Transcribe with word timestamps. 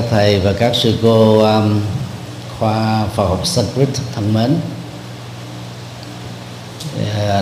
các 0.00 0.08
thầy 0.10 0.40
và 0.40 0.52
các 0.52 0.72
sư 0.74 0.98
cô 1.02 1.38
um, 1.38 1.80
khoa 2.58 3.06
Phật 3.14 3.28
học 3.28 3.46
Sanskrit 3.46 3.88
thân 4.14 4.34
mến. 4.34 4.56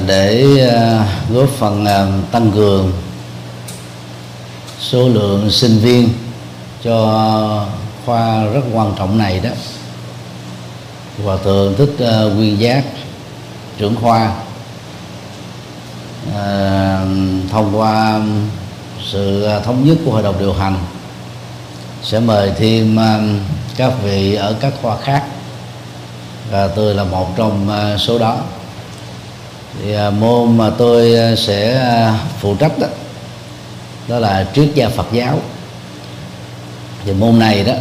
Để 0.06 0.44
uh, 0.68 1.34
góp 1.34 1.48
phần 1.58 1.82
uh, 1.82 2.32
tăng 2.32 2.52
cường 2.52 2.92
số 4.80 5.08
lượng 5.08 5.50
sinh 5.50 5.78
viên 5.78 6.08
cho 6.84 7.66
khoa 8.06 8.44
rất 8.44 8.62
quan 8.72 8.92
trọng 8.98 9.18
này 9.18 9.40
đó. 9.40 9.50
Hòa 11.24 11.36
thượng 11.44 11.74
thích 11.76 11.94
uh, 11.94 12.36
nguyên 12.36 12.60
giác 12.60 12.84
trưởng 13.78 13.96
khoa 13.96 14.32
uh, 16.28 16.34
thông 17.50 17.70
qua 17.78 18.20
sự 19.12 19.48
uh, 19.56 19.64
thống 19.64 19.88
nhất 19.88 19.96
của 20.04 20.12
hội 20.12 20.22
đồng 20.22 20.38
điều 20.38 20.52
hành 20.52 20.76
sẽ 22.08 22.20
mời 22.20 22.52
thêm 22.56 22.98
à, 22.98 23.20
các 23.76 23.92
vị 24.02 24.34
ở 24.34 24.54
các 24.60 24.72
khoa 24.82 24.96
khác. 24.96 25.24
Và 26.50 26.68
tôi 26.68 26.94
là 26.94 27.04
một 27.04 27.36
trong 27.36 27.70
à, 27.70 27.98
số 27.98 28.18
đó. 28.18 28.36
Thì 29.82 29.94
à, 29.94 30.10
môn 30.10 30.58
mà 30.58 30.70
tôi 30.78 31.16
sẽ 31.36 31.82
phụ 32.40 32.54
trách 32.54 32.78
đó 32.78 32.86
đó 34.08 34.18
là 34.18 34.46
triết 34.54 34.70
gia 34.74 34.88
Phật 34.88 35.06
giáo. 35.12 35.38
Thì 37.04 37.12
môn 37.12 37.38
này 37.38 37.64
đó 37.64 37.72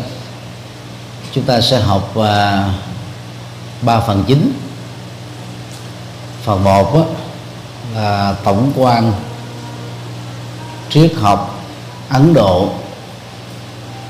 chúng 1.34 1.44
ta 1.44 1.62
sẽ 1.62 1.80
học 1.80 2.12
ba 3.82 4.00
phần 4.00 4.24
chính. 4.28 4.54
Phần 6.44 6.64
một 6.64 6.94
đó, 6.94 7.06
là 7.96 8.36
tổng 8.44 8.72
quan 8.76 9.14
triết 10.90 11.14
học 11.16 11.64
Ấn 12.10 12.34
Độ 12.34 12.70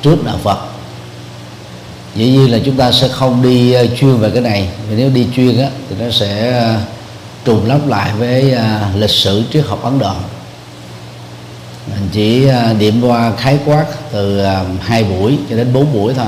trước 0.02 0.26
đạo 0.26 0.38
Phật. 0.44 0.58
Dĩ 2.16 2.26
nhiên 2.26 2.52
là 2.52 2.60
chúng 2.66 2.78
ta 2.78 2.92
sẽ 2.92 3.08
không 3.08 3.44
đi 3.44 3.74
ờ, 3.74 3.88
chuyên 4.00 4.18
về 4.18 4.30
cái 4.30 4.42
này. 4.42 4.70
Vì 4.90 4.96
nếu 4.96 5.10
đi 5.10 5.28
chuyên 5.36 5.62
á, 5.62 5.70
thì 5.90 5.96
nó 6.00 6.12
sẽ 6.12 6.52
ờ, 6.52 6.80
trùng 7.46 7.68
lắp 7.68 7.88
lại 7.88 8.12
với 8.18 8.52
ờ, 8.52 8.80
lịch 8.96 9.10
sử 9.10 9.44
triết 9.54 9.66
học 9.66 9.84
Ấn 9.84 10.00
Độ. 10.00 10.14
Mình 11.88 12.10
chỉ 12.12 12.48
điểm 12.80 13.02
qua 13.02 13.32
khái 13.38 13.60
quát 13.66 13.86
từ 14.12 14.46
hai 14.82 15.04
buổi 15.04 15.38
cho 15.50 15.56
đến 15.56 15.74
bốn 15.74 15.94
buổi 15.94 16.14
thôi. 16.14 16.28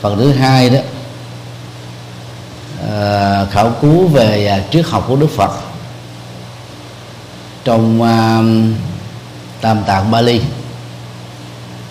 Phần 0.00 0.18
thứ 0.18 0.32
hai 0.32 0.70
đó 0.70 0.78
khảo 3.50 3.72
cứu 3.82 4.06
về 4.06 4.62
triết 4.70 4.86
học 4.86 5.04
của 5.08 5.16
Đức 5.16 5.30
Phật 5.36 5.50
trong 7.64 8.00
Tam 9.60 9.82
Tạng 9.86 10.10
Bali 10.10 10.40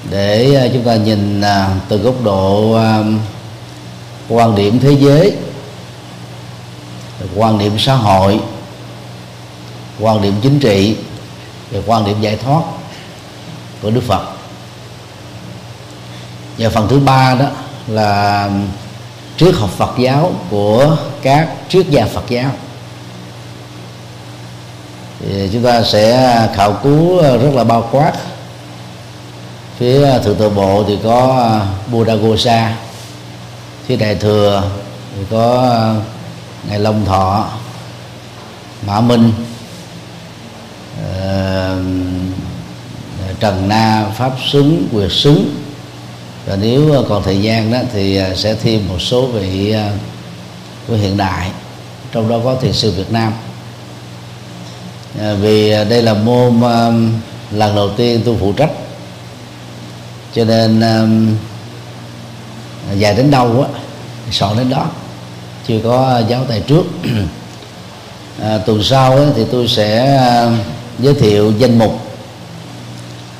để 0.09 0.55
à, 0.55 0.67
chúng 0.73 0.83
ta 0.83 0.95
nhìn 0.95 1.41
à, 1.41 1.75
từ 1.89 1.97
góc 1.97 2.23
độ 2.23 2.73
à, 2.73 3.03
quan 4.29 4.55
điểm 4.55 4.79
thế 4.79 4.91
giới, 4.99 5.33
quan 7.35 7.59
điểm 7.59 7.79
xã 7.79 7.93
hội, 7.93 8.39
quan 9.99 10.21
điểm 10.21 10.33
chính 10.41 10.59
trị 10.59 10.95
và 11.71 11.79
quan 11.85 12.05
điểm 12.05 12.21
giải 12.21 12.37
thoát 12.37 12.61
của 13.81 13.91
Đức 13.91 14.03
Phật. 14.07 14.23
Và 16.57 16.69
phần 16.69 16.87
thứ 16.89 16.99
ba 16.99 17.35
đó 17.35 17.45
là 17.87 18.49
triết 19.37 19.55
học 19.55 19.69
Phật 19.77 19.97
giáo 19.97 20.33
của 20.49 20.97
các 21.21 21.49
triết 21.69 21.89
gia 21.89 22.05
Phật 22.05 22.23
giáo. 22.29 22.51
Thì 25.19 25.49
chúng 25.53 25.63
ta 25.63 25.83
sẽ 25.83 26.39
khảo 26.55 26.73
cứu 26.83 27.21
rất 27.21 27.51
là 27.53 27.63
bao 27.63 27.89
quát 27.91 28.13
phía 29.83 30.03
à, 30.03 30.19
thượng 30.19 30.35
tọa 30.35 30.49
bộ 30.49 30.83
thì 30.87 30.97
có 31.03 31.43
à, 32.07 32.15
Gosa, 32.15 32.75
phía 33.85 33.95
đại 33.95 34.15
thừa 34.15 34.63
thì 35.15 35.23
có 35.31 35.69
à, 35.71 35.95
ngài 36.69 36.79
Long 36.79 37.05
Thọ 37.05 37.49
Mã 38.87 39.01
Minh 39.01 39.31
ờ, 41.05 41.77
Trần 43.39 43.67
Na 43.69 44.05
Pháp 44.17 44.31
Xứng 44.51 44.87
Quyệt 44.91 45.11
Xứng 45.11 45.55
và 46.45 46.57
nếu 46.61 46.93
à, 46.93 46.99
còn 47.09 47.23
thời 47.23 47.41
gian 47.41 47.71
đó 47.71 47.79
thì 47.93 48.19
sẽ 48.35 48.55
thêm 48.55 48.87
một 48.87 49.01
số 49.01 49.25
vị 49.25 49.75
của 50.87 50.95
hiện 50.95 51.17
đại 51.17 51.51
trong 52.11 52.29
đó 52.29 52.39
có 52.43 52.55
thiền 52.61 52.73
sư 52.73 52.91
Việt 52.97 53.11
Nam. 53.11 53.33
Ờ, 55.19 55.35
vì 55.35 55.69
đây 55.69 56.01
là 56.01 56.13
môn 56.13 56.61
lần 57.51 57.75
đầu 57.75 57.89
tiên 57.97 58.21
tôi 58.25 58.35
phụ 58.39 58.53
trách 58.53 58.69
cho 60.35 60.45
nên 60.45 60.81
um, 60.81 61.35
dài 62.99 63.15
đến 63.15 63.31
đâu 63.31 63.61
á 63.73 63.79
soạn 64.31 64.57
đến 64.57 64.69
đó. 64.69 64.85
Chưa 65.67 65.79
có 65.83 66.21
giáo 66.27 66.45
tài 66.49 66.61
trước. 66.61 66.83
À, 68.41 68.57
tuần 68.57 68.83
sau 68.83 69.15
ấy, 69.15 69.27
thì 69.35 69.45
tôi 69.51 69.67
sẽ 69.67 70.17
um, 70.45 70.57
giới 70.99 71.13
thiệu 71.13 71.53
danh 71.57 71.79
mục 71.79 72.07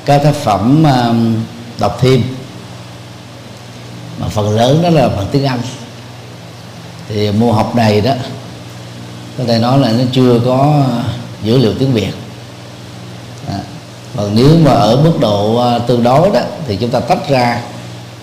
các 0.05 0.23
tác 0.23 0.35
phẩm 0.35 0.83
um, 0.83 1.35
đọc 1.79 1.97
thêm. 2.01 2.23
Mà 4.19 4.27
phần 4.27 4.49
lớn 4.55 4.81
đó 4.81 4.89
là 4.89 5.09
bằng 5.09 5.27
tiếng 5.31 5.45
Anh. 5.45 5.59
Thì 7.09 7.31
môn 7.31 7.55
học 7.55 7.75
này 7.75 8.01
đó 8.01 8.13
có 9.37 9.43
thể 9.47 9.59
nói 9.59 9.79
là 9.79 9.91
nó 9.91 10.03
chưa 10.11 10.39
có 10.45 10.85
dữ 11.43 11.57
liệu 11.57 11.73
tiếng 11.79 11.93
Việt 11.93 12.11
còn 14.15 14.35
nếu 14.35 14.57
mà 14.57 14.71
ở 14.71 15.01
mức 15.03 15.13
độ 15.19 15.57
à, 15.57 15.79
tương 15.79 16.03
đối 16.03 16.29
đó, 16.29 16.41
thì 16.67 16.75
chúng 16.75 16.89
ta 16.89 16.99
tách 16.99 17.29
ra 17.29 17.61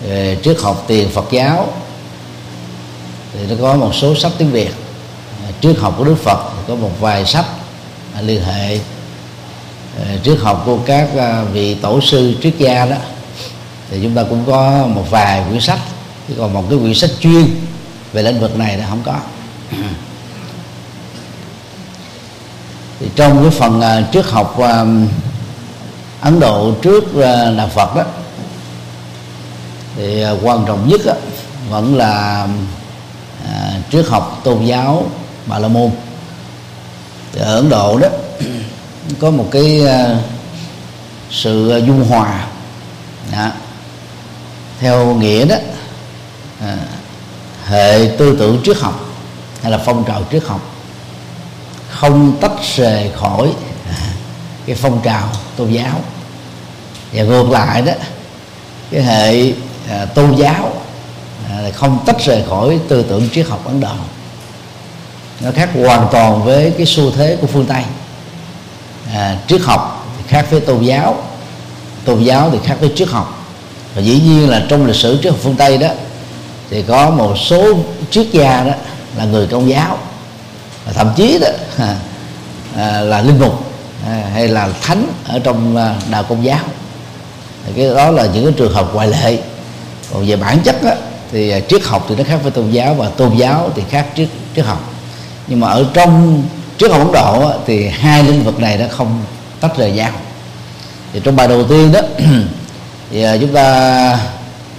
à, 0.09 0.33
trước 0.43 0.61
học 0.61 0.83
tiền 0.87 1.09
Phật 1.09 1.25
giáo. 1.31 1.73
Thì 3.33 3.39
nó 3.49 3.55
có 3.61 3.75
một 3.75 3.95
số 3.95 4.15
sách 4.15 4.31
tiếng 4.37 4.51
Việt. 4.51 4.71
À, 5.47 5.51
trước 5.61 5.73
học 5.79 5.95
của 5.97 6.03
Đức 6.03 6.15
Phật 6.23 6.39
có 6.67 6.75
một 6.75 6.91
vài 6.99 7.25
sách 7.25 7.45
liên 8.21 8.43
hệ 8.43 8.79
trước 10.23 10.41
học 10.41 10.63
của 10.65 10.77
các 10.85 11.09
vị 11.53 11.73
tổ 11.73 12.01
sư 12.01 12.33
triết 12.41 12.53
gia 12.57 12.85
đó. 12.85 12.95
Thì 13.89 13.99
chúng 14.03 14.15
ta 14.15 14.23
cũng 14.29 14.43
có 14.47 14.87
một 14.87 15.05
vài 15.09 15.43
quyển 15.49 15.61
sách. 15.61 15.79
Chứ 16.27 16.33
còn 16.37 16.53
một 16.53 16.63
cái 16.69 16.79
quyển 16.79 16.93
sách 16.93 17.09
chuyên 17.19 17.45
về 18.13 18.23
lĩnh 18.23 18.39
vực 18.39 18.57
này 18.57 18.77
là 18.77 18.85
không 18.89 19.01
có. 19.05 19.15
Thì 22.99 23.07
trong 23.15 23.41
cái 23.41 23.59
phần 23.59 23.81
trước 24.11 24.29
học 24.29 24.57
Ấn 26.21 26.39
Độ 26.39 26.73
trước 26.81 27.21
à, 27.23 27.51
đạo 27.57 27.67
Phật 27.67 27.95
đó. 27.95 28.03
Thì 29.95 30.21
à, 30.21 30.31
quan 30.43 30.65
trọng 30.67 30.87
nhất 30.87 31.01
đó, 31.05 31.13
vẫn 31.69 31.95
là 31.95 32.47
à, 33.51 33.73
triết 33.91 34.05
học 34.07 34.41
tôn 34.43 34.65
giáo 34.65 35.05
Bà 35.45 35.59
La 35.59 35.67
Môn. 35.67 35.91
Thì 37.33 37.41
ở 37.41 37.55
Ấn 37.55 37.69
Độ 37.69 37.99
đó 37.99 38.07
có 39.19 39.31
một 39.31 39.47
cái 39.51 39.87
à, 39.87 40.15
sự 41.31 41.69
à, 41.69 41.77
dung 41.77 42.03
hòa. 42.09 42.47
Đó. 43.31 43.47
theo 44.79 45.15
nghĩa 45.15 45.45
đó 45.45 45.55
à, 46.61 46.77
hệ 47.65 48.15
tư 48.17 48.35
tưởng 48.39 48.61
triết 48.63 48.77
học 48.77 48.99
hay 49.61 49.71
là 49.71 49.77
phong 49.77 50.03
trào 50.07 50.23
triết 50.31 50.43
học 50.43 50.61
không 51.89 52.37
tách 52.41 52.51
rời 52.75 53.11
khỏi 53.15 53.53
cái 54.65 54.75
phong 54.75 55.01
trào 55.03 55.29
tôn 55.55 55.71
giáo. 55.71 56.01
Và 57.13 57.23
ngược 57.23 57.49
lại 57.49 57.81
đó 57.81 57.93
cái 58.91 59.01
hệ 59.01 59.53
à, 59.89 60.05
tôn 60.05 60.35
giáo 60.35 60.73
à, 61.49 61.71
không 61.73 61.99
tách 62.05 62.25
rời 62.25 62.43
khỏi 62.49 62.79
tư 62.87 63.05
tưởng 63.09 63.29
triết 63.33 63.47
học 63.47 63.65
ấn 63.65 63.79
độ. 63.79 63.95
Nó 65.39 65.51
khác 65.51 65.69
hoàn 65.73 66.07
toàn 66.11 66.43
với 66.43 66.73
cái 66.77 66.85
xu 66.85 67.11
thế 67.11 67.37
của 67.41 67.47
phương 67.47 67.65
tây. 67.65 67.83
À, 69.13 69.37
triết 69.47 69.61
học 69.61 70.07
thì 70.17 70.23
khác 70.27 70.45
với 70.51 70.59
tôn 70.59 70.83
giáo 70.83 71.23
tôn 72.05 72.23
giáo 72.23 72.49
thì 72.51 72.57
khác 72.63 72.77
với 72.79 72.91
triết 72.95 73.07
học. 73.07 73.47
Và 73.95 74.01
dĩ 74.01 74.21
nhiên 74.25 74.49
là 74.49 74.65
trong 74.69 74.85
lịch 74.85 74.95
sử 74.95 75.19
triết 75.23 75.31
học 75.31 75.41
phương 75.43 75.55
tây 75.55 75.77
đó 75.77 75.87
thì 76.69 76.81
có 76.81 77.09
một 77.09 77.37
số 77.37 77.77
triết 78.11 78.27
gia 78.31 78.63
đó 78.63 78.73
là 79.17 79.25
người 79.25 79.47
công 79.47 79.69
giáo. 79.69 79.97
Và 80.85 80.93
thậm 80.93 81.11
chí 81.15 81.39
đó 81.41 81.47
à, 82.75 83.01
là 83.01 83.21
linh 83.21 83.39
mục. 83.39 83.70
À, 84.05 84.29
hay 84.33 84.47
là 84.47 84.69
thánh 84.81 85.07
ở 85.27 85.39
trong 85.39 85.77
à, 85.77 85.95
đạo 86.11 86.23
công 86.23 86.45
giáo. 86.45 86.59
Thì 87.65 87.73
cái 87.75 87.95
đó 87.95 88.11
là 88.11 88.25
những 88.33 88.45
cái 88.45 88.53
trường 88.57 88.73
hợp 88.73 88.89
ngoại 88.93 89.07
lệ. 89.07 89.39
Còn 90.13 90.25
về 90.27 90.35
bản 90.35 90.59
chất 90.63 90.83
đó, 90.83 90.91
thì 91.31 91.49
à, 91.49 91.59
triết 91.59 91.83
học 91.83 92.05
thì 92.09 92.15
nó 92.15 92.23
khác 92.23 92.39
với 92.43 92.51
tôn 92.51 92.71
giáo 92.71 92.93
và 92.93 93.09
tôn 93.09 93.35
giáo 93.37 93.69
thì 93.75 93.83
khác 93.89 94.05
triết 94.15 94.27
triết 94.55 94.65
học. 94.65 94.93
Nhưng 95.47 95.59
mà 95.59 95.67
ở 95.67 95.85
trong 95.93 96.43
triết 96.77 96.91
học 96.91 96.99
ấn 96.99 97.11
độ 97.11 97.51
thì 97.65 97.87
hai 97.87 98.23
lĩnh 98.23 98.43
vực 98.43 98.59
này 98.59 98.77
nó 98.77 98.85
không 98.89 99.23
tách 99.59 99.77
rời 99.77 99.91
nhau. 99.91 100.11
Thì 101.13 101.21
trong 101.23 101.35
bài 101.35 101.47
đầu 101.47 101.63
tiên 101.63 101.91
đó 101.91 101.99
thì 103.11 103.25
chúng 103.41 103.53
ta 103.53 104.19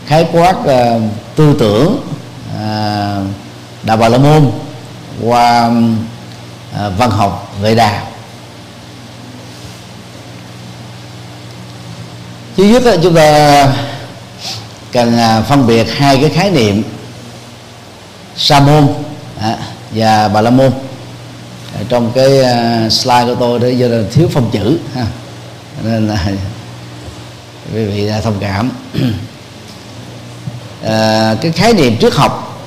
khái 0.07 0.27
quát 0.33 0.57
uh, 0.61 1.03
tư 1.37 1.57
tưởng 1.59 2.01
uh, 2.55 3.27
đạo 3.83 3.97
bà 3.97 4.09
la 4.09 4.19
môn 4.19 4.51
qua 5.23 5.67
uh, 5.67 6.93
văn 6.99 7.11
học 7.11 7.55
vệ 7.61 7.75
đà. 7.75 8.12
Thứ 12.63 12.69
nhất 12.69 12.83
là 12.83 12.97
chúng 13.03 13.15
ta 13.15 13.67
cần 14.93 15.19
à, 15.19 15.41
phân 15.41 15.67
biệt 15.67 15.85
hai 15.97 16.19
cái 16.21 16.31
khái 16.31 16.51
niệm 16.51 16.83
sa 18.37 18.61
môn 18.61 18.89
à, 19.41 19.57
và 19.91 20.29
bà 20.29 20.41
la 20.41 20.51
môn 20.51 20.71
à, 21.75 21.81
trong 21.89 22.13
cái 22.15 22.29
slide 22.91 23.25
của 23.27 23.35
tôi 23.41 23.59
đó 23.59 23.69
do 23.69 23.87
là 23.87 24.03
thiếu 24.13 24.29
phong 24.33 24.51
chữ 24.51 24.79
ha. 24.95 25.07
Nên 25.85 26.09
là 26.09 26.27
quý 27.75 27.85
vị 27.85 28.11
thông 28.23 28.37
cảm. 28.41 28.71
À, 30.85 31.35
cái 31.41 31.53
khái 31.53 31.73
niệm 31.73 31.97
trước 31.97 32.15
học 32.15 32.63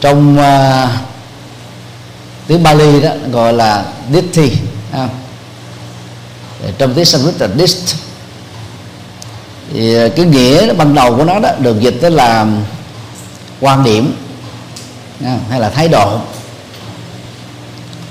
trong 0.00 0.38
uh, 0.38 0.90
tiếng 2.46 2.62
Bali 2.62 3.00
đó 3.00 3.10
gọi 3.32 3.52
là 3.52 3.84
ditti 4.12 4.52
ha 4.92 5.08
trong 6.78 6.94
tiếng 6.94 7.04
Sanskrit 7.04 7.40
là 7.40 7.48
dist 7.58 7.94
thì 9.72 9.94
ờ, 9.94 10.08
cái 10.08 10.26
nghĩa 10.26 10.72
ban 10.72 10.94
đầu 10.94 11.16
của 11.16 11.24
nó 11.24 11.38
đó 11.38 11.50
được 11.58 11.80
dịch 11.80 11.98
tới 12.00 12.10
là 12.10 12.46
quan 13.60 13.84
điểm 13.84 14.14
hay 15.50 15.60
là 15.60 15.70
thái 15.70 15.88
độ 15.88 16.20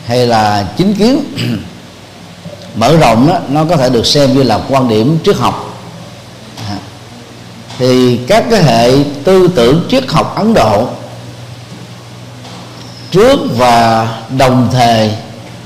hay 0.06 0.28
là 0.28 0.68
chính 0.78 0.94
kiến. 0.94 1.24
Mở 2.76 2.98
rộng 2.98 3.28
đó, 3.28 3.40
nó 3.50 3.66
có 3.66 3.78
thể 3.78 3.90
được 3.90 4.06
xem 4.06 4.34
như 4.34 4.44
là 4.44 4.60
quan 4.70 4.88
điểm 4.88 5.20
triết 5.26 5.36
học. 5.36 5.80
À, 6.70 6.78
thì 7.78 8.20
các 8.28 8.44
cái 8.50 8.64
hệ 8.64 8.92
tư 9.24 9.48
tưởng 9.56 9.86
triết 9.90 10.04
học 10.08 10.36
Ấn 10.36 10.54
Độ 10.54 10.88
trước 13.12 13.40
và 13.58 14.08
đồng 14.38 14.70
thời 14.72 15.12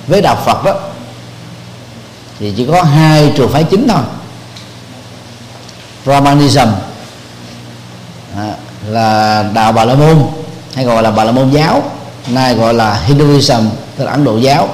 với 0.08 0.22
đạo 0.22 0.38
Phật 0.46 0.64
đó 0.64 0.91
thì 2.42 2.54
chỉ 2.58 2.66
có 2.66 2.84
hai 2.84 3.34
trường 3.38 3.52
phái 3.52 3.64
chính 3.64 3.88
thôi. 3.88 4.02
Brahmanism 6.06 6.68
à, 8.38 8.54
là 8.88 9.44
đạo 9.54 9.72
Bà 9.72 9.86
La 9.86 9.96
Môn 9.96 10.28
hay 10.76 10.86
gọi 10.86 11.04
là 11.04 11.12
Bà 11.12 11.24
La 11.24 11.32
Môn 11.32 11.52
giáo 11.52 11.84
nay 12.28 12.56
gọi 12.56 12.74
là 12.74 13.02
Hinduism 13.06 13.68
tức 13.98 14.06
là 14.06 14.12
Ấn 14.12 14.24
Độ 14.24 14.38
giáo. 14.38 14.70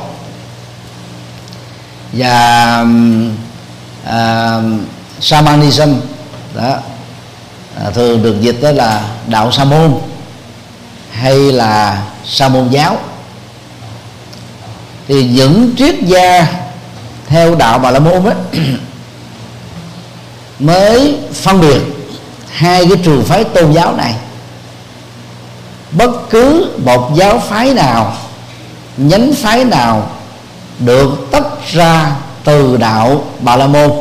Và 2.13 2.85
uh, 4.05 4.63
shamanism 5.19 5.93
đó 6.55 6.75
à, 7.83 7.91
thường 7.93 8.23
được 8.23 8.41
dịch 8.41 8.57
đó 8.61 8.71
là 8.71 9.09
đạo 9.27 9.51
sa 9.51 9.63
môn 9.63 9.93
hay 11.11 11.35
là 11.35 12.03
sa 12.25 12.49
môn 12.49 12.69
giáo. 12.69 12.97
Thì 15.07 15.23
những 15.23 15.75
triết 15.77 15.95
gia 16.01 16.47
theo 17.27 17.55
đạo 17.55 17.79
bà 17.79 17.91
la 17.91 17.99
môn 17.99 18.23
ấy, 18.23 18.35
mới 20.59 21.17
phân 21.33 21.61
biệt 21.61 21.81
hai 22.49 22.85
cái 22.85 22.97
trường 23.03 23.25
phái 23.25 23.43
tôn 23.43 23.71
giáo 23.71 23.95
này 23.95 24.15
bất 25.91 26.29
cứ 26.29 26.73
một 26.77 27.11
giáo 27.15 27.39
phái 27.49 27.73
nào 27.73 28.13
nhánh 28.97 29.33
phái 29.33 29.65
nào 29.65 30.09
được 30.79 31.27
tách 31.31 31.71
ra 31.71 32.11
từ 32.43 32.77
đạo 32.77 33.23
bà 33.39 33.55
la 33.55 33.67
môn 33.67 33.91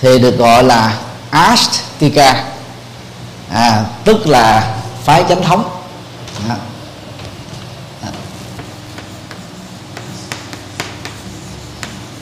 thì 0.00 0.18
được 0.18 0.38
gọi 0.38 0.64
là 0.64 0.96
astika 1.30 2.44
à, 3.52 3.84
tức 4.04 4.26
là 4.26 4.74
phái 5.04 5.24
chánh 5.28 5.42
thống 5.42 5.64
à. 6.48 6.56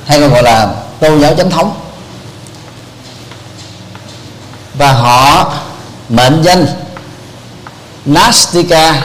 Hay 0.07 0.21
còn 0.21 0.31
gọi 0.31 0.43
là 0.43 0.75
tôn 1.01 1.21
giáo 1.21 1.35
chánh 1.37 1.51
thống. 1.51 1.81
Và 4.75 4.93
họ 4.93 5.53
mệnh 6.09 6.43
danh 6.43 6.67
Nastika 8.05 9.03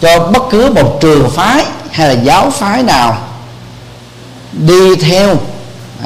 cho 0.00 0.18
bất 0.18 0.42
cứ 0.50 0.72
một 0.72 0.98
trường 1.00 1.30
phái 1.30 1.64
hay 1.90 2.08
là 2.08 2.22
giáo 2.22 2.50
phái 2.50 2.82
nào 2.82 3.18
đi 4.52 4.96
theo 4.96 5.36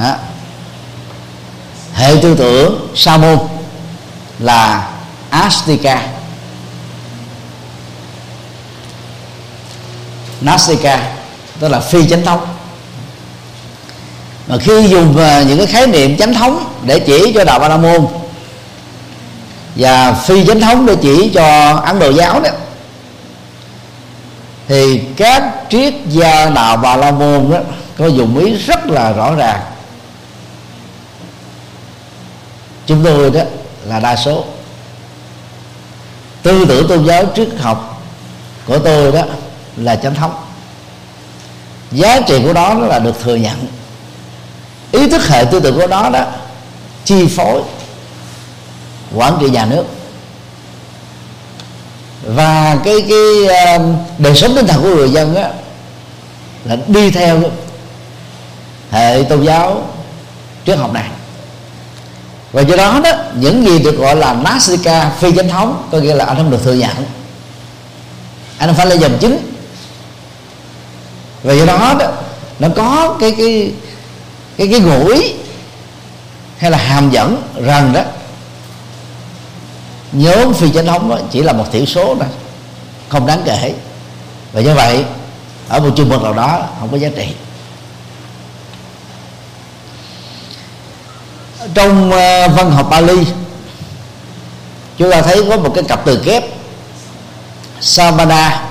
à, 0.01 0.19
hệ 1.95 2.17
tư 2.23 2.35
tưởng 2.39 2.89
sa 2.95 3.17
môn 3.17 3.39
là 4.39 4.89
astika 5.31 6.03
nastika 10.41 11.20
tức 11.61 11.69
là 11.69 11.81
phi 11.81 12.09
chánh 12.09 12.25
thống. 12.25 12.47
Mà 14.47 14.57
khi 14.61 14.89
dùng 14.89 15.17
à, 15.17 15.43
những 15.43 15.59
cái 15.59 15.67
khái 15.67 15.87
niệm 15.87 16.17
chánh 16.17 16.35
thống 16.35 16.65
để 16.83 16.99
chỉ 16.99 17.33
cho 17.35 17.45
đạo 17.45 17.59
ba 17.59 17.69
la 17.69 17.77
môn, 17.77 18.07
và 19.77 20.13
phi 20.13 20.47
chánh 20.47 20.61
thống 20.61 20.87
để 20.87 20.97
chỉ 21.03 21.31
cho 21.35 21.77
ấn 21.77 21.99
độ 21.99 22.11
giáo 22.11 22.41
đó, 22.41 22.51
thì 24.69 25.01
các 25.17 25.43
triết 25.71 25.95
gia 26.07 26.51
đạo 26.51 26.77
bà 26.77 26.97
la 26.97 27.11
môn 27.11 27.51
đó 27.51 27.59
có 27.99 28.07
dùng 28.07 28.39
ý 28.39 28.55
rất 28.55 28.87
là 28.87 29.13
rõ 29.13 29.35
ràng. 29.35 29.61
Chúng 32.87 33.05
tôi 33.05 33.31
đó 33.31 33.41
là 33.85 34.01
đa 34.01 34.17
số. 34.17 34.45
Tư 36.43 36.65
tưởng 36.69 36.89
tôn 36.89 37.05
giáo 37.05 37.25
triết 37.37 37.49
học 37.59 38.03
của 38.67 38.79
tôi 38.79 39.13
đó 39.13 39.23
là 39.77 39.97
chánh 39.97 40.15
thống 40.15 40.35
giá 41.93 42.21
trị 42.21 42.41
của 42.43 42.53
đó 42.53 42.75
là 42.75 42.99
được 42.99 43.21
thừa 43.23 43.37
nhận. 43.37 43.67
Ý 44.93 45.09
thức 45.09 45.29
hệ 45.29 45.45
tư 45.45 45.61
tưởng 45.61 45.79
của 45.79 45.87
nó 45.87 46.11
đó, 46.11 46.25
chi 47.05 47.27
phối, 47.27 47.63
quản 49.15 49.39
trị 49.41 49.51
nhà 49.51 49.65
nước. 49.65 49.85
Và 52.27 52.77
cái 52.85 52.95
cái 53.09 53.47
um, 53.77 53.97
đời 54.19 54.37
sống 54.37 54.57
tinh 54.57 54.67
thần 54.67 54.83
của 54.83 54.95
người 54.95 55.11
dân 55.11 55.35
á, 55.35 55.51
là 56.65 56.77
đi 56.87 57.11
theo 57.11 57.43
hệ 58.91 59.23
tôn 59.29 59.43
giáo 59.43 59.85
triết 60.67 60.79
học 60.79 60.93
này. 60.93 61.09
Và 62.53 62.63
do 62.63 62.77
đó 62.77 63.01
đó, 63.05 63.11
những 63.35 63.67
gì 63.67 63.79
được 63.79 63.99
gọi 63.99 64.17
là 64.17 64.35
Nasika 64.35 65.11
phi 65.19 65.33
chính 65.33 65.49
thống, 65.49 65.89
có 65.93 65.99
nghĩa 65.99 66.15
là 66.15 66.25
anh 66.25 66.37
không 66.37 66.51
được 66.51 66.65
thừa 66.65 66.75
nhận. 66.75 66.97
Anh 68.59 68.69
không 68.69 68.77
phải 68.77 68.87
là 68.87 68.95
dòng 68.95 69.19
chính 69.21 69.50
và 71.43 71.55
do 71.55 71.65
đó 71.65 71.95
đó, 71.99 72.07
nó 72.59 72.69
có 72.77 73.17
cái 73.21 73.35
cái 73.39 73.73
cái 74.57 74.69
cái 74.69 74.81
gũi 74.81 75.35
hay 76.59 76.71
là 76.71 76.79
hàm 76.79 77.11
dẫn 77.11 77.43
rằng 77.65 77.93
đó, 77.93 78.03
nhóm 80.13 80.55
phi 80.55 80.71
chính 80.71 80.87
thống 80.87 81.11
đó 81.11 81.19
chỉ 81.31 81.43
là 81.43 81.53
một 81.53 81.73
thiểu 81.73 81.87
số 81.87 82.15
thôi, 82.15 82.29
không 83.09 83.27
đáng 83.27 83.43
kể. 83.45 83.75
Và 84.53 84.61
như 84.61 84.75
vậy, 84.75 85.05
ở 85.69 85.81
một 85.81 85.91
trường 85.97 86.09
mực 86.09 86.23
nào 86.23 86.33
đó, 86.35 86.63
không 86.81 86.89
có 86.91 86.97
giá 86.97 87.09
trị. 87.17 87.27
Trong 91.75 92.13
ờ, 92.13 92.49
văn 92.49 92.71
học 92.71 92.87
Bali, 92.91 93.27
chúng 94.99 95.11
ta 95.11 95.23
thấy 95.23 95.45
có 95.49 95.57
một 95.57 95.73
cái 95.75 95.85
cặp 95.85 96.05
từ 96.05 96.23
kép 96.25 96.45
Samana 97.81 98.63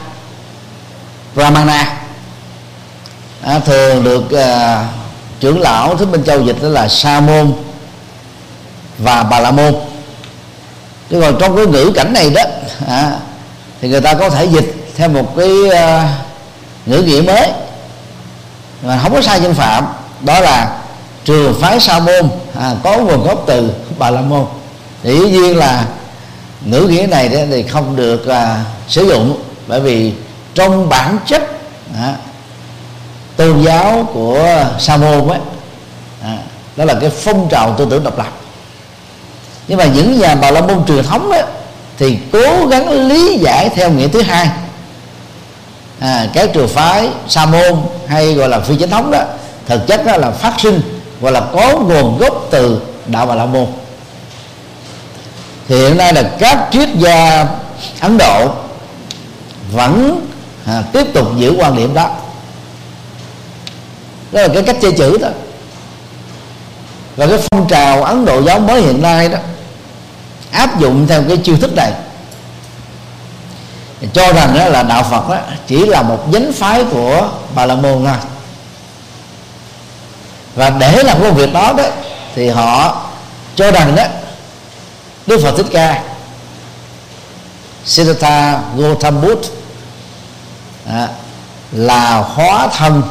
Brahmana 1.35 1.98
à, 3.41 3.59
thường 3.59 4.03
được 4.03 4.31
à, 4.31 4.85
trưởng 5.39 5.61
lão 5.61 5.97
Thích 5.97 6.07
Minh 6.11 6.23
Châu 6.23 6.41
dịch 6.41 6.61
đó 6.61 6.67
là 6.69 6.87
Sa 6.87 7.19
môn 7.19 7.53
và 8.97 9.23
Bà 9.23 9.39
La 9.39 9.51
môn. 9.51 9.75
Chứ 11.09 11.21
còn 11.21 11.35
trong 11.39 11.55
cái 11.55 11.65
ngữ 11.65 11.91
cảnh 11.95 12.13
này 12.13 12.29
đó 12.29 12.43
à, 12.87 13.11
thì 13.81 13.89
người 13.89 14.01
ta 14.01 14.13
có 14.13 14.29
thể 14.29 14.45
dịch 14.45 14.75
theo 14.95 15.09
một 15.09 15.35
cái 15.37 15.69
à, 15.73 16.17
ngữ 16.85 17.01
nghĩa 17.01 17.21
mới 17.21 17.49
mà 18.83 18.99
không 19.03 19.13
có 19.13 19.21
sai 19.21 19.39
nhân 19.39 19.53
phạm. 19.53 19.85
Đó 20.21 20.39
là 20.39 20.77
trường 21.25 21.61
phái 21.61 21.79
sa 21.79 21.99
môn 21.99 22.29
à, 22.59 22.75
có 22.83 22.97
nguồn 22.97 23.23
gốc 23.23 23.43
từ 23.47 23.71
bà 23.97 24.09
la 24.09 24.21
môn. 24.21 24.45
Thì 25.03 25.19
dĩ 25.19 25.29
nhiên 25.29 25.57
là 25.57 25.85
ngữ 26.65 26.81
nghĩa 26.81 27.07
này 27.07 27.29
đó 27.29 27.39
thì 27.49 27.63
không 27.63 27.95
được 27.95 28.27
à, 28.27 28.63
sử 28.87 29.07
dụng 29.07 29.37
bởi 29.67 29.79
vì 29.79 30.13
trong 30.55 30.89
bản 30.89 31.17
chất 31.25 31.41
à, 31.95 32.13
tôn 33.39 33.61
giáo 33.61 34.09
của 34.13 34.65
sa 34.79 34.97
môn 34.97 35.27
ấy 35.27 35.39
à, 36.23 36.37
đó 36.75 36.85
là 36.85 36.93
cái 37.01 37.09
phong 37.09 37.47
trào 37.49 37.75
tư 37.77 37.87
tưởng 37.89 38.03
độc 38.03 38.17
lập. 38.17 38.29
Nhưng 39.67 39.77
mà 39.77 39.85
những 39.85 40.19
nhà 40.19 40.35
bà 40.35 40.51
la 40.51 40.61
môn 40.61 40.85
truyền 40.85 41.03
thống 41.03 41.31
đó, 41.31 41.37
thì 41.97 42.17
cố 42.31 42.65
gắng 42.65 42.89
lý 43.07 43.37
giải 43.37 43.69
theo 43.69 43.91
nghĩa 43.91 44.07
thứ 44.07 44.21
hai. 44.21 44.49
À, 45.99 46.27
các 46.33 46.49
trường 46.53 46.67
phái 46.67 47.09
sa 47.27 47.45
môn 47.45 47.75
hay 48.07 48.33
gọi 48.33 48.49
là 48.49 48.59
phi 48.59 48.75
chính 48.75 48.89
thống 48.89 49.11
đó 49.11 49.23
thực 49.67 49.87
chất 49.87 50.05
đó 50.05 50.17
là 50.17 50.31
phát 50.31 50.53
sinh 50.57 50.81
gọi 51.21 51.31
là 51.31 51.41
có 51.53 51.77
nguồn 51.77 52.17
gốc 52.17 52.47
từ 52.51 52.81
đạo 53.07 53.25
bà 53.25 53.35
la 53.35 53.45
môn. 53.45 53.67
Thì 55.67 55.75
hiện 55.75 55.97
nay 55.97 56.13
là 56.13 56.23
các 56.39 56.67
triết 56.71 56.89
gia 56.95 57.47
ấn 57.99 58.17
độ 58.17 58.51
vẫn 59.71 60.25
à, 60.65 60.83
tiếp 60.93 61.13
tục 61.13 61.27
giữ 61.37 61.55
quan 61.59 61.75
điểm 61.75 61.93
đó 61.93 62.09
đó 64.31 64.41
là 64.41 64.47
cái 64.53 64.63
cách 64.63 64.77
chơi 64.81 64.91
chữ 64.91 65.17
đó. 65.17 65.27
Và 67.15 67.27
cái 67.27 67.39
phong 67.51 67.67
trào, 67.67 68.03
ấn 68.03 68.25
độ 68.25 68.41
giáo 68.41 68.59
mới 68.59 68.81
hiện 68.81 69.01
nay 69.01 69.29
đó, 69.29 69.37
áp 70.51 70.79
dụng 70.79 71.07
theo 71.07 71.23
cái 71.27 71.37
chiêu 71.37 71.57
thức 71.57 71.75
này. 71.75 71.91
Cho 74.13 74.33
rằng 74.33 74.55
đó 74.55 74.65
là 74.65 74.83
đạo 74.83 75.03
Phật 75.11 75.29
đó, 75.29 75.37
chỉ 75.67 75.85
là 75.85 76.01
một 76.01 76.29
nhánh 76.31 76.53
phái 76.53 76.83
của 76.83 77.29
Bà 77.55 77.65
La 77.65 77.75
Môn 77.75 78.05
thôi. 78.05 78.15
Và 80.55 80.69
để 80.69 81.03
làm 81.03 81.21
công 81.21 81.35
việc 81.35 81.53
đó 81.53 81.73
đó, 81.77 81.83
thì 82.35 82.49
họ 82.49 83.01
cho 83.55 83.71
rằng 83.71 83.95
đó, 83.95 84.03
Đức 85.27 85.39
Phật 85.43 85.57
Thích 85.57 85.65
Ca, 85.71 86.03
Siddhartha 87.85 88.61
Gautama 88.77 89.21
Buddha 89.21 89.49
à, 90.87 91.07
là 91.71 92.17
hóa 92.17 92.67
thân 92.67 93.03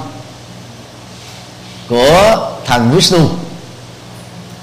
của 1.88 2.36
thần 2.66 2.90
Vishnu. 2.90 3.28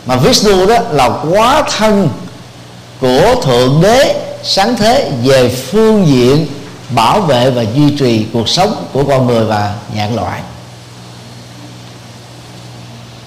Mà 0.06 0.16
Vishnu 0.16 0.66
đó 0.66 0.78
là 0.92 1.10
quá 1.30 1.64
thân 1.78 2.10
của 3.02 3.36
thượng 3.44 3.82
đế 3.82 4.22
sáng 4.44 4.76
thế 4.76 5.12
về 5.24 5.50
phương 5.50 6.08
diện 6.08 6.48
bảo 6.90 7.22
vệ 7.22 7.50
và 7.50 7.62
duy 7.62 7.96
trì 8.00 8.26
cuộc 8.34 8.50
sống 8.50 8.86
của 8.94 9.04
con 9.04 9.28
người 9.28 9.46
và 9.46 9.74
dạng 9.98 10.16
loại. 10.16 10.42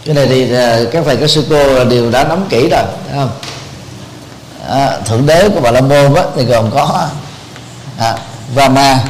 Cái 0.05 0.15
này 0.15 0.27
thì 0.27 0.55
à, 0.55 0.79
các 0.93 1.05
thầy 1.07 1.17
các 1.17 1.31
sư 1.31 1.47
cô 1.51 1.85
đều 1.85 2.11
đã 2.11 2.25
nắm 2.25 2.47
kỹ 2.49 2.69
rồi 2.69 2.83
thấy 3.09 3.19
không? 3.19 3.31
À, 4.69 4.99
thượng 5.05 5.27
đế 5.27 5.49
của 5.49 5.61
bà 5.61 5.71
la 5.71 5.81
môn 5.81 6.15
á, 6.15 6.23
thì 6.37 6.45
gồm 6.45 6.71
có 6.71 7.09
à, 7.99 8.17
Rama 8.57 9.01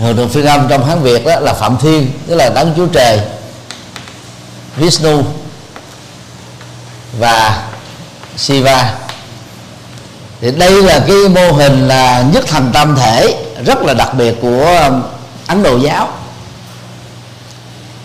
thường 0.00 0.16
thường 0.16 0.28
phiên 0.28 0.46
âm 0.46 0.68
trong 0.68 0.84
hán 0.84 1.02
việt 1.02 1.26
đó 1.26 1.40
là 1.40 1.54
phạm 1.54 1.76
thiên, 1.78 2.10
tức 2.26 2.34
là 2.34 2.50
đấng 2.54 2.74
chúa 2.76 2.86
trời, 2.86 3.20
vishnu 4.76 5.22
và 7.18 7.62
Siva 8.36 8.94
thì 10.40 10.50
đây 10.50 10.82
là 10.82 11.00
cái 11.06 11.16
mô 11.34 11.52
hình 11.52 11.88
là 11.88 12.24
nhất 12.32 12.44
thành 12.46 12.70
tâm 12.72 12.96
thể, 12.96 13.34
rất 13.66 13.82
là 13.82 13.94
đặc 13.94 14.14
biệt 14.14 14.34
của 14.42 14.80
um, 14.88 15.02
Ấn 15.46 15.62
Độ 15.62 15.78
giáo. 15.78 16.08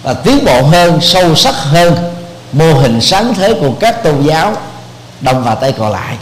Và 0.03 0.13
tiến 0.13 0.45
bộ 0.45 0.61
hơn, 0.61 0.99
sâu 1.01 1.35
sắc 1.35 1.55
hơn, 1.55 1.95
mô 2.51 2.73
hình 2.73 3.01
sáng 3.01 3.33
thế 3.33 3.53
của 3.53 3.71
các 3.79 4.03
tôn 4.03 4.23
giáo 4.23 4.53
đông 5.21 5.43
và 5.43 5.55
tây 5.55 5.73
còn 5.79 5.91
lại. 5.91 6.17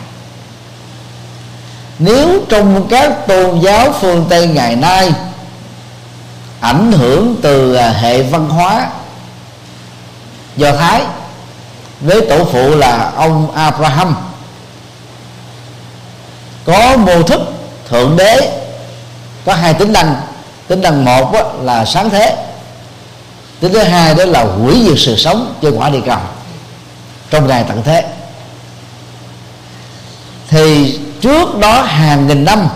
Nếu 2.00 2.40
trong 2.50 2.88
các 2.90 3.28
tôn 3.28 3.60
giáo 3.60 3.94
phương 4.02 4.26
tây 4.30 4.48
ngày 4.48 4.76
nay 4.76 5.12
ảnh 6.64 6.92
hưởng 6.92 7.36
từ 7.42 7.74
à, 7.74 7.90
hệ 7.90 8.24
văn 8.24 8.50
hóa 8.50 8.88
do 10.58 10.72
thái 10.72 11.02
với 12.02 12.22
tổ 12.30 12.46
phụ 12.46 12.76
là 12.76 13.12
ông 13.16 13.52
abraham. 13.52 14.16
Có 16.66 16.98
mô 16.98 17.24
thức 17.24 17.40
thượng 17.90 18.18
đế, 18.18 18.62
có 19.46 19.54
hai 19.54 19.74
tính 19.74 19.94
năng. 19.94 20.16
Tính 20.68 20.82
năng 20.82 21.06
một 21.06 21.34
là 21.62 21.86
sáng 21.86 22.10
thế. 22.10 22.36
Tính 23.60 23.74
thứ 23.74 23.80
hai 23.80 24.16
đó 24.16 24.26
là 24.26 24.44
hủy 24.44 24.86
diệt 24.88 24.98
sự 24.98 25.18
sống 25.18 25.54
trên 25.62 25.76
quả 25.76 25.90
địa 25.90 26.02
cầu 26.06 26.20
trong 27.30 27.48
ngày 27.48 27.66
tận 27.68 27.82
thế. 27.84 28.06
Thì 30.50 31.00
trước 31.22 31.58
đó 31.60 31.82
hàng 31.82 32.28
nghìn 32.28 32.46
năm 32.46 32.68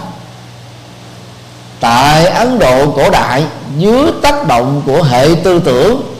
tại 1.79 2.25
ấn 2.25 2.59
độ 2.59 2.91
cổ 2.91 3.09
đại 3.09 3.43
dưới 3.77 4.11
tác 4.21 4.47
động 4.47 4.81
của 4.85 5.03
hệ 5.03 5.29
tư 5.43 5.61
tưởng. 5.65 6.13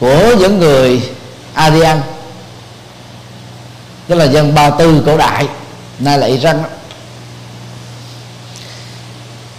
Của 0.00 0.34
những 0.38 0.58
người 0.58 1.10
Aryan. 1.54 2.00
Tức 4.08 4.14
là 4.14 4.24
dân 4.24 4.54
Ba 4.54 4.70
Tư 4.70 5.02
cổ 5.06 5.16
đại 5.16 5.48
nay 5.98 6.18
là 6.18 6.26
Iran 6.26 6.62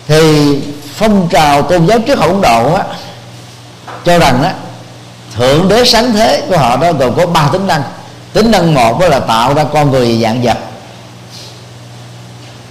thì 0.08 0.56
phong 0.96 1.28
trào 1.32 1.62
tôn 1.62 1.88
giáo 1.88 2.00
trước 2.00 2.20
Ấn 2.20 2.42
Độ 2.42 2.74
á, 2.74 2.84
cho 4.06 4.20
rằng 4.20 4.44
á, 4.44 4.54
thượng 5.36 5.70
đế 5.70 5.86
sáng 5.86 6.14
thế 6.14 6.44
của 6.50 6.58
họ 6.58 6.78
đó 6.78 6.92
gồm 6.92 7.16
có 7.16 7.26
ba 7.26 7.50
tính 7.54 7.68
năng. 7.68 7.84
Tính 8.34 8.52
năng 8.52 8.74
một 8.74 9.00
đó 9.00 9.08
là 9.08 9.20
tạo 9.20 9.54
ra 9.54 9.64
con 9.74 9.92
người 9.92 10.20
dạng 10.22 10.42
vật 10.44 10.58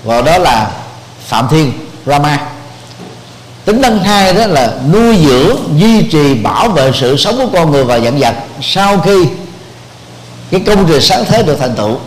gọi 0.04 0.23
đó 0.23 0.38
là 0.38 0.70
phạm 1.26 1.49
thiên 1.49 1.73
rama. 2.06 2.38
Tính 3.64 3.80
năng 3.80 3.99
hai 3.99 4.34
đó 4.34 4.46
là 4.46 4.73
nuôi 4.92 5.18
dưỡng 5.26 5.56
duy 5.76 6.02
trì 6.02 6.34
bảo 6.34 6.68
vệ 6.68 6.90
sự 6.94 7.16
sống 7.16 7.37
của 7.38 7.58
con 7.58 7.70
người 7.70 7.84
và 7.84 7.99
dạng 7.99 8.18
vật 8.18 8.34
sau 8.62 8.99
khi 8.99 9.26
cái 10.50 10.61
công 10.66 10.87
trình 10.88 11.00
sáng 11.00 11.25
thế 11.28 11.42
được 11.42 11.56
thành 11.61 11.75
tựu 11.76 11.99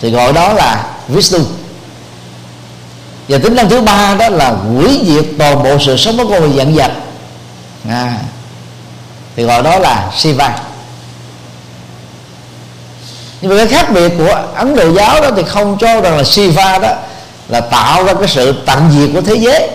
thì 0.00 0.10
gọi 0.10 0.32
đó 0.32 0.52
là 0.52 0.86
Vishnu. 1.08 1.38
Và 3.28 3.38
tính 3.38 3.54
năng 3.54 3.68
thứ 3.68 3.80
ba 3.80 4.14
đó 4.14 4.28
là 4.28 4.50
hủy 4.50 5.00
diệt 5.06 5.24
toàn 5.38 5.62
bộ 5.62 5.78
sự 5.86 5.96
sống 5.96 6.16
của 6.16 6.28
con 6.28 6.40
người 6.40 6.52
dạng 6.56 6.74
vật 6.74 6.92
à, 7.88 8.18
thì 9.36 9.42
gọi 9.42 9.62
đó 9.62 9.78
là 9.78 10.10
Shiva 10.16 10.58
nhưng 13.44 13.56
mà 13.56 13.64
cái 13.64 13.68
khác 13.68 13.92
biệt 13.92 14.12
của 14.18 14.42
Ấn 14.54 14.76
Độ 14.76 14.92
giáo 14.92 15.20
đó 15.20 15.30
thì 15.36 15.42
không 15.42 15.78
cho 15.80 16.00
rằng 16.00 16.16
là 16.16 16.24
Shiva 16.24 16.78
đó 16.78 16.92
là 17.48 17.60
tạo 17.60 18.04
ra 18.04 18.14
cái 18.14 18.28
sự 18.28 18.54
tận 18.66 18.90
diệt 18.92 19.10
của 19.14 19.20
thế 19.20 19.34
giới. 19.34 19.70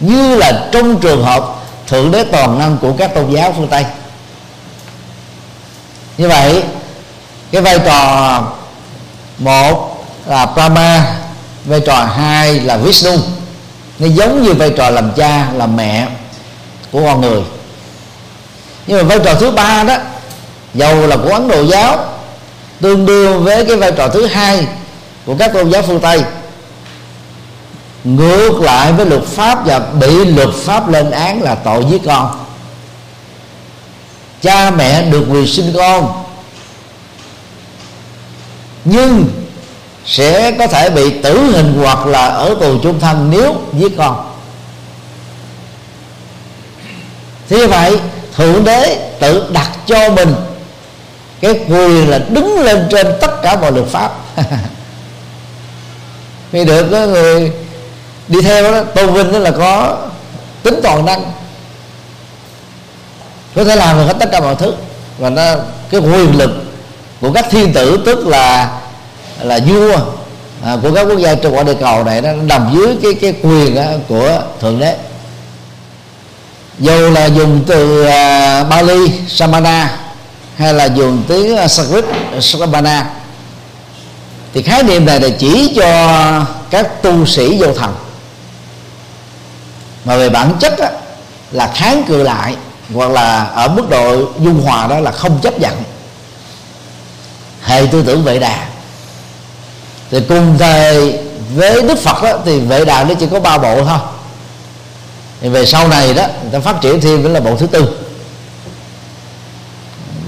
Như 0.00 0.36
là 0.36 0.68
trong 0.72 1.00
trường 1.00 1.24
hợp 1.24 1.44
thượng 1.86 2.10
đế 2.10 2.24
toàn 2.24 2.58
năng 2.58 2.76
của 2.78 2.92
các 2.98 3.14
tôn 3.14 3.30
giáo 3.30 3.54
phương 3.56 3.68
tây. 3.68 3.84
Như 6.18 6.28
vậy, 6.28 6.62
cái 7.52 7.62
vai 7.62 7.78
trò 7.78 8.42
một 9.38 10.06
là 10.26 10.46
Brahma, 10.46 11.16
vai 11.64 11.80
trò 11.80 12.04
hai 12.04 12.60
là 12.60 12.76
Vishnu. 12.76 13.16
Nó 13.98 14.06
giống 14.06 14.42
như 14.42 14.52
vai 14.54 14.70
trò 14.70 14.90
làm 14.90 15.12
cha, 15.12 15.48
làm 15.52 15.76
mẹ 15.76 16.06
của 16.92 17.02
con 17.04 17.20
người. 17.20 17.42
Nhưng 18.86 18.98
mà 18.98 19.02
vai 19.02 19.18
trò 19.24 19.34
thứ 19.34 19.50
ba 19.50 19.84
đó 19.84 19.96
dầu 20.78 21.06
là 21.06 21.16
của 21.16 21.28
ấn 21.28 21.48
độ 21.48 21.62
giáo, 21.64 22.04
tương 22.80 23.06
đương 23.06 23.44
với 23.44 23.64
cái 23.64 23.76
vai 23.76 23.92
trò 23.92 24.08
thứ 24.08 24.26
hai 24.26 24.66
của 25.26 25.34
các 25.38 25.52
tôn 25.52 25.70
giáo 25.70 25.82
phương 25.82 26.00
tây. 26.00 26.22
Ngược 28.04 28.60
lại 28.60 28.92
với 28.92 29.06
luật 29.06 29.22
pháp 29.22 29.66
và 29.66 29.78
bị 29.78 30.24
luật 30.24 30.48
pháp 30.54 30.88
lên 30.88 31.10
án 31.10 31.42
là 31.42 31.54
tội 31.54 31.84
giết 31.90 32.00
con. 32.06 32.44
Cha 34.42 34.70
mẹ 34.70 35.02
được 35.02 35.24
quyền 35.30 35.46
sinh 35.46 35.72
con, 35.76 36.24
nhưng 38.84 39.26
sẽ 40.06 40.52
có 40.52 40.66
thể 40.66 40.90
bị 40.90 41.10
tử 41.22 41.38
hình 41.38 41.80
hoặc 41.82 42.06
là 42.06 42.26
ở 42.26 42.56
tù 42.60 42.78
chung 42.82 43.00
thân 43.00 43.30
nếu 43.30 43.56
giết 43.72 43.92
con. 43.98 44.34
Thế 47.48 47.66
vậy, 47.66 47.98
thượng 48.36 48.64
đế 48.64 49.10
tự 49.20 49.46
đặt 49.52 49.70
cho 49.86 50.10
mình 50.10 50.34
cái 51.40 51.60
quyền 51.68 52.10
là 52.10 52.18
đứng 52.18 52.60
lên 52.60 52.86
trên 52.90 53.06
tất 53.20 53.42
cả 53.42 53.56
mọi 53.56 53.72
luật 53.72 53.86
pháp. 53.86 54.12
Vì 56.52 56.64
được 56.64 56.90
đó, 56.90 56.98
người 56.98 57.52
đi 58.28 58.42
theo 58.42 58.72
đó 58.72 58.82
tôn 58.82 59.14
vinh 59.14 59.32
đó 59.32 59.38
là 59.38 59.50
có 59.50 59.96
tính 60.62 60.80
toàn 60.82 61.04
năng. 61.04 61.32
Có 63.54 63.64
thể 63.64 63.76
làm 63.76 63.98
được 63.98 64.04
hết 64.06 64.16
tất 64.20 64.28
cả 64.32 64.40
mọi 64.40 64.54
thứ. 64.54 64.72
Và 65.18 65.30
nó 65.30 65.54
cái 65.90 66.00
quyền 66.00 66.38
lực 66.38 66.50
của 67.20 67.32
các 67.32 67.46
thiên 67.50 67.72
tử 67.72 67.98
tức 68.06 68.26
là 68.26 68.70
là 69.40 69.60
vua 69.66 69.96
à, 70.64 70.76
của 70.82 70.94
các 70.94 71.02
quốc 71.02 71.18
gia 71.18 71.34
trên 71.34 71.52
quả 71.52 71.62
địa 71.62 71.74
cầu 71.80 72.04
này 72.04 72.20
nó 72.20 72.32
nằm 72.32 72.70
dưới 72.74 72.96
cái 73.02 73.14
cái 73.14 73.34
quyền 73.42 73.74
đó 73.74 73.84
của 74.08 74.42
thượng 74.60 74.78
đế. 74.78 74.96
Dù 76.78 77.10
là 77.10 77.26
dùng 77.26 77.64
từ 77.66 78.02
uh, 78.02 78.08
Bali 78.70 79.12
Samana 79.28 80.07
hay 80.58 80.74
là 80.74 80.84
dùng 80.84 81.22
tiếng 81.28 81.56
ờ, 81.56 81.68
Sanskrit 81.68 82.04
ờ, 82.32 82.40
Samana 82.40 83.10
thì 84.54 84.62
khái 84.62 84.82
niệm 84.82 85.06
này 85.06 85.20
là 85.20 85.28
chỉ 85.38 85.72
cho 85.76 86.44
các 86.70 87.02
tu 87.02 87.26
sĩ 87.26 87.58
vô 87.58 87.72
thần. 87.74 87.94
Mà 90.04 90.16
về 90.16 90.28
bản 90.28 90.52
chất 90.60 90.78
á, 90.78 90.90
là 91.52 91.72
kháng 91.74 92.02
cự 92.08 92.22
lại 92.22 92.56
hoặc 92.94 93.10
là 93.10 93.44
ở 93.44 93.68
mức 93.68 93.90
độ 93.90 94.24
dung 94.40 94.62
hòa 94.62 94.86
đó 94.86 95.00
là 95.00 95.10
không 95.10 95.38
chấp 95.42 95.60
nhận. 95.60 95.82
Hệ 97.62 97.86
tư 97.92 98.02
tưởng 98.06 98.24
vệ 98.24 98.38
đà. 98.38 98.68
Thì 100.10 100.20
cùng 100.28 100.58
thời 100.58 101.18
với 101.54 101.82
đức 101.82 101.98
phật 101.98 102.22
đó, 102.22 102.38
thì 102.44 102.60
vệ 102.60 102.84
đà 102.84 103.04
nó 103.04 103.14
chỉ 103.14 103.26
có 103.30 103.40
ba 103.40 103.58
bộ 103.58 103.84
thôi. 103.84 103.98
Thì 105.40 105.48
về 105.48 105.66
sau 105.66 105.88
này 105.88 106.14
đó 106.14 106.26
người 106.42 106.52
ta 106.52 106.60
phát 106.60 106.80
triển 106.80 107.00
thêm 107.00 107.24
đó 107.24 107.30
là 107.30 107.40
bộ 107.40 107.56
thứ 107.56 107.66
tư 107.66 108.07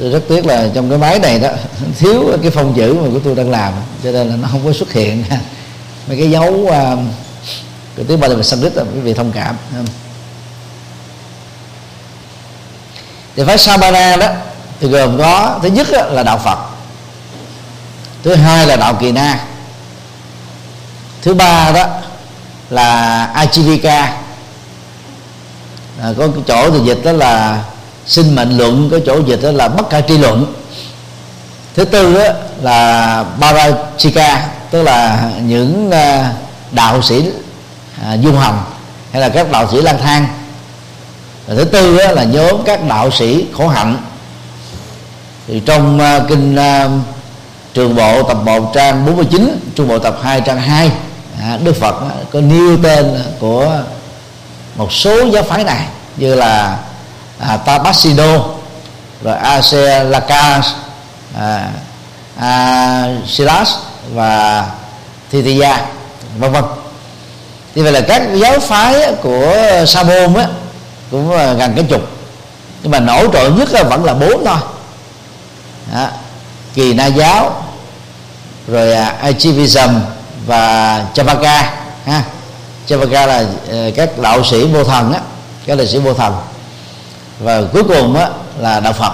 tôi 0.01 0.11
rất 0.11 0.23
tiếc 0.29 0.47
là 0.47 0.69
trong 0.75 0.89
cái 0.89 0.99
máy 0.99 1.19
này 1.19 1.39
đó 1.39 1.49
thiếu 1.99 2.39
cái 2.43 2.51
phong 2.51 2.75
chữ 2.75 2.95
mà 3.03 3.09
của 3.13 3.21
tôi 3.25 3.35
đang 3.35 3.51
làm 3.51 3.73
cho 4.05 4.13
nên 4.13 4.29
là 4.29 4.37
nó 4.37 4.49
không 4.53 4.61
có 4.65 4.73
xuất 4.73 4.93
hiện. 4.93 5.25
Mấy 6.09 6.17
cái 6.17 6.31
dấu 6.31 6.53
uh, 6.53 6.99
cái 7.97 8.05
tiếng 8.09 8.21
ba 8.21 8.29
là 8.29 8.43
Sanskrit 8.43 8.75
là 8.75 8.83
quý 8.83 9.01
vị 9.01 9.15
thông 9.15 9.33
cảm 9.33 9.57
thì 13.37 13.45
phái 13.47 13.59
sabana 13.59 14.17
đó 14.17 14.29
thì 14.81 14.89
gồm 14.89 15.19
có 15.19 15.59
thứ 15.63 15.69
nhất 15.69 15.89
là 15.91 16.23
đạo 16.23 16.39
Phật 16.39 16.59
thứ 18.23 18.35
hai 18.35 18.67
là 18.67 18.77
đạo 18.77 18.95
Kỳ 19.01 19.13
Na 19.13 19.45
thứ 21.23 21.35
ba 21.35 21.73
đó 21.73 21.87
là 22.71 23.33
Ajivika 23.35 24.07
à, 26.03 26.13
có 26.19 26.29
cái 26.29 26.43
chỗ 26.47 26.71
thì 26.71 26.79
dịch 26.85 26.99
đó 27.05 27.13
là 27.13 27.65
sinh 28.11 28.35
mệnh 28.35 28.57
luận 28.59 28.89
có 28.91 28.99
chỗ 29.07 29.21
dịch 29.27 29.43
đó 29.43 29.51
là 29.51 29.69
bất 29.69 29.91
khả 29.91 30.01
tri 30.01 30.19
luận. 30.19 30.55
Thứ 31.75 31.85
tư 31.85 32.15
đó 32.15 32.33
là 32.63 33.25
Parachika, 33.41 34.49
tức 34.71 34.83
là 34.83 35.31
những 35.43 35.91
à, 35.91 36.33
đạo 36.73 37.03
sĩ 37.03 37.31
à, 38.05 38.17
du 38.17 38.33
hành 38.33 38.63
hay 39.13 39.21
là 39.21 39.29
các 39.29 39.51
đạo 39.51 39.69
sĩ 39.73 39.81
lang 39.83 39.99
thang. 40.03 40.27
Và 41.47 41.55
thứ 41.55 41.65
tư 41.65 41.99
đó 41.99 42.13
là 42.13 42.25
nhóm 42.25 42.63
các 42.65 42.89
đạo 42.89 43.11
sĩ 43.11 43.47
khổ 43.53 43.69
hạnh. 43.69 43.97
Thì 45.47 45.61
trong 45.67 45.99
à, 45.99 46.21
kinh 46.29 46.57
trường 47.75 47.97
bộ 47.97 48.23
tập 48.23 48.37
1 48.45 48.73
trang 48.75 49.07
49 49.07 49.59
trung 49.75 49.89
bộ 49.89 49.99
tập 49.99 50.19
2 50.23 50.41
trang 50.41 50.61
2 50.61 50.91
Đức 51.65 51.77
Phật 51.81 51.95
có 52.33 52.41
nêu 52.41 52.77
tên 52.83 53.23
của 53.39 53.83
một 54.77 54.93
số 54.93 55.31
giáo 55.31 55.43
phái 55.43 55.65
này, 55.65 55.87
như 56.17 56.35
là 56.35 56.79
à, 57.41 57.57
Tabasino 57.57 58.45
rồi 59.23 59.35
Aselaka 59.35 60.63
à, 61.39 61.69
à, 62.41 63.05
Silas 63.27 63.75
và 64.13 64.67
Thitiya 65.31 65.87
vân 66.39 66.53
vân. 66.53 66.65
Thì 67.75 67.83
vậy 67.83 67.93
là 67.93 68.01
các 68.01 68.23
giáo 68.35 68.61
phái 68.61 69.15
của 69.23 69.57
sa 69.87 70.03
môn 70.03 70.35
á 70.35 70.47
cũng 71.11 71.31
gần 71.31 71.73
cái 71.77 71.85
chục 71.89 72.03
nhưng 72.83 72.93
mà 72.93 73.01
nổi 73.01 73.29
trội 73.33 73.51
nhất 73.51 73.73
là 73.73 73.83
vẫn 73.83 74.05
là 74.05 74.15
bốn 74.15 74.45
thôi. 74.45 74.57
À, 75.95 76.11
kỳ 76.75 76.95
na 76.95 77.07
giáo 77.07 77.65
rồi 78.69 78.93
uh, 78.93 79.21
Achivism 79.21 79.91
và 80.47 81.05
Chavaka 81.15 81.75
ha. 82.07 82.23
Chavaka 82.87 83.27
là 83.27 83.45
à, 83.71 83.77
các 83.97 84.19
đạo 84.19 84.45
sĩ 84.45 84.65
vô 84.65 84.85
thần 84.85 85.13
á 85.13 85.21
các 85.67 85.79
đạo 85.79 85.87
sĩ 85.87 85.99
vô 85.99 86.15
thần 86.15 86.35
và 87.41 87.63
cuối 87.73 87.83
cùng 87.85 88.17
á, 88.17 88.29
là 88.59 88.81
đạo 88.81 88.93
Phật. 88.93 89.13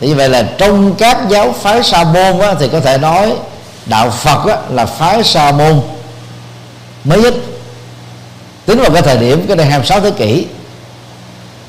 Thì 0.00 0.08
như 0.08 0.14
vậy 0.14 0.28
là 0.28 0.42
trong 0.58 0.94
các 0.94 1.18
giáo 1.28 1.54
phái 1.62 1.82
sa 1.82 2.04
môn 2.04 2.38
á, 2.38 2.54
thì 2.60 2.68
có 2.68 2.80
thể 2.80 2.98
nói 2.98 3.32
đạo 3.86 4.10
Phật 4.10 4.46
á, 4.46 4.56
là 4.70 4.86
phái 4.86 5.24
sa 5.24 5.52
môn 5.52 5.80
mới 7.04 7.20
nhất. 7.20 7.34
Tính 8.66 8.78
vào 8.80 8.90
cái 8.90 9.02
thời 9.02 9.16
điểm 9.16 9.46
cái 9.46 9.56
đây 9.56 9.66
26 9.66 10.00
thế 10.00 10.10
kỷ. 10.10 10.46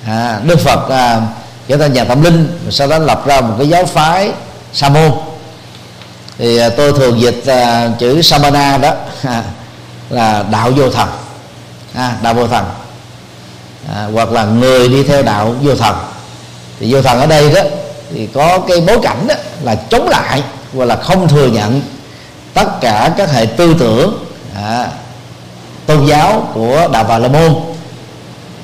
À, 0.07 0.39
Đức 0.43 0.59
Phật 0.59 0.89
à, 0.89 1.21
trở 1.67 1.77
thành 1.77 1.93
nhà 1.93 2.03
tâm 2.03 2.23
linh 2.23 2.59
sau 2.69 2.87
đó 2.87 2.97
lập 2.97 3.25
ra 3.25 3.41
một 3.41 3.55
cái 3.57 3.69
giáo 3.69 3.85
phái 3.85 4.31
sa 4.73 4.89
môn. 4.89 5.11
Thì 6.37 6.57
à, 6.57 6.69
tôi 6.69 6.93
thường 6.93 7.21
dịch 7.21 7.45
à, 7.45 7.89
chữ 7.99 8.21
samana 8.21 8.77
đó 8.77 8.93
à, 9.23 9.43
là 10.09 10.43
đạo 10.51 10.71
vô 10.75 10.89
thần. 10.89 11.09
À, 11.93 12.15
đạo 12.21 12.33
vô 12.33 12.47
thần 12.47 12.65
à, 13.93 14.07
hoặc 14.13 14.31
là 14.31 14.45
người 14.45 14.87
đi 14.87 15.03
theo 15.03 15.23
đạo 15.23 15.55
vô 15.61 15.75
thần. 15.75 15.95
Thì 16.79 16.93
vô 16.93 17.01
thần 17.01 17.19
ở 17.19 17.25
đây 17.25 17.53
đó 17.53 17.61
thì 18.13 18.27
có 18.33 18.59
cái 18.67 18.81
bối 18.81 18.99
cảnh 19.03 19.27
đó 19.27 19.35
là 19.63 19.75
chống 19.75 20.09
lại 20.09 20.43
hoặc 20.73 20.85
là 20.85 20.95
không 20.95 21.27
thừa 21.27 21.47
nhận 21.47 21.81
tất 22.53 22.81
cả 22.81 23.13
các 23.17 23.31
hệ 23.31 23.45
tư 23.45 23.75
tưởng 23.79 24.25
à, 24.55 24.87
tôn 25.85 26.05
giáo 26.05 26.49
của 26.53 26.87
đạo 26.91 27.03
bà 27.03 27.17
la 27.17 27.27
môn. 27.27 27.55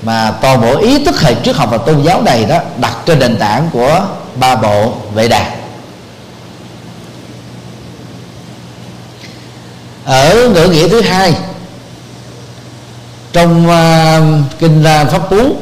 Mà 0.03 0.33
toàn 0.41 0.61
bộ 0.61 0.77
ý 0.77 1.05
thức 1.05 1.21
hệ 1.21 1.35
triết 1.43 1.55
học 1.55 1.69
và 1.71 1.77
tôn 1.77 2.03
giáo 2.03 2.21
này 2.21 2.45
đó 2.45 2.57
đặt 2.77 2.93
trên 3.05 3.19
nền 3.19 3.37
tảng 3.37 3.69
của 3.73 4.05
ba 4.35 4.55
bộ 4.55 4.93
vệ 5.13 5.27
đà. 5.27 5.55
Ở 10.05 10.49
ngữ 10.53 10.67
nghĩa 10.67 10.87
thứ 10.87 11.01
hai 11.01 11.33
trong 13.33 13.67
uh, 13.67 14.59
kinh 14.59 14.81
uh, 14.81 15.11
pháp 15.11 15.29
cú 15.29 15.55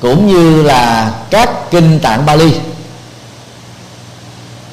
cũng 0.00 0.26
như 0.26 0.62
là 0.62 1.12
các 1.30 1.70
kinh 1.70 2.00
tạng 2.00 2.26
Bali. 2.26 2.52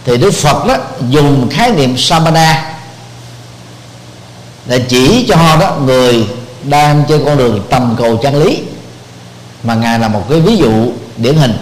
Thì 0.06 0.18
Đức 0.18 0.34
Phật 0.34 0.66
đó 0.68 0.76
dùng 1.10 1.50
khái 1.50 1.72
niệm 1.72 1.98
samana 1.98 2.76
để 4.66 4.80
chỉ 4.90 5.26
cho 5.30 5.58
đó 5.60 5.76
người 5.86 6.28
đang 6.64 7.04
trên 7.08 7.26
con 7.26 7.38
đường 7.38 7.62
tầm 7.70 7.96
cầu 8.00 8.18
chân 8.18 8.44
lý 8.44 8.60
mà 9.64 9.76
ngài 9.76 10.00
là 10.00 10.08
một 10.08 10.26
cái 10.30 10.40
ví 10.40 10.58
dụ 10.58 10.92
điển 11.18 11.36
hình 11.36 11.58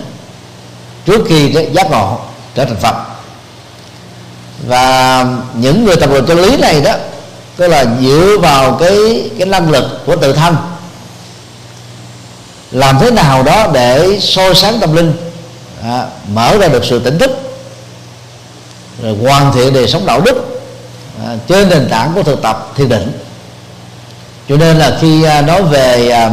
trước 1.05 1.21
khi 1.27 1.51
cái 1.53 1.69
giác 1.73 1.91
ngộ 1.91 2.19
trở 2.55 2.65
thành 2.65 2.77
Phật. 2.77 2.95
Và 4.67 5.25
những 5.53 5.86
người 5.86 5.95
tầm 5.95 6.10
cầu 6.10 6.21
chân 6.21 6.41
lý 6.41 6.57
này 6.57 6.81
đó 6.81 6.93
tức 7.58 7.68
là 7.68 7.86
dựa 8.02 8.38
vào 8.42 8.78
cái 8.80 9.30
cái 9.38 9.48
năng 9.48 9.72
lực 9.72 10.06
của 10.06 10.16
tự 10.16 10.34
thân. 10.34 10.56
Làm 12.72 13.00
thế 13.00 13.12
nào 13.12 13.44
đó 13.44 13.68
để 13.74 14.18
soi 14.20 14.56
sáng 14.56 14.80
tâm 14.80 14.96
linh. 14.96 15.14
À, 15.84 16.06
mở 16.34 16.58
ra 16.58 16.68
được 16.68 16.86
sự 16.86 17.00
tỉnh 17.00 17.20
thức. 17.20 17.32
Rồi 19.04 19.18
hoàn 19.22 19.54
thiện 19.54 19.74
đời 19.74 19.88
sống 19.88 20.06
đạo 20.06 20.22
đức. 20.22 20.62
À, 21.26 21.36
trên 21.48 21.70
nền 21.70 21.88
tảng 21.90 22.12
của 22.16 22.24
thực 22.24 22.42
tập 22.42 22.72
thiền 22.76 22.90
định. 22.90 23.12
Cho 24.50 24.58
nên 24.58 24.78
là 24.78 24.98
khi 25.02 25.24
à, 25.24 25.42
nói 25.42 25.64
về 25.64 26.10
à, 26.10 26.30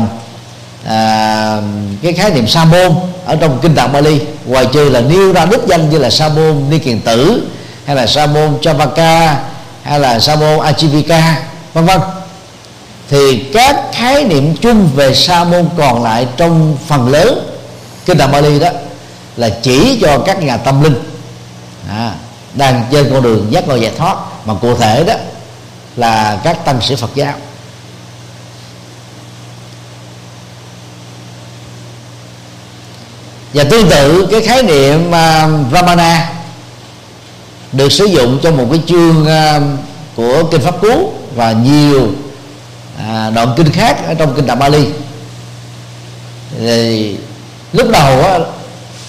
à, 0.84 1.60
cái 2.02 2.12
khái 2.12 2.30
niệm 2.30 2.46
sa 2.46 2.64
môn 2.64 2.94
ở 3.26 3.36
trong 3.36 3.58
kinh 3.62 3.74
tạng 3.74 3.92
Bali 3.92 4.20
ngoài 4.46 4.66
trừ 4.72 4.88
là 4.88 5.00
nêu 5.00 5.32
ra 5.32 5.44
đức 5.44 5.66
danh 5.66 5.90
như 5.90 5.98
là 5.98 6.10
sa 6.10 6.28
môn 6.28 6.64
ni 6.70 6.78
kiền 6.78 7.00
tử 7.00 7.42
hay 7.86 7.96
là 7.96 8.06
sa 8.06 8.26
môn 8.26 8.58
chavaka 8.62 9.38
hay 9.88 10.00
là 10.00 10.20
sa 10.20 10.36
môn 10.36 10.58
ajivika 10.58 11.34
vân 11.74 11.86
vân. 11.86 12.00
Thì 13.10 13.50
các 13.54 13.76
khái 13.92 14.24
niệm 14.24 14.56
chung 14.56 14.90
về 14.94 15.14
sa 15.14 15.44
môn 15.44 15.68
còn 15.76 16.02
lại 16.02 16.26
trong 16.36 16.76
phần 16.86 17.08
lớn 17.08 17.58
kinh 18.06 18.18
tạng 18.18 18.32
Bali 18.32 18.58
đó 18.58 18.68
là 19.36 19.50
chỉ 19.62 19.98
cho 20.02 20.18
các 20.18 20.42
nhà 20.42 20.56
tâm 20.56 20.82
linh. 20.82 20.94
À, 21.90 22.12
đang 22.54 22.84
trên 22.92 23.10
con 23.12 23.22
đường 23.22 23.46
giác 23.50 23.68
ngộ 23.68 23.76
giải 23.76 23.92
thoát. 23.98 24.16
Mà 24.44 24.54
cụ 24.54 24.76
thể 24.76 25.04
đó 25.04 25.14
là 25.96 26.38
các 26.44 26.64
tăng 26.64 26.80
sĩ 26.80 26.96
Phật 26.96 27.10
giáo. 27.14 27.34
Và 33.54 33.64
tương 33.64 33.90
tự 33.90 34.28
cái 34.30 34.40
khái 34.40 34.62
niệm 34.62 35.08
uh, 35.08 35.72
Ramana 35.72 36.32
được 37.72 37.92
sử 37.92 38.04
dụng 38.04 38.38
trong 38.42 38.56
một 38.56 38.66
cái 38.70 38.80
chương 38.86 39.26
à, 39.26 39.60
của 40.16 40.44
kinh 40.50 40.60
pháp 40.60 40.80
cú 40.80 41.12
và 41.34 41.52
nhiều 41.52 42.08
à, 42.98 43.30
đoạn 43.30 43.54
kinh 43.56 43.72
khác 43.72 44.06
ở 44.06 44.14
trong 44.14 44.34
kinh 44.36 44.46
tạng 44.46 44.58
Bali. 44.58 44.86
Thì 46.58 47.16
lúc 47.72 47.90
đầu 47.90 48.22
á, 48.22 48.38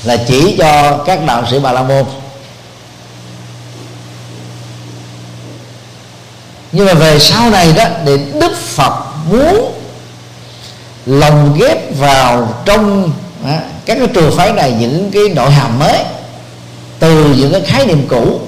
là 0.04 0.18
chỉ 0.28 0.56
cho 0.58 0.98
các 0.98 1.26
đạo 1.26 1.44
sĩ 1.52 1.60
Bà 1.60 1.72
La 1.72 1.84
Môn. 1.84 2.06
Nhưng 6.72 6.86
mà 6.86 6.94
về 6.94 7.20
sau 7.20 7.50
này 7.50 7.74
đó 7.74 7.86
thì 8.06 8.18
Đức 8.42 8.58
Phật 8.58 8.94
muốn 9.32 9.72
lồng 11.06 11.58
ghép 11.60 11.98
vào 11.98 12.54
trong 12.66 13.12
à, 13.46 13.60
các 13.86 13.98
cái 14.00 14.08
trường 14.08 14.38
phái 14.38 14.54
này 14.54 14.76
những 14.80 15.12
cái 15.12 15.24
nội 15.36 15.52
hàm 15.52 15.80
mới 15.80 15.98
từ 17.00 17.36
những 17.38 17.52
cái 17.52 17.62
khái 17.62 17.86
niệm 17.86 18.08
cũ 18.08 18.40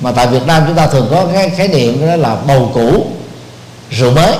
mà 0.00 0.12
tại 0.12 0.26
Việt 0.26 0.46
Nam 0.46 0.62
chúng 0.66 0.76
ta 0.76 0.86
thường 0.86 1.08
có 1.10 1.26
cái 1.34 1.50
khái 1.50 1.68
niệm 1.68 2.06
đó 2.06 2.16
là 2.16 2.36
bầu 2.46 2.70
cũ 2.74 3.06
rượu 3.90 4.10
mới. 4.10 4.34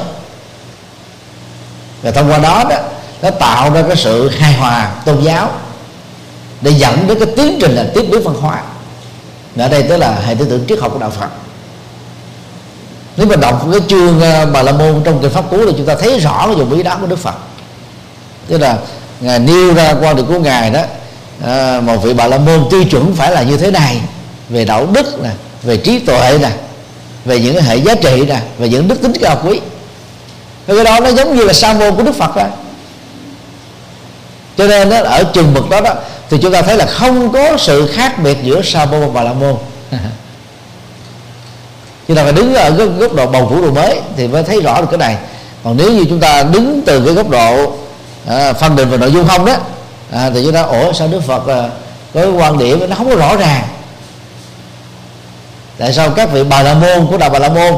Và 2.03 2.11
thông 2.11 2.31
qua 2.31 2.38
đó 2.38 2.64
đó 2.70 2.77
nó 3.23 3.31
tạo 3.31 3.70
ra 3.70 3.83
cái 3.83 3.96
sự 3.96 4.29
hài 4.29 4.53
hòa 4.53 4.90
tôn 5.05 5.23
giáo 5.23 5.51
để 6.61 6.70
dẫn 6.70 7.07
đến 7.09 7.18
cái 7.18 7.29
tiến 7.37 7.59
trình 7.61 7.73
là 7.73 7.87
tiếp 7.94 8.07
bước 8.11 8.25
văn 8.25 8.35
hóa. 8.40 8.62
Ở 9.57 9.68
đây 9.68 9.83
tức 9.83 9.96
là 9.96 10.20
hệ 10.27 10.35
tư 10.35 10.44
tưởng 10.44 10.64
triết 10.68 10.81
học 10.81 10.92
của 10.92 10.99
đạo 10.99 11.11
Phật. 11.11 11.29
Nếu 13.16 13.27
mà 13.27 13.37
đọc 13.37 13.66
cái 13.73 13.81
chương 13.88 14.20
ờ, 14.20 14.46
bà 14.46 14.62
la 14.62 14.73
môn 14.73 15.01
trong 15.05 15.23
kinh 15.23 15.31
pháp 15.31 15.51
cú 15.51 15.66
thì 15.66 15.73
chúng 15.77 15.87
ta 15.87 15.94
thấy 15.94 16.18
rõ 16.18 16.46
cái 16.46 16.57
dụng 16.57 16.73
ý 16.73 16.83
đó 16.83 16.96
của 17.01 17.07
đức 17.07 17.18
phật. 17.18 17.35
Tức 18.49 18.59
là 18.59 18.79
ngài 19.20 19.38
nêu 19.38 19.75
ra 19.75 19.94
quan 20.01 20.16
điểm 20.16 20.27
của 20.27 20.38
ngài 20.38 20.70
đó 20.70 20.81
à, 21.44 21.81
một 21.81 21.96
vị 22.03 22.14
bà 22.14 22.27
la 22.27 22.38
môn 22.38 22.66
tiêu 22.70 22.85
chuẩn 22.85 23.14
phải 23.16 23.31
là 23.31 23.42
như 23.42 23.57
thế 23.57 23.70
này 23.70 24.01
về 24.49 24.64
đạo 24.64 24.87
đức 24.92 25.23
này 25.23 25.35
về 25.62 25.77
trí 25.77 25.99
tuệ 25.99 26.38
nè 26.42 26.51
về 27.25 27.40
những 27.40 27.55
cái 27.55 27.62
hệ 27.62 27.77
giá 27.77 27.94
trị 27.94 28.25
nè 28.29 28.40
về 28.59 28.68
những 28.68 28.88
đức 28.88 29.03
tính 29.03 29.12
cao 29.20 29.40
quý. 29.44 29.61
Cái 30.66 30.85
đó 30.85 31.01
nó 31.01 31.09
giống 31.09 31.37
như 31.37 31.44
là 31.44 31.53
sa 31.53 31.73
môn 31.73 31.96
của 31.96 32.03
đức 32.03 32.16
phật 32.16 32.37
đó 32.37 32.46
cho 34.61 34.66
nên 34.66 34.90
đó, 34.90 35.03
ở 35.05 35.25
trường 35.25 35.55
mực 35.55 35.70
đó 35.70 35.81
đó 35.81 35.94
thì 36.31 36.38
chúng 36.42 36.53
ta 36.53 36.62
thấy 36.62 36.77
là 36.77 36.87
không 36.87 37.33
có 37.33 37.57
sự 37.57 37.92
khác 37.92 38.23
biệt 38.23 38.38
giữa 38.42 38.62
sa 38.62 38.85
môn 38.85 39.12
và 39.12 39.23
la 39.23 39.33
môn. 39.33 39.55
Chúng 42.09 42.16
ta 42.16 42.25
phải 42.25 42.33
đứng 42.33 42.55
ở 42.55 42.75
cái 42.79 42.87
góc 42.87 43.14
độ 43.14 43.27
bầu 43.27 43.46
vũ 43.46 43.62
đồ 43.62 43.70
mới 43.70 44.01
thì 44.16 44.29
mới 44.29 44.42
thấy 44.42 44.61
rõ 44.61 44.81
được 44.81 44.87
cái 44.90 44.99
này. 44.99 45.16
Còn 45.64 45.77
nếu 45.77 45.92
như 45.92 46.05
chúng 46.09 46.20
ta 46.20 46.42
đứng 46.42 46.83
từ 46.87 47.05
cái 47.05 47.14
góc 47.14 47.29
độ 47.29 47.73
à, 48.27 48.53
phân 48.53 48.77
định 48.77 48.90
về 48.90 48.99
nội 48.99 49.12
dung 49.12 49.29
không 49.29 49.44
đó 49.44 49.57
à, 50.12 50.31
thì 50.35 50.44
chúng 50.44 50.55
ta 50.55 50.62
ủa 50.62 50.92
sao 50.92 51.09
đức 51.09 51.20
phật 51.27 51.46
à, 51.49 51.68
có 52.14 52.20
cái 52.23 52.31
quan 52.31 52.59
điểm 52.59 52.90
nó 52.90 52.96
không 52.96 53.11
có 53.11 53.16
rõ 53.16 53.37
ràng 53.37 53.64
tại 55.80 55.92
sao 55.92 56.10
các 56.10 56.32
vị 56.32 56.44
bà 56.44 56.62
la 56.62 56.74
môn 56.74 57.06
của 57.06 57.16
đạo 57.16 57.30
bà 57.30 57.38
la 57.38 57.48
môn 57.48 57.74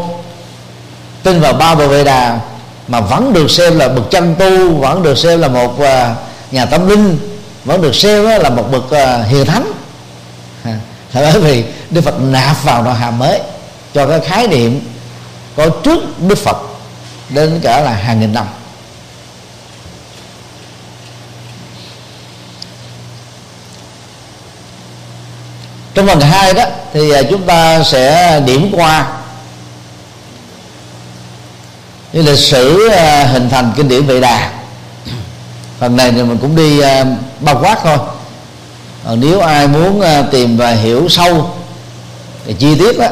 tin 1.23 1.41
vào 1.41 1.53
ba 1.53 1.75
bồ 1.75 1.89
vệ 1.89 2.05
đà 2.05 2.41
mà 2.89 3.01
vẫn 3.01 3.33
được 3.33 3.51
xem 3.51 3.79
là 3.79 3.89
bậc 3.89 4.11
chân 4.11 4.35
tu 4.39 4.75
vẫn 4.75 5.03
được 5.03 5.19
xem 5.19 5.41
là 5.41 5.49
một 5.49 5.81
à, 5.81 6.15
nhà 6.51 6.65
tâm 6.65 6.89
linh 6.89 7.19
vẫn 7.65 7.83
được 7.83 7.95
xem 7.95 8.25
là 8.25 8.51
một 8.51 8.73
bậc 8.73 8.91
à, 8.91 9.23
hiền 9.23 9.47
thánh? 9.47 9.73
À, 10.65 10.79
bởi 11.15 11.41
vì 11.41 11.65
đức 11.91 12.01
phật 12.01 12.15
nạp 12.21 12.65
vào 12.65 12.83
nội 12.83 12.95
hàm 12.95 13.19
mới 13.19 13.41
cho 13.95 14.07
cái 14.07 14.21
khái 14.21 14.47
niệm 14.47 14.81
có 15.57 15.69
trước 15.69 16.21
đức 16.29 16.39
phật 16.39 16.57
đến 17.29 17.61
cả 17.63 17.81
là 17.81 17.93
hàng 17.93 18.21
nghìn 18.21 18.33
năm. 18.33 18.47
Trong 25.95 26.07
phần 26.07 26.21
hai 26.21 26.55
đó 26.55 26.65
thì 26.93 27.11
à, 27.11 27.23
chúng 27.31 27.43
ta 27.43 27.83
sẽ 27.83 28.41
điểm 28.47 28.71
qua 28.73 29.07
như 32.13 32.23
lịch 32.23 32.39
sử 32.39 32.89
à, 32.89 33.25
hình 33.25 33.49
thành 33.51 33.73
kinh 33.77 33.89
điển 33.89 34.07
Vệ 34.07 34.21
Đà. 34.21 34.53
Phần 35.79 35.97
này 35.97 36.13
thì 36.13 36.23
mình 36.23 36.39
cũng 36.39 36.57
đi 36.57 36.81
à, 36.81 37.05
bao 37.41 37.59
quát 37.63 37.79
thôi. 37.83 37.97
Còn 39.05 39.21
nếu 39.21 39.41
ai 39.41 39.69
muốn 39.69 40.03
tìm 40.31 40.57
và 40.57 40.71
hiểu 40.71 41.09
sâu 41.09 41.51
thì 42.47 42.55
chi 42.55 42.79
tiết 42.79 42.99
đó 42.99 43.09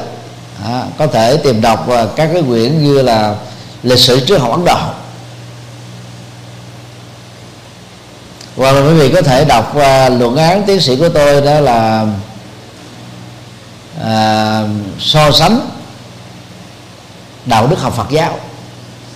à, 0.64 0.82
có 0.98 1.06
thể 1.06 1.36
tìm 1.36 1.60
đọc 1.60 1.86
các 2.16 2.30
cái 2.32 2.42
quyển 2.48 2.84
như 2.84 3.02
là 3.02 3.34
lịch 3.82 3.98
sử 3.98 4.20
trước 4.20 4.38
học 4.38 4.50
Ấn 4.50 4.64
Độ. 4.64 4.78
Hoặc 8.56 8.72
là 8.72 8.80
quý 8.80 8.94
vị 8.94 9.10
có 9.14 9.22
thể 9.22 9.44
đọc 9.44 9.76
luận 10.18 10.36
án 10.36 10.62
tiến 10.66 10.80
sĩ 10.80 10.96
của 10.96 11.08
tôi 11.08 11.40
đó 11.40 11.60
là 11.60 12.06
à, 14.04 14.62
so 14.98 15.30
sánh 15.30 15.60
đạo 17.46 17.66
đức 17.66 17.80
học 17.80 17.94
Phật 17.96 18.10
giáo. 18.10 18.38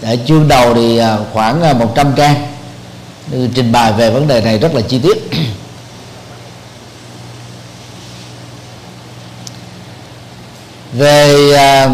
Ở 0.02 0.16
chương 0.26 0.48
đầu 0.48 0.74
thì 0.74 0.98
ờ, 0.98 1.24
khoảng 1.32 1.62
ờ, 1.62 1.74
100 1.74 2.12
trang. 2.16 2.46
Trình 3.54 3.72
bày 3.72 3.92
về 3.92 4.10
vấn 4.10 4.28
đề 4.28 4.40
này 4.40 4.58
rất 4.58 4.74
là 4.74 4.80
chi 4.80 4.98
tiết. 4.98 5.30
Về 10.92 11.34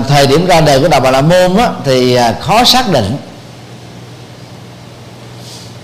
thời 0.08 0.26
điểm 0.26 0.46
ra 0.46 0.60
đời 0.60 0.80
của 0.80 0.88
đạo 0.88 1.00
Bà 1.00 1.10
La 1.10 1.20
Môn 1.20 1.56
á, 1.56 1.70
thì 1.84 2.18
khó 2.40 2.64
xác 2.64 2.92
định 2.92 3.16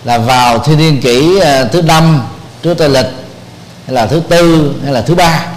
là 0.05 0.19
vào 0.19 0.59
thiên 0.59 0.79
niên 0.79 1.01
kỷ 1.01 1.41
thứ 1.73 1.83
năm 1.83 2.23
trước 2.63 2.75
tây 2.79 2.89
lịch 2.89 3.07
hay 3.87 3.95
là 3.95 4.07
thứ 4.07 4.23
tư 4.29 4.75
hay 4.85 4.93
là 4.93 5.03
thứ 5.03 5.15
ba 5.15 5.56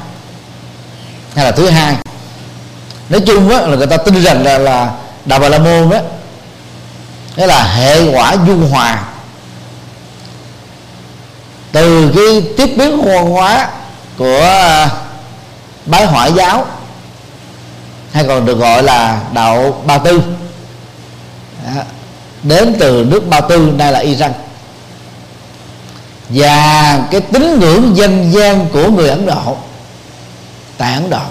hay 1.35 1.45
là 1.45 1.51
thứ 1.51 1.69
hai. 1.69 1.95
Nói 3.09 3.21
chung 3.21 3.49
á, 3.49 3.61
là 3.61 3.75
người 3.75 3.87
ta 3.87 3.97
tin 3.97 4.23
rằng 4.23 4.43
là, 4.43 4.57
là 4.57 4.91
đạo 5.25 5.39
bà 5.39 5.49
la 5.49 5.57
môn 5.57 5.89
đó 5.89 5.97
nghĩa 7.35 7.47
là 7.47 7.63
hệ 7.63 8.13
quả 8.13 8.35
du 8.47 8.67
hòa. 8.67 9.03
Từ 11.71 12.11
cái 12.15 12.53
tiếp 12.57 12.73
biến 12.77 13.01
văn 13.01 13.25
hóa 13.25 13.69
của 14.17 14.41
à, 14.41 14.89
bái 15.85 16.05
hỏa 16.05 16.27
giáo 16.27 16.65
hay 18.11 18.23
còn 18.27 18.45
được 18.45 18.59
gọi 18.59 18.83
là 18.83 19.21
đạo 19.33 19.83
ba 19.85 19.97
tư. 19.97 20.21
Đến 22.43 22.75
từ 22.79 23.05
nước 23.09 23.27
ba 23.29 23.41
tư 23.41 23.73
nay 23.77 23.91
là 23.91 23.99
iran. 23.99 24.33
Và 26.29 26.99
cái 27.11 27.21
tín 27.21 27.59
ngưỡng 27.59 27.97
dân 27.97 28.31
gian 28.31 28.65
của 28.73 28.89
người 28.89 29.09
ấn 29.09 29.25
độ 29.25 29.57
tại 30.79 30.93
ấn 30.93 31.09
độ 31.09 31.21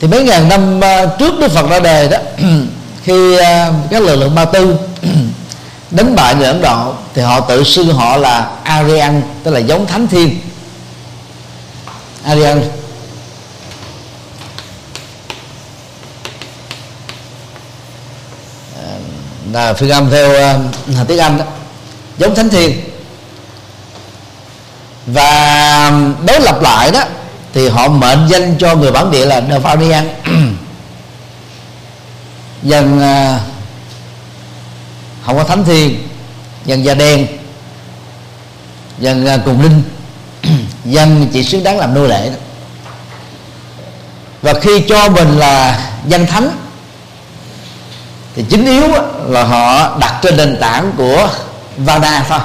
thì 0.00 0.08
mấy 0.08 0.22
ngàn 0.22 0.48
năm 0.48 0.84
à, 0.84 1.06
trước 1.18 1.38
đức 1.40 1.50
phật 1.50 1.70
ra 1.70 1.80
đề 1.80 2.08
đó 2.08 2.18
khi 3.02 3.36
à, 3.38 3.72
các 3.90 4.02
lực 4.02 4.16
lượng 4.16 4.34
ba 4.34 4.44
tư 4.44 4.76
đánh 5.90 6.16
bại 6.16 6.34
người 6.34 6.46
ấn 6.46 6.62
độ 6.62 6.94
thì 7.14 7.22
họ 7.22 7.40
tự 7.40 7.64
xưng 7.64 7.94
họ 7.94 8.16
là 8.16 8.50
aryan 8.62 9.22
tức 9.44 9.50
là 9.50 9.58
giống 9.58 9.86
thánh 9.86 10.06
thiên. 10.06 10.40
Aryan. 12.24 12.62
À, 18.76 18.86
là 19.52 19.72
phiên 19.72 19.90
âm 19.90 20.10
theo 20.10 20.56
uh, 21.00 21.08
tiếng 21.08 21.18
anh 21.18 21.38
đó. 21.38 21.44
Giống 22.18 22.34
thánh 22.34 22.48
thiên. 22.48 22.80
Và 25.06 25.92
đối 26.26 26.40
lập 26.40 26.62
lại 26.62 26.90
đó 26.90 27.04
thì 27.54 27.68
họ 27.68 27.88
mệnh 27.88 28.26
danh 28.28 28.56
cho 28.58 28.74
người 28.76 28.92
bản 28.92 29.10
địa 29.10 29.26
là 29.26 29.42
Devanian 29.50 30.08
dân 32.62 33.00
à, 33.00 33.40
không 35.26 35.36
có 35.36 35.44
thánh 35.44 35.64
thiên 35.64 36.10
dân 36.64 36.84
da 36.84 36.94
đen. 36.94 37.26
Dân 38.98 39.26
à, 39.26 39.38
cùng 39.44 39.62
linh. 39.62 39.82
Dân 40.84 41.26
chỉ 41.32 41.44
xứng 41.44 41.64
đáng 41.64 41.78
làm 41.78 41.94
nô 41.94 42.06
lệ 42.06 42.28
đó. 42.30 42.36
và 44.42 44.54
khi 44.60 44.80
cho 44.80 45.08
mình 45.08 45.38
là 45.38 45.80
dân 46.06 46.26
thánh, 46.26 46.50
thì 48.36 48.44
chính 48.48 48.66
yếu 48.66 48.88
là 49.26 49.44
họ 49.44 49.96
đặt 49.98 50.18
trên 50.22 50.36
nền 50.36 50.56
tảng 50.60 50.92
của 50.96 51.28
Vada 51.76 52.24
thôi. 52.28 52.38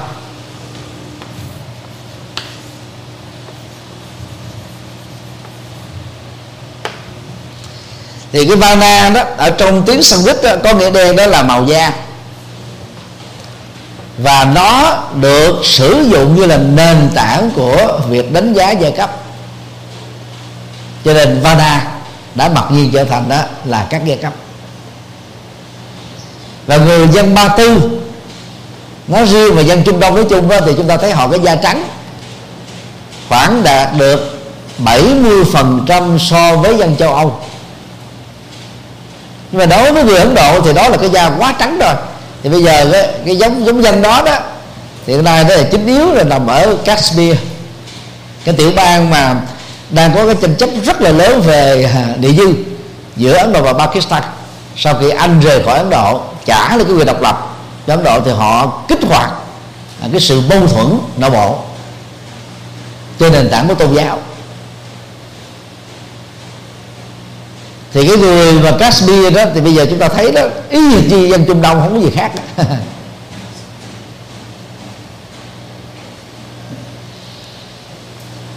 Thì 8.36 8.46
cái 8.46 8.56
vana 8.56 9.10
đó 9.10 9.24
ở 9.38 9.50
trong 9.50 9.84
tiếng 9.86 10.04
Sanskrit 10.04 10.44
đó, 10.44 10.56
có 10.64 10.74
nghĩa 10.74 10.90
đen 10.92 11.16
đó 11.16 11.26
là 11.26 11.44
màu 11.44 11.66
da. 11.66 11.94
Và 14.18 14.46
nó 14.56 14.98
được 15.22 15.62
sử 15.64 16.06
dụng 16.12 16.36
như 16.36 16.46
là 16.46 16.58
nền 16.58 17.10
tảng 17.16 17.52
của 17.56 18.00
việc 18.10 18.34
đánh 18.34 18.54
giá 18.54 18.72
giai 18.72 18.92
cấp. 18.92 19.12
Cho 21.06 21.14
nên 21.14 21.42
vana 21.42 21.88
đã 22.36 22.50
mặc 22.50 22.66
nhiên 22.70 22.92
trở 22.94 23.04
thành 23.04 23.30
đó 23.30 23.42
là 23.66 23.88
các 23.90 24.02
giai 24.06 24.18
cấp. 24.18 24.34
Và 26.68 26.78
người 26.78 27.08
dân 27.08 27.36
ba 27.36 27.48
tư 27.48 28.00
nói 29.08 29.26
riêng 29.26 29.56
và 29.56 29.62
dân 29.62 29.84
trung 29.84 30.00
đông 30.00 30.16
nói 30.16 30.26
chung 30.30 30.48
đó, 30.48 30.58
thì 30.66 30.72
chúng 30.78 30.88
ta 30.88 30.98
thấy 30.98 31.12
họ 31.12 31.28
cái 31.28 31.40
da 31.40 31.56
trắng 31.56 31.84
khoảng 33.30 33.64
đạt 33.64 33.90
được 33.98 34.40
70% 34.80 36.18
so 36.18 36.56
với 36.56 36.78
dân 36.78 36.96
châu 36.96 37.14
Âu 37.14 37.40
nhưng 39.56 39.70
mà 39.70 39.78
đối 39.78 39.92
với 39.92 40.04
người 40.04 40.18
ấn 40.18 40.36
độ 40.36 40.62
thì 40.62 40.74
đó 40.74 40.90
là 40.90 40.98
cái 40.98 41.10
da 41.10 41.32
quá 41.38 41.54
trắng 41.60 41.80
rồi. 41.80 41.94
Thì 42.44 42.50
bây 42.50 42.64
giờ 42.64 42.90
cái, 42.92 43.10
cái 43.26 43.36
giống 43.36 43.66
giống 43.66 43.84
dân 43.84 44.02
đó 44.02 44.22
đó 44.26 44.40
hiện 45.08 45.24
nay 45.24 45.44
đó 45.44 45.56
là 45.56 45.64
chính 45.72 45.88
yếu 45.88 46.14
là 46.14 46.24
nằm 46.24 46.48
ở 46.48 46.78
Kashmir. 46.86 47.38
Cái 48.46 48.56
tiểu 48.58 48.72
bang 48.76 49.10
mà 49.10 49.36
đang 49.90 50.16
có 50.16 50.26
cái 50.26 50.36
tranh 50.42 50.56
chấp 50.56 50.70
rất 50.84 51.02
là 51.02 51.12
lớn 51.12 51.42
về 51.42 51.92
à, 51.96 52.06
địa 52.20 52.32
dư 52.32 52.54
giữa 53.16 53.38
Ấn 53.38 53.54
Độ 53.54 53.62
và 53.62 53.74
Pakistan. 53.74 54.24
Sau 54.76 54.94
khi 55.02 55.10
Anh 55.10 55.40
rời 55.40 55.64
khỏi 55.64 55.78
Ấn 55.78 55.90
Độ 55.90 56.22
trả 56.46 56.70
lại 56.70 56.86
cái 56.88 56.96
quyền 56.96 57.06
độc 57.06 57.22
lập 57.22 57.56
cho 57.88 57.94
Ấn 57.94 58.04
Độ 58.04 58.20
thì 58.26 58.32
họ 58.32 58.82
kích 58.88 59.00
hoạt 59.10 59.32
à, 60.02 60.08
cái 60.12 60.22
sự 60.22 60.42
mâu 60.50 60.68
thuẫn 60.68 61.00
nội 61.18 61.30
bộ. 61.30 61.60
Trên 63.20 63.34
nền 63.34 63.50
tảng 63.50 63.68
của 63.68 63.76
tôn 63.76 63.94
giáo. 63.94 64.20
Thì 67.96 68.08
cái 68.08 68.18
người 68.18 68.54
mà 68.54 68.72
Kashmir 68.80 69.36
đó 69.36 69.44
thì 69.54 69.62
bây 69.62 69.74
giờ 69.74 69.86
chúng 69.90 70.00
ta 70.00 70.08
thấy 70.08 70.32
đó 70.32 70.42
ý 70.70 70.90
gì 70.92 71.08
chi 71.10 71.30
dân 71.30 71.46
Trung 71.46 71.62
Đông 71.62 71.80
không 71.82 71.94
có 71.94 72.00
gì 72.00 72.12
khác. 72.16 72.32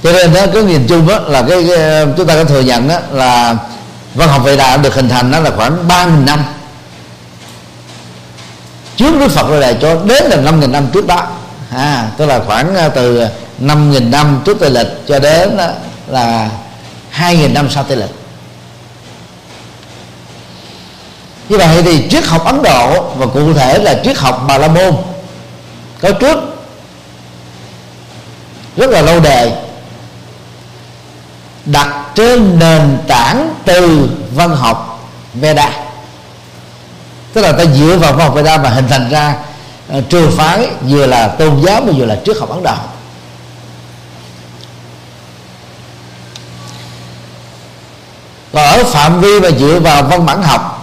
Cho 0.03 0.13
nên 0.13 0.35
đó 0.35 0.47
cái 0.55 0.63
nhìn 0.63 0.87
chung 0.87 1.09
đó 1.09 1.19
là 1.19 1.43
cái, 1.49 1.67
cái 1.69 2.07
chúng 2.17 2.27
ta 2.27 2.35
có 2.35 2.45
thừa 2.45 2.61
nhận 2.61 2.89
đó 2.89 2.99
là 3.13 3.57
văn 4.15 4.29
học 4.29 4.45
Vệ 4.45 4.57
Đà 4.57 4.77
được 4.77 4.95
hình 4.95 5.09
thành 5.09 5.31
đó 5.31 5.41
là 5.41 5.51
khoảng 5.57 5.89
ba 5.89 6.07
nghìn 6.07 6.27
năm. 6.27 6.45
Trước 8.97 9.19
Đức 9.21 9.29
Phật 9.31 9.51
ra 9.51 9.61
đời 9.61 9.77
cho 9.81 9.95
đến 10.05 10.25
là 10.25 10.37
năm 10.37 10.61
nghìn 10.61 10.73
năm 10.73 10.87
trước 10.93 11.07
đó. 11.07 11.27
À, 11.75 12.11
tức 12.17 12.27
là 12.27 12.41
khoảng 12.47 12.77
à, 12.77 12.89
từ 12.89 13.27
năm 13.59 13.91
nghìn 13.91 14.11
năm 14.11 14.43
trước 14.45 14.57
tây 14.61 14.71
lịch 14.71 14.89
cho 15.09 15.19
đến 15.19 15.57
à, 15.57 15.73
là 16.07 16.51
2.000 17.19 17.53
năm 17.53 17.71
sau 17.71 17.85
tây 17.85 17.97
lịch. 17.97 18.18
Như 21.49 21.59
vậy 21.59 21.83
thì 21.83 22.09
triết 22.11 22.25
học 22.25 22.45
Ấn 22.45 22.63
Độ 22.63 23.03
và 23.17 23.27
cụ 23.27 23.55
thể 23.55 23.79
là 23.79 24.01
triết 24.05 24.19
học 24.19 24.45
Bà 24.49 24.59
La 24.59 24.69
Môn 24.69 24.97
có 26.01 26.13
trước. 26.13 26.39
Rất 28.77 28.91
là 28.91 29.03
lâu 29.03 29.21
đời. 29.21 29.53
Đặt 31.65 32.05
trên 32.15 32.59
nền 32.59 32.99
tảng 33.09 33.55
từ 33.65 34.09
văn 34.35 34.57
học 34.57 35.09
Veda. 35.35 35.71
Tức 37.33 37.43
là 37.43 37.53
ta 37.53 37.65
dựa 37.65 37.97
vào 37.97 38.13
văn 38.13 38.27
học 38.27 38.35
Veda 38.35 38.59
mà 38.59 38.69
hình 38.69 38.89
thành 38.89 39.11
ra 39.11 39.35
uh, 39.99 40.05
trường 40.09 40.37
phái 40.37 40.69
vừa 40.83 41.07
là 41.07 41.29
tôn 41.29 41.63
giáo 41.67 41.81
mà 41.81 41.93
vừa 41.97 42.05
là 42.05 42.17
triết 42.25 42.37
học 42.39 42.51
Ấn 42.51 42.63
Độ. 42.63 42.75
Còn 48.53 48.65
ở 48.65 48.85
phạm 48.85 49.21
vi 49.21 49.41
mà 49.41 49.51
dựa 49.51 49.81
vào 49.81 50.03
văn 50.03 50.27
bản 50.27 50.43
học 50.43 50.78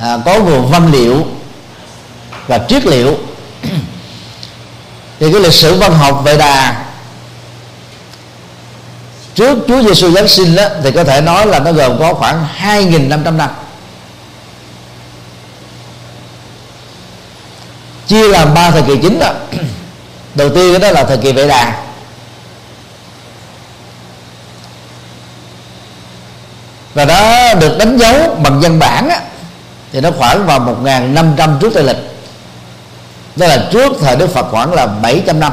à, 0.00 0.18
có 0.24 0.38
nguồn 0.38 0.70
văn 0.70 0.92
liệu 0.92 1.26
và 2.46 2.58
triết 2.68 2.86
liệu. 2.86 3.18
Thì 5.20 5.32
cái 5.32 5.40
lịch 5.40 5.54
sử 5.54 5.74
văn 5.78 5.92
học 5.92 6.20
vệ 6.24 6.36
đà 6.36 6.86
trước 9.34 9.58
Chúa 9.68 9.82
Giêsu 9.82 10.10
Giáng 10.10 10.28
sinh 10.28 10.56
đó, 10.56 10.64
thì 10.82 10.90
có 10.90 11.04
thể 11.04 11.20
nói 11.20 11.46
là 11.46 11.58
nó 11.58 11.72
gồm 11.72 11.98
có 11.98 12.14
khoảng 12.14 12.46
2.500 12.62 13.36
năm 13.36 13.50
chia 18.06 18.28
làm 18.28 18.54
ba 18.54 18.70
thời 18.70 18.82
kỳ 18.82 18.96
chính 19.02 19.18
đó. 19.18 19.32
Đầu 20.34 20.48
tiên 20.54 20.80
đó 20.80 20.90
là 20.90 21.04
thời 21.04 21.18
kỳ 21.18 21.32
vệ 21.32 21.48
đà. 21.48 21.82
Và 26.94 27.04
đó 27.04 27.54
được 27.54 27.78
đánh 27.78 27.98
dấu 27.98 28.38
bằng 28.42 28.60
văn 28.60 28.78
bản 28.78 29.08
á, 29.08 29.20
thì 29.92 30.00
nó 30.00 30.10
khoảng 30.18 30.46
vào 30.46 30.60
1.500 30.82 31.58
trước 31.58 31.70
tây 31.74 31.84
lịch. 31.84 31.96
Đó 33.36 33.46
là 33.46 33.68
trước 33.72 33.92
thời 34.00 34.16
Đức 34.16 34.30
Phật 34.34 34.46
khoảng 34.50 34.74
là 34.74 34.86
700 34.86 35.40
năm. 35.40 35.52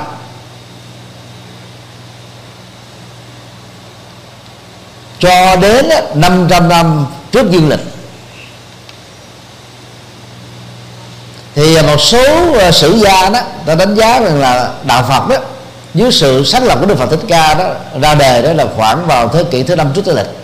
Cho 5.19 5.55
đến 5.55 5.89
500 6.15 6.69
năm 6.69 7.05
trước 7.31 7.51
dương 7.51 7.69
lịch. 7.69 7.79
Thì 11.55 11.81
một 11.81 11.97
số 12.01 12.53
ờ, 12.59 12.71
sử 12.71 12.97
gia 12.97 13.29
đó, 13.29 13.39
ta 13.65 13.75
đánh 13.75 13.95
giá 13.95 14.19
rằng 14.19 14.39
là 14.39 14.71
đạo 14.83 15.03
Phật 15.09 15.27
đó, 15.27 15.35
dưới 15.93 16.11
sự 16.11 16.43
sáng 16.45 16.63
lập 16.63 16.77
của 16.79 16.85
Đức 16.85 16.97
Phật 16.97 17.09
Thích 17.09 17.25
Ca 17.27 17.53
đó, 17.53 17.65
ra 18.01 18.15
đề 18.15 18.41
đó 18.41 18.53
là 18.53 18.65
khoảng 18.75 19.07
vào 19.07 19.29
thế 19.29 19.43
kỷ 19.43 19.63
thứ 19.63 19.75
năm 19.75 19.91
trước 19.95 20.01
tây 20.05 20.15
lịch. 20.15 20.42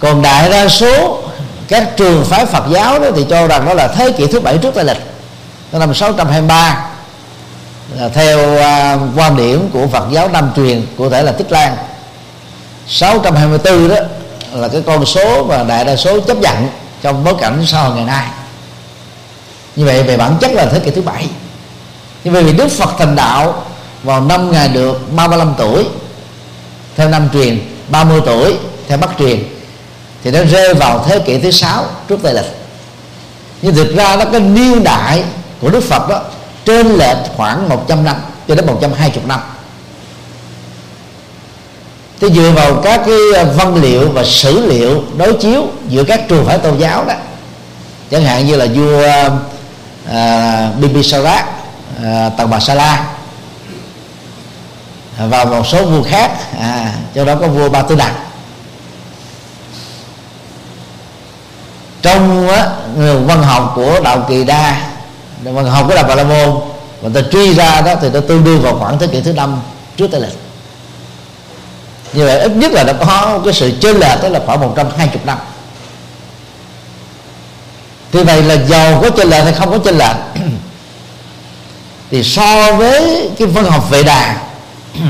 Còn 0.00 0.22
đại 0.22 0.50
đa 0.50 0.68
số 0.68 1.22
các 1.68 1.96
trường 1.96 2.24
phái 2.24 2.46
Phật 2.46 2.64
giáo 2.70 2.98
đó 2.98 3.06
thì 3.16 3.26
cho 3.30 3.46
rằng 3.46 3.66
đó 3.66 3.74
là 3.74 3.88
thế 3.88 4.12
kỷ 4.12 4.26
thứ 4.26 4.40
bảy 4.40 4.58
trước 4.58 4.74
tây 4.74 4.84
lịch 4.84 5.00
năm 5.72 5.94
623 5.94 6.90
là 7.96 8.08
theo 8.08 8.38
uh, 8.54 9.18
quan 9.18 9.36
điểm 9.36 9.70
của 9.72 9.86
Phật 9.86 10.04
giáo 10.10 10.28
Nam 10.28 10.50
truyền 10.56 10.86
cụ 10.96 11.10
thể 11.10 11.22
là 11.22 11.32
Tích 11.32 11.52
Lan. 11.52 11.76
624 12.88 13.88
đó 13.88 13.96
là 14.52 14.68
cái 14.68 14.82
con 14.86 15.06
số 15.06 15.44
mà 15.44 15.62
đại 15.62 15.84
đa 15.84 15.96
số 15.96 16.20
chấp 16.20 16.36
nhận 16.36 16.68
trong 17.02 17.24
bối 17.24 17.34
cảnh 17.40 17.62
xã 17.66 17.80
hội 17.80 17.96
ngày 17.96 18.04
nay. 18.04 18.26
Như 19.76 19.84
vậy 19.84 20.02
về 20.02 20.16
bản 20.16 20.36
chất 20.40 20.52
là 20.52 20.66
thế 20.66 20.78
kỷ 20.78 20.90
thứ 20.90 21.02
bảy. 21.02 21.26
Như 22.24 22.30
vậy 22.30 22.42
vì 22.42 22.52
Đức 22.52 22.68
Phật 22.68 22.90
thành 22.98 23.16
đạo 23.16 23.64
vào 24.02 24.20
năm 24.20 24.52
ngày 24.52 24.68
được 24.68 25.12
35 25.16 25.54
tuổi 25.58 25.86
theo 26.96 27.08
năm 27.08 27.28
truyền 27.32 27.60
30 27.88 28.20
tuổi 28.26 28.56
theo 28.88 28.98
Bắc 28.98 29.10
truyền 29.18 29.44
thì 30.24 30.30
nó 30.30 30.44
rơi 30.44 30.74
vào 30.74 31.04
thế 31.06 31.18
kỷ 31.18 31.38
thứ 31.38 31.50
sáu 31.50 31.84
trước 32.08 32.18
tây 32.22 32.34
lịch. 32.34 32.56
Nhưng 33.62 33.74
thực 33.74 33.96
ra 33.96 34.16
nó 34.16 34.24
cái 34.24 34.40
niên 34.40 34.84
đại 34.84 35.24
của 35.60 35.70
Đức 35.70 35.80
Phật 35.80 36.08
đó 36.08 36.22
trên 36.64 36.86
lệch 36.86 37.16
khoảng 37.36 37.68
100 37.68 38.04
năm 38.04 38.16
cho 38.48 38.54
đến 38.54 38.66
120 38.66 39.24
năm. 39.26 39.40
Thì 42.20 42.28
dựa 42.30 42.50
vào 42.50 42.80
các 42.84 43.00
cái 43.06 43.16
ờ, 43.34 43.44
văn 43.56 43.74
liệu 43.74 44.10
và 44.10 44.24
sử 44.24 44.66
liệu 44.66 45.02
đối 45.16 45.32
chiếu 45.32 45.66
giữa 45.88 46.04
các 46.04 46.28
trường 46.28 46.46
phái 46.46 46.58
tôn 46.58 46.78
giáo 46.78 47.04
đó 47.04 47.14
chẳng 48.10 48.24
hạn 48.24 48.46
như 48.46 48.56
là 48.56 48.66
vua 48.74 49.02
ờ, 49.02 49.30
à, 50.10 50.70
Bimbisara 50.80 51.32
à, 51.32 51.46
ờ, 52.02 52.30
Tần 52.36 52.50
Bà 52.50 52.60
Sa 52.60 52.74
La 52.74 53.04
và 55.18 55.44
một 55.44 55.66
số 55.66 55.84
vua 55.84 56.02
khác 56.02 56.30
à, 56.60 56.92
trong 57.14 57.26
đó 57.26 57.34
có 57.40 57.48
vua 57.48 57.68
Ba 57.68 57.82
Tư 57.82 57.94
Đạt. 57.94 58.12
Trong 62.02 62.48
á, 62.48 62.66
văn 63.26 63.42
học 63.42 63.72
của 63.74 64.00
đạo 64.04 64.26
kỳ 64.28 64.44
đa 64.44 64.90
văn 65.42 65.66
học 65.66 65.84
của 65.88 65.94
đạo 65.94 66.04
bà 66.08 66.14
la 66.14 66.24
môn 66.24 66.60
mà 67.02 67.10
ta 67.14 67.20
truy 67.32 67.54
ra 67.54 67.80
đó 67.80 67.94
thì 68.00 68.08
nó 68.10 68.20
tương 68.20 68.44
đương 68.44 68.62
vào 68.62 68.78
khoảng 68.78 68.98
thế 68.98 69.06
kỷ 69.06 69.20
thứ 69.20 69.32
năm 69.32 69.60
trước 69.96 70.06
tây 70.10 70.20
lịch. 70.20 70.38
Như 72.12 72.26
vậy 72.26 72.40
ít 72.40 72.52
nhất 72.56 72.72
là 72.72 72.84
nó 72.84 72.92
có 72.92 73.40
cái 73.44 73.54
sự 73.54 73.72
chênh 73.80 73.96
lệch 73.96 74.22
đó 74.22 74.28
là 74.28 74.40
khoảng 74.46 74.60
120 74.60 75.20
năm. 75.24 75.38
Thì 78.12 78.22
vậy 78.22 78.42
là 78.42 78.54
giàu 78.54 79.00
có 79.02 79.10
chênh 79.10 79.28
lệch 79.28 79.44
hay 79.44 79.52
không 79.52 79.70
có 79.70 79.78
chênh 79.84 79.98
lệch? 79.98 80.16
Thì 82.10 82.22
so 82.24 82.72
với 82.72 83.30
cái 83.38 83.48
văn 83.48 83.64
học 83.64 83.90
vệ 83.90 84.02
đà 84.02 84.36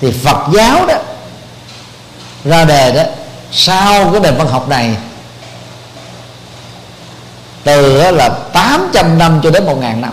thì 0.00 0.12
Phật 0.24 0.38
giáo 0.52 0.86
đó 0.86 0.94
ra 2.44 2.64
đề 2.64 2.92
đó 2.92 3.02
sau 3.52 4.10
cái 4.12 4.20
nền 4.20 4.36
văn 4.36 4.48
học 4.48 4.68
này 4.68 4.96
từ 7.64 8.10
là 8.12 8.28
800 8.28 9.18
năm 9.18 9.40
cho 9.42 9.50
đến 9.50 9.66
1.000 9.66 10.00
năm. 10.00 10.12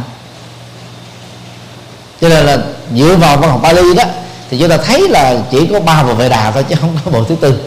Cho 2.22 2.30
nên 2.30 2.46
là 2.46 2.58
dựa 2.96 3.16
vào 3.16 3.38
văn 3.38 3.50
học 3.50 3.60
Bali 3.64 3.94
đó 3.94 4.04
thì 4.50 4.60
chúng 4.60 4.70
ta 4.70 4.78
thấy 4.78 5.10
là 5.10 5.36
chỉ 5.52 5.68
có 5.74 5.80
ba 5.80 6.04
bộ 6.04 6.14
vệ 6.14 6.30
đà 6.30 6.52
thôi 6.52 6.66
chứ 6.70 6.76
không 6.82 6.98
có 7.06 7.12
bộ 7.12 7.24
thứ 7.24 7.36
tư. 7.42 7.60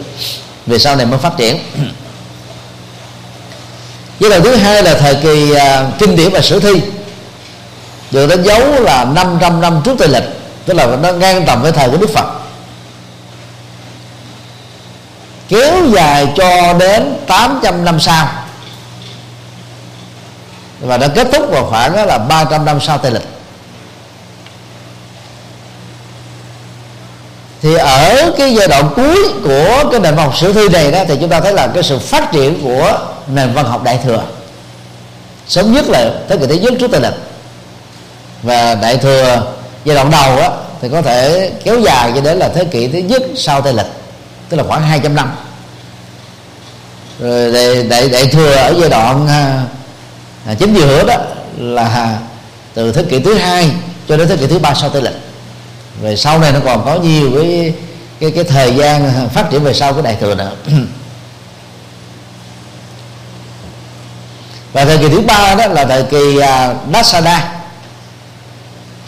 Về 0.65 0.79
sau 0.79 0.95
này 0.95 1.05
mới 1.05 1.19
phát 1.19 1.37
triển. 1.37 1.59
Với 4.19 4.29
đoạn 4.29 4.43
thứ 4.43 4.55
hai 4.55 4.83
là 4.83 4.93
thời 4.93 5.15
kỳ 5.15 5.51
uh, 5.51 5.57
kinh 5.99 6.15
điển 6.15 6.31
và 6.31 6.41
sử 6.41 6.59
thi. 6.59 6.81
Được 8.11 8.27
đánh 8.27 8.43
dấu 8.43 8.81
là 8.81 9.05
500 9.05 9.61
năm 9.61 9.81
trước 9.85 9.95
tây 9.97 10.07
lịch 10.07 10.23
tức 10.65 10.73
là 10.73 10.85
nó 10.85 11.11
ngang 11.11 11.45
tầm 11.45 11.61
với 11.61 11.71
thời 11.71 11.89
của 11.89 11.97
Đức 11.97 12.09
Phật. 12.13 12.25
Kéo 15.49 15.85
dài 15.95 16.27
cho 16.37 16.73
đến 16.73 17.13
800 17.27 17.85
năm 17.85 17.99
sau 17.99 18.42
và 20.83 20.97
đã 20.97 21.07
kết 21.07 21.27
thúc 21.33 21.49
vào 21.49 21.65
khoảng 21.69 21.95
đó 21.95 22.05
là 22.05 22.17
300 22.17 22.65
năm 22.65 22.79
sau 22.81 22.97
tây 22.97 23.11
lịch. 23.11 23.27
Thì 27.61 27.75
ở 27.75 28.31
cái 28.37 28.55
giai 28.55 28.67
đoạn 28.67 28.89
cuối 28.95 29.17
của 29.43 29.83
cái 29.91 29.99
nền 29.99 30.15
văn 30.15 30.25
học 30.25 30.37
sử 30.37 30.53
thi 30.53 30.69
này 30.69 30.91
đó 30.91 31.03
thì 31.07 31.17
chúng 31.19 31.29
ta 31.29 31.39
thấy 31.39 31.53
là 31.53 31.67
cái 31.67 31.83
sự 31.83 31.99
phát 31.99 32.31
triển 32.31 32.63
của 32.63 32.99
nền 33.27 33.53
văn 33.53 33.65
học 33.65 33.83
đại 33.83 33.99
thừa 34.03 34.23
sớm 35.47 35.73
nhất 35.73 35.85
là 35.89 36.11
thế 36.29 36.37
kỷ 36.37 36.47
thứ 36.47 36.55
nhất 36.55 36.73
trước 36.79 36.91
tây 36.91 37.01
lịch. 37.01 37.13
Và 38.43 38.75
đại 38.75 38.97
thừa 38.97 39.43
giai 39.85 39.95
đoạn 39.95 40.11
đầu 40.11 40.35
đó, 40.35 40.57
thì 40.81 40.89
có 40.89 41.01
thể 41.01 41.51
kéo 41.63 41.79
dài 41.79 42.11
cho 42.15 42.21
đến 42.21 42.37
là 42.37 42.49
thế 42.49 42.65
kỷ 42.65 42.87
thứ 42.87 42.99
nhất 42.99 43.21
sau 43.35 43.61
tây 43.61 43.73
lịch 43.73 43.91
tức 44.49 44.57
là 44.57 44.63
khoảng 44.63 44.81
200 44.81 45.15
năm. 45.15 45.35
Rồi 47.19 47.51
đại, 47.53 47.83
đại, 47.83 48.09
đại 48.09 48.25
thừa 48.25 48.55
ở 48.55 48.73
giai 48.79 48.89
đoạn 48.89 49.27
à, 49.27 49.63
à, 50.45 50.51
à, 50.51 50.53
chính 50.53 50.73
giữa 50.73 51.03
đó 51.03 51.17
là 51.57 52.19
từ 52.73 52.91
thế 52.91 53.03
kỷ 53.09 53.19
thứ 53.19 53.33
hai 53.33 53.71
cho 54.09 54.17
đến 54.17 54.27
thế 54.27 54.37
kỷ 54.37 54.47
thứ 54.47 54.59
ba 54.59 54.73
sau 54.73 54.89
tây 54.89 55.01
lịch. 55.01 55.17
Về 56.01 56.15
sau 56.15 56.39
này 56.39 56.51
nó 56.51 56.59
còn 56.65 56.85
có 56.85 56.95
nhiều 56.95 57.31
cái 57.35 57.73
cái 58.19 58.31
cái 58.31 58.43
thời 58.43 58.75
gian 58.75 59.29
phát 59.33 59.49
triển 59.51 59.63
về 59.63 59.73
sau 59.73 59.93
cái 59.93 60.03
đại 60.03 60.17
thừa 60.21 60.35
nữa 60.35 60.51
và 64.73 64.85
thời 64.85 64.97
kỳ 64.97 65.09
thứ 65.09 65.21
ba 65.21 65.55
đó 65.55 65.67
là 65.67 65.85
thời 65.85 66.03
kỳ 66.03 66.37
à, 66.37 66.75
Dasada. 66.93 67.53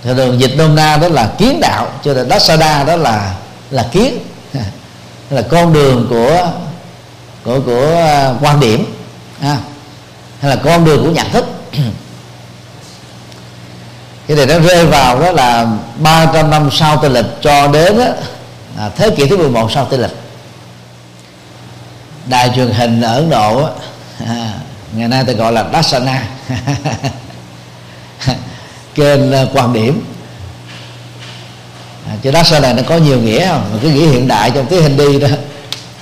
Thường 0.04 0.17
thường 0.17 0.39
dịch 0.39 0.54
nôm 0.58 0.76
na 0.76 0.98
đó 0.98 1.08
là 1.08 1.30
kiến 1.38 1.60
đạo 1.62 1.88
cho 2.04 2.13
nên 2.13 2.30
Dasada 2.30 2.84
đó 2.84 2.95
là 2.95 3.34
là 3.71 3.86
kiến. 3.91 4.17
Là 5.30 5.41
con 5.41 5.74
đường 5.74 6.08
của 6.10 6.48
của 7.43 7.60
của 7.65 7.95
à, 7.95 8.34
quan 8.41 8.60
điểm. 8.60 8.86
À, 9.41 9.58
hay 10.45 10.55
là 10.55 10.62
con 10.63 10.86
đường 10.86 11.03
của 11.03 11.12
nhận 11.12 11.29
thức. 11.29 11.45
Cái 14.27 14.38
này 14.38 14.45
nó 14.45 14.60
rơi 14.60 14.86
vào 14.86 15.19
đó 15.19 15.31
là 15.31 15.67
300 15.99 16.49
năm 16.49 16.69
sau 16.71 16.97
tây 16.97 17.10
lịch 17.10 17.25
cho 17.41 17.67
đến 17.67 17.97
đó, 17.97 18.05
à, 18.77 18.89
thế 18.95 19.10
kỷ 19.10 19.27
thứ 19.27 19.38
11 19.38 19.71
sau 19.71 19.86
tây 19.86 19.99
lịch. 19.99 20.12
Đài 22.25 22.51
truyền 22.55 22.69
hình 22.69 23.01
ở 23.01 23.15
Ấn 23.15 23.29
Độ 23.29 23.69
à, 24.27 24.53
ngày 24.93 25.08
nay 25.08 25.23
ta 25.23 25.34
gọi 25.34 25.51
là 25.51 25.65
Dasana. 25.73 26.23
Kênh 28.95 29.31
à, 29.31 29.45
quan 29.53 29.73
điểm. 29.73 30.05
À, 32.10 32.13
chứ 32.21 32.31
Dasana 32.31 32.60
này 32.60 32.73
nó 32.73 32.89
có 32.89 32.97
nhiều 32.97 33.19
nghĩa 33.19 33.47
không? 33.47 33.69
Mà 33.73 33.79
cái 33.81 33.91
nghĩa 33.91 34.08
hiện 34.08 34.27
đại 34.27 34.51
trong 34.51 34.65
tiếng 34.65 34.84
Hindi 34.84 35.19
đó 35.19 35.27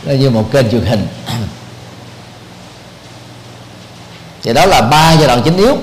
nó 0.03 0.13
như 0.13 0.29
một 0.29 0.51
kênh 0.51 0.71
truyền 0.71 0.85
hình. 0.85 1.07
Thì 4.43 4.53
đó 4.53 4.65
là 4.65 4.81
ba 4.81 5.11
giai 5.11 5.27
đoạn 5.27 5.41
chính 5.45 5.57
yếu. 5.57 5.77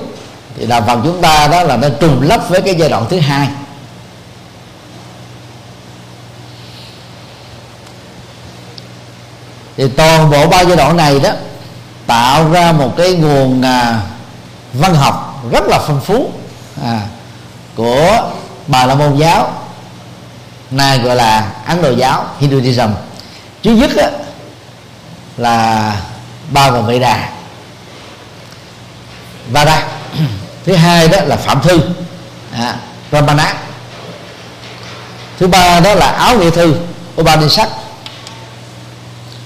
Thì 0.56 0.66
đạo 0.66 0.82
Phật 0.86 0.98
chúng 1.04 1.22
ta 1.22 1.46
đó 1.46 1.62
là 1.62 1.76
nó 1.76 1.88
trùng 2.00 2.22
lắp 2.22 2.48
với 2.48 2.62
cái 2.62 2.74
giai 2.74 2.88
đoạn 2.88 3.06
thứ 3.10 3.18
hai. 3.20 3.48
Thì 9.76 9.88
toàn 9.88 10.30
bộ 10.30 10.46
ba 10.46 10.60
giai 10.60 10.76
đoạn 10.76 10.96
này 10.96 11.20
đó 11.20 11.30
tạo 12.06 12.50
ra 12.50 12.72
một 12.72 12.94
cái 12.96 13.12
nguồn 13.12 13.62
à, 13.62 14.00
văn 14.72 14.94
học 14.94 15.44
rất 15.52 15.64
là 15.66 15.78
phong 15.86 16.00
phú 16.00 16.30
à, 16.84 17.00
của 17.76 18.30
bà 18.66 18.86
la 18.86 18.94
môn 18.94 19.16
giáo 19.16 19.52
này 20.70 20.98
gọi 20.98 21.16
là 21.16 21.52
ấn 21.66 21.82
độ 21.82 21.90
giáo 21.90 22.26
hinduism. 22.38 22.90
Chứ 23.62 23.72
nhất 23.72 23.90
á, 23.96 24.10
là 25.36 25.96
ba 26.50 26.70
gồm 26.70 27.00
đà. 27.00 27.28
Vada 29.50 29.86
thứ 30.66 30.74
hai 30.74 31.08
đó 31.08 31.18
là 31.24 31.36
phạm 31.36 31.62
thư. 31.62 31.80
À, 32.52 32.76
Ramana 33.12 33.54
thứ 35.38 35.46
ba 35.46 35.80
đó 35.80 35.94
là 35.94 36.06
áo 36.06 36.38
nghĩa 36.38 36.50
thư 36.50 36.74
Upanishad. 37.20 37.68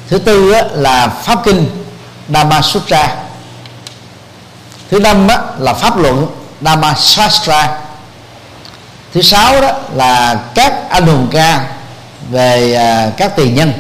Thứ 0.09 0.19
tư 0.19 0.53
đó 0.53 0.61
là 0.73 1.09
pháp 1.09 1.39
kinh 1.45 1.69
Dhamma 2.29 2.63
Sutra 2.63 3.17
thứ 4.91 5.01
năm 5.01 5.27
đó 5.27 5.37
là 5.59 5.75
pháp 5.75 5.99
luận 5.99 6.27
Dhamma 6.61 6.95
Shastra 6.95 7.79
thứ 9.15 9.23
sáu 9.23 9.61
đó 9.61 9.71
là 9.95 10.41
các 10.55 10.91
anh 10.91 11.07
hùng 11.07 11.29
ca 11.33 11.67
về 12.31 12.75
à, 12.75 13.11
các 13.17 13.37
tiền 13.37 13.55
nhân. 13.55 13.73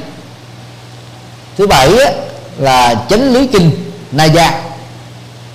Thứ 1.58 1.66
bảy 1.66 1.90
là 2.58 2.94
chánh 3.08 3.32
lý 3.32 3.46
kinh 3.46 3.92
Naya 4.12 4.52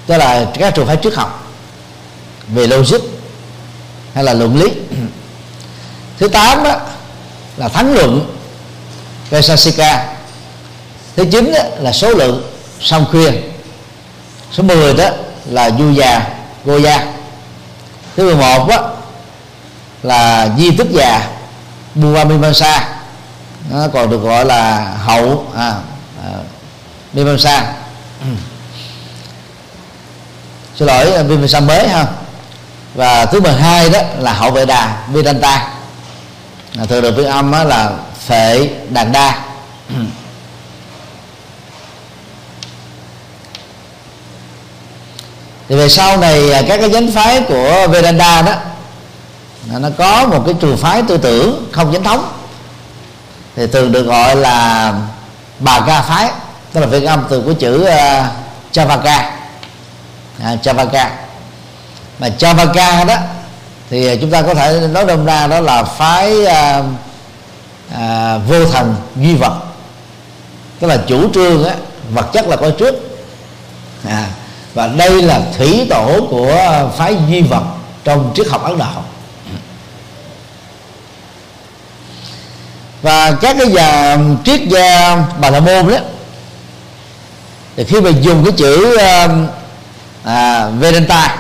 tức 0.09 0.17
là 0.17 0.45
các 0.53 0.75
trường 0.75 0.87
phái 0.87 0.97
triết 1.03 1.13
học 1.13 1.51
về 2.47 2.67
logic 2.67 3.01
hay 4.13 4.23
là 4.23 4.33
luận 4.33 4.59
lý. 4.59 4.71
Thứ 6.19 6.27
tám 6.27 6.63
đó 6.63 6.75
là 7.57 7.67
thắng 7.69 7.93
luận 7.93 8.35
Vesasika 9.29 10.07
thứ 11.15 11.25
chín 11.31 11.51
đó 11.51 11.59
là 11.79 11.91
số 11.91 12.09
lượng 12.09 12.51
song 12.79 13.05
khuyên. 13.11 13.41
Số 14.51 14.63
10 14.63 14.93
đó 14.93 15.09
là 15.45 15.69
du 15.79 15.93
già 15.93 16.27
goya 16.65 17.05
thứ 18.15 18.35
11 18.35 18.67
đó 18.69 18.91
là 20.03 20.49
di 20.57 20.77
tích 20.77 20.87
già 20.91 21.27
bua 21.95 22.25
Mimamsa 22.25 22.87
nó 23.71 23.87
còn 23.93 24.09
được 24.09 24.21
gọi 24.23 24.45
là 24.45 24.93
hậu 25.05 25.45
à, 25.55 25.75
à, 26.23 26.29
Mimamsa 27.13 27.73
xin 30.79 30.87
lỗi 30.87 31.23
Mimamsa 31.23 31.59
mới 31.59 31.87
ha. 31.87 32.05
Và 32.95 33.25
thứ 33.25 33.41
12 33.41 33.89
đó 33.89 33.99
là 34.19 34.33
hậu 34.33 34.51
vệ 34.51 34.65
đà 34.65 34.97
Vedanta. 35.07 35.67
À, 36.79 36.85
thường 36.85 37.01
được 37.01 37.13
phiên 37.17 37.25
âm 37.25 37.51
đó 37.51 37.63
là 37.63 37.91
phệ 38.27 38.69
đàn 38.89 39.11
đa. 39.11 39.39
Thì 45.69 45.75
về 45.75 45.89
sau 45.89 46.17
này 46.17 46.51
à, 46.51 46.61
các 46.67 46.77
cái 46.77 46.89
chánh 46.93 47.11
phái 47.11 47.41
của 47.41 47.87
Vedanta 47.89 48.41
đó 48.41 48.53
nó 49.79 49.89
có 49.97 50.27
một 50.27 50.43
cái 50.45 50.55
trường 50.61 50.77
phái 50.77 51.03
tư 51.07 51.17
tưởng 51.17 51.69
không 51.71 51.91
chính 51.91 52.03
thống. 52.03 52.31
Thì 53.55 53.67
thường 53.67 53.91
được 53.91 54.03
gọi 54.03 54.35
là 54.35 54.93
bà 55.59 55.79
ca 55.79 56.01
phái 56.01 56.31
tức 56.73 56.81
là 56.81 56.87
phiên 56.91 57.05
âm 57.05 57.25
từ 57.29 57.41
của 57.41 57.53
chữ 57.53 57.83
uh, 57.83 58.25
Chavaka 58.71 59.38
à, 60.43 60.55
Chavaka. 60.55 61.11
Mà 62.19 62.29
Chavaka 62.29 63.03
đó 63.03 63.15
thì 63.89 64.17
chúng 64.21 64.31
ta 64.31 64.41
có 64.41 64.53
thể 64.53 64.87
nói 64.91 65.05
đông 65.05 65.25
ra 65.25 65.47
đó 65.47 65.59
là 65.59 65.83
phái 65.83 66.45
à, 66.45 66.83
à, 67.95 68.37
vô 68.37 68.65
thần 68.65 68.95
duy 69.15 69.35
vật. 69.35 69.59
Tức 70.79 70.87
là 70.87 70.97
chủ 71.07 71.33
trương 71.33 71.65
á, 71.65 71.75
vật 72.09 72.25
chất 72.33 72.47
là 72.47 72.55
có 72.55 72.69
trước. 72.69 72.95
À, 74.07 74.25
và 74.73 74.87
đây 74.87 75.21
là 75.21 75.41
thủy 75.57 75.87
tổ 75.89 76.27
của 76.29 76.89
phái 76.97 77.17
duy 77.29 77.41
vật 77.41 77.63
trong 78.03 78.31
triết 78.35 78.47
học 78.47 78.63
ấn 78.63 78.77
độ. 78.77 78.85
Và 83.01 83.31
các 83.31 83.55
cái 83.59 83.67
nhà 83.67 84.17
triết 84.45 84.61
gia 84.61 85.15
bà 85.41 85.49
la 85.49 85.59
môn 85.59 85.91
đó 85.91 85.97
thì 87.75 87.83
khi 87.83 88.01
mà 88.01 88.09
dùng 88.09 88.43
cái 88.45 88.53
chữ 88.57 88.97
à, 88.97 89.27
à, 90.23 90.67
Vedanta 90.79 91.37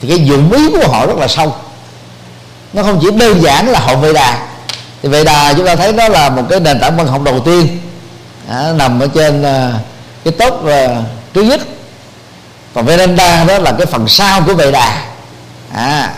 thì 0.00 0.08
cái 0.08 0.18
dụng 0.18 0.52
ý 0.52 0.70
của 0.70 0.88
họ 0.88 1.06
rất 1.06 1.18
là 1.18 1.28
sâu. 1.28 1.56
Nó 2.72 2.82
không 2.82 2.98
chỉ 3.02 3.10
đơn 3.10 3.42
giản 3.42 3.68
là 3.68 3.78
họ 3.78 3.96
Veda 3.96 4.38
thì 5.02 5.08
Veda 5.08 5.52
chúng 5.52 5.66
ta 5.66 5.76
thấy 5.76 5.92
đó 5.92 6.08
là 6.08 6.28
một 6.28 6.42
cái 6.50 6.60
nền 6.60 6.80
tảng 6.80 6.96
văn 6.96 7.06
học 7.06 7.22
đầu 7.22 7.40
tiên 7.40 7.80
à, 8.48 8.72
nằm 8.76 9.00
ở 9.00 9.08
trên 9.14 9.42
à, 9.42 9.72
cái 10.24 10.32
tốt 10.38 10.66
à, 10.66 11.02
thứ 11.34 11.42
nhất. 11.42 11.60
Còn 12.74 12.86
Vedanta 12.86 13.44
đó 13.44 13.58
là 13.58 13.72
cái 13.78 13.86
phần 13.86 14.08
sau 14.08 14.42
của 14.46 14.54
Veda 14.54 15.04
à 15.74 16.12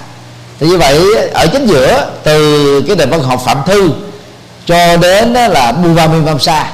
thì 0.61 0.67
như 0.67 0.79
vậy 0.79 0.99
ở 1.33 1.47
chính 1.47 1.67
giữa 1.67 2.11
từ 2.23 2.83
cái 2.87 2.97
nền 2.97 3.11
văn 3.11 3.23
học 3.23 3.43
phạm 3.45 3.59
thư 3.67 3.91
cho 4.67 4.97
đến 4.97 5.33
đó 5.33 5.47
là 5.47 5.73
Buvamimamsa 5.73 6.67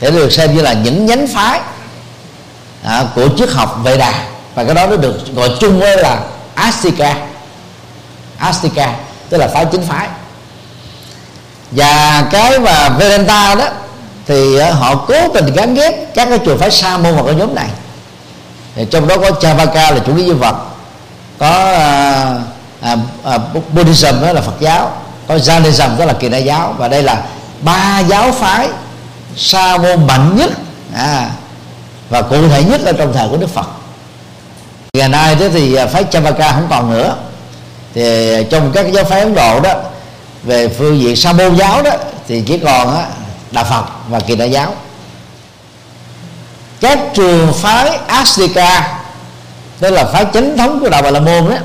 để 0.00 0.10
được 0.10 0.32
xem 0.32 0.54
như 0.56 0.62
là 0.62 0.72
những 0.72 1.06
nhánh 1.06 1.26
phái 1.26 1.60
à, 2.84 3.04
của 3.14 3.28
triết 3.36 3.48
học 3.50 3.80
Vệ 3.82 3.96
Đà 3.96 4.12
và 4.54 4.64
cái 4.64 4.74
đó 4.74 4.86
nó 4.86 4.96
được 4.96 5.34
gọi 5.34 5.50
chung 5.60 5.80
với 5.80 5.96
là 5.96 6.20
Astika. 6.54 7.14
Astika 8.38 8.94
tức 9.28 9.38
là 9.38 9.48
phái 9.48 9.64
chính 9.64 9.82
phái. 9.82 10.08
Và 11.70 12.24
cái 12.30 12.58
mà 12.58 12.88
Vedanta 12.88 13.54
đó 13.54 13.68
thì 14.26 14.56
ờ, 14.56 14.72
họ 14.72 14.94
cố 14.94 15.28
tình 15.34 15.54
gắn 15.54 15.74
ghép 15.74 16.14
các 16.14 16.28
cái 16.28 16.38
trường 16.38 16.58
phái 16.58 16.70
sa 16.70 16.98
môn 16.98 17.14
vào 17.14 17.24
cái 17.24 17.34
nhóm 17.34 17.54
này. 17.54 17.68
Thì 18.74 18.86
trong 18.90 19.08
đó 19.08 19.16
có 19.18 19.30
Chavaka 19.30 19.90
là 19.90 19.98
chủ 20.06 20.14
nghĩa 20.14 20.24
duy 20.24 20.32
vật 20.32 20.56
có 21.38 21.48
à, 21.48 22.34
à, 22.80 22.96
à, 23.24 23.38
Buddhism 23.72 24.22
đó 24.22 24.32
là 24.32 24.40
Phật 24.40 24.60
giáo 24.60 24.92
có 25.28 25.36
Jainism 25.36 25.98
đó 25.98 26.04
là 26.04 26.12
Kỳ 26.12 26.28
đại 26.28 26.44
giáo 26.44 26.74
và 26.78 26.88
đây 26.88 27.02
là 27.02 27.22
ba 27.60 27.98
giáo 27.98 28.32
phái 28.32 28.68
sa 29.36 29.76
môn 29.76 30.06
mạnh 30.06 30.36
nhất. 30.36 30.50
À, 30.94 31.30
và 32.08 32.22
cụ 32.22 32.48
thể 32.48 32.64
nhất 32.64 32.80
là 32.80 32.92
trong 32.92 33.12
thời 33.12 33.28
của 33.28 33.36
Đức 33.36 33.50
Phật. 33.50 33.66
Ngày 34.92 35.08
nay 35.08 35.36
thế 35.38 35.48
thì 35.48 35.74
à, 35.74 35.86
phái 35.86 36.04
Chavaka 36.10 36.52
không 36.52 36.66
còn 36.70 36.92
nữa. 36.92 37.16
Thì 37.94 38.34
trong 38.50 38.72
các 38.74 38.92
giáo 38.92 39.04
phái 39.04 39.20
Ấn 39.20 39.34
Độ 39.34 39.60
đó 39.60 39.74
về 40.42 40.68
phương 40.68 41.00
diện 41.00 41.16
sa 41.16 41.32
môn 41.32 41.56
giáo 41.56 41.82
đó 41.82 41.90
thì 42.28 42.42
chỉ 42.46 42.58
còn 42.58 42.96
á, 42.96 43.06
đạo 43.50 43.64
Phật 43.64 43.84
và 44.08 44.20
Kỳ 44.20 44.36
đại 44.36 44.50
giáo. 44.50 44.74
Các 46.80 46.98
trường 47.14 47.52
phái 47.52 47.98
Astika 48.06 48.98
tức 49.78 49.90
là 49.90 50.04
phái 50.04 50.24
chính 50.24 50.56
thống 50.56 50.80
của 50.80 50.88
đạo 50.88 51.02
Bà 51.02 51.10
La 51.10 51.20
Môn 51.20 51.50
đó 51.50 51.56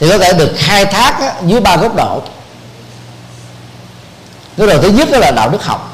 thì 0.00 0.08
có 0.08 0.18
thể 0.18 0.32
được 0.32 0.52
khai 0.56 0.86
thác 0.86 1.20
á, 1.20 1.32
dưới 1.46 1.60
ba 1.60 1.76
góc 1.76 1.96
độ. 1.96 2.22
Góc 4.56 4.68
độ 4.68 4.78
thứ 4.82 4.88
nhất 4.88 5.08
đó 5.12 5.18
là 5.18 5.30
đạo 5.30 5.50
đức 5.50 5.64
học 5.64 5.93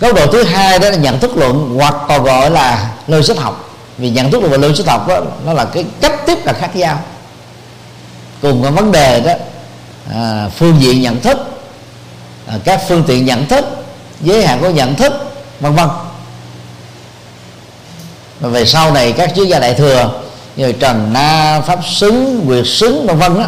góc 0.00 0.14
độ 0.14 0.26
thứ 0.26 0.42
hai 0.42 0.78
đó 0.78 0.90
là 0.90 0.96
nhận 0.96 1.20
thức 1.20 1.36
luận 1.36 1.74
hoặc 1.76 1.94
còn 2.08 2.24
gọi 2.24 2.50
là 2.50 2.90
logic 3.08 3.38
học. 3.38 3.70
Vì 3.98 4.10
nhận 4.10 4.30
thức 4.30 4.38
luận 4.42 4.50
và 4.52 4.68
logic 4.68 4.86
học 4.86 5.08
đó 5.08 5.20
nó 5.46 5.52
là 5.52 5.64
cái 5.64 5.84
cách 6.00 6.26
tiếp 6.26 6.38
cận 6.44 6.54
khác 6.58 6.76
nhau. 6.76 6.98
Cùng 8.42 8.62
cái 8.62 8.72
vấn 8.72 8.92
đề 8.92 9.20
đó 9.20 9.32
à, 10.14 10.48
phương 10.56 10.80
diện 10.80 11.02
nhận 11.02 11.20
thức 11.20 11.38
à, 12.46 12.54
các 12.64 12.80
phương 12.88 13.04
tiện 13.06 13.24
nhận 13.24 13.46
thức 13.46 13.64
giới 14.20 14.46
hạn 14.46 14.60
của 14.60 14.70
nhận 14.70 14.94
thức 14.94 15.12
vân 15.60 15.74
vân. 15.74 15.88
Và 18.40 18.48
về 18.48 18.64
sau 18.64 18.92
này 18.92 19.12
các 19.12 19.32
chuyên 19.36 19.48
gia 19.48 19.58
đại 19.58 19.74
thừa 19.74 20.10
như 20.56 20.72
trần 20.72 21.12
na 21.12 21.60
pháp 21.66 21.78
xứng 21.84 22.46
nguyệt 22.46 22.64
xứng 22.66 23.06
vân 23.06 23.18
vân 23.18 23.38
đó 23.38 23.46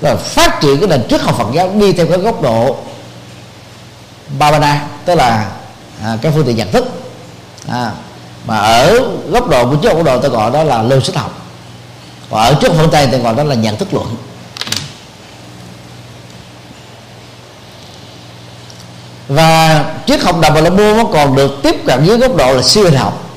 là 0.00 0.16
phát 0.16 0.60
triển 0.60 0.78
cái 0.80 0.88
nền 0.88 1.08
triết 1.08 1.20
học 1.20 1.38
Phật 1.38 1.46
giáo 1.54 1.70
đi 1.74 1.92
theo 1.92 2.06
cái 2.06 2.18
góc 2.18 2.42
độ 2.42 2.76
babana 4.38 4.86
tức 5.04 5.14
là 5.14 5.50
à, 6.04 6.18
cái 6.22 6.32
phương 6.34 6.46
tiện 6.46 6.56
nhận 6.56 6.72
thức. 6.72 6.84
À, 7.68 7.92
mà 8.46 8.58
ở 8.58 9.00
góc 9.30 9.48
độ 9.48 9.70
của 9.70 9.76
trước 9.76 9.92
góc 9.94 10.04
độ 10.04 10.20
tôi 10.20 10.30
gọi 10.30 10.50
đó 10.50 10.64
là 10.64 10.82
logic 10.82 11.14
học. 11.14 11.46
Và 12.28 12.42
ở 12.42 12.54
trước 12.60 12.72
phương 12.76 12.90
tây 12.90 13.08
tôi 13.10 13.20
gọi 13.20 13.34
đó 13.34 13.44
là 13.44 13.54
nhận 13.54 13.76
thức 13.76 13.94
luận. 13.94 14.16
Và 19.28 19.84
triết 20.06 20.20
học 20.20 20.40
đạo 20.40 20.50
Bà 20.54 20.60
La 20.60 20.70
Môn 20.70 20.96
nó 20.96 21.04
còn 21.04 21.36
được 21.36 21.50
tiếp 21.62 21.76
cận 21.86 22.04
dưới 22.04 22.18
góc 22.18 22.36
độ 22.36 22.54
là 22.54 22.62
siêu 22.62 22.84
hình 22.84 22.96
học. 22.96 23.30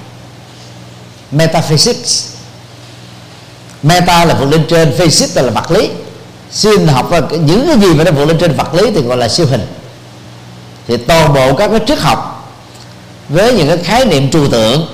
Metaphysics. 1.31 2.27
Meta 3.83 4.25
là 4.25 4.33
vượt 4.33 4.45
lên 4.45 4.65
trên 4.69 4.93
physics 4.97 5.37
là 5.37 5.43
vật 5.43 5.71
lý. 5.71 5.89
Siêu 6.51 6.71
hình 6.77 6.87
học 6.87 7.11
là 7.11 7.21
những 7.31 7.67
cái 7.67 7.79
gì 7.79 7.93
mà 7.93 8.03
nó 8.03 8.11
vượt 8.11 8.25
lên 8.25 8.37
trên 8.37 8.53
vật 8.53 8.73
lý 8.73 8.91
thì 8.91 9.01
gọi 9.01 9.17
là 9.17 9.27
siêu 9.27 9.45
hình. 9.45 9.67
Thì 10.87 10.97
toàn 10.97 11.33
bộ 11.33 11.53
các 11.53 11.67
cái 11.67 11.79
triết 11.87 11.99
học 11.99 12.36
với 13.29 13.53
những 13.53 13.67
cái 13.67 13.77
khái 13.77 14.05
niệm 14.05 14.31
trừu 14.31 14.47
tượng 14.49 14.87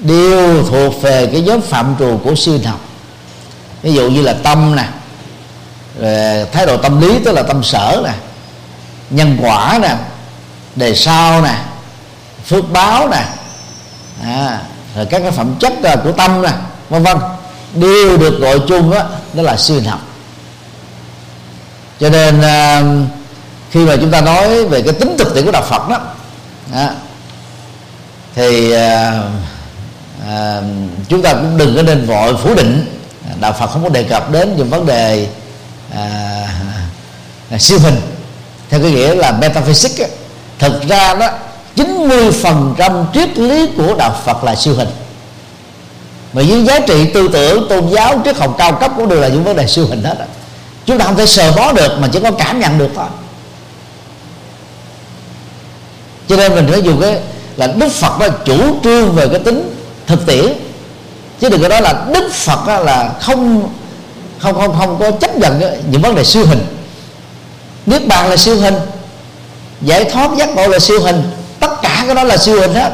đều 0.00 0.64
thuộc 0.64 1.02
về 1.02 1.26
cái 1.32 1.40
nhóm 1.40 1.60
phạm 1.60 1.94
trù 1.98 2.20
của 2.24 2.34
siêu 2.34 2.58
học 2.64 2.80
ví 3.82 3.92
dụ 3.92 4.10
như 4.10 4.22
là 4.22 4.32
tâm 4.42 4.76
nè 4.76 4.84
thái 6.52 6.66
độ 6.66 6.76
tâm 6.76 7.00
lý 7.00 7.18
tức 7.24 7.32
là 7.32 7.42
tâm 7.42 7.62
sở 7.62 8.02
nè 8.04 8.12
nhân 9.10 9.38
quả 9.42 9.78
nè 9.82 9.96
đề 10.76 10.94
sau 10.94 11.42
nè 11.42 11.54
phước 12.44 12.72
báo 12.72 13.08
nè 13.08 13.24
à, 14.24 14.60
rồi 14.96 15.06
các 15.06 15.18
cái 15.22 15.30
phẩm 15.30 15.54
chất 15.60 15.72
à, 15.82 15.96
của 15.96 16.12
tâm 16.12 16.42
nè 16.42 16.52
vân 16.88 17.02
vân 17.02 17.16
đều 17.74 18.16
được 18.16 18.40
gọi 18.40 18.60
chung 18.68 18.90
đó, 18.90 19.02
đó 19.32 19.42
là 19.42 19.56
siêu 19.56 19.80
học 19.86 20.00
cho 22.00 22.08
nên 22.10 22.42
à, 22.42 22.82
khi 23.70 23.80
mà 23.86 23.96
chúng 23.96 24.10
ta 24.10 24.20
nói 24.20 24.64
về 24.64 24.82
cái 24.82 24.92
tính 24.92 25.16
thực 25.18 25.34
tiễn 25.34 25.44
của 25.44 25.52
đạo 25.52 25.62
Phật 25.62 25.88
đó, 25.88 26.00
đó 26.72 26.88
thì 28.38 28.72
à, 28.72 29.22
à, 30.26 30.62
chúng 31.08 31.22
ta 31.22 31.34
cũng 31.34 31.56
đừng 31.56 31.76
có 31.76 31.82
nên 31.82 32.06
vội 32.06 32.36
phủ 32.42 32.54
định 32.54 32.86
đạo 33.40 33.52
Phật 33.58 33.66
không 33.66 33.82
có 33.82 33.88
đề 33.88 34.02
cập 34.02 34.32
đến 34.32 34.54
những 34.56 34.70
vấn 34.70 34.86
đề 34.86 35.28
à, 35.94 36.04
à, 37.50 37.58
siêu 37.58 37.78
hình 37.78 38.00
theo 38.70 38.80
cái 38.80 38.90
nghĩa 38.90 39.14
là 39.14 39.32
metaphysics 39.32 40.00
ấy. 40.00 40.10
thực 40.58 40.88
ra 40.88 41.14
đó 41.14 41.30
90% 41.76 43.04
triết 43.14 43.38
lý 43.38 43.68
của 43.76 43.94
đạo 43.94 44.16
Phật 44.24 44.44
là 44.44 44.54
siêu 44.54 44.74
hình 44.74 44.88
mà 46.32 46.42
những 46.42 46.66
giá 46.66 46.80
trị 46.80 47.10
tư 47.14 47.28
tưởng 47.32 47.68
tôn 47.68 47.90
giáo 47.90 48.20
triết 48.24 48.36
học 48.36 48.54
cao 48.58 48.72
cấp 48.72 48.92
cũng 48.96 49.08
đều 49.08 49.20
là 49.20 49.28
những 49.28 49.44
vấn 49.44 49.56
đề 49.56 49.66
siêu 49.66 49.86
hình 49.86 50.04
hết 50.04 50.18
đó. 50.18 50.24
chúng 50.86 50.98
ta 50.98 51.04
không 51.04 51.16
thể 51.16 51.26
sờ 51.26 51.52
bó 51.52 51.72
được 51.72 51.98
mà 52.00 52.08
chỉ 52.12 52.20
có 52.22 52.30
cảm 52.30 52.60
nhận 52.60 52.78
được 52.78 52.90
thôi 52.94 53.06
cho 56.28 56.36
nên 56.36 56.54
mình 56.54 56.66
phải 56.70 56.82
dùng 56.82 57.00
cái 57.00 57.18
là 57.58 57.66
đức 57.66 57.88
phật 57.88 58.18
đó 58.18 58.28
chủ 58.44 58.80
trương 58.84 59.14
về 59.14 59.28
cái 59.28 59.38
tính 59.38 59.74
thực 60.06 60.26
tiễn. 60.26 60.46
Chứ 61.40 61.48
đừng 61.48 61.62
có 61.62 61.68
nói 61.68 61.82
là 61.82 62.04
đức 62.14 62.32
phật 62.32 62.84
là 62.84 63.12
không 63.20 63.68
không 64.38 64.54
không 64.54 64.78
không 64.78 64.98
có 64.98 65.10
chấp 65.10 65.36
nhận 65.36 65.60
những 65.90 66.02
vấn 66.02 66.14
đề 66.14 66.24
siêu 66.24 66.46
hình. 66.46 66.66
Niết 67.86 68.06
bàn 68.06 68.30
là 68.30 68.36
siêu 68.36 68.56
hình, 68.56 68.74
giải 69.80 70.04
thoát 70.04 70.30
giác 70.36 70.50
ngộ 70.54 70.68
là 70.68 70.78
siêu 70.78 71.00
hình, 71.00 71.22
tất 71.60 71.82
cả 71.82 72.02
cái 72.06 72.14
đó 72.14 72.24
là 72.24 72.36
siêu 72.36 72.60
hình 72.60 72.74
hết. 72.74 72.92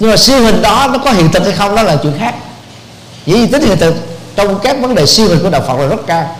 Nhưng 0.00 0.10
mà 0.10 0.16
siêu 0.16 0.40
hình 0.40 0.62
đó 0.62 0.88
nó 0.92 0.98
có 0.98 1.10
hiện 1.12 1.30
thực 1.32 1.42
hay 1.42 1.52
không 1.52 1.74
đó 1.74 1.82
là 1.82 1.96
chuyện 2.02 2.12
khác. 2.18 2.34
Vì 3.26 3.46
tính 3.46 3.62
hiện 3.62 3.78
thực 3.78 3.94
trong 4.36 4.58
các 4.58 4.80
vấn 4.80 4.94
đề 4.94 5.06
siêu 5.06 5.28
hình 5.28 5.40
của 5.42 5.50
đạo 5.50 5.62
Phật 5.68 5.78
là 5.78 5.86
rất 5.86 6.06
cao. 6.06 6.36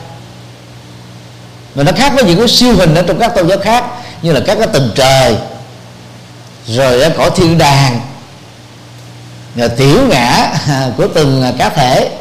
Mà 1.75 1.83
nó 1.83 1.93
khác 1.93 2.13
với 2.15 2.25
những 2.25 2.39
cái 2.39 2.49
siêu 2.49 2.75
hình 2.75 2.95
ở 2.95 3.03
trong 3.03 3.19
các 3.19 3.35
tôn 3.35 3.49
giáo 3.49 3.59
khác, 3.59 3.85
như 4.23 4.33
là 4.33 4.41
các 4.47 4.59
cái 4.59 4.67
tầng 4.67 4.91
trời 4.95 5.37
rồi 6.77 7.11
cõi 7.17 7.31
thiên 7.37 7.59
đàng. 7.59 8.01
Rồi 9.57 9.69
tiểu 9.69 9.99
ngã 10.09 10.53
của 10.97 11.09
từng 11.15 11.55
cá 11.59 11.69
thể 11.69 12.19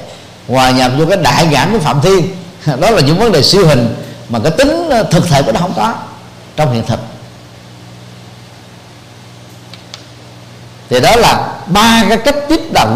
hòa 0.47 0.71
nhập 0.71 0.91
vô 0.97 1.05
cái 1.09 1.17
đại 1.17 1.45
ngã 1.45 1.67
của 1.71 1.79
phạm 1.79 2.01
thiên. 2.01 2.35
Đó 2.79 2.89
là 2.89 3.01
những 3.01 3.19
vấn 3.19 3.31
đề 3.31 3.43
siêu 3.43 3.67
hình 3.67 3.95
mà 4.29 4.39
cái 4.39 4.51
tính 4.51 4.89
thực 5.11 5.27
thể 5.27 5.41
của 5.41 5.51
nó 5.51 5.59
không 5.59 5.73
có 5.75 5.93
trong 6.55 6.73
hiện 6.73 6.85
thực. 6.87 6.99
Thì 10.89 10.99
đó 10.99 11.15
là 11.15 11.57
ba 11.67 12.03
cái 12.09 12.17
cách 12.17 12.35
tiếp 12.49 12.61
cận 12.73 12.87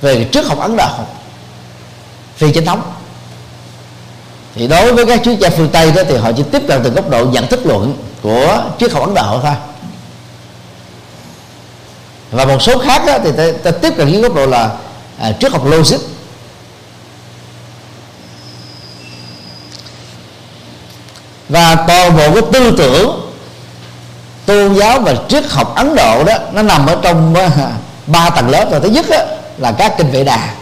về 0.00 0.24
trước 0.24 0.46
học 0.46 0.58
ấn 0.58 0.76
độ, 0.76 0.88
phi 2.36 2.52
chính 2.52 2.64
thống. 2.64 2.82
Thì 4.54 4.66
đối 4.66 4.92
với 4.92 5.06
các 5.06 5.20
triết 5.24 5.38
gia 5.38 5.50
phương 5.50 5.68
tây 5.68 5.92
đó 5.92 6.02
thì 6.08 6.16
họ 6.16 6.32
chỉ 6.36 6.42
tiếp 6.52 6.62
cận 6.68 6.80
từ 6.84 6.90
góc 6.90 7.10
độ 7.10 7.24
nhận 7.24 7.46
thức 7.46 7.66
luận 7.66 7.96
của 8.22 8.62
triết 8.78 8.92
học 8.92 9.02
ấn 9.02 9.14
độ 9.14 9.40
thôi 9.42 9.54
và 12.30 12.44
một 12.44 12.62
số 12.62 12.78
khác 12.78 13.02
đó, 13.06 13.18
thì 13.24 13.32
ta, 13.36 13.44
ta 13.62 13.70
tiếp 13.70 13.92
cận 13.96 14.12
dưới 14.12 14.22
góc 14.22 14.34
độ 14.34 14.46
là 14.46 14.70
à, 15.18 15.32
triết 15.40 15.52
học 15.52 15.66
logic. 15.66 15.98
Và 21.48 21.74
toàn 21.74 22.16
bộ 22.16 22.32
cái 22.34 22.42
tư 22.52 22.74
tưởng 22.78 23.30
tôn 24.46 24.74
giáo 24.74 25.00
và 25.00 25.14
triết 25.28 25.44
học 25.48 25.74
ấn 25.76 25.94
độ 25.94 26.24
đó 26.24 26.34
nó 26.52 26.62
nằm 26.62 26.86
ở 26.86 26.96
trong 27.02 27.34
à, 27.34 27.50
ba 28.06 28.30
tầng 28.30 28.50
lớp. 28.50 28.70
Rồi 28.70 28.80
thứ 28.80 28.88
nhất 28.88 29.06
đó, 29.10 29.18
là 29.58 29.72
các 29.72 29.94
kinh 29.98 30.10
vệ 30.10 30.24
đà. 30.24 30.54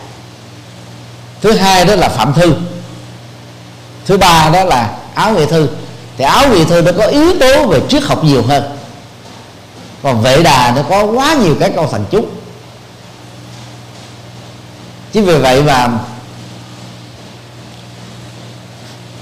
Thứ 1.43 1.53
hai 1.53 1.85
đó 1.85 1.95
là 1.95 2.09
phạm 2.09 2.33
thư. 2.33 2.55
Thứ 4.07 4.17
ba 4.17 4.51
đó 4.53 4.65
là 4.65 4.91
áo 5.15 5.33
nghệ 5.33 5.47
thư. 5.47 5.69
Thì 6.19 6.25
áo 6.25 6.49
nghệ 6.49 6.65
thư 6.65 6.83
nó 6.83 6.93
có 6.99 7.07
yếu 7.07 7.39
tố 7.41 7.67
về 7.67 7.81
triết 7.89 8.03
học 8.03 8.25
nhiều 8.25 8.43
hơn 8.43 8.76
còn 10.07 10.23
vệ 10.23 10.43
đà 10.43 10.73
nó 10.77 10.83
có 10.83 11.05
quá 11.05 11.35
nhiều 11.35 11.57
cái 11.61 11.73
câu 11.77 11.87
thần 11.87 12.05
chú 12.11 12.27
chính 15.13 15.25
vì 15.25 15.39
vậy 15.39 15.63
mà 15.63 15.89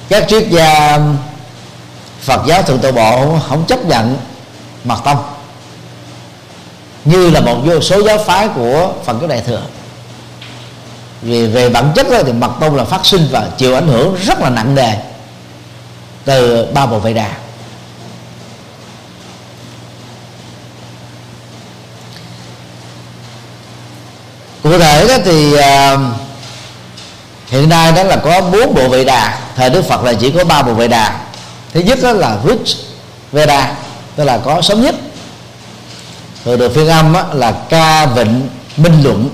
các 0.09 0.25
triết 0.29 0.49
gia 0.49 0.99
Phật 2.21 2.47
giáo 2.47 2.63
thượng 2.63 2.79
tọa 2.79 2.93
bộ 2.93 3.39
không 3.49 3.67
chấp 3.67 3.85
nhận 3.85 4.17
mật 4.85 4.99
tông 5.05 5.25
như 7.05 7.31
là 7.31 7.41
một 7.41 7.57
số 7.83 8.03
giáo 8.03 8.19
phái 8.19 8.49
của 8.49 8.93
phần 9.05 9.19
cái 9.19 9.29
đại 9.29 9.41
thừa. 9.41 9.63
Vì 11.23 11.47
về 11.47 11.69
bản 11.69 11.93
chất 11.95 12.11
đó, 12.11 12.19
thì 12.27 12.33
mật 12.33 12.51
tông 12.61 12.77
là 12.77 12.85
phát 12.85 13.07
sinh 13.07 13.29
và 13.31 13.49
chịu 13.59 13.75
ảnh 13.75 13.89
hưởng 13.89 14.17
rất 14.27 14.41
là 14.41 14.51
nặng 14.51 14.75
nề 14.75 14.93
từ 16.25 16.67
ba 16.75 16.87
bộ 16.87 16.99
vệ 16.99 17.13
đà. 17.13 17.31
Cụ 24.65 24.79
thể 24.79 25.09
đó 25.09 25.15
thì 25.25 25.57
à, 25.57 25.97
hiện 27.49 27.69
nay 27.69 27.93
đó 27.93 28.03
là 28.03 28.17
có 28.17 28.41
bốn 28.41 28.75
bộ 28.75 28.89
vệ 28.89 29.05
đà. 29.05 29.41
Thời 29.57 29.71
đức 29.71 29.85
phật 29.85 30.05
là 30.05 30.15
chỉ 30.15 30.31
có 30.31 30.45
ba 30.45 30.63
bộ 30.63 30.75
vệ 30.75 30.89
đà. 30.89 31.21
Thứ 31.73 31.81
nhất 31.81 31.99
đó 32.03 32.13
là 32.13 32.37
rich 32.49 32.77
veda, 33.33 33.75
tức 34.17 34.25
là 34.25 34.39
có 34.39 34.63
sớm 34.63 34.83
nhất. 34.83 34.95
Rồi 36.45 36.57
được 36.57 36.75
phiên 36.75 36.89
âm 36.89 37.15
là 37.33 37.53
ca 37.69 38.07
vịnh 38.07 38.49
minh 38.77 39.03
luận. 39.05 39.29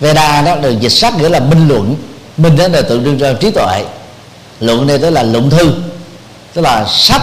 Veda 0.00 0.42
đó 0.42 0.56
được 0.56 0.80
dịch 0.80 0.88
sắc 0.92 1.18
nghĩa 1.18 1.28
là 1.28 1.40
minh 1.40 1.68
luận. 1.68 1.96
Minh 2.36 2.56
đó 2.56 2.68
là 2.68 2.82
tượng 2.82 3.04
trưng 3.04 3.18
cho 3.20 3.32
trí 3.32 3.50
tuệ. 3.50 3.84
Luận 4.60 4.86
đây 4.86 4.98
tức 4.98 5.10
là 5.10 5.22
luận 5.22 5.50
thư, 5.50 5.74
tức 6.54 6.62
là 6.62 6.86
sách 6.88 7.22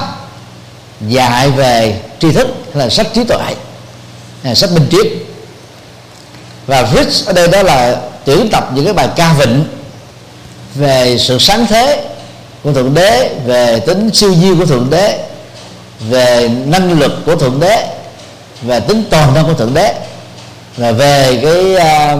dạy 1.02 1.50
về 1.50 2.02
tri 2.20 2.32
thức 2.32 2.48
là 2.74 2.90
sách 2.90 3.08
trí 3.14 3.24
tuệ 3.24 3.56
là 4.44 4.56
sách 4.56 4.72
minh 4.72 4.88
triết 4.92 5.08
và 6.68 6.88
rich 6.96 7.26
ở 7.28 7.34
đây 7.34 7.48
đó 7.48 7.64
là 7.64 7.96
tuyển 8.26 8.50
tập 8.52 8.70
những 8.74 8.86
cái 8.86 8.94
bài 8.94 9.08
ca 9.16 9.34
vịnh 9.34 9.66
về 10.76 11.18
sự 11.20 11.38
sáng 11.40 11.66
thế 11.66 12.04
của 12.64 12.74
thượng 12.74 12.94
đế 12.94 13.36
về 13.46 13.80
tính 13.80 14.10
siêu 14.14 14.34
nhiên 14.34 14.60
của 14.60 14.66
thượng 14.66 14.90
đế 14.90 15.20
về 16.10 16.50
năng 16.66 17.00
lực 17.00 17.12
của 17.26 17.36
thượng 17.36 17.60
đế 17.60 17.88
về 18.62 18.80
tính 18.80 19.04
toàn 19.10 19.34
năng 19.34 19.46
của 19.46 19.54
thượng 19.54 19.74
đế 19.74 19.94
và 20.78 20.92
về 20.92 21.40
cái, 21.44 21.76
à, 21.76 22.18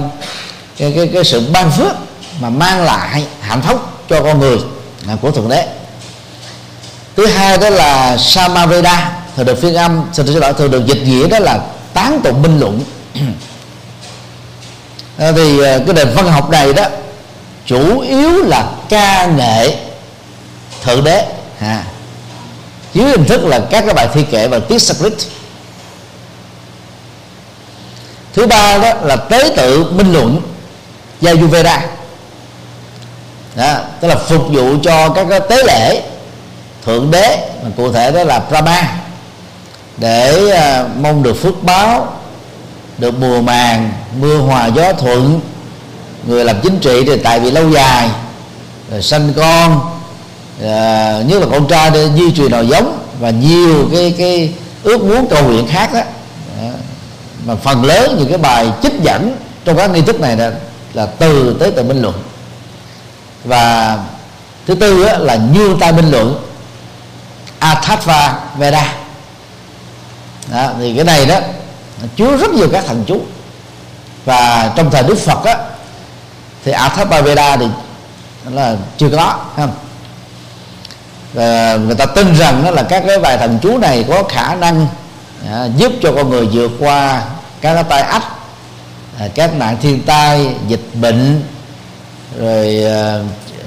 cái, 0.78 0.94
cái, 0.96 1.10
cái 1.14 1.24
sự 1.24 1.42
ban 1.54 1.72
phước 1.72 1.92
mà 2.40 2.50
mang 2.50 2.84
lại 2.84 3.24
hạnh 3.42 3.62
phúc 3.62 3.82
cho 4.10 4.22
con 4.24 4.40
người 4.40 4.58
của 5.22 5.32
thượng 5.32 5.50
đế. 5.50 5.68
Thứ 7.16 7.26
hai 7.26 7.58
đó 7.58 7.70
là 7.70 8.18
samaveda 8.18 9.12
thường 9.36 9.46
được 9.46 9.62
phiên 9.62 9.76
âm 9.76 10.06
xin 10.14 10.26
lỗi 10.26 10.54
thường 10.54 10.72
được 10.72 10.86
dịch 10.86 11.04
nghĩa 11.04 11.28
đó 11.28 11.40
là 11.40 11.60
tán 11.94 12.22
tụng 12.24 12.42
minh 12.42 12.60
luận 12.60 12.80
à, 15.18 15.32
thì 15.32 15.64
à, 15.64 15.78
cái 15.86 15.94
nền 15.96 16.10
văn 16.16 16.28
học 16.28 16.50
này 16.50 16.74
đó 16.74 16.86
chủ 17.66 18.00
yếu 18.00 18.44
là 18.44 18.72
ca 18.90 19.26
nghệ 19.26 19.78
thượng 20.84 21.04
đế. 21.04 21.26
À, 21.60 21.84
dưới 22.94 23.10
hình 23.10 23.26
thức 23.26 23.46
là 23.46 23.60
các 23.70 23.84
cái 23.86 23.94
bài 23.94 24.08
thi 24.14 24.26
kệ 24.32 24.48
và 24.48 24.60
tiết 24.60 24.80
script 24.80 25.22
thứ 28.34 28.48
ba 28.48 28.78
đó 28.78 28.94
là 29.04 29.16
tế 29.16 29.54
tự 29.58 29.84
minh 29.84 30.14
luận 30.14 30.42
Yajurveda 31.22 31.80
đó, 33.56 33.78
tức 34.02 34.08
là 34.08 34.16
phục 34.16 34.48
vụ 34.50 34.76
cho 34.84 35.10
các 35.10 35.28
cái 35.30 35.40
tế 35.50 35.64
lễ 35.64 36.02
thượng 36.86 37.12
đế 37.12 37.50
mà 37.64 37.70
cụ 37.78 37.92
thể 37.92 38.12
đó 38.12 38.24
là 38.24 38.40
Brahma 38.40 38.96
để 39.98 40.44
uh, 40.46 40.98
mong 40.98 41.24
được 41.24 41.34
phước 41.42 41.64
báo 41.64 42.18
được 42.98 43.20
mùa 43.20 43.42
màng 43.42 43.92
mưa 44.20 44.38
hòa 44.38 44.68
gió 44.68 44.94
thuận. 44.94 45.42
Người 46.28 46.46
làm 46.46 46.62
chính 46.64 46.80
trị 46.80 47.04
thì 47.06 47.18
tại 47.18 47.40
vì 47.40 47.52
lâu 47.52 47.70
dài 47.70 48.10
rồi 48.92 49.02
sanh 49.02 49.34
con 49.36 49.80
à, 50.64 51.22
nhất 51.28 51.42
là 51.42 51.48
con 51.52 51.68
trai 51.68 51.92
để 51.92 52.10
duy 52.16 52.32
trì 52.32 52.50
nòi 52.50 52.68
giống 52.68 53.08
và 53.20 53.30
nhiều 53.30 53.90
cái 53.92 54.16
cái 54.18 54.54
ước 54.84 55.04
muốn 55.04 55.28
cầu 55.30 55.44
nguyện 55.44 55.68
khác 55.68 55.94
đó, 55.94 56.02
mà 57.46 57.56
phần 57.56 57.86
lớn 57.86 58.16
những 58.20 58.30
cái 58.30 58.38
bài 58.38 58.72
trích 58.84 59.02
dẫn 59.02 59.38
trong 59.66 59.78
các 59.78 59.90
nghi 59.90 60.02
thức 60.02 60.20
này 60.20 60.38
là, 60.38 60.52
là 60.94 61.06
từ 61.06 61.56
tới 61.60 61.72
từ 61.72 61.84
minh 61.84 62.02
luận. 62.02 62.24
Và 63.44 63.98
thứ 64.68 64.76
tư 64.76 65.04
á, 65.04 65.18
là 65.18 65.36
như 65.36 65.76
tai 65.80 65.92
minh 65.92 66.12
luận. 66.12 66.44
Atharva 67.60 68.40
Veda. 68.58 68.94
Đó, 70.52 70.70
thì 70.80 70.96
cái 70.96 71.04
này 71.04 71.26
đó 71.26 71.40
chứa 72.16 72.38
rất 72.38 72.52
nhiều 72.52 72.68
các 72.72 72.86
thần 72.88 73.04
chú. 73.08 73.22
Và 74.26 74.72
trong 74.76 74.92
thời 74.92 75.04
Đức 75.04 75.18
Phật 75.18 75.44
á 75.46 75.58
thì 76.66 76.72
Atharva 76.72 77.22
Veda 77.22 77.58
thì 77.58 77.66
là 78.52 78.76
chưa 78.98 79.10
có 79.10 79.40
không? 79.56 79.72
Và 81.34 81.76
người 81.76 81.96
ta 81.96 82.06
tin 82.06 82.36
rằng 82.36 82.64
đó 82.66 82.72
là 82.72 82.84
các 82.84 83.04
cái 83.08 83.20
bài 83.20 83.38
thần 83.38 83.60
chú 83.62 83.78
này 83.78 84.06
có 84.10 84.24
khả 84.24 84.56
năng 84.56 84.88
à, 85.52 85.66
giúp 85.78 85.92
cho 86.02 86.12
con 86.16 86.30
người 86.30 86.46
vượt 86.46 86.72
qua 86.80 87.22
các 87.62 87.74
cái 87.74 87.84
tai 87.84 88.02
ách 88.02 88.24
à, 89.20 89.28
các 89.36 89.54
nạn 89.54 89.78
thiên 89.82 90.04
tai 90.04 90.56
dịch 90.68 90.86
bệnh 90.94 91.44
rồi 92.40 92.86
à, 92.86 93.20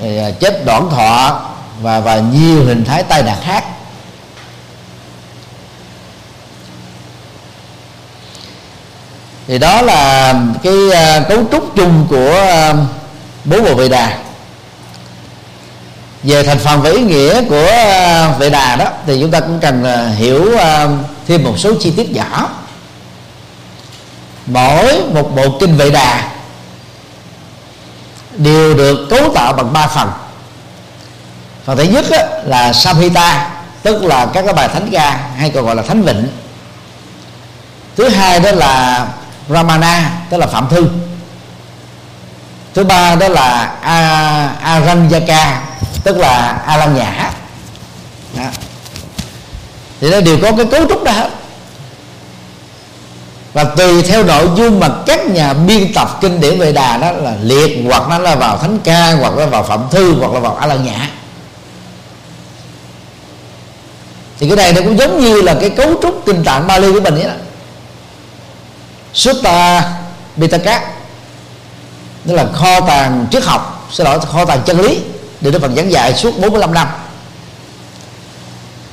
à 0.03 0.31
chết 0.41 0.65
đoạn 0.65 0.91
thọ 0.91 1.41
và 1.81 2.01
và 2.01 2.19
nhiều 2.19 2.65
hình 2.65 2.85
thái 2.85 3.03
tai 3.03 3.23
nạn 3.23 3.37
khác. 3.43 3.65
Thì 9.49 9.59
đó 9.59 9.83
là 9.83 10.35
cái 10.63 10.75
à, 10.93 11.21
cấu 11.29 11.39
trúc 11.53 11.77
chung 11.77 12.07
của 12.11 12.33
à, 12.33 12.75
bốn 13.45 13.65
bộ 13.65 13.75
vệ 13.75 13.89
đà. 13.89 14.19
Về 16.23 16.43
thành 16.43 16.59
phần 16.59 16.83
và 16.83 16.91
ý 16.91 17.01
nghĩa 17.01 17.43
của 17.49 17.67
à, 17.67 18.29
vệ 18.39 18.51
đà 18.51 18.77
đó, 18.77 18.87
thì 19.07 19.21
chúng 19.21 19.31
ta 19.31 19.41
cũng 19.41 19.59
cần 19.61 19.85
hiểu 20.17 20.51
thêm 21.29 21.45
một 21.45 21.55
số 21.59 21.75
chi 21.81 21.91
tiết 21.91 22.11
nhỏ. 22.11 22.49
Mỗi 24.47 25.03
một 25.13 25.37
bộ 25.37 25.59
kinh 25.61 25.77
vệ 25.77 25.91
đà 25.91 26.29
đều 28.37 28.75
được 28.75 29.07
cấu 29.11 29.35
tạo 29.35 29.53
bằng 29.53 29.73
ba 29.73 29.87
phần. 29.87 30.11
Phần 31.65 31.77
thứ 31.77 31.83
nhất 31.83 32.07
là 32.45 32.73
samhita, 32.73 33.51
tức 33.83 34.05
là 34.05 34.27
các 34.27 34.43
cái 34.43 34.55
bài 34.55 34.69
thánh 34.69 34.89
ca 34.93 35.21
hay 35.37 35.51
còn 35.51 35.67
gọi 35.67 35.77
là 35.77 35.83
thánh 35.83 36.03
vịnh. 36.03 36.29
Thứ 37.97 38.09
hai 38.09 38.41
đó 38.41 38.51
là 38.51 39.07
ramana, 39.49 40.11
tức 40.31 40.37
là 40.37 40.47
phạm 40.47 40.69
thư 40.69 40.89
thứ 42.75 42.85
ba 42.85 43.15
đó 43.15 43.29
là 43.29 43.73
aranyaka 44.63 45.63
tức 46.05 46.17
là 46.17 46.63
a 46.67 46.77
lan 46.77 46.95
nhã 46.97 47.31
đó. 48.37 48.45
thì 50.01 50.11
nó 50.11 50.21
đều 50.21 50.39
có 50.43 50.53
cái 50.57 50.67
cấu 50.67 50.89
trúc 50.89 51.05
đó 51.05 51.13
hết 51.13 51.31
và 53.53 53.65
tùy 53.65 54.03
theo 54.03 54.25
nội 54.25 54.49
dung 54.57 54.81
mà 54.81 54.89
các 55.07 55.27
nhà 55.27 55.53
biên 55.53 55.95
tập 55.95 56.19
kinh 56.21 56.41
điển 56.41 56.59
về 56.59 56.73
đà 56.73 56.97
đó 56.97 57.13
là 57.13 57.35
liệt, 57.43 57.79
hoặc 57.87 58.09
nó 58.09 58.19
là 58.19 58.35
vào 58.35 58.59
thánh 58.59 58.79
ca, 58.85 59.13
hoặc 59.13 59.37
là 59.37 59.47
vào 59.47 59.63
phạm 59.63 59.81
thư, 59.91 60.15
hoặc 60.21 60.33
là 60.33 60.41
vào 60.41 60.55
a 60.55 60.67
la 60.67 60.75
nhã 60.75 61.11
thì 64.39 64.49
cái 64.49 64.57
này 64.57 64.73
nó 64.73 64.81
cũng 64.81 64.99
giống 64.99 65.21
như 65.21 65.43
là 65.43 65.57
cái 65.61 65.71
cấu 65.71 65.95
trúc 66.03 66.23
kinh 66.27 66.45
tạng 66.45 66.67
Bali 66.67 66.93
của 66.93 67.01
mình 67.01 67.15
ấy. 67.15 67.25
đó 67.25 67.33
Sutta 69.17 69.83
Pitaka 70.39 70.81
tức 72.27 72.35
là 72.35 72.47
kho 72.53 72.81
tàng 72.81 73.27
triết 73.31 73.45
học 73.45 73.89
xin 73.93 74.05
lỗi 74.05 74.21
kho 74.21 74.45
tàng 74.45 74.63
chân 74.67 74.81
lý 74.81 75.01
được 75.41 75.51
Đức 75.51 75.63
Phật 75.63 75.71
giảng 75.77 75.93
dạy 75.93 76.15
suốt 76.15 76.41
45 76.41 76.75
năm. 76.75 76.89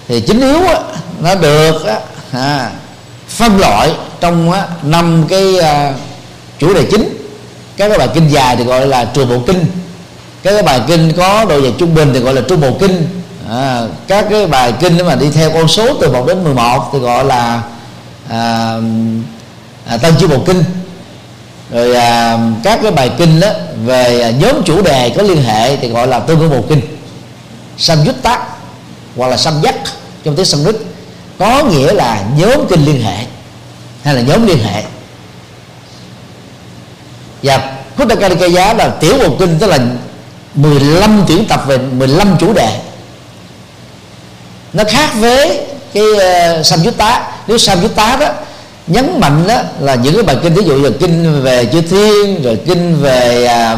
Thì 0.07 0.21
chính 0.21 0.41
yếu 0.41 0.59
nó 1.19 1.35
được 1.35 1.85
à, 2.31 2.71
phân 3.27 3.57
loại 3.57 3.93
trong 4.19 4.51
năm 4.83 5.25
cái 5.29 5.59
à, 5.59 5.93
chủ 6.59 6.73
đề 6.73 6.87
chính. 6.91 7.17
Các 7.77 7.89
cái 7.89 7.97
bài 7.97 8.09
kinh 8.13 8.27
dài 8.27 8.55
thì 8.55 8.63
gọi 8.63 8.87
là 8.87 9.05
trường 9.05 9.29
bộ 9.29 9.39
kinh. 9.47 9.65
Các 10.43 10.53
cái 10.53 10.63
bài 10.63 10.81
kinh 10.87 11.13
có 11.17 11.45
độ 11.45 11.61
dài 11.61 11.73
trung 11.77 11.95
bình 11.95 12.11
thì 12.13 12.19
gọi 12.19 12.33
là 12.33 12.41
trung 12.49 12.61
bộ 12.61 12.71
kinh. 12.79 13.07
À, 13.49 13.81
các 14.07 14.25
cái 14.29 14.47
bài 14.47 14.73
kinh 14.79 15.05
mà 15.05 15.15
đi 15.15 15.29
theo 15.31 15.51
con 15.51 15.67
số 15.67 15.93
từ 16.01 16.11
1 16.11 16.27
đến 16.27 16.43
11 16.43 16.89
thì 16.93 16.99
gọi 16.99 17.25
là 17.25 17.61
à, 18.29 18.75
à, 19.85 19.97
tân 19.97 20.13
chi 20.19 20.27
bộ 20.27 20.39
kinh. 20.45 20.63
Rồi 21.71 21.95
à, 21.95 22.39
các 22.63 22.79
cái 22.81 22.91
bài 22.91 23.11
kinh 23.17 23.39
đó 23.39 23.47
về 23.85 24.21
à, 24.21 24.29
nhóm 24.29 24.63
chủ 24.65 24.81
đề 24.81 25.09
có 25.09 25.23
liên 25.23 25.43
hệ 25.43 25.75
thì 25.77 25.89
gọi 25.89 26.07
là 26.07 26.19
tương 26.19 26.39
ứng 26.39 26.49
bộ 26.49 26.61
kinh. 26.69 26.81
Samyutta 27.77 28.39
hoặc 29.17 29.27
là 29.27 29.37
samyak 29.37 29.75
trong 30.23 30.35
tiếng 30.35 30.45
sanskrit 30.45 30.75
có 31.39 31.63
nghĩa 31.63 31.93
là 31.93 32.23
nhóm 32.37 32.67
kinh 32.69 32.85
liên 32.85 33.03
hệ 33.03 33.25
hay 34.03 34.15
là 34.15 34.21
nhóm 34.21 34.47
liên 34.47 34.57
hệ. 34.63 34.83
Dạ, 37.41 37.57
Và 37.57 37.73
Kuttakarikaya 37.97 38.73
là 38.73 38.89
tiểu 38.89 39.17
bộ 39.17 39.35
kinh 39.39 39.59
tức 39.59 39.67
là 39.67 39.79
15 40.55 41.23
tiểu 41.27 41.39
tập 41.47 41.63
về 41.67 41.77
15 41.77 42.35
chủ 42.39 42.53
đề. 42.53 42.79
Nó 44.73 44.83
khác 44.83 45.09
với 45.15 45.65
cái 45.93 46.03
à, 46.19 46.55
uh, 46.59 46.65
Samyutta 46.65 47.31
nếu 47.47 47.57
Samyutta 47.57 48.15
đó 48.15 48.29
nhấn 48.87 49.19
mạnh 49.19 49.43
đó 49.47 49.61
là 49.79 49.95
những 49.95 50.13
cái 50.13 50.23
bài 50.23 50.37
kinh 50.43 50.53
ví 50.53 50.63
dụ 50.63 50.75
như 50.75 50.91
kinh 50.91 51.43
về 51.43 51.65
chư 51.65 51.81
thiên 51.81 52.43
rồi 52.43 52.59
kinh 52.65 53.01
về 53.01 53.45
à, 53.45 53.77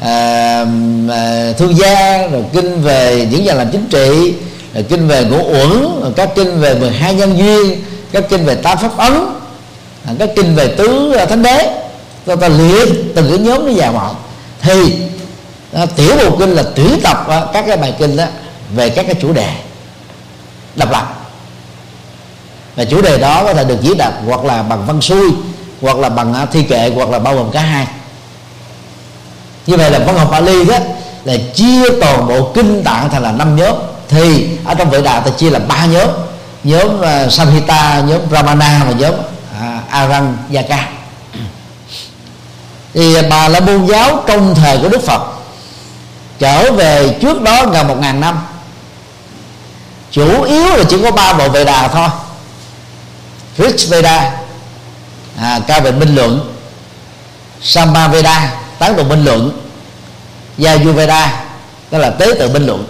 à, 0.00 0.66
à, 1.10 1.52
thương 1.58 1.76
gia 1.76 2.26
rồi 2.26 2.44
kinh 2.52 2.82
về 2.82 3.28
những 3.30 3.44
nhà 3.44 3.54
làm 3.54 3.70
chính 3.70 3.86
trị 3.86 4.34
rồi 4.74 4.84
kinh 4.88 5.08
về 5.08 5.24
ngũ 5.24 5.36
uẩn 5.36 6.00
rồi 6.02 6.12
các 6.16 6.28
kinh 6.34 6.60
về 6.60 6.74
12 6.74 7.14
nhân 7.14 7.38
duyên 7.38 7.84
các 8.12 8.24
kinh 8.28 8.44
về 8.44 8.54
tam 8.54 8.78
pháp 8.78 8.96
ấn 8.96 9.12
à, 10.06 10.12
các 10.18 10.30
kinh 10.36 10.54
về 10.54 10.68
tứ 10.68 11.12
à, 11.12 11.26
thánh 11.26 11.42
đế. 11.42 11.78
Ta, 12.26 12.36
ta 12.36 12.48
liệt 12.48 12.88
từng 13.14 13.28
cái 13.28 13.38
nhóm 13.38 13.66
nó 13.66 13.72
vào 13.76 13.92
một 13.92 14.14
thì 14.62 14.94
à, 15.72 15.86
tiểu 15.86 16.16
bộ 16.16 16.36
kinh 16.38 16.50
là 16.50 16.62
tuyển 16.74 17.00
tập 17.02 17.26
à, 17.28 17.42
các 17.52 17.64
cái 17.66 17.76
bài 17.76 17.94
kinh 17.98 18.16
đó 18.16 18.24
về 18.74 18.90
các 18.90 19.06
cái 19.06 19.14
chủ 19.20 19.32
đề 19.32 19.48
độc 20.76 20.92
lập 20.92 21.21
và 22.76 22.84
chủ 22.84 23.02
đề 23.02 23.18
đó 23.18 23.44
có 23.44 23.54
thể 23.54 23.64
được 23.64 23.82
diễn 23.82 23.98
đạt 23.98 24.12
hoặc 24.26 24.44
là 24.44 24.62
bằng 24.62 24.86
văn 24.86 25.00
xuôi 25.00 25.30
hoặc 25.82 25.96
là 25.96 26.08
bằng 26.08 26.34
à, 26.34 26.46
thi 26.52 26.62
kệ 26.62 26.92
hoặc 26.94 27.10
là 27.10 27.18
bao 27.18 27.34
gồm 27.34 27.50
cả 27.50 27.60
hai. 27.60 27.86
Như 29.66 29.76
vậy 29.76 29.90
là 29.90 29.98
văn 29.98 30.18
học 30.18 30.28
Pali 30.30 30.64
đó 30.64 30.76
là 31.24 31.34
chia 31.54 31.82
toàn 32.00 32.28
bộ 32.28 32.52
kinh 32.54 32.84
tạng 32.84 33.10
thành 33.10 33.22
là 33.22 33.32
năm 33.32 33.56
nhóm. 33.56 33.74
Thì 34.08 34.48
ở 34.64 34.74
trong 34.74 34.90
vệ 34.90 35.02
đà 35.02 35.20
ta 35.20 35.30
chia 35.30 35.50
là 35.50 35.58
ba 35.58 35.86
nhóm. 35.86 36.08
Nhóm 36.64 37.00
uh, 37.00 37.32
Samhita 37.32 38.00
nhóm 38.00 38.20
ramana 38.30 38.84
và 38.88 38.92
nhóm 38.92 39.14
à, 39.60 39.78
uh, 39.84 39.90
Aranyaka 39.90 40.88
thì 42.94 43.22
bà 43.30 43.48
là 43.48 43.60
môn 43.60 43.86
giáo 43.86 44.22
trong 44.26 44.54
thời 44.54 44.78
của 44.78 44.88
Đức 44.88 45.02
Phật 45.06 45.22
trở 46.38 46.72
về 46.72 47.18
trước 47.20 47.42
đó 47.42 47.66
gần 47.66 47.88
một 47.88 47.96
ngàn 48.00 48.20
năm. 48.20 48.38
Chủ 50.10 50.42
yếu 50.42 50.76
là 50.76 50.84
chỉ 50.88 50.96
có 51.02 51.10
ba 51.10 51.32
bộ 51.32 51.48
vệ 51.48 51.64
đà 51.64 51.88
thôi. 51.88 52.08
Rig 53.58 53.90
Veda 53.90 54.32
à, 55.38 55.60
ca 55.66 55.80
về 55.80 55.92
minh 55.92 56.14
luận. 56.14 56.54
Samba 57.60 58.08
Veda 58.08 58.52
tán 58.78 58.94
tụng 58.96 59.08
minh 59.08 59.24
luận. 59.24 59.60
Veda 60.94 61.44
đó 61.90 61.98
là 61.98 62.10
tế 62.10 62.26
tự 62.38 62.48
minh 62.48 62.66
luận. 62.66 62.86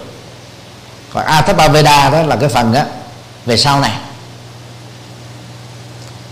Còn 1.13 1.25
Athapa 1.25 1.67
Veda 1.67 2.09
đó 2.09 2.23
là 2.23 2.35
cái 2.35 2.49
phần 2.49 2.73
đó 2.73 2.81
về 3.45 3.57
sau 3.57 3.79
này. 3.79 3.91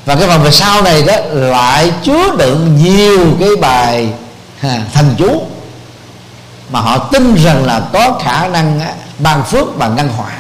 Và 0.06 0.16
cái 0.16 0.28
phần 0.28 0.44
về 0.44 0.52
sau 0.52 0.82
này 0.82 1.04
đó 1.04 1.16
lại 1.32 1.92
chứa 2.04 2.36
đựng 2.38 2.78
nhiều 2.84 3.38
cái 3.40 3.50
bài 3.62 4.10
ha, 4.60 4.82
thần 4.94 5.16
chú 5.18 5.48
mà 6.70 6.80
họ 6.80 6.98
tin 6.98 7.36
rằng 7.36 7.66
là 7.66 7.82
có 7.94 8.20
khả 8.24 8.48
năng 8.48 8.82
ban 9.20 9.44
phước 9.44 9.76
và 9.76 9.88
ngăn 9.88 10.08
họa 10.08 10.32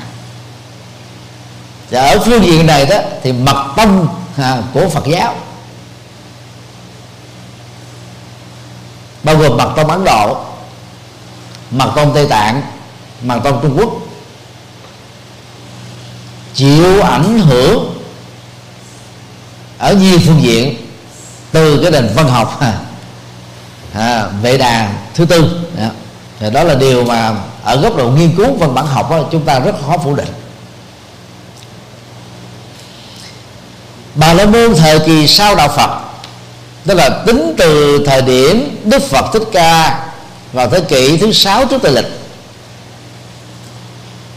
và 1.91 2.01
ở 2.01 2.19
phương 2.25 2.43
diện 2.43 2.67
này 2.67 2.85
đó 2.85 2.97
thì 3.23 3.31
mật 3.31 3.73
tông 3.77 4.07
à, 4.37 4.61
của 4.73 4.89
Phật 4.89 5.05
giáo. 5.05 5.35
Bao 9.23 9.35
gồm 9.35 9.57
mật 9.57 9.73
tông 9.75 9.87
Ấn 9.87 10.03
Độ 10.03 10.37
mật 11.71 11.91
tông 11.95 12.13
Tây 12.13 12.27
Tạng 12.27 12.61
mật 13.21 13.39
tông 13.43 13.59
Trung 13.61 13.77
Quốc. 13.77 13.89
Chịu 16.53 17.01
ảnh 17.01 17.39
hưởng 17.39 18.01
ở 19.77 19.93
nhiều 19.93 20.19
phương 20.25 20.41
diện 20.41 20.75
từ 21.51 21.81
cái 21.81 21.91
nền 21.91 22.09
văn 22.15 22.27
học 22.27 22.59
à, 22.59 22.79
à, 23.93 24.27
vệ 24.41 24.57
đà 24.57 24.93
thứ 25.13 25.25
tư. 25.25 25.61
Đó. 25.77 25.87
Thì 26.39 26.49
đó 26.49 26.63
là 26.63 26.75
điều 26.75 27.05
mà 27.05 27.35
ở 27.63 27.81
góc 27.81 27.97
độ 27.97 28.09
nghiên 28.09 28.35
cứu 28.35 28.53
văn 28.53 28.75
bản 28.75 28.87
học 28.87 29.11
đó, 29.11 29.23
chúng 29.31 29.45
ta 29.45 29.59
rất 29.59 29.75
khó 29.85 29.97
phủ 29.97 30.15
định. 30.15 30.29
Bà 34.15 34.33
la 34.33 34.45
môn 34.45 34.75
thời 34.75 34.99
kỳ 34.99 35.27
sau 35.27 35.55
đạo 35.55 35.67
phật 35.67 35.89
tức 36.85 36.93
là 36.93 37.09
tính 37.09 37.53
từ 37.57 38.03
thời 38.05 38.21
điểm 38.21 38.81
đức 38.83 39.03
phật 39.09 39.25
thích 39.33 39.43
ca 39.51 39.99
vào 40.53 40.69
thế 40.69 40.81
kỷ 40.81 41.17
thứ 41.17 41.31
sáu 41.31 41.65
trước 41.65 41.81
tây 41.81 41.91
lịch 41.91 42.21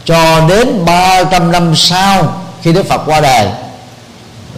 cho 0.05 0.41
đến 0.49 0.85
300 0.85 1.51
năm 1.51 1.75
sau 1.75 2.41
khi 2.61 2.73
Đức 2.73 2.85
Phật 2.85 3.01
qua 3.05 3.19
đời. 3.19 3.47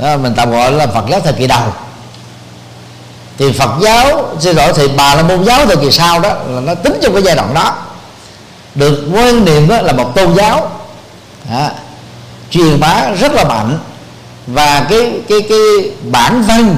Đó, 0.01 0.17
mình 0.17 0.33
tạm 0.35 0.51
gọi 0.51 0.71
là 0.71 0.87
Phật 0.87 1.05
giáo 1.09 1.19
thời 1.19 1.33
kỳ 1.33 1.47
đầu. 1.47 1.73
Thì 3.37 3.51
Phật 3.51 3.69
giáo 3.81 4.35
xin 4.39 4.55
lỗi 4.55 4.73
thì 4.75 4.87
bà 4.87 5.15
là 5.15 5.23
môn 5.23 5.43
giáo 5.43 5.65
thời 5.65 5.77
kỳ 5.77 5.91
sau 5.91 6.19
đó 6.19 6.29
là 6.47 6.61
nó 6.61 6.75
tính 6.75 6.99
trong 7.01 7.13
cái 7.13 7.23
giai 7.23 7.35
đoạn 7.35 7.53
đó. 7.53 7.75
Được 8.75 9.09
quan 9.13 9.45
niệm 9.45 9.67
đó 9.67 9.81
là 9.81 9.93
một 9.93 10.15
tôn 10.15 10.35
giáo. 10.35 10.71
Đó, 11.51 11.69
truyền 12.49 12.79
bá 12.79 13.07
rất 13.19 13.31
là 13.33 13.43
mạnh 13.43 13.79
và 14.47 14.85
cái 14.89 15.11
cái 15.29 15.41
cái 15.49 15.91
bản 16.11 16.41
văn 16.47 16.77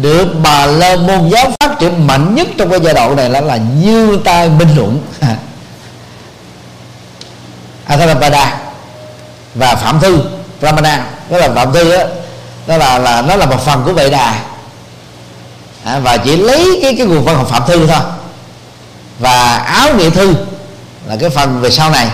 được 0.00 0.26
bà 0.42 0.66
la 0.66 0.96
môn 0.96 1.28
giáo 1.28 1.50
phát 1.60 1.78
triển 1.78 2.06
mạnh 2.06 2.34
nhất 2.34 2.48
trong 2.58 2.70
cái 2.70 2.80
giai 2.80 2.94
đoạn 2.94 3.16
này 3.16 3.30
là 3.30 3.40
là 3.40 3.56
như 3.56 4.18
tai 4.24 4.48
minh 4.48 4.76
luận. 4.76 4.98
Atharvaveda 7.86 8.58
và 9.54 9.74
Phạm 9.74 10.00
Thư 10.00 10.18
ramana 10.62 11.06
đó 11.30 11.38
là 11.38 11.48
Phạm 11.54 11.72
Thư 11.72 11.96
đó, 11.96 12.04
đó 12.66 12.76
là 12.76 12.98
là 12.98 13.22
nó 13.22 13.36
là 13.36 13.46
một 13.46 13.64
phần 13.64 13.82
của 13.84 13.92
Vệ 13.92 14.10
Đà. 14.10 14.34
À, 15.84 15.98
và 15.98 16.16
chỉ 16.16 16.36
lấy 16.36 16.78
cái 16.82 16.94
cái 16.98 17.06
nguồn 17.06 17.24
văn 17.24 17.36
học 17.36 17.48
Phạm 17.50 17.62
Thư 17.66 17.86
thôi. 17.86 18.00
Và 19.18 19.56
áo 19.56 19.94
nghĩa 19.94 20.10
thư 20.10 20.34
là 21.06 21.16
cái 21.20 21.30
phần 21.30 21.60
về 21.60 21.70
sau 21.70 21.90
này. 21.90 22.08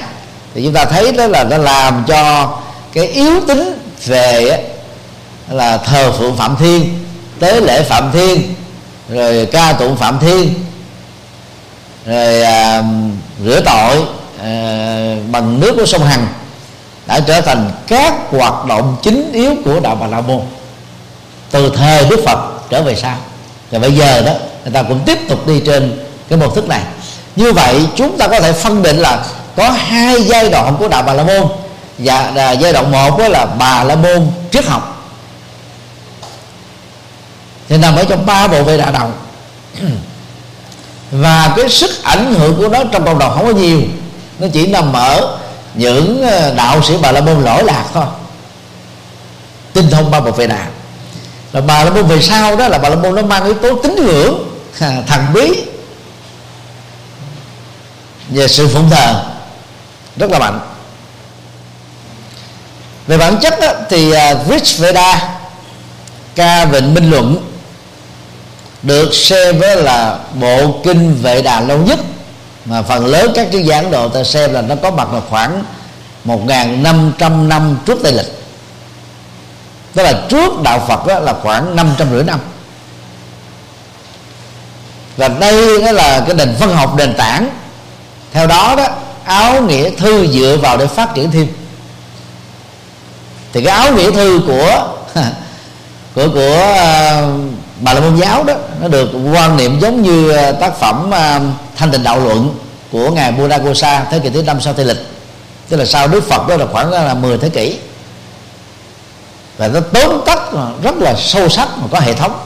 Thì 0.55 0.65
chúng 0.65 0.73
ta 0.73 0.85
thấy 0.85 1.13
đó 1.13 1.27
là 1.27 1.45
nó 1.45 1.59
làm 1.59 2.05
cho 2.09 2.51
cái 2.93 3.07
yếu 3.07 3.41
tính 3.49 3.78
về 4.07 4.65
là 5.51 5.77
thờ 5.77 6.13
phượng 6.13 6.37
Phạm 6.37 6.57
Thiên 6.57 7.05
tế 7.41 7.61
lễ 7.61 7.83
Phạm 7.83 8.11
Thiên 8.13 8.55
rồi 9.09 9.47
ca 9.53 9.73
tụng 9.73 9.97
Phạm 9.97 10.19
Thiên 10.19 10.55
rồi 12.07 12.43
à, 12.43 12.83
rửa 13.45 13.61
tội 13.61 13.97
à, 14.43 15.17
bằng 15.31 15.61
nước 15.61 15.75
của 15.77 15.87
sông 15.87 16.05
Hằng 16.05 16.27
đã 17.07 17.21
trở 17.21 17.41
thành 17.41 17.71
các 17.87 18.15
hoạt 18.31 18.65
động 18.65 18.97
chính 19.03 19.33
yếu 19.33 19.55
của 19.65 19.81
đạo 19.81 19.97
Bà 20.01 20.07
La 20.07 20.21
Môn. 20.21 20.41
Từ 21.51 21.73
thời 21.77 22.05
Đức 22.05 22.21
Phật 22.27 22.39
trở 22.71 22.83
về 22.83 22.95
sau. 22.95 23.17
Và 23.71 23.79
bây 23.79 23.93
giờ 23.93 24.23
đó 24.23 24.33
người 24.65 24.73
ta 24.73 24.83
cũng 24.83 25.01
tiếp 25.07 25.19
tục 25.29 25.47
đi 25.47 25.61
trên 25.67 25.99
cái 26.29 26.39
mô 26.39 26.51
thức 26.51 26.69
này. 26.69 26.83
Như 27.37 27.53
vậy 27.53 27.87
chúng 27.97 28.19
ta 28.19 28.29
có 28.29 28.41
thể 28.41 28.53
phân 28.53 28.83
định 28.83 28.97
là 28.97 29.25
có 29.57 29.71
hai 29.71 30.23
giai 30.23 30.49
đoạn 30.49 30.77
của 30.79 30.89
đạo 30.89 31.03
Bà 31.03 31.13
La 31.15 31.23
Môn 31.25 31.47
và 31.99 32.33
dạ, 32.35 32.45
à, 32.45 32.53
giai 32.53 32.73
đoạn 32.73 32.91
một 32.91 33.19
đó 33.19 33.29
là 33.29 33.47
Bà 33.59 33.85
La 33.85 33.95
Môn 33.95 34.31
triết 34.53 34.65
học. 34.65 34.95
Thì 37.69 37.77
nằm 37.77 37.97
ở 37.97 38.05
trong 38.05 38.27
ba 38.27 38.49
bộ 38.49 38.63
vệ 38.63 38.77
đà 38.77 38.91
đồng 38.91 39.13
và 41.11 41.53
cái 41.57 41.69
sức 41.69 41.91
ảnh 42.03 42.35
hưởng 42.35 42.57
của 42.57 42.69
nó 42.69 42.85
trong 42.93 43.05
cộng 43.05 43.19
đồng 43.19 43.35
không 43.35 43.47
có 43.47 43.53
nhiều. 43.53 43.81
Nó 44.39 44.47
chỉ 44.53 44.67
nằm 44.67 44.93
ở 44.93 45.39
những 45.75 46.23
à, 46.23 46.51
đạo 46.51 46.83
sĩ 46.83 46.95
bà 47.03 47.13
la 47.13 47.21
môn 47.21 47.45
lỗi 47.45 47.65
lạc 47.65 47.85
thôi. 47.95 48.05
Tinh 49.73 49.91
thông 49.91 50.11
ba 50.11 50.21
bộ 50.21 50.31
vệ 50.31 50.47
đà 50.47 50.67
là 51.53 51.61
bà 51.61 51.85
la 51.85 51.91
môn 51.91 52.07
về 52.07 52.23
sau 52.23 52.57
đó 52.57 52.69
là 52.69 52.79
bà 52.79 52.89
la 52.89 52.97
môn 52.97 53.15
nó 53.15 53.23
mang 53.23 53.45
yếu 53.45 53.55
tố 53.55 53.75
tín 53.83 53.95
ngưỡng 53.95 54.59
à, 54.81 55.03
thần 55.07 55.27
bí 55.35 55.65
về 58.29 58.49
sự 58.49 58.69
phụng 58.69 58.91
thờ. 58.91 59.25
Rất 60.17 60.31
là 60.31 60.39
mạnh 60.39 60.61
về 63.09 63.19
bản 63.19 63.39
chất 63.41 63.61
đó, 63.61 63.73
thì 63.91 64.13
à, 64.13 64.35
Rich 64.51 64.79
Veda 64.79 65.29
ca 66.35 66.65
vịnh 66.65 66.95
minh 66.95 67.11
luận 67.11 67.51
được 68.83 69.15
xem 69.15 69.59
với 69.59 69.77
là 69.77 70.19
bộ 70.35 70.81
kinh 70.85 71.15
vệ 71.23 71.43
đà 71.43 71.61
lâu 71.61 71.79
nhất. 71.79 71.99
Mà 72.65 72.83
phần 72.83 73.07
lớn 73.07 73.33
các 73.35 73.49
chuyên 73.53 73.63
gia 73.63 73.77
Ấn 73.77 73.91
Độ 73.91 74.09
ta 74.09 74.25
xem 74.25 74.53
là 74.53 74.63
nó 74.63 74.75
có 74.83 74.91
mặt 74.91 75.13
là 75.13 75.21
khoảng 75.31 75.65
1.500 76.25 77.49
năm 77.49 77.79
trước 77.87 77.99
Tây 78.03 78.13
lịch. 78.13 78.33
Tức 79.95 80.03
là 80.03 80.13
trước 80.29 80.63
đạo 80.63 80.85
Phật 80.89 81.07
đó 81.07 81.19
là 81.19 81.35
khoảng 81.43 81.77
năm 81.77 81.95
trăm 81.99 82.11
rưỡi 82.11 82.25
năm. 82.25 82.41
Và 85.17 85.29
đây 85.29 85.81
đó 85.81 85.93
là 85.93 86.21
cái 86.27 86.35
nền 86.35 86.55
văn 86.61 86.77
học 86.77 86.95
nền 86.97 87.15
tảng. 87.15 87.51
Theo 88.33 88.47
đó 88.47 88.75
đó 88.77 88.87
áo 89.25 89.63
nghĩa 89.63 89.91
thư 89.91 90.27
dựa 90.27 90.57
vào 90.63 90.77
để 90.77 90.87
phát 90.87 91.15
triển 91.15 91.31
thêm 91.31 91.47
thì 93.53 93.65
cái 93.65 93.77
áo 93.77 93.95
nghĩa 93.95 94.11
thư 94.11 94.41
của 94.47 94.95
của 96.15 96.29
của 96.35 96.73
uh, 96.73 97.41
bà 97.81 97.95
la 97.95 98.01
môn 98.01 98.17
giáo 98.17 98.45
đó 98.45 98.55
nó 98.81 98.89
được 98.89 99.09
quan 99.35 99.57
niệm 99.57 99.81
giống 99.81 100.03
như 100.03 100.31
ờ, 100.31 100.53
tác 100.53 100.77
phẩm 100.81 101.07
uh, 101.09 101.43
thanh 101.77 101.91
tịnh 101.91 102.03
đạo 102.03 102.21
luận 102.21 102.59
của 102.93 103.11
ngài 103.11 103.33
Buddha 103.33 104.05
thế 104.11 104.19
kỷ 104.19 104.31
thứ 104.31 104.43
năm 104.43 104.61
sau 104.61 104.73
tây 104.73 104.85
lịch. 104.85 105.07
Tức 105.69 105.77
là 105.77 105.85
sau 105.85 106.09
đức 106.09 106.29
phật 106.29 106.49
đó 106.49 106.57
là 106.57 106.67
khoảng 106.73 106.91
là 106.91 107.15
10 107.15 107.39
thế 107.39 107.49
kỷ. 107.49 107.79
Và 109.59 109.69
nó 109.69 109.81
tóm 109.81 110.23
tắt 110.27 110.39
rất 110.83 110.95
là 110.97 111.15
sâu 111.19 111.49
sắc 111.49 111.69
mà 111.79 111.87
có 111.91 112.01
hệ 112.01 112.15
thống. 112.15 112.39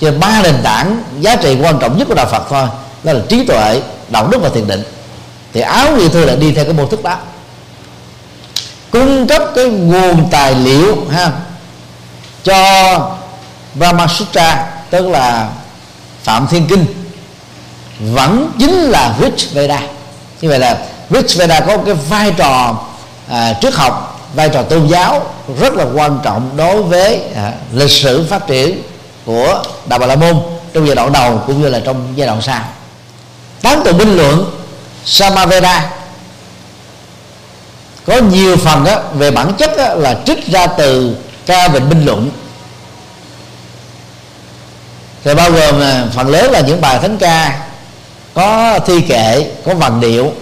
Trên 0.00 0.20
ba 0.20 0.42
nền 0.42 0.54
tảng 0.62 1.02
giá 1.20 1.36
trị 1.36 1.56
quan 1.62 1.78
trọng 1.78 1.98
nhất 1.98 2.08
của 2.08 2.14
đạo 2.14 2.26
phật 2.26 2.42
thôi 2.50 2.68
đó 3.04 3.12
là 3.12 3.20
trí 3.28 3.46
tuệ 3.46 3.82
đạo 4.08 4.28
đức 4.28 4.38
và 4.42 4.48
thiền 4.48 4.66
định. 4.66 4.82
Thì 5.52 5.60
áo 5.60 5.96
nghĩa 5.96 6.08
thư 6.08 6.24
là 6.24 6.36
đi 6.36 6.52
theo 6.52 6.64
cái 6.64 6.74
mô 6.74 6.86
thức 6.86 7.02
đó 7.02 7.16
cung 8.90 9.26
cấp 9.26 9.42
cái 9.54 9.64
nguồn 9.64 10.28
tài 10.30 10.54
liệu 10.54 10.96
ha 11.10 11.30
cho 12.44 13.10
Brahma 13.74 14.06
Sutra 14.06 14.66
tức 14.90 15.08
là 15.08 15.48
Phạm 16.22 16.46
Thiên 16.46 16.66
Kinh 16.66 16.86
vẫn 18.00 18.52
chính 18.58 18.74
là 18.74 19.14
Rich 19.20 19.52
Veda. 19.52 19.80
Như 20.40 20.48
vậy 20.48 20.58
là 20.58 20.78
Rich 21.10 21.38
Veda 21.38 21.60
có 21.60 21.78
cái 21.86 21.94
vai 21.94 22.32
trò 22.36 22.76
à, 23.28 23.52
trước 23.60 23.74
học 23.76 24.20
vai 24.34 24.48
trò 24.48 24.62
tôn 24.62 24.86
giáo 24.86 25.34
rất 25.60 25.74
là 25.74 25.84
quan 25.94 26.18
trọng 26.22 26.50
đối 26.56 26.82
với 26.82 27.20
à, 27.36 27.52
lịch 27.72 27.90
sử 27.90 28.26
phát 28.30 28.46
triển 28.46 28.82
của 29.26 29.62
đạo 29.86 29.98
Bà 29.98 30.06
La 30.06 30.16
Môn 30.16 30.40
trong 30.74 30.86
giai 30.86 30.96
đoạn 30.96 31.12
đầu 31.12 31.42
cũng 31.46 31.62
như 31.62 31.68
là 31.68 31.80
trong 31.84 32.12
giai 32.16 32.26
đoạn 32.26 32.42
sau. 32.42 32.60
Tán 33.62 33.82
tụng 33.84 33.98
bình 33.98 34.16
luận 34.16 34.44
Samaveda 35.04 35.90
có 38.06 38.18
nhiều 38.18 38.56
phần 38.56 38.84
đó, 38.84 39.02
về 39.14 39.30
bản 39.30 39.52
chất 39.58 39.70
đó, 39.76 39.94
là 39.94 40.20
trích 40.26 40.46
ra 40.46 40.66
từ 40.66 41.16
ca 41.46 41.68
vịnh 41.68 41.88
binh 41.88 42.04
luận. 42.04 42.30
Thì 45.24 45.34
bao 45.34 45.50
gồm 45.50 45.80
là 45.80 46.06
phần 46.14 46.28
lớn 46.28 46.50
là 46.50 46.60
những 46.60 46.80
bài 46.80 46.98
thánh 46.98 47.18
ca 47.18 47.60
có 48.34 48.78
thi 48.86 49.00
kệ 49.00 49.50
có 49.64 49.74
vần 49.74 50.00
điệu 50.00 50.32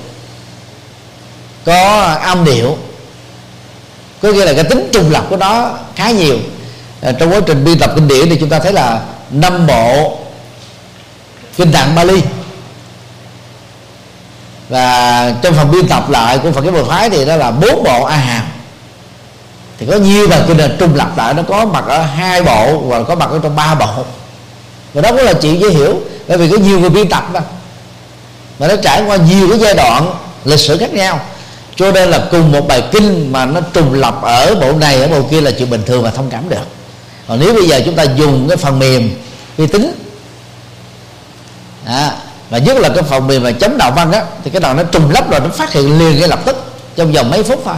có 1.64 2.02
âm 2.22 2.44
điệu. 2.44 2.76
Có 4.22 4.32
nghĩa 4.32 4.44
là 4.44 4.52
cái 4.52 4.64
tính 4.64 4.88
trùng 4.92 5.11
lập 5.11 5.26
của 5.30 5.36
nó 5.36 5.70
khá 5.96 6.11
nhiều. 6.11 6.36
À, 7.00 7.12
trong 7.12 7.32
quá 7.32 7.40
trình 7.46 7.64
biên 7.64 7.78
tập 7.78 7.92
kinh 7.94 8.09
điển 8.09 8.30
thì 8.30 8.36
chúng 8.40 8.48
ta 8.48 8.59
thấy 8.59 8.72
là 8.72 9.00
năm 9.30 9.66
bộ 9.66 10.18
kinh 11.56 11.72
tạng 11.72 11.94
Bali 11.94 12.22
và 14.69 15.35
trong 15.43 15.55
phần 15.55 15.71
biên 15.71 15.89
tập 15.89 16.11
lại 16.11 16.39
của 16.39 16.53
Phật 16.53 16.64
giáo 16.64 16.73
Bồ 16.73 16.85
Phái 16.85 17.11
thì 17.11 17.25
đó 17.25 17.37
là 17.37 17.51
bốn 17.51 17.85
bộ 17.85 18.05
A 18.05 18.16
Hàm. 18.16 18.45
Thì 19.79 19.87
có 19.91 19.97
nhiều 19.97 20.29
bài 20.29 20.43
kinh 20.49 20.59
là 20.59 20.69
trùng 20.79 20.95
lập 20.95 21.16
lại 21.16 21.35
nó 21.35 21.43
có 21.43 21.64
mặt 21.64 21.85
ở 21.87 22.03
hai 22.03 22.43
bộ 22.43 22.79
và 22.79 23.03
có 23.03 23.14
mặt 23.14 23.31
ở 23.31 23.41
trong 23.43 23.57
ba 23.57 23.75
bộ. 23.75 24.05
Và 24.95 25.03
đó 25.03 25.12
cũng 25.12 25.25
là 25.25 25.33
chuyện 25.33 25.61
dễ 25.61 25.69
hiểu 25.69 26.01
bởi 26.29 26.39
vì 26.39 26.51
có 26.51 26.59
nhiều 26.59 26.81
người 26.81 26.91
biên 26.91 27.09
tập 27.09 27.25
mà. 27.33 27.41
Mà 28.59 28.69
nó 28.69 28.77
trải 28.77 29.03
qua 29.03 29.16
nhiều 29.16 29.49
cái 29.51 29.59
giai 29.59 29.75
đoạn 29.75 30.14
lịch 30.45 30.61
sử 30.61 30.79
khác 30.79 30.93
nhau. 30.93 31.21
Cho 31.77 31.93
nên 31.93 32.11
là 32.11 32.23
cùng 32.31 32.53
một 32.53 32.69
bài 32.69 32.83
kinh 32.93 33.33
mà 33.33 33.45
nó 33.45 33.61
trùng 33.61 33.95
lập 33.95 34.23
ở 34.23 34.55
bộ 34.55 34.73
này 34.73 35.03
ở 35.03 35.09
bộ 35.09 35.23
kia 35.31 35.41
là 35.41 35.51
chuyện 35.51 35.71
bình 35.71 35.83
thường 35.87 36.03
và 36.03 36.11
thông 36.11 36.31
cảm 36.31 36.49
được. 36.49 36.66
Còn 37.29 37.41
nếu 37.41 37.55
bây 37.55 37.69
giờ 37.69 37.81
chúng 37.85 37.95
ta 37.95 38.03
dùng 38.03 38.49
cái 38.49 38.57
phần 38.57 38.79
mềm 38.79 39.11
vi 39.57 39.66
tính 39.66 39.93
à, 41.85 42.12
và 42.51 42.59
nhất 42.59 42.76
là 42.76 42.88
cái 42.88 43.03
phần 43.03 43.26
mềm 43.26 43.42
mà 43.42 43.53
chấm 43.53 43.78
đạo 43.78 43.90
văn 43.90 44.12
á, 44.12 44.24
thì 44.44 44.51
cái 44.51 44.61
đầu 44.61 44.74
nó 44.74 44.82
trùng 44.82 45.11
lấp 45.11 45.30
rồi 45.30 45.40
nó 45.40 45.49
phát 45.49 45.72
hiện 45.72 45.99
liền 45.99 46.18
ngay 46.18 46.28
lập 46.28 46.40
tức, 46.44 46.57
trong 46.96 47.12
vòng 47.12 47.30
mấy 47.30 47.42
phút 47.42 47.62
thôi. 47.64 47.74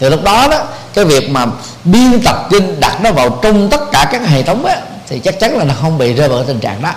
Thì 0.00 0.10
lúc 0.10 0.22
đó 0.22 0.48
đó, 0.50 0.64
cái 0.94 1.04
việc 1.04 1.30
mà 1.30 1.46
biên 1.84 2.20
tập 2.24 2.46
kinh 2.50 2.80
đặt 2.80 3.00
nó 3.02 3.12
vào 3.12 3.38
trong 3.42 3.70
tất 3.70 3.80
cả 3.92 4.08
các 4.12 4.26
hệ 4.26 4.42
thống 4.42 4.64
á, 4.64 4.76
thì 5.08 5.18
chắc 5.18 5.40
chắn 5.40 5.58
là 5.58 5.64
nó 5.64 5.74
không 5.80 5.98
bị 5.98 6.14
rơi 6.14 6.28
vào 6.28 6.44
tình 6.44 6.60
trạng 6.60 6.82
đó. 6.82 6.92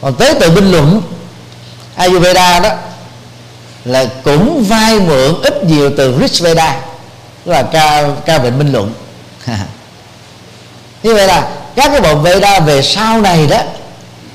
Còn 0.00 0.14
tế 0.14 0.34
tự 0.40 0.50
binh 0.50 0.70
luận, 0.72 1.02
Ayurveda 1.96 2.60
đó, 2.60 2.70
là 3.84 4.06
cũng 4.24 4.64
vay 4.68 5.00
mượn 5.00 5.42
ít 5.42 5.64
nhiều 5.64 5.90
từ 5.96 6.18
Rich 6.20 6.42
Veda 6.42 6.80
tức 7.44 7.52
là 7.52 7.62
ca 7.62 8.04
ca 8.26 8.38
bệnh 8.38 8.58
minh 8.58 8.72
luận. 8.72 8.92
Như 11.02 11.14
vậy 11.14 11.26
là 11.26 11.50
các 11.76 11.90
cái 11.92 12.00
bộ 12.00 12.14
Veda 12.14 12.60
về 12.60 12.82
sau 12.82 13.20
này 13.20 13.46
đó 13.46 13.58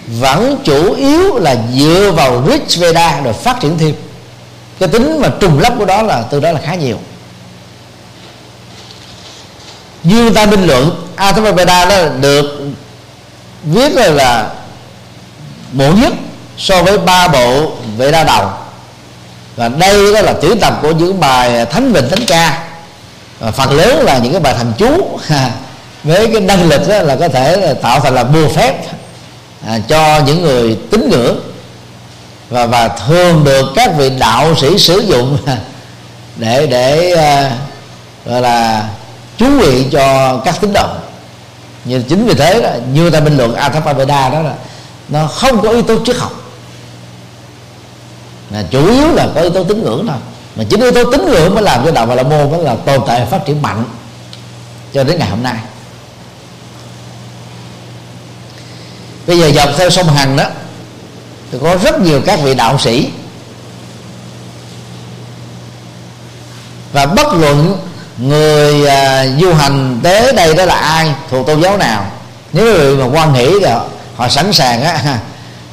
vẫn 0.08 0.58
chủ 0.64 0.94
yếu 0.94 1.38
là 1.38 1.56
dựa 1.74 2.12
vào 2.16 2.44
Rich 2.52 2.80
Veda 2.80 3.22
rồi 3.22 3.34
phát 3.34 3.60
triển 3.60 3.78
thêm. 3.78 3.96
Cái 4.80 4.90
tính 4.90 5.22
mà 5.22 5.30
trùng 5.40 5.60
lắp 5.60 5.74
của 5.78 5.86
đó 5.86 6.02
là 6.02 6.22
từ 6.22 6.40
đó 6.40 6.52
là 6.52 6.60
khá 6.66 6.76
nhiều. 6.76 6.98
Duyên 10.04 10.34
ta 10.34 10.46
minh 10.46 10.66
luận 10.68 11.08
Atharvaveda 11.16 11.86
đó 11.86 11.96
được 12.22 12.46
viết 13.64 13.92
là, 13.92 14.08
là 14.08 14.50
bổ 15.72 15.92
nhất 15.92 16.14
so 16.58 16.84
với 16.84 16.98
ba 16.98 17.28
bộ 17.28 17.72
Veda 17.98 18.24
đầu. 18.24 18.50
Và 19.56 19.70
đây 19.70 20.14
đó 20.14 20.22
là 20.22 20.34
tuyển 20.42 20.60
tập 20.60 20.80
của 20.82 20.92
những 20.92 21.20
bài 21.20 21.66
thánh 21.66 21.94
vịnh 21.94 22.10
thánh 22.10 22.26
ca. 22.28 22.64
Và 23.40 23.52
phần 23.52 23.72
lớn 23.72 24.04
là 24.04 24.18
những 24.18 24.32
cái 24.32 24.42
bài 24.42 24.54
thần 24.58 24.74
chú. 24.78 25.20
với 26.06 26.30
cái 26.32 26.42
năng 26.42 26.70
lực 26.70 26.88
đó 26.88 27.02
là 27.02 27.16
có 27.16 27.28
thể 27.28 27.58
là 27.58 27.74
tạo 27.74 28.00
thành 28.00 28.16
là 28.16 28.24
bùa 28.24 28.48
phép 28.48 28.86
à, 29.68 29.80
cho 29.88 30.22
những 30.26 30.42
người 30.42 30.78
tín 30.92 31.10
ngưỡng 31.10 31.40
và 32.50 32.66
và 32.66 32.88
thường 32.88 33.44
được 33.44 33.66
các 33.76 33.92
vị 33.98 34.10
đạo 34.20 34.56
sĩ 34.56 34.78
sử 34.78 35.00
dụng 35.00 35.38
để 36.36 36.68
để 36.68 37.12
à, 37.12 37.52
gọi 38.26 38.42
là 38.42 38.90
chú 39.38 39.46
nguyện 39.46 39.90
cho 39.92 40.38
các 40.46 40.56
tín 40.62 40.74
đồ. 40.74 40.88
Nhưng 41.86 42.04
chính 42.04 42.26
vì 42.26 42.34
thế 42.34 42.62
đó, 42.62 42.70
như 42.94 43.10
ta 43.10 43.20
bình 43.20 43.38
luận 43.38 43.56
Atapaveda 43.56 44.30
đó 44.30 44.42
là 44.42 44.54
nó 45.10 45.28
không 45.28 45.62
có 45.62 45.70
yếu 45.70 45.82
tố 45.82 46.06
triết 46.06 46.16
học. 46.16 46.32
Là 48.52 48.64
chủ 48.72 48.88
yếu 48.88 49.12
là 49.14 49.28
có 49.36 49.42
yếu 49.42 49.50
tố 49.50 49.64
tín 49.64 49.84
ngưỡng 49.84 50.08
thôi. 50.08 50.18
Mà 50.56 50.64
chính 50.70 50.82
yếu 50.82 50.92
tố 50.92 51.12
tín 51.12 51.26
ngưỡng 51.26 51.54
mới 51.54 51.64
làm 51.64 51.86
cho 51.86 51.92
đạo 51.92 52.06
Bà 52.06 52.16
La 52.16 52.24
Môn 52.24 52.52
mới 52.52 52.64
là 52.64 52.76
tồn 52.76 53.02
tại 53.08 53.26
phát 53.26 53.46
triển 53.46 53.62
mạnh 53.62 53.84
cho 54.94 55.04
đến 55.04 55.20
ngày 55.20 55.30
hôm 55.30 55.44
nay. 55.44 55.56
Bây 59.28 59.40
giờ 59.40 59.52
dọc 59.52 59.70
theo 59.78 59.90
sông 59.90 60.08
Hằng 60.08 60.38
đó 60.38 60.46
thì 61.52 61.58
có 61.62 61.78
rất 61.84 62.02
nhiều 62.02 62.22
các 62.26 62.40
vị 62.44 62.54
đạo 62.54 62.80
sĩ. 62.80 63.10
Và 66.94 67.06
bất 67.06 67.34
luận 67.34 67.78
người 68.18 68.88
à, 68.88 69.26
du 69.42 69.54
hành 69.54 70.00
tới 70.04 70.34
đây 70.34 70.54
đó 70.54 70.66
là 70.66 70.76
ai 70.76 71.10
thuộc 71.30 71.48
tôn 71.48 71.62
giáo 71.62 71.78
nào 71.78 72.12
nếu 72.54 72.66
người 72.66 72.96
mà 72.96 73.06
quan 73.06 73.34
hỷ 73.34 73.46
thì 73.62 73.70
họ, 74.16 74.30
sẵn 74.30 74.54
sàng 74.54 74.84
á 74.84 75.20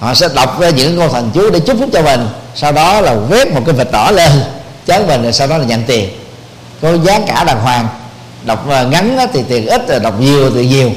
họ 0.00 0.14
sẽ 0.14 0.28
đọc 0.34 0.60
ra 0.60 0.70
những 0.70 0.98
câu 0.98 1.08
thần 1.08 1.30
chú 1.34 1.50
để 1.50 1.60
chúc 1.60 1.76
phúc 1.80 1.88
cho 1.92 2.02
mình 2.02 2.28
sau 2.54 2.72
đó 2.72 3.00
là 3.00 3.14
vét 3.14 3.48
một 3.48 3.60
cái 3.66 3.74
vệt 3.74 3.90
đỏ 3.92 4.10
lên 4.10 4.30
chán 4.86 5.06
mình 5.06 5.22
rồi 5.22 5.32
sau 5.32 5.46
đó 5.46 5.58
là 5.58 5.64
nhận 5.64 5.82
tiền. 5.82 6.10
Có 6.82 6.96
giá 6.96 7.20
cả 7.26 7.44
đàng 7.44 7.60
hoàng 7.60 7.88
đọc 8.44 8.70
à, 8.70 8.82
ngắn 8.82 9.18
thì 9.32 9.42
tiền 9.48 9.66
ít 9.66 9.88
rồi 9.88 10.00
đọc 10.00 10.20
nhiều 10.20 10.50
thì 10.54 10.66
nhiều 10.66 10.90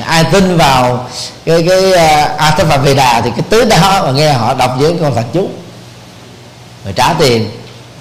ai 0.00 0.24
tin 0.24 0.56
vào 0.56 1.08
cái 1.44 1.64
cái 1.68 1.92
à, 1.92 2.34
à, 2.38 2.56
uh, 2.62 2.84
thế 2.84 2.94
đà 2.94 3.20
thì 3.20 3.30
cái 3.30 3.44
tứ 3.48 3.64
đó 3.64 4.02
mà 4.06 4.12
nghe 4.12 4.32
họ 4.32 4.54
đọc 4.54 4.76
với 4.78 4.94
con 5.00 5.14
phật 5.14 5.24
chú. 5.32 5.48
Rồi 6.84 6.92
trả 6.96 7.12
tiền 7.12 7.50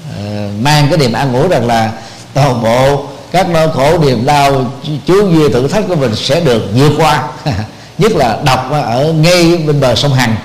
uh, 0.09 0.61
mang 0.61 0.87
cái 0.89 0.97
niềm 0.97 1.13
an 1.13 1.33
ủi 1.33 1.47
rằng 1.47 1.67
là 1.67 1.91
toàn 2.33 2.63
bộ 2.63 3.05
các 3.31 3.49
nỗi 3.49 3.69
khổ 3.73 3.97
niềm 3.97 4.25
đau 4.25 4.71
chú 5.05 5.29
duy 5.31 5.49
thử 5.49 5.67
thách 5.67 5.83
của 5.87 5.95
mình 5.95 6.15
sẽ 6.15 6.39
được 6.39 6.63
vượt 6.75 6.91
qua. 6.97 7.23
Nhất 7.97 8.11
là 8.11 8.39
đọc 8.43 8.71
ở 8.71 9.13
ngay 9.13 9.57
bên 9.57 9.81
bờ 9.81 9.95
sông 9.95 10.13
hằng. 10.13 10.35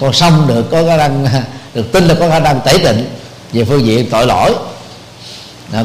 Con 0.00 0.12
sông 0.12 0.44
được 0.48 0.70
có 0.70 0.82
khả 0.86 0.96
năng 0.96 1.26
được 1.74 1.92
tin 1.92 2.04
là 2.04 2.14
có 2.20 2.28
khả 2.28 2.38
năng 2.38 2.60
tẩy 2.60 2.78
tịnh 2.78 3.06
về 3.52 3.64
phương 3.64 3.86
diện 3.86 4.10
tội 4.10 4.26
lỗi 4.26 4.54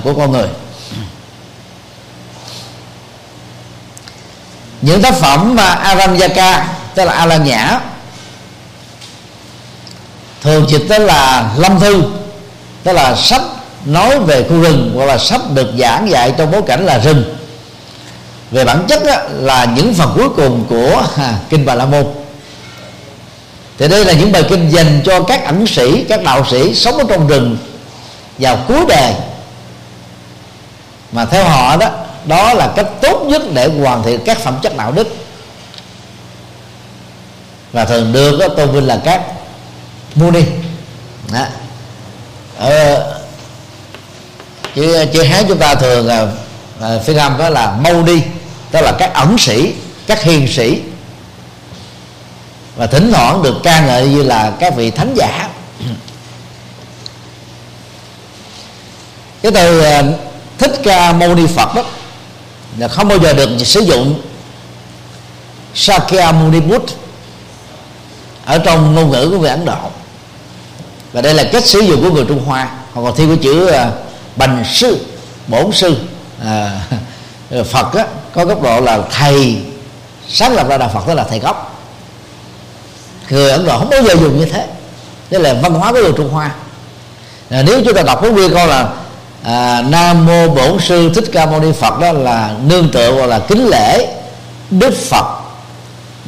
của 0.04 0.14
con 0.14 0.32
người. 0.32 0.48
Những 4.86 5.02
tác 5.02 5.14
phẩm 5.14 5.56
mà 5.56 5.64
Aramyaka 5.64 6.68
tức 6.96 7.06
là 7.06 7.14
A 7.14 7.26
La 7.26 7.38
Nhã 7.38 7.80
thường 10.42 10.70
dịch 10.70 10.86
tới 10.90 11.00
là 11.00 11.50
lâm 11.58 11.80
thư 11.80 12.04
tức 12.84 12.94
là 12.94 13.16
sách 13.16 13.42
nói 13.86 14.20
về 14.20 14.44
khu 14.50 14.62
rừng 14.62 14.92
hoặc 14.96 15.06
là 15.06 15.18
sách 15.18 15.42
được 15.54 15.68
giảng 15.80 16.10
dạy 16.10 16.34
trong 16.38 16.52
bối 16.52 16.62
cảnh 16.68 16.86
là 16.86 17.00
rừng. 17.00 17.24
Về 18.52 18.66
bản 18.66 18.86
chất 18.88 19.04
đó, 19.06 19.16
là 19.32 19.66
những 19.66 19.94
phần 19.94 20.12
cuối 20.16 20.30
cùng 20.30 20.66
của 20.70 21.04
à, 21.18 21.34
kinh 21.50 21.66
Bà 21.66 21.76
La 21.76 21.86
Môn. 21.86 22.06
Thì 23.78 23.88
đây 23.88 24.06
là 24.06 24.14
những 24.14 24.32
bài 24.32 24.44
kinh 24.50 24.70
dành 24.70 25.02
cho 25.06 25.24
các 25.24 25.46
ẩn 25.46 25.68
sĩ 25.68 26.04
các 26.04 26.24
đạo 26.24 26.46
sĩ 26.52 26.76
sống 26.76 26.98
ở 26.98 27.04
trong 27.10 27.28
rừng 27.28 27.58
vào 28.38 28.58
cuối 28.68 28.86
đời. 28.88 29.14
Mà 31.12 31.26
theo 31.26 31.44
họ 31.44 31.78
đó 31.78 31.90
đó 32.28 32.54
là 32.54 32.74
cách 32.76 32.88
tốt 33.02 33.26
nhất 33.28 33.42
để 33.54 33.68
hoàn 33.68 34.04
thiện 34.04 34.20
các 34.26 34.38
phẩm 34.40 34.58
chất 34.64 34.78
đạo 34.78 34.92
đức. 34.92 35.08
Và 37.72 37.86
thường 37.86 38.14
được 38.14 38.40
đó, 38.40 38.48
tôn 38.48 38.72
vinh 38.72 38.88
là 38.88 39.02
các 39.06 39.22
muni 40.16 40.44
đó. 41.34 41.46
Ờ, 42.58 42.70
ở 42.70 43.14
chữ 44.76 45.06
chữ 45.14 45.24
hán 45.24 45.46
chúng 45.48 45.58
ta 45.58 45.76
thường 45.76 46.08
là 46.08 46.28
à, 46.82 47.00
phiên 47.06 47.18
âm 47.18 47.38
đó 47.38 47.50
là 47.50 47.72
mâu 47.72 48.04
đi 48.04 48.24
đó 48.72 48.82
là 48.82 48.92
các 49.00 49.14
ẩn 49.14 49.38
sĩ 49.38 49.74
các 50.08 50.24
hiền 50.24 50.48
sĩ. 50.48 50.82
Và 52.76 52.88
thỉnh 52.88 53.12
thoảng 53.14 53.44
được 53.44 53.56
ca 53.64 53.86
ngợi 53.86 54.08
như 54.08 54.24
là 54.24 54.52
các 54.60 54.76
vị 54.76 54.92
thánh 54.92 55.14
giả. 55.18 55.50
Cái 59.42 59.52
từ 59.52 59.82
à, 59.82 60.04
thích 60.58 60.72
ca 60.84 61.14
mâu 61.14 61.36
ni 61.36 61.48
phật 61.48 61.76
đó 61.76 61.84
là 62.78 62.88
không 62.88 63.08
bao 63.08 63.20
giờ 63.20 63.34
được 63.34 63.50
sử 63.60 63.80
dụng 63.80 64.22
Shakyamuni 65.74 66.60
Buddha 66.60 66.94
ở 68.46 68.58
trong 68.58 68.96
ngôn 68.96 69.12
ngữ 69.12 69.30
của 69.30 69.40
người 69.40 69.50
Ấn 69.50 69.66
Độ. 69.66 69.78
Và 71.14 71.22
đây 71.22 71.34
là 71.34 71.44
cách 71.44 71.66
sử 71.66 71.80
dụng 71.80 72.04
của 72.04 72.10
người 72.10 72.26
Trung 72.28 72.46
Hoa. 72.46 72.70
Họ 72.94 73.04
còn 73.04 73.16
thêm 73.16 73.28
cái 73.28 73.38
chữ 73.44 73.70
uh, 73.70 73.94
bành 74.36 74.64
sư 74.74 75.06
bổn 75.48 75.72
sư 75.72 75.98
à, 76.44 76.82
Phật 77.72 77.94
á, 77.94 78.06
có 78.34 78.46
góc 78.46 78.62
độ 78.62 78.82
là 78.82 79.00
thầy 79.12 79.58
sáng 80.30 80.54
lập 80.54 80.68
ra 80.68 80.78
đạo 80.78 80.92
Phật 80.94 81.08
đó 81.08 81.14
là 81.14 81.24
thầy 81.24 81.40
gốc. 81.40 81.82
Người 83.30 83.52
Ấn 83.52 83.66
Độ 83.66 83.80
không 83.80 83.90
bao 83.90 84.04
giờ 84.04 84.14
dùng 84.14 84.40
như 84.40 84.46
thế. 84.46 84.68
Đây 85.30 85.42
là 85.42 85.54
văn 85.54 85.74
hóa 85.74 85.92
của 85.92 86.02
người 86.02 86.14
Trung 86.18 86.30
Hoa. 86.30 86.52
À, 87.50 87.64
nếu 87.66 87.82
chúng 87.86 87.94
ta 87.94 88.02
đọc 88.02 88.20
cái 88.22 88.32
nguyên 88.32 88.54
câu 88.54 88.68
là 88.68 88.90
à, 89.46 89.82
nam 89.82 90.26
mô 90.26 90.48
bổn 90.48 90.80
sư 90.80 91.12
thích 91.16 91.26
ca 91.34 91.46
mâu 91.46 91.60
ni 91.60 91.72
phật 91.72 92.00
đó 92.00 92.12
là 92.12 92.52
nương 92.66 92.92
tựa 92.92 93.12
hoặc 93.12 93.26
là 93.26 93.40
kính 93.40 93.68
lễ 93.68 94.08
đức 94.72 94.94
phật 95.10 95.26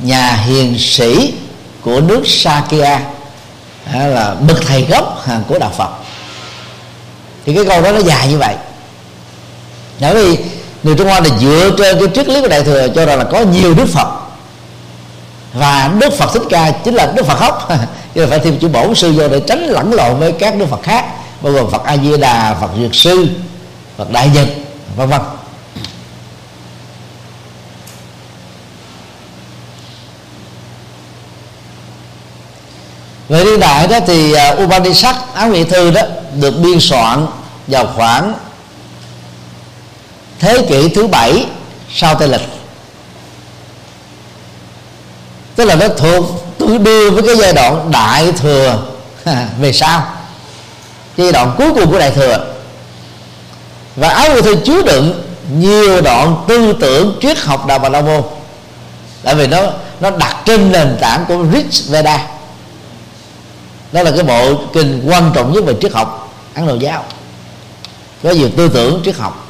nhà 0.03 0.31
hiền 0.31 0.75
sĩ 0.79 1.33
của 1.81 2.01
nước 2.01 2.21
Sakya. 2.25 2.99
Là 3.93 4.35
bậc 4.47 4.57
thầy 4.67 4.81
gốc 4.81 5.25
của 5.47 5.59
đạo 5.59 5.71
Phật. 5.77 5.89
Thì 7.45 7.55
cái 7.55 7.65
câu 7.65 7.81
đó 7.81 7.91
nó 7.91 7.99
dài 7.99 8.27
như 8.27 8.37
vậy. 8.37 8.55
Bởi 9.99 10.15
vì 10.15 10.37
người 10.83 10.95
Trung 10.95 11.07
Hoa 11.07 11.19
là 11.19 11.29
dựa 11.39 11.71
trên 11.77 11.99
cái 11.99 12.07
triết 12.15 12.27
lý 12.27 12.41
của 12.41 12.47
đại 12.47 12.63
thừa 12.63 12.87
cho 12.95 13.05
rằng 13.05 13.19
là 13.19 13.23
có 13.23 13.41
nhiều 13.41 13.73
Đức 13.73 13.85
Phật. 13.93 14.07
Và 15.53 15.91
Đức 15.99 16.13
Phật 16.13 16.33
thích 16.33 16.43
ca 16.49 16.71
chính 16.71 16.93
là 16.93 17.11
Đức 17.15 17.25
Phật 17.25 17.39
gốc 17.39 17.67
cho 18.15 18.21
nên 18.21 18.29
phải 18.29 18.39
thêm 18.39 18.59
chữ 18.59 18.67
bổn 18.67 18.95
sư 18.95 19.11
vô 19.11 19.27
để 19.27 19.39
tránh 19.47 19.63
lẫn 19.63 19.93
lộn 19.93 20.19
với 20.19 20.31
các 20.31 20.55
Đức 20.55 20.65
Phật 20.69 20.83
khác 20.83 21.05
bao 21.41 21.53
gồm 21.53 21.71
phật 21.71 21.83
a 21.83 21.97
di 21.97 22.17
đà 22.17 22.57
phật 22.61 22.69
dược 22.77 22.95
sư, 22.95 23.27
phật 23.97 24.11
đại 24.11 24.29
nhật, 24.33 24.47
vân 24.95 25.09
vân. 25.09 25.21
Về 33.29 33.43
niên 33.43 33.59
đại 33.59 33.87
đó 33.87 33.99
thì 34.07 34.33
à, 34.33 34.55
Upanishad, 34.63 35.15
áo 35.33 35.47
nghĩa 35.47 35.63
thư 35.63 35.91
đó, 35.91 36.01
được 36.33 36.53
biên 36.63 36.79
soạn 36.79 37.27
vào 37.67 37.87
khoảng 37.95 38.33
thế 40.39 40.65
kỷ 40.69 40.89
thứ 40.89 41.07
bảy 41.07 41.45
sau 41.93 42.15
tây 42.15 42.27
lịch. 42.27 42.41
Tức 45.55 45.65
là 45.65 45.75
nó 45.75 45.87
thuộc 45.87 46.25
tương 46.57 46.83
đương 46.83 47.13
với 47.13 47.23
cái 47.23 47.35
giai 47.35 47.53
đoạn 47.53 47.91
đại 47.91 48.31
thừa. 48.31 48.83
Về 49.59 49.71
sau 49.73 50.16
giai 51.17 51.31
đoạn 51.31 51.55
cuối 51.57 51.73
cùng 51.73 51.91
của 51.91 51.99
đại 51.99 52.11
thừa. 52.11 52.53
Và 53.95 54.09
áo 54.09 54.33
người 54.33 54.41
thư 54.41 54.55
chứa 54.65 54.81
đựng 54.81 55.23
nhiều 55.57 56.01
đoạn 56.01 56.45
tư 56.47 56.73
tưởng 56.79 57.17
triết 57.21 57.37
học 57.37 57.65
đạo 57.65 57.79
bà 57.79 57.89
la 57.89 58.01
môn. 58.01 58.23
Tại 59.23 59.35
vì 59.35 59.47
nó 59.47 59.61
nó 59.99 60.09
đặt 60.09 60.35
trên 60.45 60.71
nền 60.71 60.97
tảng 61.01 61.25
của 61.27 61.45
Rich 61.53 61.89
Veda. 61.89 62.27
Đó 63.91 64.03
là 64.03 64.11
cái 64.11 64.23
bộ 64.23 64.55
kinh 64.73 65.03
quan 65.07 65.31
trọng 65.35 65.53
nhất 65.53 65.63
về 65.65 65.73
triết 65.81 65.93
học 65.93 66.33
ấn 66.55 66.67
độ 66.67 66.75
giáo. 66.75 67.03
Có 68.23 68.29
nhiều 68.29 68.49
tư 68.57 68.69
tưởng 68.69 69.01
triết 69.05 69.15
học. 69.15 69.47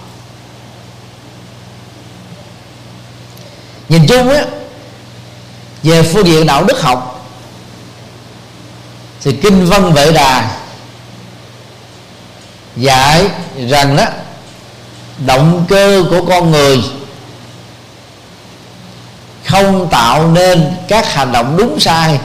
Nhìn 3.90 4.08
chung 4.08 4.30
á, 4.30 4.46
về 5.84 6.04
phương 6.04 6.28
diện 6.28 6.46
đạo 6.46 6.64
đức 6.64 6.82
học, 6.82 7.30
thì 9.24 9.38
kinh 9.42 9.66
văn 9.66 9.94
vệ 9.94 10.12
đà 10.12 10.58
dạy 12.78 13.26
rằng 13.68 13.96
đó, 13.96 14.06
động 15.26 15.66
cơ 15.70 16.04
của 16.10 16.26
con 16.26 16.52
người 16.52 16.84
không 19.46 19.88
tạo 19.92 20.28
nên 20.28 20.72
các 20.88 21.14
hành 21.14 21.32
động 21.32 21.58
đúng 21.58 21.80
sai. 21.80 22.20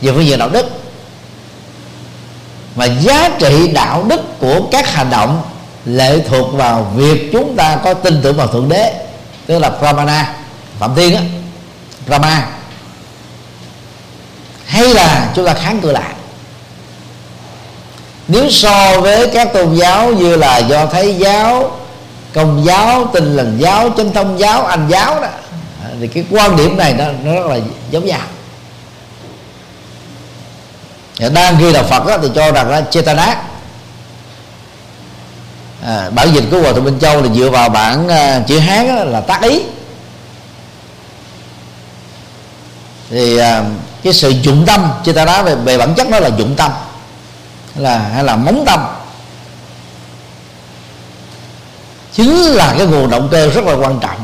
Về 0.00 0.12
phương 0.12 0.26
diện 0.26 0.38
đạo 0.38 0.48
đức. 0.48 0.66
Mà 2.76 2.84
giá 2.84 3.30
trị 3.38 3.68
đạo 3.68 4.04
đức 4.08 4.38
của 4.38 4.60
các 4.72 4.94
hành 4.94 5.10
động 5.10 5.42
lệ 5.84 6.20
thuộc 6.28 6.52
vào 6.52 6.92
việc 6.94 7.28
chúng 7.32 7.56
ta 7.56 7.76
có 7.76 7.94
tin 7.94 8.22
tưởng 8.22 8.36
vào 8.36 8.46
thượng 8.46 8.68
đế, 8.68 9.06
tức 9.46 9.58
là 9.58 9.70
pramana 9.70 10.34
phạm 10.78 10.94
thiên 10.94 11.16
á, 11.16 11.22
brahma. 12.06 12.48
Hay 14.66 14.94
là 14.94 15.32
chúng 15.36 15.46
ta 15.46 15.54
kháng 15.54 15.80
cự 15.80 15.92
lại 15.92 16.12
nếu 18.28 18.50
so 18.50 19.00
với 19.00 19.30
các 19.34 19.52
tôn 19.52 19.74
giáo 19.74 20.12
như 20.12 20.36
là 20.36 20.58
do 20.58 20.86
thái 20.86 21.14
giáo 21.14 21.78
công 22.34 22.64
giáo 22.66 23.10
tinh 23.12 23.36
lành 23.36 23.58
giáo 23.58 23.90
chánh 23.96 24.12
thông 24.12 24.38
giáo 24.38 24.64
anh 24.64 24.88
giáo 24.88 25.20
đó 25.20 25.28
thì 26.00 26.08
cái 26.08 26.24
quan 26.30 26.56
điểm 26.56 26.76
này 26.76 26.94
nó, 26.94 27.04
nó 27.24 27.34
rất 27.34 27.46
là 27.46 27.58
giống 27.90 28.06
nhau. 28.06 28.20
Đang 31.34 31.58
ghi 31.58 31.72
là 31.72 31.82
phật 31.82 32.06
đó, 32.06 32.18
thì 32.22 32.28
cho 32.34 32.52
rằng 32.52 32.70
là 32.70 32.82
chetana 32.90 33.42
à, 35.86 36.10
bản 36.10 36.34
dịch 36.34 36.44
của 36.50 36.60
hòa 36.60 36.72
thượng 36.72 36.84
minh 36.84 36.98
châu 37.00 37.22
là 37.22 37.28
dựa 37.34 37.50
vào 37.50 37.68
bản 37.68 38.06
uh, 38.06 38.46
chữ 38.46 38.58
hán 38.58 38.88
đó, 38.88 39.04
là 39.04 39.20
tác 39.20 39.42
ý. 39.42 39.62
Thì 43.10 43.40
uh, 43.40 43.42
cái 44.02 44.12
sự 44.12 44.28
dụng 44.28 44.64
tâm 44.66 44.90
chetana 45.04 45.42
về, 45.42 45.54
về 45.54 45.78
bản 45.78 45.94
chất 45.94 46.10
nó 46.10 46.18
là 46.18 46.30
dụng 46.38 46.54
tâm 46.56 46.72
là, 47.76 47.98
hay 47.98 48.24
là 48.24 48.36
móng 48.36 48.62
tâm 48.66 48.80
chính 52.12 52.42
là 52.42 52.74
cái 52.78 52.86
nguồn 52.86 53.10
động 53.10 53.28
cơ 53.32 53.48
rất 53.48 53.64
là 53.64 53.74
quan 53.74 53.98
trọng. 54.00 54.20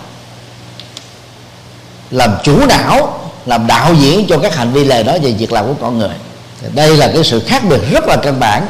Làm 2.10 2.36
chủ 2.42 2.66
não, 2.66 3.30
làm 3.46 3.66
đạo 3.66 3.94
diễn 3.94 4.26
cho 4.28 4.38
các 4.38 4.54
hành 4.54 4.72
vi 4.72 4.84
lời 4.84 5.02
đó 5.02 5.12
về 5.22 5.32
việc 5.32 5.52
làm 5.52 5.66
của 5.66 5.74
con 5.80 5.98
người. 5.98 6.16
Đây 6.74 6.96
là 6.96 7.10
cái 7.14 7.24
sự 7.24 7.42
khác 7.46 7.62
biệt 7.68 7.80
rất 7.90 8.04
là 8.04 8.16
căn 8.16 8.40
bản 8.40 8.66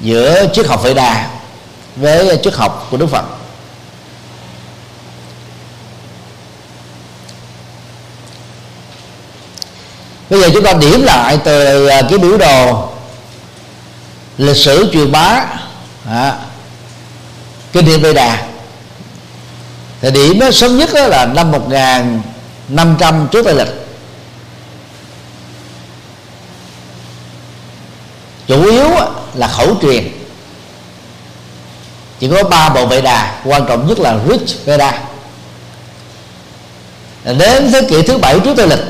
giữa 0.00 0.46
triết 0.52 0.66
học 0.66 0.82
Phệ 0.82 0.94
Đà 0.94 1.30
với 1.96 2.38
triết 2.42 2.54
học 2.54 2.86
của 2.90 2.96
Đức 2.96 3.06
Phật. 3.06 3.24
Bây 10.30 10.40
giờ 10.40 10.48
chúng 10.54 10.64
ta 10.64 10.72
điểm 10.72 11.02
lại 11.02 11.38
từ 11.44 11.86
à, 11.86 12.02
cái 12.02 12.18
biểu 12.18 12.36
đồ 12.36 12.90
lịch 14.40 14.56
sử 14.56 14.90
truyền 14.92 15.12
bá 15.12 15.46
à, 16.08 16.38
kinh 17.72 17.84
điển 17.84 18.02
Vệ 18.02 18.12
Đà. 18.12 18.46
Thời 20.00 20.10
điểm 20.10 20.40
đó, 20.40 20.50
sớm 20.50 20.78
nhất 20.78 20.90
đó 20.94 21.06
là 21.06 21.26
năm 21.26 21.50
1500 21.50 23.28
trước 23.32 23.44
Tây 23.44 23.54
lịch. 23.54 23.68
Chủ 28.46 28.64
yếu 28.64 28.88
là 29.34 29.48
khẩu 29.48 29.76
truyền. 29.82 30.08
Chỉ 32.18 32.28
có 32.28 32.42
ba 32.44 32.68
bộ 32.68 32.86
Vệ 32.86 33.00
Đà 33.00 33.40
quan 33.44 33.66
trọng 33.68 33.88
nhất 33.88 33.98
là 33.98 34.18
Rich 34.28 34.64
Veda 34.64 35.02
đến 37.24 37.72
thế 37.72 37.82
kỷ 37.88 38.02
thứ 38.02 38.18
bảy 38.18 38.40
trước 38.40 38.54
Tây 38.56 38.68
lịch 38.68 38.84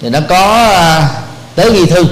thì 0.00 0.10
nó 0.10 0.18
có 0.28 0.54
à, 0.70 1.08
tế 1.54 1.70
ghi 1.70 1.86
thư 1.86 2.06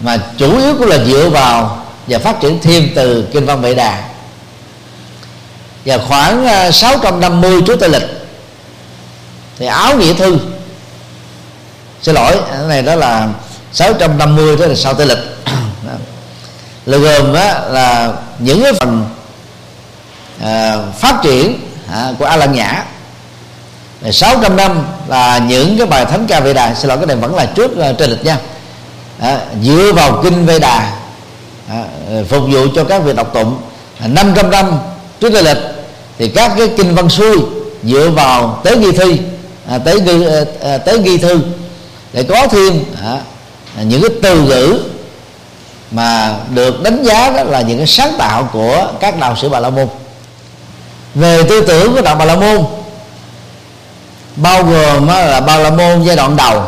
mà 0.00 0.18
chủ 0.38 0.58
yếu 0.58 0.74
cũng 0.78 0.88
là 0.88 0.98
dựa 1.04 1.28
vào 1.28 1.84
và 2.06 2.18
phát 2.18 2.40
triển 2.40 2.58
thêm 2.62 2.88
từ 2.94 3.28
kinh 3.32 3.46
văn 3.46 3.60
Vệ 3.60 3.74
Đà. 3.74 4.02
Và 5.84 5.98
khoảng 5.98 6.46
à, 6.46 6.70
650 6.70 7.62
trước 7.66 7.80
Tây 7.80 7.88
lịch 7.88 8.02
thì 9.58 9.66
áo 9.66 9.96
nghĩa 9.96 10.14
thư. 10.14 10.38
Xin 12.02 12.14
lỗi 12.14 12.36
cái 12.50 12.62
này 12.68 12.82
đó 12.82 12.94
là 12.94 13.28
650 13.72 14.56
đó 14.56 14.66
là 14.66 14.74
sau 14.74 14.94
Tây 14.94 15.06
lịch. 15.06 15.18
Là 16.86 16.98
gồm 16.98 17.32
đó 17.32 17.54
là 17.68 18.12
những 18.38 18.62
cái 18.62 18.72
phần 18.72 19.06
à, 20.42 20.76
phát 20.98 21.20
triển 21.22 21.60
à, 21.92 22.12
của 22.18 22.24
A 22.24 22.36
Lan 22.36 22.52
Nhã. 22.52 22.84
600 24.12 24.56
năm 24.56 24.86
là 25.08 25.38
những 25.38 25.78
cái 25.78 25.86
bài 25.86 26.04
thánh 26.04 26.26
ca 26.26 26.40
Vệ 26.40 26.52
Đà. 26.52 26.74
Xin 26.74 26.88
lỗi 26.88 26.98
cái 26.98 27.06
này 27.06 27.16
vẫn 27.16 27.34
là 27.34 27.46
trước 27.46 27.78
à, 27.78 27.90
uh, 27.90 27.98
trên 27.98 28.10
lịch 28.10 28.24
nha 28.24 28.38
à, 29.20 29.40
dựa 29.62 29.92
vào 29.92 30.20
kinh 30.22 30.46
Vệ 30.46 30.58
Đà 30.58 30.92
à, 31.68 31.84
phục 32.28 32.42
vụ 32.50 32.66
cho 32.74 32.84
các 32.84 32.98
việc 32.98 33.16
đọc 33.16 33.30
tụng. 33.34 33.56
À, 34.00 34.06
500 34.06 34.50
năm 34.50 34.78
trước 35.20 35.32
tây 35.32 35.42
lịch 35.42 35.58
thì 36.18 36.28
các 36.28 36.52
cái 36.58 36.68
kinh 36.76 36.94
văn 36.94 37.08
xuôi 37.08 37.38
dựa 37.82 38.10
vào 38.10 38.60
tế 38.64 38.76
ghi 38.76 38.92
thi 38.92 39.20
à, 39.68 39.78
tế 39.78 39.98
ghi 39.98 40.26
à, 40.26 40.30
ờ, 40.30 40.44
ờ, 40.60 40.78
tế 40.78 40.98
ghi 40.98 41.18
thư. 41.18 41.40
Để 42.12 42.22
có 42.22 42.46
thêm 42.46 42.84
à, 43.02 43.18
những 43.82 44.02
cái 44.02 44.10
từ 44.22 44.42
ngữ 44.42 44.80
mà 45.90 46.36
được 46.54 46.82
đánh 46.82 47.02
giá 47.04 47.30
đó 47.30 47.42
là 47.42 47.60
những 47.60 47.78
cái 47.78 47.86
sáng 47.86 48.12
tạo 48.18 48.48
của 48.52 48.92
các 49.00 49.20
đạo 49.20 49.36
sĩ 49.36 49.48
Bà 49.48 49.60
La 49.60 49.70
Môn. 49.70 49.88
Về 51.14 51.42
tư 51.48 51.60
tưởng 51.60 51.94
của 51.94 52.02
đạo 52.02 52.16
Bà 52.16 52.24
La 52.24 52.36
Môn 52.36 52.64
bao 54.36 54.62
gồm 54.64 55.06
là 55.06 55.40
Bà 55.40 55.56
La 55.56 55.70
Môn 55.70 56.02
giai 56.02 56.16
đoạn 56.16 56.36
đầu 56.36 56.62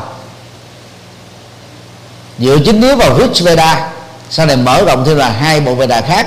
dựa 2.43 2.59
chính 2.65 2.81
yếu 2.81 2.97
vào 2.97 3.19
Rich 3.19 3.45
Veda. 3.45 3.91
Sau 4.31 4.47
này 4.47 4.57
mở 4.57 4.85
rộng 4.85 5.05
thêm 5.07 5.17
là 5.17 5.31
hai 5.31 5.61
bộ 5.61 5.75
Veda 5.75 6.01
khác. 6.01 6.27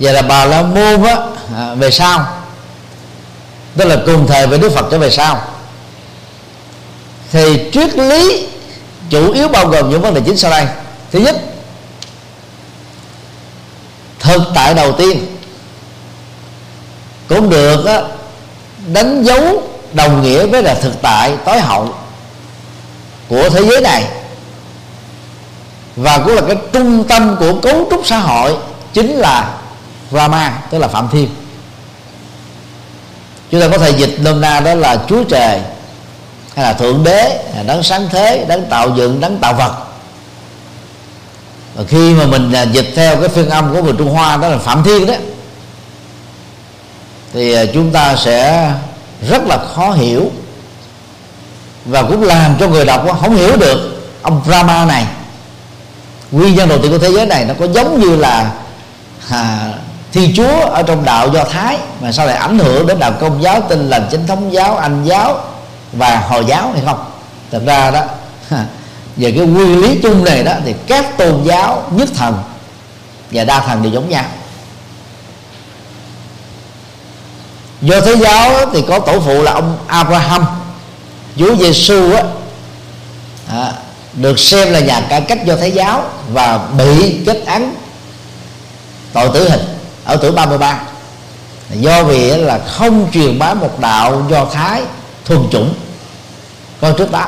Và 0.00 0.12
là 0.12 0.22
bà 0.22 0.44
la 0.44 0.62
môn 0.62 1.02
á 1.02 1.16
à, 1.56 1.74
về 1.74 1.90
sau. 1.90 2.26
Tức 3.76 3.84
là 3.84 3.96
cùng 4.06 4.26
thời 4.26 4.46
với 4.46 4.58
đức 4.58 4.72
phật 4.72 4.86
trở 4.90 4.98
về 4.98 5.10
sau. 5.10 5.42
Thì 7.32 7.70
triết 7.72 7.96
lý 7.96 8.46
chủ 9.10 9.32
yếu 9.32 9.48
bao 9.48 9.66
gồm 9.66 9.90
những 9.90 10.02
vấn 10.02 10.14
đề 10.14 10.20
chính 10.26 10.36
sau 10.36 10.50
đây. 10.50 10.66
Thứ 11.12 11.18
nhất 11.18 11.36
thực 14.20 14.42
tại 14.54 14.74
đầu 14.74 14.92
tiên. 14.92 15.26
Cũng 17.28 17.50
được 17.50 17.86
á, 17.86 18.00
đánh 18.86 19.22
dấu 19.24 19.62
đồng 19.92 20.22
nghĩa 20.22 20.46
với 20.46 20.62
là 20.62 20.74
thực 20.74 21.02
tại 21.02 21.32
tối 21.44 21.60
hậu 21.60 21.94
của 23.28 23.50
thế 23.50 23.64
giới 23.64 23.80
này 23.80 24.04
và 25.96 26.18
cũng 26.18 26.34
là 26.34 26.40
cái 26.40 26.56
trung 26.72 27.04
tâm 27.08 27.36
của 27.38 27.60
cấu 27.60 27.86
trúc 27.90 28.06
xã 28.06 28.18
hội 28.18 28.56
chính 28.92 29.10
là 29.10 29.54
Rama, 30.10 30.62
tức 30.70 30.78
là 30.78 30.88
Phạm 30.88 31.08
Thiên. 31.08 31.28
Chúng 33.50 33.60
ta 33.60 33.68
có 33.68 33.78
thể 33.78 33.90
dịch 33.90 34.16
nôm 34.20 34.40
na 34.40 34.60
đó 34.60 34.74
là 34.74 34.96
Chúa 35.08 35.24
Trời, 35.24 35.60
hay 36.54 36.64
là 36.64 36.72
Thượng 36.72 37.04
Đế 37.04 37.44
đấng 37.66 37.82
sáng 37.82 38.08
thế, 38.10 38.44
đấng 38.48 38.66
tạo 38.70 38.90
dựng, 38.96 39.20
đấng 39.20 39.38
tạo 39.38 39.54
vật. 39.54 39.74
Và 41.74 41.84
khi 41.88 42.14
mà 42.14 42.26
mình 42.26 42.52
à, 42.52 42.62
dịch 42.62 42.92
theo 42.94 43.16
cái 43.16 43.28
phiên 43.28 43.50
âm 43.50 43.74
của 43.74 43.82
người 43.82 43.94
Trung 43.98 44.10
Hoa 44.10 44.36
đó 44.36 44.48
là 44.48 44.58
Phạm 44.58 44.84
Thiên 44.84 45.06
đó, 45.06 45.14
thì 47.32 47.52
à, 47.52 47.64
chúng 47.74 47.92
ta 47.92 48.16
sẽ 48.16 48.70
rất 49.28 49.42
là 49.46 49.58
khó 49.74 49.90
hiểu 49.90 50.30
và 51.84 52.02
cũng 52.02 52.22
làm 52.22 52.56
cho 52.60 52.68
người 52.68 52.84
đọc 52.84 53.06
không 53.20 53.36
hiểu 53.36 53.56
được 53.56 54.02
ông 54.22 54.42
Brahma 54.46 54.84
này 54.84 55.06
nguyên 56.34 56.54
nhân 56.54 56.68
đầu 56.68 56.78
tiên 56.82 56.92
của 56.92 56.98
thế 56.98 57.10
giới 57.10 57.26
này 57.26 57.44
nó 57.44 57.54
có 57.60 57.66
giống 57.66 58.00
như 58.00 58.16
là 58.16 58.52
à, 59.30 59.72
thi 60.12 60.32
chúa 60.36 60.60
ở 60.60 60.82
trong 60.82 61.04
đạo 61.04 61.28
do 61.28 61.44
thái 61.44 61.78
mà 62.00 62.12
sau 62.12 62.26
này 62.26 62.36
ảnh 62.36 62.58
hưởng 62.58 62.86
đến 62.86 62.98
đạo 62.98 63.12
công 63.20 63.42
giáo 63.42 63.60
tin 63.60 63.90
lành 63.90 64.08
chính 64.10 64.26
thống 64.26 64.52
giáo 64.52 64.76
anh 64.76 65.04
giáo 65.04 65.40
và 65.92 66.16
hồi 66.28 66.44
giáo 66.48 66.70
hay 66.72 66.82
không? 66.84 67.04
Thật 67.50 67.62
ra 67.66 67.90
đó 67.90 68.04
về 69.16 69.32
cái 69.32 69.46
nguyên 69.46 69.80
lý 69.80 69.98
chung 70.02 70.24
này 70.24 70.42
đó 70.42 70.52
thì 70.64 70.74
các 70.86 71.18
tôn 71.18 71.42
giáo 71.44 71.82
nhất 71.90 72.08
thần 72.14 72.38
và 73.30 73.44
đa 73.44 73.60
thần 73.60 73.82
đều 73.82 73.92
giống 73.92 74.08
nhau. 74.08 74.24
Do 77.82 78.00
thế 78.00 78.16
giáo 78.16 78.50
thì 78.72 78.82
có 78.88 78.98
tổ 78.98 79.20
phụ 79.20 79.42
là 79.42 79.52
ông 79.52 79.78
Abraham 79.86 80.46
Chúa 81.36 81.56
Giêsu 81.56 82.12
á. 82.12 82.22
À, 83.50 83.72
được 84.16 84.38
xem 84.38 84.72
là 84.72 84.80
nhà 84.80 85.00
cải 85.08 85.20
cách 85.20 85.44
do 85.44 85.56
thái 85.56 85.70
giáo 85.72 86.04
và 86.32 86.68
bị 86.78 87.20
kết 87.26 87.46
án 87.46 87.74
tội 89.12 89.28
tử 89.34 89.48
hình 89.48 89.60
ở 90.04 90.16
tuổi 90.16 90.30
33 90.32 90.80
do 91.70 92.04
vì 92.04 92.28
là 92.36 92.58
không 92.58 93.10
truyền 93.12 93.38
bá 93.38 93.54
một 93.54 93.80
đạo 93.80 94.22
do 94.30 94.44
thái 94.44 94.82
thuần 95.24 95.40
chủng 95.50 95.74
coi 96.80 96.92
trước 96.92 97.10
đó 97.10 97.26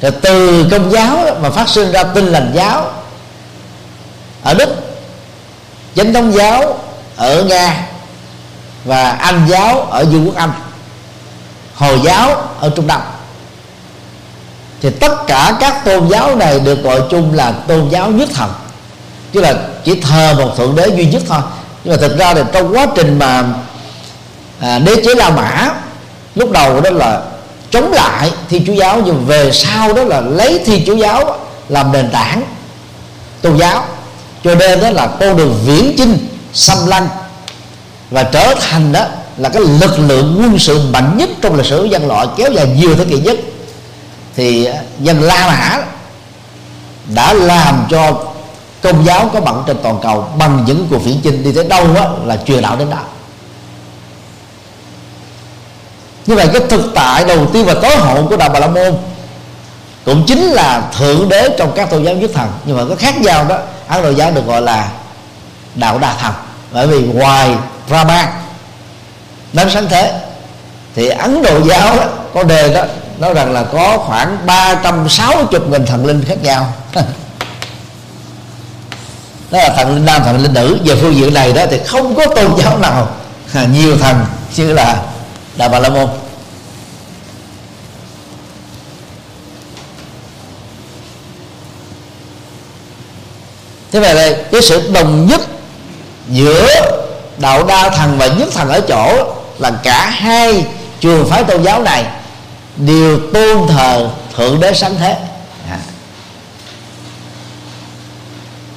rồi 0.00 0.12
từ 0.22 0.66
công 0.70 0.90
giáo 0.90 1.36
mà 1.42 1.50
phát 1.50 1.68
sinh 1.68 1.92
ra 1.92 2.04
tinh 2.04 2.26
lành 2.26 2.52
giáo 2.54 2.92
ở 4.42 4.54
đức, 4.54 4.68
chánh 5.96 6.12
thống 6.12 6.32
giáo 6.32 6.78
ở 7.16 7.44
nga 7.44 7.86
và 8.84 9.10
anh 9.10 9.46
giáo 9.48 9.80
ở 9.80 10.04
vương 10.04 10.26
quốc 10.26 10.36
anh, 10.36 10.52
hồi 11.74 12.00
giáo 12.04 12.42
ở 12.60 12.72
trung 12.76 12.86
đông 12.86 13.02
thì 14.82 14.90
tất 14.90 15.26
cả 15.26 15.56
các 15.60 15.84
tôn 15.84 16.08
giáo 16.08 16.36
này 16.36 16.60
được 16.60 16.82
gọi 16.82 17.00
chung 17.10 17.34
là 17.34 17.52
tôn 17.52 17.88
giáo 17.88 18.10
nhất 18.10 18.28
thần. 18.34 18.52
Chứ 19.32 19.40
là 19.40 19.54
chỉ 19.84 20.00
thờ 20.00 20.34
một 20.38 20.56
thượng 20.56 20.74
đế 20.76 20.88
duy 20.88 21.06
nhất 21.06 21.22
thôi. 21.28 21.40
Nhưng 21.84 21.94
mà 21.96 22.00
thực 22.00 22.18
ra 22.18 22.34
thì 22.34 22.40
trong 22.52 22.74
quá 22.74 22.86
trình 22.94 23.18
mà 23.18 23.44
à, 24.60 24.78
đế 24.78 24.96
chế 25.04 25.14
la 25.14 25.30
mã 25.30 25.70
lúc 26.34 26.50
đầu 26.50 26.80
đó 26.80 26.90
là 26.90 27.22
chống 27.70 27.92
lại 27.92 28.32
thiên 28.48 28.66
chúa 28.66 28.72
giáo 28.72 29.02
nhưng 29.04 29.24
về 29.26 29.52
sau 29.52 29.92
đó 29.92 30.04
là 30.04 30.20
lấy 30.20 30.60
thiên 30.66 30.82
chúa 30.86 30.94
giáo 30.94 31.38
làm 31.68 31.92
nền 31.92 32.10
tảng 32.10 32.42
tôn 33.42 33.56
giáo. 33.56 33.84
Cho 34.44 34.54
nên 34.54 34.80
đó 34.80 34.90
là 34.90 35.06
con 35.06 35.36
đường 35.36 35.58
viễn 35.66 35.94
chinh 35.96 36.28
xâm 36.52 36.86
lăng 36.86 37.08
và 38.10 38.22
trở 38.22 38.54
thành 38.54 38.92
đó 38.92 39.04
là 39.36 39.48
cái 39.48 39.62
lực 39.80 39.98
lượng 39.98 40.36
quân 40.40 40.58
sự 40.58 40.80
mạnh 40.92 41.16
nhất 41.16 41.28
trong 41.40 41.56
lịch 41.56 41.66
sử 41.66 41.84
dân 41.84 42.08
loại 42.08 42.26
kéo 42.36 42.52
dài 42.52 42.66
nhiều 42.66 42.94
thế 42.94 43.04
kỷ 43.04 43.18
nhất 43.18 43.38
thì 44.40 44.64
à, 44.64 44.82
dân 45.00 45.22
La 45.22 45.46
Mã 45.46 45.84
đã 47.14 47.32
làm 47.32 47.86
cho 47.90 48.24
công 48.82 49.06
giáo 49.06 49.30
có 49.32 49.40
mặt 49.40 49.54
trên 49.66 49.76
toàn 49.82 49.98
cầu 50.02 50.28
bằng 50.38 50.64
những 50.66 50.86
cuộc 50.90 50.98
viễn 50.98 51.20
chinh 51.22 51.44
đi 51.44 51.52
tới 51.52 51.64
đâu 51.64 51.94
đó 51.94 52.14
là 52.24 52.36
truyền 52.36 52.62
đạo 52.62 52.76
đến 52.76 52.90
đạo. 52.90 53.04
như 56.26 56.34
vậy 56.34 56.48
cái 56.52 56.62
thực 56.68 56.90
tại 56.94 57.24
đầu 57.24 57.46
tiên 57.46 57.64
và 57.66 57.74
tối 57.74 57.96
hậu 57.96 58.26
của 58.26 58.36
đạo 58.36 58.48
bà 58.48 58.60
la 58.60 58.66
môn 58.66 58.98
cũng 60.04 60.24
chính 60.26 60.42
là 60.42 60.90
thượng 60.98 61.28
đế 61.28 61.48
trong 61.58 61.72
các 61.76 61.90
tôn 61.90 62.04
giáo 62.04 62.14
nhất 62.14 62.30
thần 62.34 62.48
nhưng 62.64 62.76
mà 62.76 62.82
có 62.88 62.94
khác 62.94 63.20
nhau 63.20 63.44
đó 63.48 63.58
ấn 63.88 64.02
độ 64.02 64.10
giáo 64.10 64.30
được 64.30 64.46
gọi 64.46 64.62
là 64.62 64.90
đạo 65.74 65.98
đa 65.98 66.14
thần 66.14 66.32
bởi 66.72 66.86
vì 66.86 67.00
ngoài 67.00 67.54
Brahma 67.88 68.32
đấng 69.52 69.70
sáng 69.70 69.86
thế 69.88 70.20
thì 70.94 71.08
ấn 71.08 71.42
độ 71.42 71.60
giáo 71.68 71.96
đó, 71.96 72.04
có 72.34 72.42
đề 72.42 72.74
đó 72.74 72.84
nói 73.20 73.34
rằng 73.34 73.52
là 73.52 73.62
có 73.62 73.98
khoảng 73.98 74.46
360 74.46 75.60
nghìn 75.70 75.86
thần 75.86 76.06
linh 76.06 76.24
khác 76.24 76.42
nhau. 76.42 76.72
Đó 79.50 79.58
là 79.58 79.70
thần 79.76 79.94
linh 79.94 80.04
nam, 80.04 80.22
thần 80.24 80.42
linh 80.42 80.54
nữ. 80.54 80.78
Về 80.84 80.96
phương 81.00 81.16
diện 81.16 81.34
này 81.34 81.52
đó 81.52 81.64
thì 81.70 81.78
không 81.86 82.14
có 82.14 82.26
tôn 82.26 82.56
giáo 82.58 82.78
nào 82.78 83.08
nhiều 83.72 83.98
thần 83.98 84.26
như 84.56 84.72
là 84.72 85.02
đà 85.56 85.68
bà 85.68 85.78
la 85.78 85.88
môn. 85.88 86.08
Thế 93.92 94.00
vậy 94.00 94.14
đây 94.14 94.36
cái 94.52 94.62
sự 94.62 94.90
đồng 94.92 95.26
nhất 95.26 95.40
giữa 96.28 96.66
đạo 97.38 97.64
đa 97.64 97.90
thần 97.90 98.18
và 98.18 98.26
nhất 98.26 98.48
thần 98.54 98.68
ở 98.68 98.80
chỗ 98.80 99.34
là 99.58 99.70
cả 99.82 100.10
hai 100.10 100.66
trường 101.00 101.30
phái 101.30 101.44
tôn 101.44 101.62
giáo 101.62 101.82
này 101.82 102.04
đều 102.86 103.20
tôn 103.32 103.68
thờ 103.68 104.10
thượng 104.36 104.60
đế 104.60 104.74
sáng 104.74 104.96
thế. 104.98 105.16
Dạ. 105.70 105.78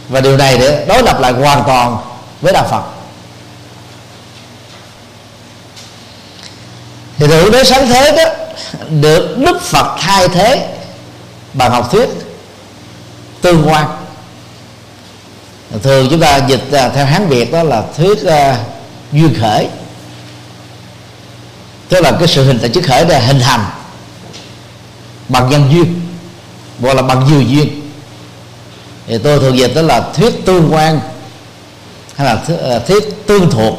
Và 0.09 0.21
điều 0.21 0.37
này 0.37 0.57
để 0.57 0.85
đối 0.87 1.03
lập 1.03 1.19
lại 1.19 1.31
hoàn 1.31 1.63
toàn 1.65 1.97
với 2.41 2.53
đạo 2.53 2.67
phật. 2.71 2.83
Thì 7.17 7.27
thượng 7.27 7.51
đế 7.51 7.63
sáng 7.63 7.87
thế 7.87 8.11
đó 8.17 8.23
được 8.89 9.37
đức 9.37 9.61
phật 9.61 9.95
thay 9.99 10.27
thế 10.27 10.67
bằng 11.53 11.71
học 11.71 11.91
thuyết 11.91 12.09
tương 13.41 13.67
quan. 13.67 13.87
Thường 15.83 16.07
chúng 16.09 16.19
ta 16.19 16.37
dịch 16.37 16.63
theo 16.95 17.05
hán 17.05 17.27
việt 17.27 17.51
đó 17.51 17.63
là 17.63 17.83
thuyết 17.97 18.17
uh, 18.23 18.55
duyên 19.11 19.35
khởi. 19.41 19.67
Tức 21.89 22.01
là 22.01 22.11
cái 22.19 22.27
sự 22.27 22.45
hình 22.45 22.59
thành 22.59 22.71
chức 22.71 22.83
khởi 22.87 23.05
là 23.05 23.19
hình 23.19 23.39
thành 23.39 23.65
bằng 25.33 25.49
nhân 25.49 25.67
duyên, 25.71 26.01
gọi 26.79 26.95
là 26.95 27.01
bằng 27.01 27.25
nhiều 27.27 27.41
duyên. 27.41 27.81
Thì 29.07 29.17
tôi 29.17 29.39
thường 29.39 29.57
dịch 29.57 29.71
đó 29.75 29.81
là 29.81 30.01
thuyết 30.13 30.45
tương 30.45 30.73
quan 30.73 30.99
hay 32.15 32.27
là 32.27 32.43
à, 32.69 32.79
thuyết 32.79 33.27
tương 33.27 33.51
thuộc. 33.51 33.73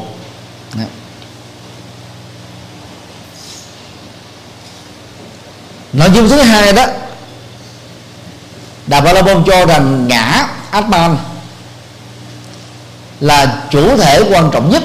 Nội 5.93 6.11
dung 6.15 6.29
thứ 6.29 6.41
hai 6.41 6.73
đó, 6.73 6.87
Đà 8.87 9.01
Ba 9.01 9.13
La 9.13 9.23
Môn 9.23 9.45
cho 9.47 9.67
rằng 9.67 10.09
ngã 10.09 10.49
Atman 10.71 11.17
là 13.21 13.63
chủ 13.71 13.97
thể 13.97 14.23
quan 14.31 14.51
trọng 14.51 14.71
nhất 14.71 14.83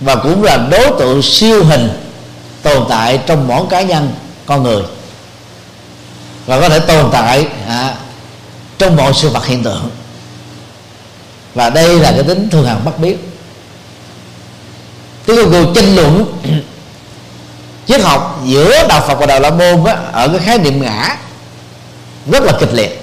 và 0.00 0.16
cũng 0.16 0.42
là 0.42 0.56
đối 0.56 0.90
tượng 0.98 1.22
siêu 1.22 1.64
hình 1.64 1.90
tồn 2.62 2.86
tại 2.88 3.20
trong 3.26 3.48
mỗi 3.48 3.66
cá 3.70 3.82
nhân, 3.82 4.12
con 4.46 4.62
người 4.62 4.82
và 6.48 6.60
có 6.60 6.68
thể 6.68 6.78
tồn 6.78 7.10
tại 7.12 7.46
à, 7.68 7.94
trong 8.78 8.96
mọi 8.96 9.12
sự 9.14 9.28
vật 9.28 9.46
hiện 9.46 9.62
tượng. 9.62 9.90
Và 11.54 11.70
đây 11.70 12.00
là 12.00 12.12
cái 12.12 12.22
tính 12.22 12.48
thường 12.50 12.66
hằng 12.66 12.84
bất 12.84 12.98
biến. 12.98 13.18
Cái 15.26 15.36
cuộc 15.50 15.72
tranh 15.74 15.96
luận 15.96 16.40
triết 17.86 18.00
học 18.00 18.40
giữa 18.44 18.86
đạo 18.88 19.04
phật 19.08 19.14
và 19.14 19.26
đạo 19.26 19.40
la 19.40 19.50
môn 19.50 19.84
á, 19.84 19.96
ở 20.12 20.28
cái 20.28 20.38
khái 20.38 20.58
niệm 20.58 20.82
ngã 20.82 21.16
rất 22.30 22.42
là 22.42 22.52
kịch 22.60 22.72
liệt. 22.72 23.02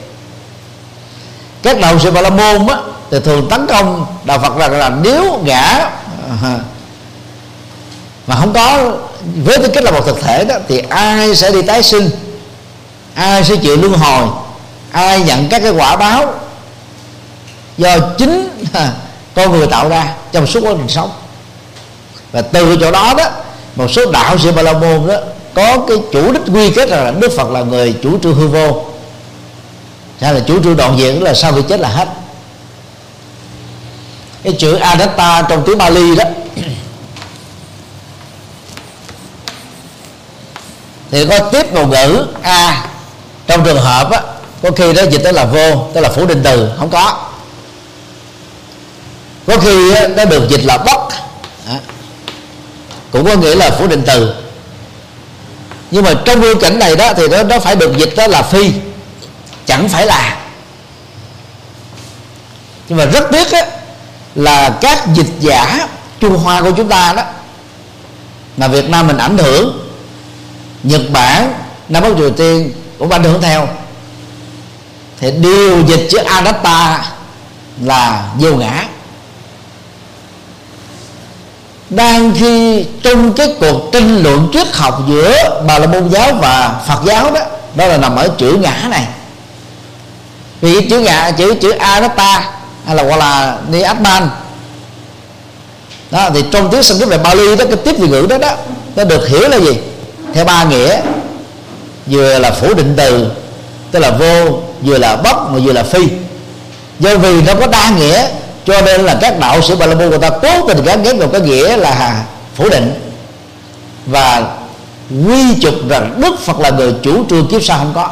Các 1.64 1.80
đạo 1.80 2.00
sĩ 2.00 2.12
bà 2.12 2.22
la 2.22 2.30
môn 2.30 2.68
á, 2.68 2.78
thì 3.12 3.20
thường 3.20 3.48
tấn 3.50 3.68
công 3.68 4.06
đạo 4.24 4.40
phật 4.40 4.58
rằng 4.58 4.72
là 4.72 4.90
nếu 4.90 5.42
ngã 5.44 5.90
à, 6.44 6.60
mà 8.28 8.36
không 8.36 8.54
có 8.54 8.92
với 9.44 9.58
tư 9.58 9.68
cách 9.68 9.84
là 9.84 9.92
một 9.92 10.06
thực 10.06 10.22
thể 10.22 10.46
đó 10.46 10.56
thì 10.68 10.82
ai 10.90 11.36
sẽ 11.36 11.52
đi 11.52 11.62
tái 11.62 11.84
sinh? 11.84 12.10
Ai 13.16 13.44
sẽ 13.44 13.56
chịu 13.56 13.78
luân 13.78 13.94
hồi? 13.94 14.28
Ai 14.92 15.22
nhận 15.22 15.50
các 15.50 15.60
cái 15.60 15.72
quả 15.72 15.96
báo? 15.96 16.34
Do 17.78 18.00
chính 18.18 18.50
con 19.36 19.52
người 19.52 19.68
tạo 19.68 19.90
ra 19.90 20.14
trong 20.32 20.48
suốt 20.48 20.60
quá 20.64 20.74
trình 20.78 20.90
sống. 20.90 21.12
Và 22.32 22.42
từ 22.42 22.78
chỗ 22.82 22.92
đó 22.92 23.14
đó, 23.18 23.30
một 23.76 23.88
số 23.92 24.12
đạo 24.12 24.38
sĩ 24.38 24.52
ba 24.52 24.62
la 24.62 24.74
môn 24.74 25.08
đó 25.08 25.16
có 25.54 25.78
cái 25.88 25.98
chủ 26.12 26.32
đích 26.32 26.42
quy 26.54 26.72
kết 26.72 26.90
là 26.90 27.12
đức 27.20 27.32
phật 27.38 27.50
là 27.50 27.62
người 27.62 27.96
chủ 28.04 28.20
trương 28.24 28.36
hư 28.36 28.48
vô. 28.48 28.86
Hay 30.22 30.34
là 30.34 30.40
chủ 30.40 30.64
trương 30.64 30.78
đoạn 30.78 30.98
diện 30.98 31.24
là 31.24 31.34
sau 31.34 31.54
khi 31.54 31.62
chết 31.70 31.80
là 31.80 31.90
hết. 31.90 32.08
Cái 34.44 34.54
chữ 34.60 34.76
anatta 34.76 35.42
trong 35.42 35.64
tiếng 35.66 35.78
Bali 35.78 36.16
đó, 36.16 36.24
thì 41.12 41.26
có 41.26 41.40
tiếp 41.40 41.74
một 41.74 41.88
ngữ 41.90 42.28
a 42.42 42.88
trong 43.48 43.66
trường 43.66 43.80
hợp 43.80 44.12
á, 44.12 44.22
có 44.62 44.72
khi 44.72 44.94
đó 44.94 45.04
dịch 45.12 45.24
đó 45.24 45.32
là 45.32 45.46
vô 45.46 45.88
tức 45.94 46.02
là 46.02 46.10
phủ 46.10 46.26
định 46.26 46.42
từ 46.44 46.70
không 46.78 46.90
có. 46.90 47.30
Có 49.48 49.58
khi 49.58 49.94
á, 49.94 50.08
nó 50.08 50.26
được 50.26 50.50
dịch 50.50 50.64
là 50.64 50.78
bất. 50.78 51.00
Cũng 53.12 53.26
có 53.26 53.36
nghĩa 53.36 53.56
là 53.56 53.72
phủ 53.72 53.88
định 53.88 54.04
từ. 54.08 54.34
Nhưng 55.92 56.04
mà 56.04 56.14
trong 56.26 56.42
ngữ 56.42 56.56
cảnh 56.56 56.80
này 56.80 56.96
đó 56.96 57.14
thì 57.14 57.28
nó 57.28 57.44
nó 57.44 57.60
phải 57.60 57.76
được 57.76 57.98
dịch 57.98 58.14
đó 58.16 58.28
là 58.28 58.42
phi 58.42 58.72
chẳng 59.66 59.90
phải 59.90 60.06
là. 60.06 60.38
Nhưng 62.90 62.98
mà 62.98 63.06
rất 63.06 63.24
tiếc 63.32 63.52
á, 63.52 63.66
là 64.36 64.78
các 64.82 65.08
dịch 65.14 65.30
giả 65.40 65.88
Trung 66.20 66.38
Hoa 66.38 66.62
của 66.62 66.72
chúng 66.72 66.90
ta 66.90 67.14
đó 67.14 67.24
mà 68.58 68.68
Việt 68.68 68.90
Nam 68.90 69.08
mình 69.08 69.18
ảnh 69.18 69.38
hưởng 69.38 69.90
Nhật 70.84 71.02
Bản 71.10 71.54
Nam 71.90 72.04
Bắc 72.04 72.10
Triều 72.18 72.30
Tiên 72.32 72.72
cũng 73.06 73.14
ảnh 73.14 73.24
hưởng 73.24 73.42
theo. 73.42 73.68
Thì 75.20 75.32
điều 75.32 75.82
dịch 75.88 76.08
chữ 76.12 76.18
anatta 76.18 77.06
là 77.82 78.26
vô 78.40 78.50
ngã. 78.50 78.86
Đang 81.90 82.34
khi 82.40 82.86
trong 83.04 83.34
cái 83.34 83.56
cuộc 83.60 83.90
tranh 83.94 84.24
luận 84.24 84.50
triết 84.54 84.68
học 84.74 85.02
giữa 85.10 85.62
bà 85.68 85.80
la 85.80 85.88
môn 85.88 86.10
giáo 86.10 86.34
và 86.42 86.82
phật 86.88 87.00
giáo 87.06 87.32
đó 87.32 87.42
đó 87.76 87.86
là 87.86 87.98
nằm 87.98 88.16
ở 88.16 88.30
chữ 88.38 88.58
ngã 88.62 88.88
này. 88.90 89.08
Vì 90.62 90.90
chữ 90.90 91.00
ngã, 91.00 91.32
chữ 91.32 91.56
chữ 91.62 91.70
anatta 91.72 92.52
hay 92.86 92.96
là 92.96 93.04
gọi 93.04 93.18
là 93.18 93.58
ni 93.70 93.82
atman 93.82 94.30
đó, 96.12 96.30
thì 96.34 96.44
trong 96.52 96.72
tiếng 96.72 96.84
sanskrit 96.84 97.10
về 97.10 97.18
Bali 97.18 97.56
đó, 97.56 97.66
cái 97.66 97.78
tiếp 97.86 97.96
vị 98.00 98.08
ngữ 98.08 98.26
đó 98.30 98.38
đó, 98.38 98.52
nó 98.96 99.04
được 99.04 99.28
hiểu 99.28 99.50
là 99.50 99.58
gì? 99.58 99.78
Theo 100.34 100.46
ba 100.46 100.64
nghĩa 100.64 101.02
vừa 102.06 102.40
là 102.40 102.52
phủ 102.52 102.74
định 102.74 102.94
từ, 102.98 103.32
tức 103.92 104.00
là 104.00 104.12
vô, 104.12 104.60
vừa 104.82 104.98
là 104.98 105.16
bất 105.16 105.38
mà 105.50 105.60
vừa 105.64 105.74
là 105.74 105.84
phi. 105.84 106.08
Do 107.00 107.18
vì 107.18 107.42
nó 107.42 107.54
có 107.60 107.68
đa 107.68 107.90
nghĩa, 107.90 108.28
cho 108.66 108.82
nên 108.82 109.02
là 109.02 109.18
các 109.22 109.40
đạo 109.40 109.62
sĩ 109.62 109.76
Ba 109.76 109.86
La 109.86 109.96
Môn 109.96 110.10
người 110.10 110.20
ta 110.20 110.30
cố 110.30 110.68
tình 110.68 110.84
gắn 110.84 111.04
ghép 111.04 111.18
vào 111.18 111.30
cái 111.30 111.42
nghĩa 111.42 111.78
là 111.78 112.26
phủ 112.56 112.70
định. 112.70 113.12
Và 114.06 114.58
quy 115.10 115.56
chụp 115.62 115.74
rằng 115.90 116.22
Đức 116.22 116.40
Phật 116.40 116.60
là 116.60 116.70
người 116.70 116.94
chủ 117.04 117.26
trương 117.30 117.48
kiếp 117.48 117.64
sau 117.64 117.78
không 117.78 117.92
có. 117.96 118.10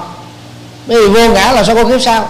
Bởi 0.88 1.02
vì 1.02 1.08
vô 1.08 1.34
ngã 1.34 1.52
là 1.52 1.64
sao 1.64 1.76
có 1.76 1.84
kiếp 1.84 2.02
sau? 2.02 2.30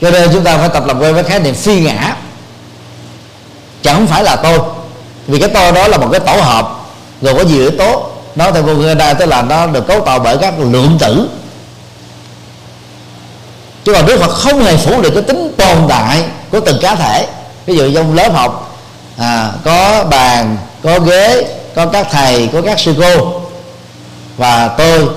Cho 0.00 0.10
nên 0.10 0.30
chúng 0.32 0.44
ta 0.44 0.56
phải 0.56 0.68
tập 0.68 0.86
làm 0.86 0.98
quen 0.98 1.14
với 1.14 1.24
khái 1.24 1.40
niệm 1.40 1.54
phi 1.54 1.80
ngã. 1.80 2.16
Chẳng 3.82 4.06
phải 4.06 4.24
là 4.24 4.36
tôi. 4.36 4.58
Vì 5.26 5.38
cái 5.38 5.48
tôi 5.48 5.72
đó 5.72 5.88
là 5.88 5.98
một 5.98 6.08
cái 6.12 6.20
tổ 6.20 6.32
hợp 6.32 6.79
gồm 7.22 7.36
có 7.36 7.42
nhiều 7.42 7.60
yếu 7.60 7.70
tố 7.70 8.10
nó 8.34 8.50
theo 8.50 8.62
cô 8.66 8.94
đây 8.94 9.14
tức 9.14 9.26
là 9.26 9.42
nó 9.42 9.66
được 9.66 9.86
cấu 9.86 10.00
tạo 10.00 10.18
bởi 10.18 10.36
các 10.36 10.54
lượng 10.58 10.96
tử. 11.00 11.28
Chứ 13.84 13.92
còn 13.92 14.06
Đức 14.06 14.20
Phật 14.20 14.30
không 14.30 14.64
hề 14.64 14.76
phủ 14.76 15.02
được 15.02 15.10
cái 15.14 15.22
tính 15.22 15.52
tồn 15.56 15.76
tại 15.88 16.24
của 16.50 16.60
từng 16.60 16.78
cá 16.82 16.94
thể. 16.94 17.26
Ví 17.66 17.76
dụ 17.76 17.94
trong 17.94 18.14
lớp 18.14 18.32
học 18.32 18.76
à, 19.18 19.52
có 19.64 20.04
bàn 20.10 20.56
có 20.82 20.98
ghế 20.98 21.44
có 21.74 21.86
các 21.86 22.06
thầy 22.10 22.48
có 22.52 22.62
các 22.62 22.80
sư 22.80 22.94
cô 22.98 23.40
và 24.36 24.68
tôi. 24.68 25.08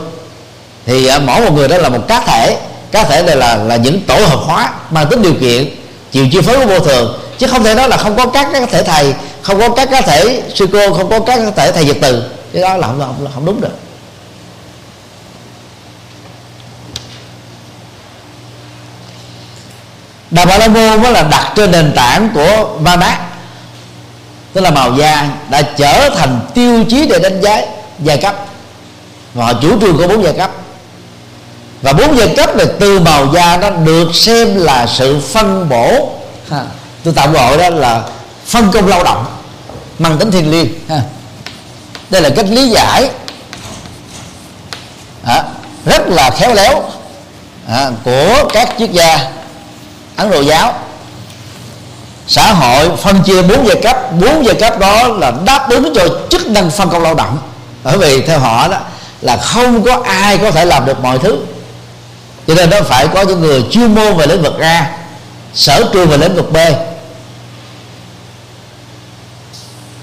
Thì 0.86 1.08
à, 1.08 1.20
mỗi 1.20 1.41
một 1.41 1.54
người 1.54 1.68
đó 1.68 1.78
là 1.78 1.89
một 1.89 2.08
cá 2.08 2.20
thể. 2.20 2.58
Cá 2.91 3.04
thể 3.04 3.24
này 3.24 3.36
là 3.36 3.56
là 3.56 3.76
những 3.76 4.01
tổ 4.01 4.16
hợp 4.16 4.39
hóa 4.45 4.74
mang 4.89 5.08
tính 5.08 5.22
điều 5.22 5.34
kiện 5.34 5.70
chịu 6.12 6.28
chi 6.32 6.41
phối 6.41 6.60
của 6.60 6.66
vô 6.66 6.80
thường. 6.80 7.20
Chứ 7.38 7.47
không 7.47 7.64
thể 7.64 7.76
nói 7.76 7.89
là 7.89 7.97
không 7.97 8.16
có 8.16 8.26
các 8.26 8.47
cái 8.54 8.66
thể 8.66 8.84
thầy 8.84 9.14
không 9.44 9.60
có 9.60 9.70
các 9.70 9.89
cá 9.91 10.02
thể 10.02 10.44
sư 10.56 10.68
cô 10.72 10.94
không 10.94 11.10
có 11.10 11.20
các 11.20 11.39
cá 11.46 11.52
thể 11.52 11.72
thầy 11.72 11.86
vật 11.86 11.98
từ. 12.02 12.24
Cái 12.54 12.62
đó 12.62 12.78
là 12.78 12.88
không, 12.88 13.00
không, 13.00 13.28
không 13.34 13.46
đúng 13.46 13.62
được. 13.62 13.78
Đạo 20.32 20.46
bà 20.46 20.58
la 20.58 20.68
môn 20.68 21.02
mới 21.02 21.12
là 21.12 21.24
đặt 21.24 21.54
trên 21.56 21.72
nền 21.72 21.94
tảng 21.96 22.30
của 22.34 22.78
va 22.80 22.96
nát 22.96 23.20
tức 24.54 24.62
là 24.62 24.72
màu 24.72 24.94
da 24.96 25.30
đã 25.50 25.62
trở 25.62 26.10
thành 26.10 26.39
tiêu 26.54 26.84
chí 26.89 27.08
để 27.08 27.20
đánh 27.20 27.41
giá 27.41 27.62
giai 28.00 28.18
cấp. 28.18 28.36
Và 29.34 29.46
họ 29.46 29.54
chủ 29.62 29.80
trương 29.82 29.98
có 29.98 30.08
bốn 30.08 30.24
giai 30.24 30.34
cấp. 30.34 30.52
Và 31.82 31.94
bốn 31.94 32.18
giai 32.18 32.28
cấp 32.28 32.56
là 32.56 32.66
từ 32.80 33.00
màu 33.00 33.34
da 33.34 33.58
nó 33.58 33.70
được 33.70 34.16
xem 34.16 34.56
là 34.56 34.88
sự 34.88 35.20
phân 35.20 35.70
bổ. 35.70 36.10
Ha. 36.50 36.64
tôi 37.04 37.14
tạm 37.16 37.34
gọi 37.34 37.58
đó 37.58 37.70
là 37.70 38.04
phân 38.46 38.72
công 38.72 38.88
lao 38.88 39.04
động. 39.04 39.26
Mang 40.00 40.18
tính 40.18 40.32
thiêng 40.32 40.52
liêng 40.52 40.74
ha. 40.89 41.02
đây 42.10 42.22
là 42.22 42.30
cách 42.30 42.46
lý 42.50 42.70
giải 42.70 43.10
à, 45.26 45.44
rất 45.86 46.08
là 46.08 46.30
khéo 46.30 46.54
léo 46.54 46.84
à, 47.68 47.91
của 48.04 48.50
các 48.54 48.76
triết 48.80 48.91
gia 48.91 49.32
ấn 50.16 50.32
độ 50.32 50.41
giáo. 50.41 50.74
Xã 52.28 52.54
hội 52.54 52.98
phân 52.98 53.24
chia 53.24 53.41
bốn 53.41 53.68
giai 53.68 53.82
cấp 53.84 53.98
bốn 54.20 54.46
giai 54.46 54.56
cấp 54.56 54.80
đó 54.80 55.08
là 55.08 55.32
đáp 55.46 55.70
ứng 55.70 55.94
cho 55.96 56.08
chức 56.30 56.48
năng 56.48 56.72
phân 56.72 56.89
công 56.89 57.04
lao 57.04 57.16
động. 57.16 57.38
Bởi 57.84 57.98
vì 57.98 58.22
theo 58.22 58.39
họ 58.39 58.68
đó 58.68 58.80
là 59.22 59.38
không 59.38 59.84
có 59.84 60.02
ai 60.06 60.38
có 60.38 60.52
thể 60.52 60.66
làm 60.66 60.86
được 60.86 61.00
mọi 61.00 61.20
thứ. 61.20 61.38
Cho 62.48 62.56
nên 62.56 62.70
nó 62.70 62.82
phải 62.82 63.08
có 63.08 63.22
những 63.22 63.41
người 63.41 63.64
chuyên 63.72 63.96
môn 63.96 64.18
về 64.18 64.28
lĩnh 64.28 64.41
vực 64.41 64.60
A 64.60 64.91
sở 65.54 65.89
trường 65.94 66.10
về 66.10 66.18
lĩnh 66.18 66.36
vực 66.36 66.52
B 66.52 66.58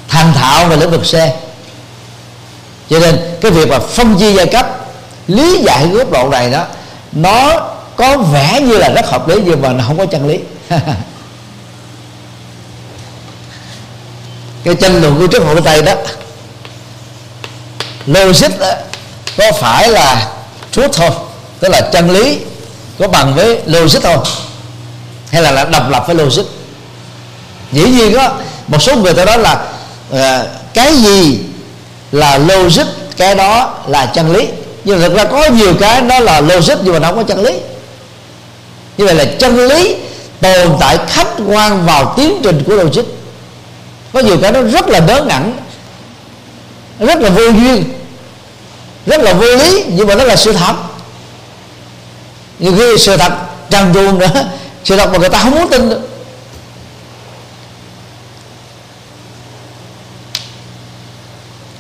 thành 0.08 0.29
thạo 0.40 0.66
về 0.68 0.76
lĩnh 0.76 0.90
vực 0.90 1.02
C. 1.02 1.14
Cho 2.90 2.98
nên 2.98 3.20
cái 3.40 3.50
việc 3.50 3.68
mà 3.68 3.78
phân 3.78 4.18
chia 4.18 4.32
giai 4.32 4.46
cấp 4.46 4.66
lý 5.28 5.62
giải 5.62 5.88
góc 5.88 6.10
độ 6.10 6.28
này 6.28 6.50
đó 6.50 6.64
nó 7.12 7.68
có 7.96 8.16
vẻ 8.16 8.60
như 8.60 8.78
là 8.78 8.88
rất 8.88 9.06
hợp 9.06 9.28
lý 9.28 9.36
nhưng 9.44 9.62
mà 9.62 9.72
nó 9.72 9.84
không 9.86 9.98
có 9.98 10.06
chân 10.06 10.28
lý. 10.28 10.38
Cái 14.64 14.74
tranh 14.74 15.00
luận 15.02 15.18
của 15.18 15.26
trước 15.26 15.42
hội 15.42 15.60
tây 15.64 15.82
đó 15.82 15.94
logic 18.06 18.58
đó, 18.60 18.72
có 19.38 19.52
phải 19.52 19.88
là 19.88 20.28
truth 20.72 20.92
thôi 20.92 21.10
tức 21.60 21.68
là 21.68 21.80
chân 21.80 22.10
lý 22.10 22.38
có 22.98 23.08
bằng 23.08 23.34
với 23.34 23.60
logic 23.66 24.02
thôi 24.02 24.16
hay 25.30 25.42
là, 25.42 25.50
là 25.50 25.64
độc 25.64 25.90
lập 25.90 26.04
với 26.06 26.16
logic? 26.16 26.44
Dĩ 27.72 27.84
nhiên 27.84 28.14
đó 28.14 28.32
một 28.66 28.82
số 28.82 28.96
người 28.96 29.14
ta 29.14 29.24
nói 29.24 29.38
là 29.38 29.64
à, 30.12 30.44
cái 30.74 30.96
gì 30.96 31.38
là 32.12 32.38
logic 32.38 32.86
cái 33.16 33.34
đó 33.34 33.74
là 33.86 34.06
chân 34.06 34.32
lý. 34.32 34.48
Nhưng 34.84 35.00
thực 35.00 35.14
ra 35.14 35.24
có 35.24 35.46
nhiều 35.46 35.74
cái 35.80 36.02
nó 36.02 36.18
là 36.18 36.40
logic 36.40 36.74
nhưng 36.82 36.92
mà 36.92 36.98
nó 36.98 37.08
không 37.08 37.16
có 37.16 37.22
chân 37.22 37.44
lý. 37.44 37.52
Như 38.98 39.04
vậy 39.04 39.14
là 39.14 39.24
chân 39.38 39.68
lý 39.68 39.96
tồn 40.40 40.76
tại 40.80 40.98
khách 41.08 41.28
quan 41.46 41.86
vào 41.86 42.14
tiến 42.16 42.40
trình 42.42 42.62
của 42.66 42.74
logic. 42.74 43.04
Có 44.12 44.20
nhiều 44.20 44.36
cái 44.42 44.52
nó 44.52 44.62
rất 44.62 44.88
là 44.88 45.00
đớ 45.00 45.22
ngẩn 45.22 45.56
rất 47.00 47.20
là 47.20 47.30
vô 47.30 47.42
duyên 47.42 47.84
rất 49.06 49.20
là 49.20 49.32
vô 49.32 49.46
lý 49.56 49.84
nhưng 49.88 50.06
mà 50.06 50.14
nó 50.14 50.24
là 50.24 50.36
sự 50.36 50.52
thật. 50.52 50.74
Nhiều 52.58 52.72
khi 52.78 52.98
sự 52.98 53.16
thật 53.16 53.32
trần 53.70 53.94
truồng 53.94 54.18
nữa 54.18 54.44
sự 54.84 54.96
thật 54.96 55.12
mà 55.12 55.18
người 55.18 55.28
ta 55.28 55.38
không 55.38 55.50
muốn 55.50 55.68
tin 55.70 55.88
được 55.88 56.09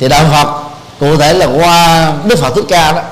thì 0.00 0.08
đạo 0.08 0.24
Phật, 0.32 0.62
cụ 1.00 1.16
thể 1.16 1.32
là 1.32 1.46
qua 1.46 2.12
Đức 2.24 2.38
Phật 2.38 2.54
Thích 2.54 2.64
Ca 2.68 2.92
đó, 2.92 3.02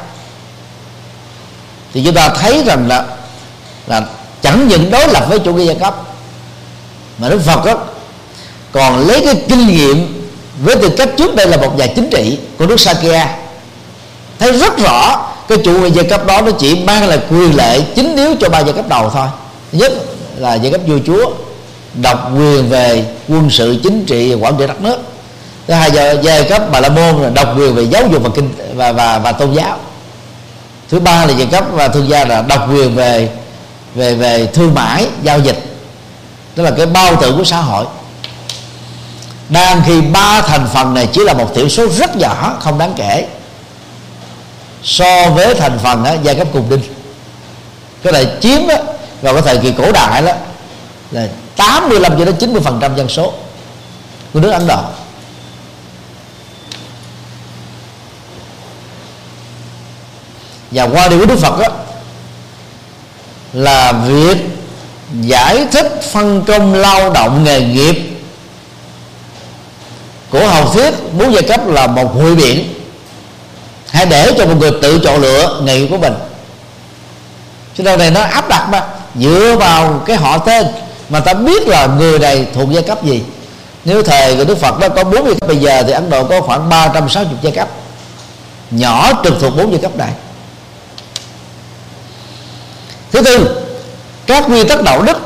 thì 1.95 2.03
chúng 2.05 2.15
ta 2.15 2.29
thấy 2.29 2.63
rằng 2.67 2.89
là 2.89 3.05
là 3.87 4.03
chẳng 4.43 4.69
những 4.69 4.91
đối 4.91 5.09
lập 5.09 5.27
với 5.29 5.39
chủ 5.39 5.55
nghĩa 5.55 5.65
giai 5.65 5.75
cấp, 5.75 6.03
mà 7.19 7.29
Đức 7.29 7.41
Phật 7.47 7.65
đó 7.65 7.75
còn 8.73 9.07
lấy 9.07 9.21
cái 9.25 9.35
kinh 9.49 9.67
nghiệm 9.67 10.29
với 10.63 10.77
tư 10.77 10.89
cách 10.89 11.09
trước 11.17 11.35
đây 11.35 11.47
là 11.47 11.57
một 11.57 11.79
nhà 11.79 11.87
chính 11.87 12.11
trị 12.11 12.39
của 12.59 12.67
nước 12.67 12.81
Sakya. 12.81 13.37
Thấy 14.39 14.53
rất 14.53 14.79
rõ 14.79 15.29
cái 15.49 15.59
chủ 15.65 15.73
nghĩa 15.73 15.91
giai 15.91 16.05
cấp 16.05 16.27
đó 16.27 16.41
nó 16.41 16.51
chỉ 16.59 16.85
mang 16.85 17.09
là 17.09 17.19
quyền 17.31 17.57
lệ 17.57 17.81
chính 17.97 18.17
yếu 18.17 18.35
cho 18.41 18.49
ba 18.49 18.61
giai 18.61 18.73
cấp 18.73 18.89
đầu 18.89 19.11
thôi. 19.11 19.27
Thứ 19.73 19.79
nhất 19.79 19.93
là 20.37 20.55
giai 20.55 20.73
cấp 20.73 20.81
vua 20.87 20.99
chúa, 21.07 21.31
độc 22.03 22.31
quyền 22.39 22.69
về 22.69 23.05
quân 23.29 23.51
sự, 23.51 23.81
chính 23.83 24.05
trị 24.05 24.35
và 24.35 24.47
quản 24.47 24.57
trị 24.59 24.67
đất 24.67 24.81
nước 24.81 24.99
thứ 25.69 25.75
hai 25.75 25.91
là 25.91 26.13
giai 26.13 26.45
cấp 26.45 26.63
bà 26.73 26.81
la 26.81 26.89
môn 26.89 27.23
là 27.23 27.31
độc 27.31 27.59
quyền 27.59 27.75
về 27.75 27.83
giáo 27.83 28.07
dục 28.13 28.23
và 28.23 28.31
kinh 28.35 28.51
và 28.75 28.93
và 28.93 29.19
và 29.19 29.33
tôn 29.33 29.53
giáo. 29.53 29.79
Thứ 30.89 31.01
ba 31.01 31.27
là 31.27 31.33
giai 31.33 31.47
cấp 31.47 31.65
và 31.73 31.89
thương 31.89 32.09
gia 32.09 32.25
là 32.25 32.43
độc 32.43 32.71
quyền 32.71 32.95
về 32.95 33.29
về 33.95 34.15
về 34.15 34.47
thương 34.47 34.75
mại 34.75 35.07
giao 35.23 35.39
dịch. 35.39 35.77
Đó 36.57 36.65
là 36.65 36.71
cái 36.71 36.87
bao 36.87 37.17
tử 37.17 37.35
của 37.39 37.45
xã 37.45 37.57
hội. 37.57 37.87
Đang 39.49 39.83
khi 39.87 40.01
ba 40.01 40.41
thành 40.41 40.69
phần 40.75 40.95
này 40.95 41.09
chỉ 41.13 41.25
là 41.25 41.35
một 41.35 41.55
thiểu 41.55 41.69
số 41.69 41.87
rất 41.87 42.17
nhỏ 42.17 42.57
không 42.61 42.79
đáng 42.79 42.93
kể. 42.97 43.27
So 44.83 45.31
với 45.31 45.55
thành 45.55 45.79
phần 45.83 46.05
đó, 46.05 46.15
giai 46.23 46.35
cấp 46.35 46.49
cùng 46.53 46.71
đinh. 46.71 46.83
Cái 48.03 48.13
này 48.13 48.27
chiếm 48.41 48.67
đó, 48.69 48.77
vào 49.23 49.35
cái 49.35 49.43
thời 49.43 49.59
kỳ 49.59 49.73
cổ 49.73 49.93
đại 49.93 50.23
đó 50.23 50.33
là 51.11 51.27
85 51.57 52.19
cho 52.19 52.25
đến 52.25 52.37
90 52.37 52.63
phần 52.65 52.79
trăm 52.81 52.97
dân 52.97 53.09
số 53.09 53.33
của 54.33 54.41
nước 54.41 54.51
Ấn 54.51 54.67
Độ. 54.67 54.81
Và 60.71 60.85
qua 60.85 61.09
điều 61.09 61.19
của 61.19 61.27
Đức 61.27 61.39
Phật 61.39 61.59
đó 61.59 61.69
là 63.53 63.93
việc 63.93 64.37
giải 65.21 65.67
thích 65.73 66.01
phân 66.13 66.43
công 66.43 66.75
lao 66.75 67.11
động 67.11 67.45
nghề 67.45 67.61
nghiệp 67.61 67.97
của 70.31 70.47
hầu 70.47 70.73
thuyết 70.73 70.95
bốn 71.19 71.33
giai 71.33 71.43
cấp 71.43 71.61
là 71.67 71.87
một 71.87 72.15
hội 72.15 72.35
biện 72.35 72.75
hãy 73.91 74.07
để 74.07 74.33
cho 74.39 74.47
một 74.47 74.55
người 74.59 74.71
tự 74.83 75.01
chọn 75.05 75.21
lựa 75.21 75.61
nghề 75.65 75.87
của 75.87 75.99
mình. 75.99 76.15
Chứ 77.77 77.85
đâu 77.85 77.97
này 77.97 78.11
nó 78.11 78.21
áp 78.21 78.49
đặt 78.49 78.69
mà, 78.71 78.83
dựa 79.15 79.57
vào 79.61 80.03
cái 80.07 80.17
họ 80.17 80.39
tên 80.39 80.67
mà 81.09 81.21
ta 81.21 81.35
biết 81.35 81.69
là 81.69 81.87
người 81.87 82.19
này 82.19 82.47
thuộc 82.55 82.71
giai 82.71 82.83
cấp 82.83 83.05
gì. 83.05 83.23
Nếu 83.85 84.03
thời 84.03 84.37
của 84.37 84.45
Đức 84.45 84.59
Phật 84.59 84.79
đó 84.79 84.89
có 84.89 85.05
bốn 85.05 85.25
giai 85.25 85.35
cấp, 85.35 85.49
bây 85.49 85.57
giờ 85.57 85.83
thì 85.87 85.93
Ấn 85.93 86.11
Độ 86.11 86.25
có 86.25 86.41
khoảng 86.41 86.69
360 86.69 87.39
giai 87.43 87.53
cấp, 87.53 87.69
nhỏ 88.71 89.13
trực 89.25 89.35
thuộc 89.41 89.57
bốn 89.57 89.71
giai 89.71 89.81
cấp 89.81 89.97
này 89.97 90.11
thứ 93.23 93.25
tư, 93.25 93.65
các 94.27 94.45
quy 94.49 94.65
tắc 94.65 94.83
đạo 94.83 95.03
đức 95.03 95.19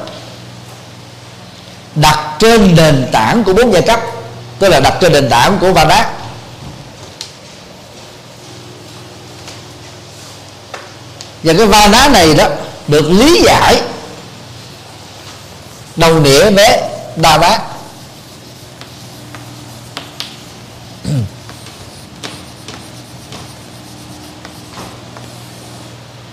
đặt 1.94 2.36
trên 2.39 2.77
nền 2.77 3.09
tảng 3.12 3.44
của 3.44 3.52
bốn 3.52 3.73
giai 3.73 3.82
cấp, 3.82 4.01
tức 4.59 4.69
là 4.69 4.81
đặt 4.81 4.94
trên 5.01 5.12
nền 5.12 5.28
tảng 5.31 5.59
của 5.60 5.73
Vadat 5.73 6.06
và 11.43 11.52
cái 11.59 11.66
va 11.66 11.89
đá 11.89 12.09
này 12.09 12.35
đó 12.35 12.47
được 12.89 13.10
lý 13.10 13.43
giải 13.43 13.82
đồng 15.97 16.23
nghĩa 16.23 16.51
với 16.51 16.81
đa 17.16 17.39
bát 17.39 17.60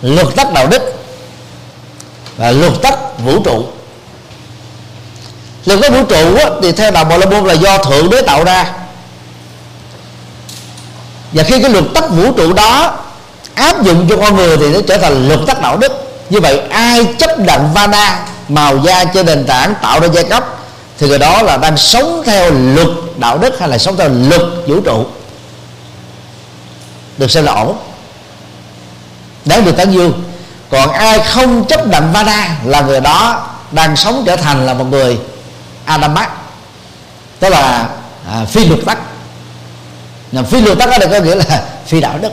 luật 0.02 0.28
tắc 0.36 0.54
đạo 0.54 0.68
đức 0.68 0.82
và 2.40 2.52
luật 2.52 2.82
tắc 2.82 3.20
vũ 3.20 3.44
trụ. 3.44 3.66
Luật 5.66 5.82
tắc 5.82 5.92
vũ 5.92 6.04
trụ 6.04 6.36
á, 6.36 6.46
thì 6.62 6.72
theo 6.72 6.92
đạo 6.92 7.06
Bà 7.06 7.18
La 7.18 7.26
Môn 7.26 7.46
là 7.46 7.54
do 7.54 7.78
thượng 7.78 8.10
đế 8.10 8.22
tạo 8.22 8.44
ra. 8.44 8.72
Và 11.32 11.44
khi 11.44 11.62
cái 11.62 11.70
luật 11.72 11.84
tắc 11.94 12.10
vũ 12.10 12.32
trụ 12.32 12.54
đó 12.54 12.98
áp 13.54 13.84
dụng 13.84 14.08
cho 14.10 14.18
con 14.18 14.36
người 14.36 14.58
thì 14.58 14.70
nó 14.74 14.80
trở 14.88 14.98
thành 14.98 15.28
luật 15.28 15.40
tắc 15.48 15.62
đạo 15.62 15.78
đức. 15.78 15.92
Như 16.30 16.40
vậy 16.40 16.60
ai 16.70 17.06
chấp 17.18 17.40
nhận 17.40 17.74
vana 17.74 18.26
màu 18.50 18.78
da 18.78 19.06
trên 19.06 19.26
nền 19.26 19.46
tảng 19.46 19.74
tạo 19.82 20.00
ra 20.00 20.08
giai 20.14 20.24
cấp 20.24 20.46
thì 20.98 21.08
người 21.08 21.20
đó 21.20 21.42
là 21.42 21.58
đang 21.58 21.78
sống 21.78 22.24
theo 22.26 22.52
luật 22.52 22.88
đạo 23.18 23.38
đức 23.38 23.60
hay 23.60 23.70
là 23.70 23.78
sống 23.78 23.98
theo 23.98 24.10
luật 24.10 24.42
vũ 24.68 24.82
trụ. 24.82 25.06
Được 27.18 27.32
xem 27.32 27.46
là 27.46 27.52
ổn. 27.52 27.78
Đáng 29.46 29.66
được 29.66 29.78
tán 29.78 29.92
dương 29.92 30.29
còn 30.72 30.92
ai 30.92 31.20
không 31.20 31.66
chấp 31.66 31.88
nhận 31.88 32.12
vana 32.12 32.58
là 32.64 32.82
người 32.82 33.00
đó 33.00 33.48
đang 33.72 33.96
sống 33.96 34.24
trở 34.26 34.36
thành 34.36 34.66
là 34.66 34.74
một 34.74 34.86
người 34.86 35.20
adamat 35.86 36.30
tức 37.40 37.50
là 37.50 37.90
à, 38.32 38.46
phi 38.46 38.66
luật 38.66 38.80
tắc. 38.86 38.98
Là 40.32 40.44
phi 40.44 40.62
luật 40.62 40.80
tắc 40.80 40.90
ở 40.92 40.98
đây 40.98 41.10
có 41.10 41.20
nghĩa 41.20 41.36
là 41.36 41.64
phi 41.86 42.02
đạo 42.02 42.20
đức. 42.22 42.32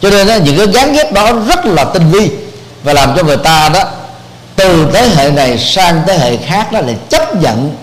Cho 0.00 0.10
nên 0.10 0.26
đó, 0.26 0.34
những 0.44 0.56
cái 0.56 0.66
gán 0.66 0.92
ghép 0.92 1.12
đó 1.12 1.32
rất 1.48 1.66
là 1.66 1.84
tinh 1.84 2.10
vi 2.10 2.30
và 2.82 2.92
làm 2.92 3.16
cho 3.16 3.22
người 3.22 3.36
ta 3.36 3.68
đó 3.68 3.84
từ 4.56 4.90
thế 4.92 5.08
hệ 5.08 5.30
này 5.30 5.58
sang 5.58 6.02
thế 6.06 6.18
hệ 6.18 6.36
khác 6.36 6.72
đó 6.72 6.80
là 6.80 6.92
chấp 7.08 7.36
nhận 7.36 7.76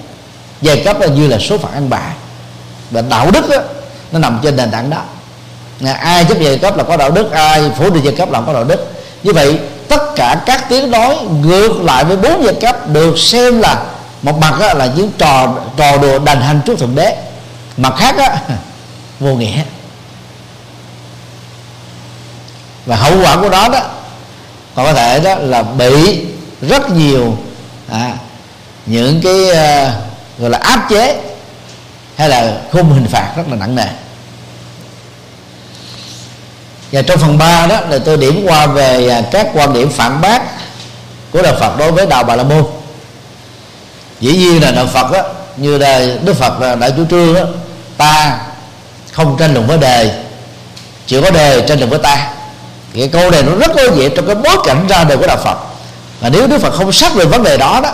giai 0.62 0.82
cấp 0.86 1.00
là 1.00 1.08
như 1.08 1.28
là 1.28 1.38
số 1.40 1.58
phận 1.58 1.72
ăn 1.72 1.90
bạ 1.90 2.02
và 2.92 3.02
đạo 3.02 3.32
đức 3.32 3.50
đó, 3.50 3.58
nó 4.12 4.20
nằm 4.20 4.40
trên 4.44 4.56
nền 4.56 4.72
tảng 4.72 4.90
đó 4.90 5.02
ai 5.90 6.26
chấp 6.26 6.38
nhận 6.38 6.60
cấp 6.60 6.78
là 6.78 6.84
có 6.84 6.98
đạo 6.98 7.12
đức 7.12 7.32
ai 7.32 7.72
phủ 7.78 7.90
định 7.90 8.04
giai 8.04 8.16
cấp 8.16 8.32
là 8.32 8.42
có 8.42 8.54
đạo 8.54 8.64
đức. 8.64 8.92
Như 9.24 9.34
vậy 9.34 9.60
tất 9.88 10.02
cả 10.16 10.42
các 10.46 10.70
tiếng 10.70 10.92
nói 10.92 11.18
ngược 11.42 11.82
lại 11.84 12.04
với 12.04 12.18
bốn 12.18 12.44
giai 12.44 12.54
cấp 12.54 12.90
được 12.90 13.20
xem 13.20 13.60
là 13.60 13.84
một 14.22 14.38
mặt 14.38 14.54
á, 14.60 14.74
là 14.74 14.90
những 14.96 15.12
trò 15.18 15.54
trò 15.78 15.98
đùa 15.98 16.20
đành 16.20 16.42
hành 16.42 16.62
trước 16.66 16.80
thượng 16.80 16.96
đế. 16.96 17.18
Mặt 17.78 17.94
khác 17.98 18.18
á, 18.18 18.38
vô 19.20 19.36
nghĩa. 19.36 19.64
Và 22.86 22.96
hậu 22.96 23.14
quả 23.24 23.38
của 23.42 23.50
đó 23.50 23.68
đó 23.68 23.80
còn 24.76 24.86
có 24.86 24.94
thể 24.94 25.20
đó 25.20 25.36
là 25.36 25.64
bị 25.64 26.26
rất 26.62 26.92
nhiều 26.92 27.38
à, 27.90 28.14
những 28.86 29.22
cái 29.24 29.50
à, 29.50 29.94
gọi 30.38 30.50
là 30.50 30.58
áp 30.58 30.88
chế 30.90 31.22
hay 32.16 32.30
là 32.30 32.58
khung 32.72 32.94
hình 32.94 33.08
phạt 33.08 33.34
rất 33.38 33.44
là 33.50 33.56
nặng 33.56 33.76
nề 33.76 33.88
và 36.92 37.02
trong 37.02 37.20
phần 37.20 37.38
3 37.38 37.68
đó 37.68 37.80
là 37.90 38.00
tôi 38.06 38.18
điểm 38.18 38.46
qua 38.46 38.68
về 38.68 39.08
à, 39.10 39.22
các 39.32 39.48
quan 39.54 39.74
điểm 39.74 39.90
phản 39.90 40.22
bác 40.22 40.42
của 41.32 41.42
đạo 41.42 41.56
Phật 41.60 41.78
đối 41.78 41.92
với 41.92 42.06
đạo 42.06 42.24
Bà 42.24 42.36
La 42.36 42.44
Môn. 42.44 42.64
Dĩ 44.20 44.38
nhiên 44.38 44.62
là 44.62 44.72
đạo 44.72 44.88
Phật 44.94 45.12
đó, 45.12 45.22
như 45.58 45.78
là 45.78 46.06
Đức 46.24 46.34
Phật 46.34 46.76
đã 46.80 46.90
chủ 46.90 47.06
trương 47.10 47.34
đó 47.34 47.42
ta 47.98 48.40
không 49.12 49.38
tranh 49.40 49.54
luận 49.54 49.68
với 49.68 49.78
đề 49.78 50.24
chỉ 51.08 51.22
có 51.22 51.32
đề 51.32 51.66
tranh 51.68 51.78
luận 51.80 51.90
với 51.90 52.00
ta. 52.00 52.28
Cái 52.94 53.08
câu 53.08 53.32
này 53.32 53.44
nó 53.44 53.56
rất 53.56 53.72
có 53.76 53.96
nghĩa 53.96 54.10
trong 54.10 54.26
cái 54.26 54.36
bối 54.36 54.58
cảnh 54.66 54.88
ra 54.90 55.04
đời 55.04 55.18
của 55.18 55.28
đạo 55.28 55.38
Phật. 55.44 55.58
Và 56.20 56.30
nếu 56.30 56.48
Đức 56.48 56.62
Phật 56.62 56.74
không 56.74 56.92
xác 56.92 57.16
định 57.16 57.30
vấn 57.30 57.44
đề 57.44 57.58
đó 57.58 57.80
đó 57.84 57.94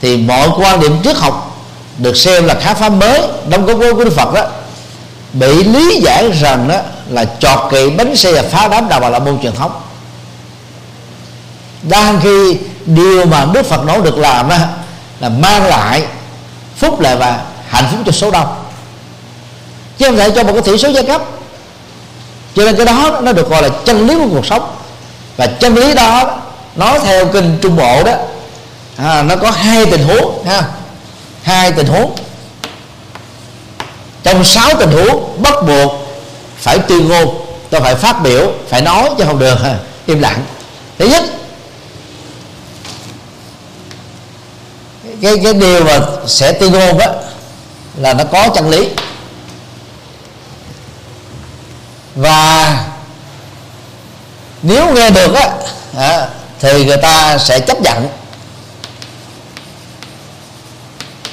thì 0.00 0.16
mọi 0.16 0.48
quan 0.56 0.80
điểm 0.80 0.96
triết 1.04 1.16
học 1.16 1.60
được 1.98 2.16
xem 2.16 2.46
là 2.46 2.54
khám 2.54 2.76
phá 2.76 2.88
mới 2.88 3.20
đóng 3.48 3.66
góp 3.66 3.78
của 3.96 4.04
Đức 4.04 4.12
Phật 4.16 4.34
đó 4.34 4.46
bị 5.32 5.64
lý 5.64 6.00
giải 6.00 6.30
rằng 6.40 6.68
đó 6.68 6.76
là 7.12 7.24
chọt 7.38 7.70
kỵ 7.70 7.90
bánh 7.90 8.16
xe 8.16 8.32
và 8.32 8.42
phá 8.42 8.68
đám 8.68 8.88
đạo 8.88 9.00
bà 9.00 9.08
la 9.08 9.18
môn 9.18 9.42
truyền 9.42 9.52
thống. 9.52 9.80
Đang 11.82 12.20
khi 12.22 12.56
điều 12.86 13.26
mà 13.26 13.46
Đức 13.52 13.66
Phật 13.66 13.84
nói 13.84 14.00
được 14.02 14.18
làm 14.18 14.48
đó 14.48 14.56
là 15.20 15.28
mang 15.28 15.66
lại 15.66 16.04
phúc 16.76 17.00
lợi 17.00 17.16
và 17.16 17.40
hạnh 17.68 17.84
phúc 17.90 18.00
cho 18.06 18.12
số 18.12 18.30
đông. 18.30 18.54
Chứ 19.98 20.06
không 20.06 20.16
thể 20.16 20.30
cho 20.30 20.42
một 20.42 20.52
cái 20.52 20.62
thiểu 20.62 20.76
số 20.76 20.88
giai 20.88 21.04
cấp. 21.04 21.22
Cho 22.56 22.64
nên 22.64 22.76
cái 22.76 22.86
đó 22.86 23.20
nó 23.22 23.32
được 23.32 23.50
gọi 23.50 23.62
là 23.62 23.68
chân 23.84 24.06
lý 24.06 24.14
của 24.14 24.28
cuộc 24.30 24.46
sống. 24.46 24.74
Và 25.36 25.46
chân 25.46 25.74
lý 25.74 25.94
đó 25.94 26.40
nói 26.76 26.98
theo 26.98 27.26
kinh 27.26 27.58
trung 27.62 27.76
bộ 27.76 28.02
đó 28.02 28.12
à, 28.96 29.22
nó 29.22 29.36
có 29.36 29.50
hai 29.50 29.86
tình 29.86 30.04
huống 30.04 30.44
ha. 30.46 30.62
Hai 31.42 31.72
tình 31.72 31.86
huống. 31.86 32.14
Trong 34.22 34.44
sáu 34.44 34.68
tình 34.78 34.90
huống 34.90 35.42
bắt 35.42 35.54
buộc 35.66 36.01
phải 36.62 36.78
tuyên 36.78 37.08
ngôn 37.08 37.46
tôi 37.70 37.80
phải 37.80 37.94
phát 37.94 38.22
biểu 38.22 38.52
phải 38.68 38.82
nói 38.82 39.10
chứ 39.18 39.24
không 39.26 39.38
được 39.38 39.60
ha 39.62 39.78
im 40.06 40.20
lặng. 40.20 40.44
Thứ 40.98 41.06
nhất 41.08 41.24
cái 45.22 45.36
cái 45.44 45.54
điều 45.54 45.84
mà 45.84 46.00
sẽ 46.26 46.52
tuyên 46.52 46.72
ngôn 46.72 46.98
đó 46.98 47.06
là 47.96 48.14
nó 48.14 48.24
có 48.24 48.48
chân 48.54 48.70
lý. 48.70 48.88
Và 52.14 52.78
nếu 54.62 54.94
nghe 54.94 55.10
được 55.10 55.34
á 55.34 55.50
à, 55.96 56.28
thì 56.60 56.84
người 56.84 56.96
ta 56.96 57.38
sẽ 57.38 57.60
chấp 57.60 57.80
nhận. 57.80 58.08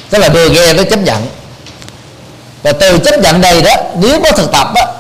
Tức 0.10 0.18
là 0.18 0.28
người 0.28 0.50
nghe 0.50 0.74
nó 0.74 0.84
chấp 0.84 1.00
nhận. 1.00 1.28
Và 2.64 2.72
từ 2.72 2.98
chấp 2.98 3.20
nhận 3.20 3.42
đây 3.42 3.62
đó 3.62 3.76
nếu 3.96 4.22
có 4.24 4.32
thực 4.32 4.52
tập 4.52 4.68
á 4.76 4.99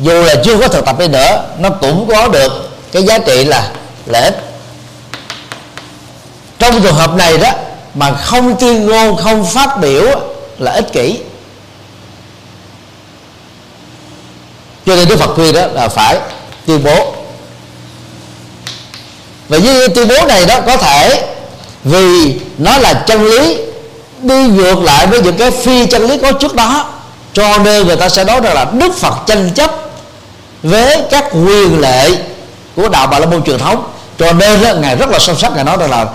dù 0.00 0.22
là 0.22 0.34
chưa 0.44 0.58
có 0.58 0.68
thực 0.68 0.84
tập 0.84 0.98
đi 0.98 1.08
nữa, 1.08 1.44
nó 1.58 1.70
cũng 1.70 2.08
có 2.08 2.28
được 2.28 2.70
cái 2.92 3.02
giá 3.02 3.18
trị 3.18 3.44
là 3.44 3.70
lợi 4.06 4.22
ích. 4.22 4.36
Trong 6.58 6.82
trường 6.82 6.94
hợp 6.94 7.14
này 7.14 7.38
đó, 7.38 7.50
mà 7.94 8.12
không 8.14 8.56
tuyên 8.60 8.86
ngôn, 8.86 9.16
không 9.16 9.46
phát 9.46 9.80
biểu 9.80 10.04
là 10.58 10.72
ích 10.72 10.92
kỷ. 10.92 11.18
Cho 14.86 14.96
nên 14.96 15.08
đức 15.08 15.16
phật 15.18 15.30
quy 15.36 15.52
đó 15.52 15.66
là 15.72 15.88
phải 15.88 16.18
tuyên 16.66 16.84
bố. 16.84 17.14
Và 19.48 19.58
với 19.58 19.88
tuyên 19.88 20.08
bố 20.08 20.26
này 20.26 20.46
đó, 20.46 20.60
có 20.66 20.76
thể 20.76 21.28
vì 21.84 22.40
nó 22.58 22.78
là 22.78 23.04
chân 23.06 23.24
lý, 23.24 23.56
đi 24.22 24.46
ngược 24.46 24.78
lại 24.82 25.06
với 25.06 25.22
những 25.22 25.36
cái 25.36 25.50
phi 25.50 25.86
chân 25.86 26.08
lý 26.08 26.18
có 26.18 26.32
trước 26.32 26.54
đó, 26.54 26.92
cho 27.32 27.58
nên 27.58 27.86
người 27.86 27.96
ta 27.96 28.08
sẽ 28.08 28.24
nói 28.24 28.40
rằng 28.40 28.54
là 28.54 28.66
đức 28.72 28.96
phật 28.96 29.14
tranh 29.26 29.50
chấp 29.54 29.70
với 30.62 31.02
các 31.10 31.24
quyền 31.32 31.80
lệ 31.80 32.10
của 32.76 32.88
đạo 32.88 33.06
bà 33.06 33.18
la 33.18 33.26
môn 33.26 33.42
truyền 33.42 33.58
thống. 33.58 33.92
Cho 34.18 34.32
nên 34.32 34.62
đó, 34.62 34.74
ngài 34.74 34.96
rất 34.96 35.08
là 35.08 35.18
sâu 35.18 35.36
sắc 35.36 35.52
ngài 35.54 35.64
nói 35.64 35.76
rằng 35.76 35.90
là 35.90 36.06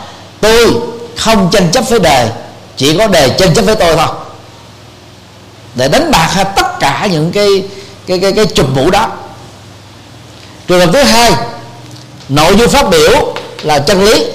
tôi 0.41 0.73
không 1.17 1.49
tranh 1.51 1.71
chấp 1.71 1.89
với 1.89 1.99
đề 1.99 2.29
chỉ 2.77 2.97
có 2.97 3.07
đề 3.07 3.29
tranh 3.29 3.53
chấp 3.53 3.61
với 3.61 3.75
tôi 3.75 3.95
thôi. 3.95 4.07
Để 5.75 5.87
đánh 5.87 6.11
bạc 6.11 6.29
hay 6.31 6.45
tất 6.55 6.79
cả 6.79 7.07
những 7.11 7.31
cái 7.31 7.63
cái 8.07 8.19
cái 8.19 8.31
cái 8.31 8.45
chùm 8.45 8.73
mũ 8.75 8.91
đó. 8.91 9.07
Trường 10.67 10.79
hợp 10.79 10.89
thứ 10.93 11.03
hai 11.03 11.33
nội 12.29 12.57
dung 12.57 12.69
phát 12.69 12.89
biểu 12.89 13.33
là 13.61 13.79
chân 13.79 14.05
lý. 14.05 14.25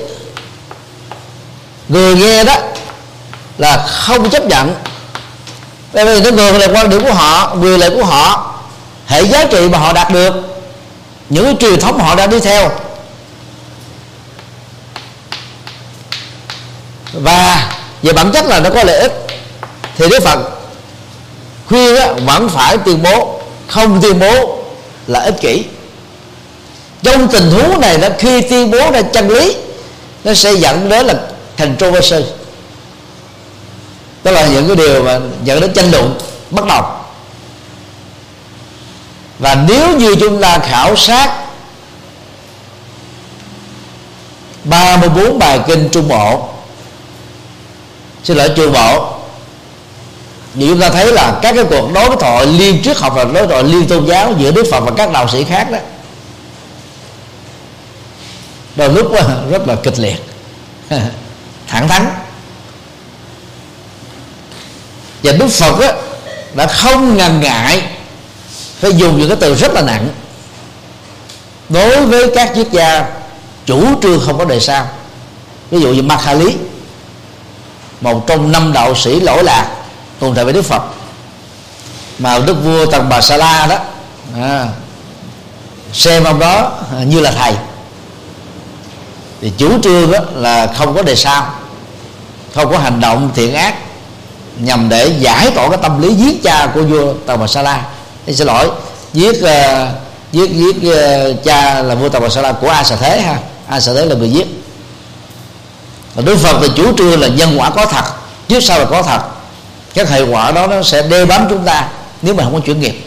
Người 1.89 2.17
nghe 2.17 2.45
đó 2.45 2.57
là 3.59 3.87
không 3.87 4.31
chấp 4.31 4.47
nhận. 4.47 4.75
Bởi 5.93 6.05
vì 6.05 6.21
nó 6.21 6.31
ngược 6.31 6.59
là 6.59 6.69
quan 6.75 6.91
điểm 6.91 7.05
của 7.05 7.13
họ 7.13 7.55
quyền 7.55 7.81
lệ 7.81 7.91
của 7.91 8.05
họ 8.05 8.50
hệ 9.11 9.23
giá 9.23 9.45
trị 9.45 9.69
mà 9.69 9.79
họ 9.79 9.93
đạt 9.93 10.13
được 10.13 10.35
những 11.29 11.45
cái 11.45 11.57
truyền 11.61 11.81
thống 11.81 11.99
họ 11.99 12.15
đang 12.15 12.31
đi 12.31 12.41
theo. 12.41 12.71
Và 17.13 17.73
về 18.03 18.13
bản 18.13 18.33
chất 18.33 18.45
là 18.45 18.61
nó 18.61 18.71
có 18.71 18.85
lợi 18.85 19.01
ích. 19.01 19.13
Thì 19.97 20.09
đức 20.09 20.23
phật 20.23 20.39
khuyên 21.67 21.97
á, 21.97 22.13
vẫn 22.13 22.49
phải 22.49 22.79
tuyên 22.79 23.03
bố 23.03 23.41
không 23.69 24.03
tuyên 24.03 24.19
bố 24.21 24.63
là 25.07 25.21
ích 25.21 25.41
kỷ. 25.41 25.65
Trong 27.03 27.29
tình 27.29 27.51
huống 27.51 27.81
này 27.81 27.99
nó 27.99 28.09
khi 28.19 28.43
tuyên 28.43 28.71
bố 28.71 28.91
ra 28.91 29.03
chân 29.03 29.29
lý 29.29 29.57
nó 30.25 30.35
sẽ 30.35 30.53
dẫn 30.53 30.89
đến 30.89 31.07
là 31.07 31.15
thành 31.57 31.77
controversy. 31.77 32.25
Đó 34.25 34.31
là 34.31 34.47
những 34.47 34.67
cái 34.67 34.77
điều 34.77 35.03
mà 35.03 35.19
dẫn 35.45 35.61
đến 35.61 35.73
tranh 35.73 35.91
luận 35.91 36.19
bắt 36.51 36.67
đầu 36.67 37.00
và 39.41 39.65
nếu 39.69 39.97
như 39.97 40.15
chúng 40.21 40.41
ta 40.41 40.59
khảo 40.59 40.97
sát 40.97 41.31
34 44.65 45.39
bài 45.39 45.61
kinh 45.67 45.89
trung 45.93 46.09
bộ 46.09 46.49
xin 48.25 48.37
lỗi 48.37 48.51
trường 48.57 48.73
bộ 48.73 49.15
thì 50.55 50.69
chúng 50.69 50.81
ta 50.81 50.91
thấy 50.91 51.13
là 51.13 51.39
các 51.43 51.55
cái 51.55 51.65
cuộc 51.65 51.93
đối 51.93 52.17
thoại 52.17 52.47
liên 52.47 52.83
triết 52.83 52.97
học 52.97 53.13
và 53.17 53.25
đối 53.25 53.47
thoại 53.47 53.65
liên 53.65 53.87
tôn 53.89 54.07
giáo 54.07 54.35
giữa 54.39 54.51
đức 54.51 54.67
phật 54.71 54.81
và 54.81 54.93
các 54.97 55.13
đạo 55.13 55.29
sĩ 55.29 55.45
khác 55.45 55.71
đó 55.71 55.79
đôi 58.77 58.89
lúc 58.89 59.13
rất 59.51 59.69
là 59.69 59.75
kịch 59.83 59.99
liệt 59.99 60.17
thẳng 61.71 61.89
thắn. 61.89 62.07
Và 65.23 65.33
đức 65.33 65.49
phật 65.49 65.81
đó, 65.81 65.93
đã 66.55 66.67
không 66.67 67.17
ngần 67.17 67.41
ngại 67.41 67.83
phải 68.81 68.93
dùng 68.93 69.19
những 69.19 69.29
cái 69.29 69.37
từ 69.41 69.55
rất 69.55 69.73
là 69.73 69.83
nặng. 69.83 70.09
Đối 71.69 72.07
với 72.07 72.31
các 72.35 72.53
triết 72.55 72.71
gia 72.71 73.07
chủ 73.67 74.03
trương 74.03 74.21
không 74.27 74.39
có 74.39 74.45
đề 74.45 74.61
sao. 74.61 74.89
Ví 75.71 75.81
dụ 75.81 75.93
như 75.93 76.03
Makhali 76.03 76.57
một 78.01 78.27
trong 78.27 78.53
năm 78.53 78.73
đạo 78.73 78.95
sĩ 78.95 79.21
lỗi 79.21 79.45
lạc 79.45 79.71
cùng 80.21 80.35
thời 80.35 80.45
với 80.45 80.53
Đức 80.53 80.63
Phật. 80.63 80.83
Mà 82.19 82.39
đức 82.39 82.55
vua 82.55 82.87
Tần 82.87 83.09
Bà 83.09 83.21
Sa 83.21 83.37
La 83.37 83.67
đó 83.67 83.79
à, 84.43 84.67
xem 85.93 86.25
ông 86.25 86.39
đó 86.39 86.73
như 87.07 87.21
là 87.21 87.31
thầy. 87.31 87.55
Thì 89.41 89.53
chủ 89.59 89.81
trương 89.83 90.13
đó 90.13 90.19
là 90.35 90.67
không 90.67 90.95
có 90.95 91.03
đề 91.03 91.17
sao 91.17 91.55
không 92.55 92.73
có 92.73 92.79
hành 92.79 93.01
động 93.01 93.31
thiện 93.35 93.55
ác 93.55 93.75
nhằm 94.59 94.89
để 94.89 95.07
giải 95.19 95.51
tỏa 95.51 95.69
cái 95.69 95.79
tâm 95.83 96.03
lý 96.03 96.15
giết 96.15 96.43
cha 96.43 96.67
của 96.75 96.83
vua 96.83 97.15
Tần 97.27 97.41
Bà 97.41 97.47
Sa 97.47 97.63
La 97.63 97.83
thì 98.31 98.37
xin 98.37 98.47
lỗi 98.47 98.71
giết 99.13 99.37
uh, 99.43 99.89
giết 100.33 100.51
giết 100.51 100.77
uh, 100.77 101.45
cha 101.45 101.83
là 101.83 101.95
vua 101.95 102.09
tàu 102.09 102.21
Bà 102.21 102.29
Sa 102.29 102.41
La 102.43 102.53
của 102.53 102.69
A 102.69 102.85
Sa 102.85 102.97
Thế 102.97 103.21
ha. 103.21 103.37
A 103.69 103.81
Sa 103.81 103.93
Thế 103.95 104.05
là 104.05 104.15
người 104.15 104.31
giết. 104.31 104.47
Và 106.15 106.23
Đức 106.23 106.37
Phật 106.37 106.57
thì 106.63 106.69
chủ 106.77 106.97
trương 106.99 107.21
là 107.21 107.29
nhân 107.29 107.57
quả 107.59 107.71
có 107.71 107.87
thật 107.87 108.05
trước 108.49 108.61
sau 108.61 108.79
là 108.79 108.85
có 108.85 109.03
thật. 109.03 109.21
Các 109.95 110.09
hệ 110.09 110.23
quả 110.23 110.51
đó 110.51 110.67
nó 110.67 110.83
sẽ 110.83 111.03
đeo 111.03 111.27
bám 111.27 111.47
chúng 111.51 111.65
ta 111.65 111.89
nếu 112.23 112.35
mà 112.35 112.45
không 112.45 112.55
có 112.55 112.61
chuyển 112.61 112.81
nghiệp. 112.81 113.05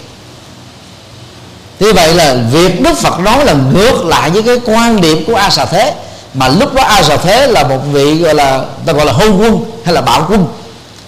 Như 1.80 1.94
vậy 1.94 2.14
là 2.14 2.36
việc 2.52 2.82
Đức 2.82 2.98
Phật 2.98 3.20
nói 3.20 3.46
là 3.46 3.54
ngược 3.74 4.06
lại 4.06 4.30
với 4.30 4.44
cái 4.44 4.56
quan 4.66 5.02
điểm 5.02 5.24
của 5.28 5.36
A 5.36 5.50
Xà 5.50 5.66
Thế 5.66 5.94
mà 6.34 6.48
lúc 6.48 6.74
đó 6.74 6.84
A 6.84 7.04
Xà 7.04 7.18
Thế 7.18 7.48
là 7.48 7.64
một 7.64 7.80
vị 7.92 8.16
gọi 8.16 8.36
là 8.36 8.62
ta 8.86 8.94
gọi 8.94 9.06
là 9.06 9.14
hôn 9.14 9.42
quân 9.42 9.66
hay 9.86 9.94
là 9.94 10.02
bạo 10.02 10.26
quân. 10.30 10.48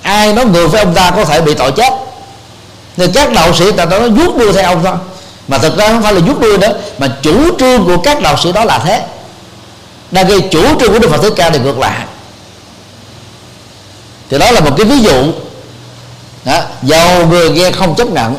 Ai 0.02 0.34
nói 0.34 0.46
ngược 0.46 0.68
với 0.68 0.82
ông 0.82 0.94
ta 0.94 1.12
có 1.12 1.26
thể 1.26 1.42
bị 1.42 1.54
tội 1.54 1.72
chết 1.72 1.94
thì 2.98 3.08
các 3.14 3.32
đạo 3.32 3.54
sĩ 3.54 3.72
ta 3.72 3.86
nó 3.86 4.00
vuốt 4.00 4.38
đuôi 4.38 4.54
theo 4.54 4.64
ông 4.64 4.84
thôi 4.84 4.96
mà 5.48 5.58
thực 5.58 5.78
ra 5.78 5.88
không 5.88 6.04
phải 6.04 6.14
là 6.14 6.20
vuốt 6.20 6.40
đuôi 6.40 6.58
nữa 6.58 6.74
mà 6.98 7.18
chủ 7.22 7.58
trương 7.60 7.86
của 7.86 7.98
các 7.98 8.22
đạo 8.22 8.38
sĩ 8.38 8.52
đó 8.52 8.64
là 8.66 8.80
thế. 8.80 9.04
Đang 10.12 10.28
gây 10.28 10.42
chủ 10.52 10.80
trương 10.80 10.94
của 10.94 11.00
đức 11.00 11.10
phật 11.12 11.22
thích 11.22 11.34
ca 11.36 11.50
thì 11.50 11.60
ngược 11.60 11.80
lại. 11.80 12.06
Thì 14.30 14.38
đó 14.38 14.52
là 14.52 14.60
một 14.60 14.72
cái 14.78 14.86
ví 14.86 15.00
dụ. 15.00 15.32
Đó, 16.46 16.62
dầu 16.84 17.28
người 17.28 17.50
nghe 17.50 17.72
không 17.72 17.96
chấp 17.96 18.08
nhận 18.08 18.36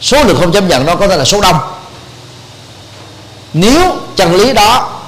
số 0.00 0.24
lượng 0.24 0.36
không 0.40 0.52
chấp 0.52 0.64
nhận 0.64 0.86
nó 0.86 0.96
có 0.96 1.08
thể 1.08 1.16
là 1.16 1.24
số 1.24 1.40
đông. 1.40 1.56
Nếu 3.52 3.96
chân 4.16 4.34
lý 4.34 4.52
đó 4.52 5.00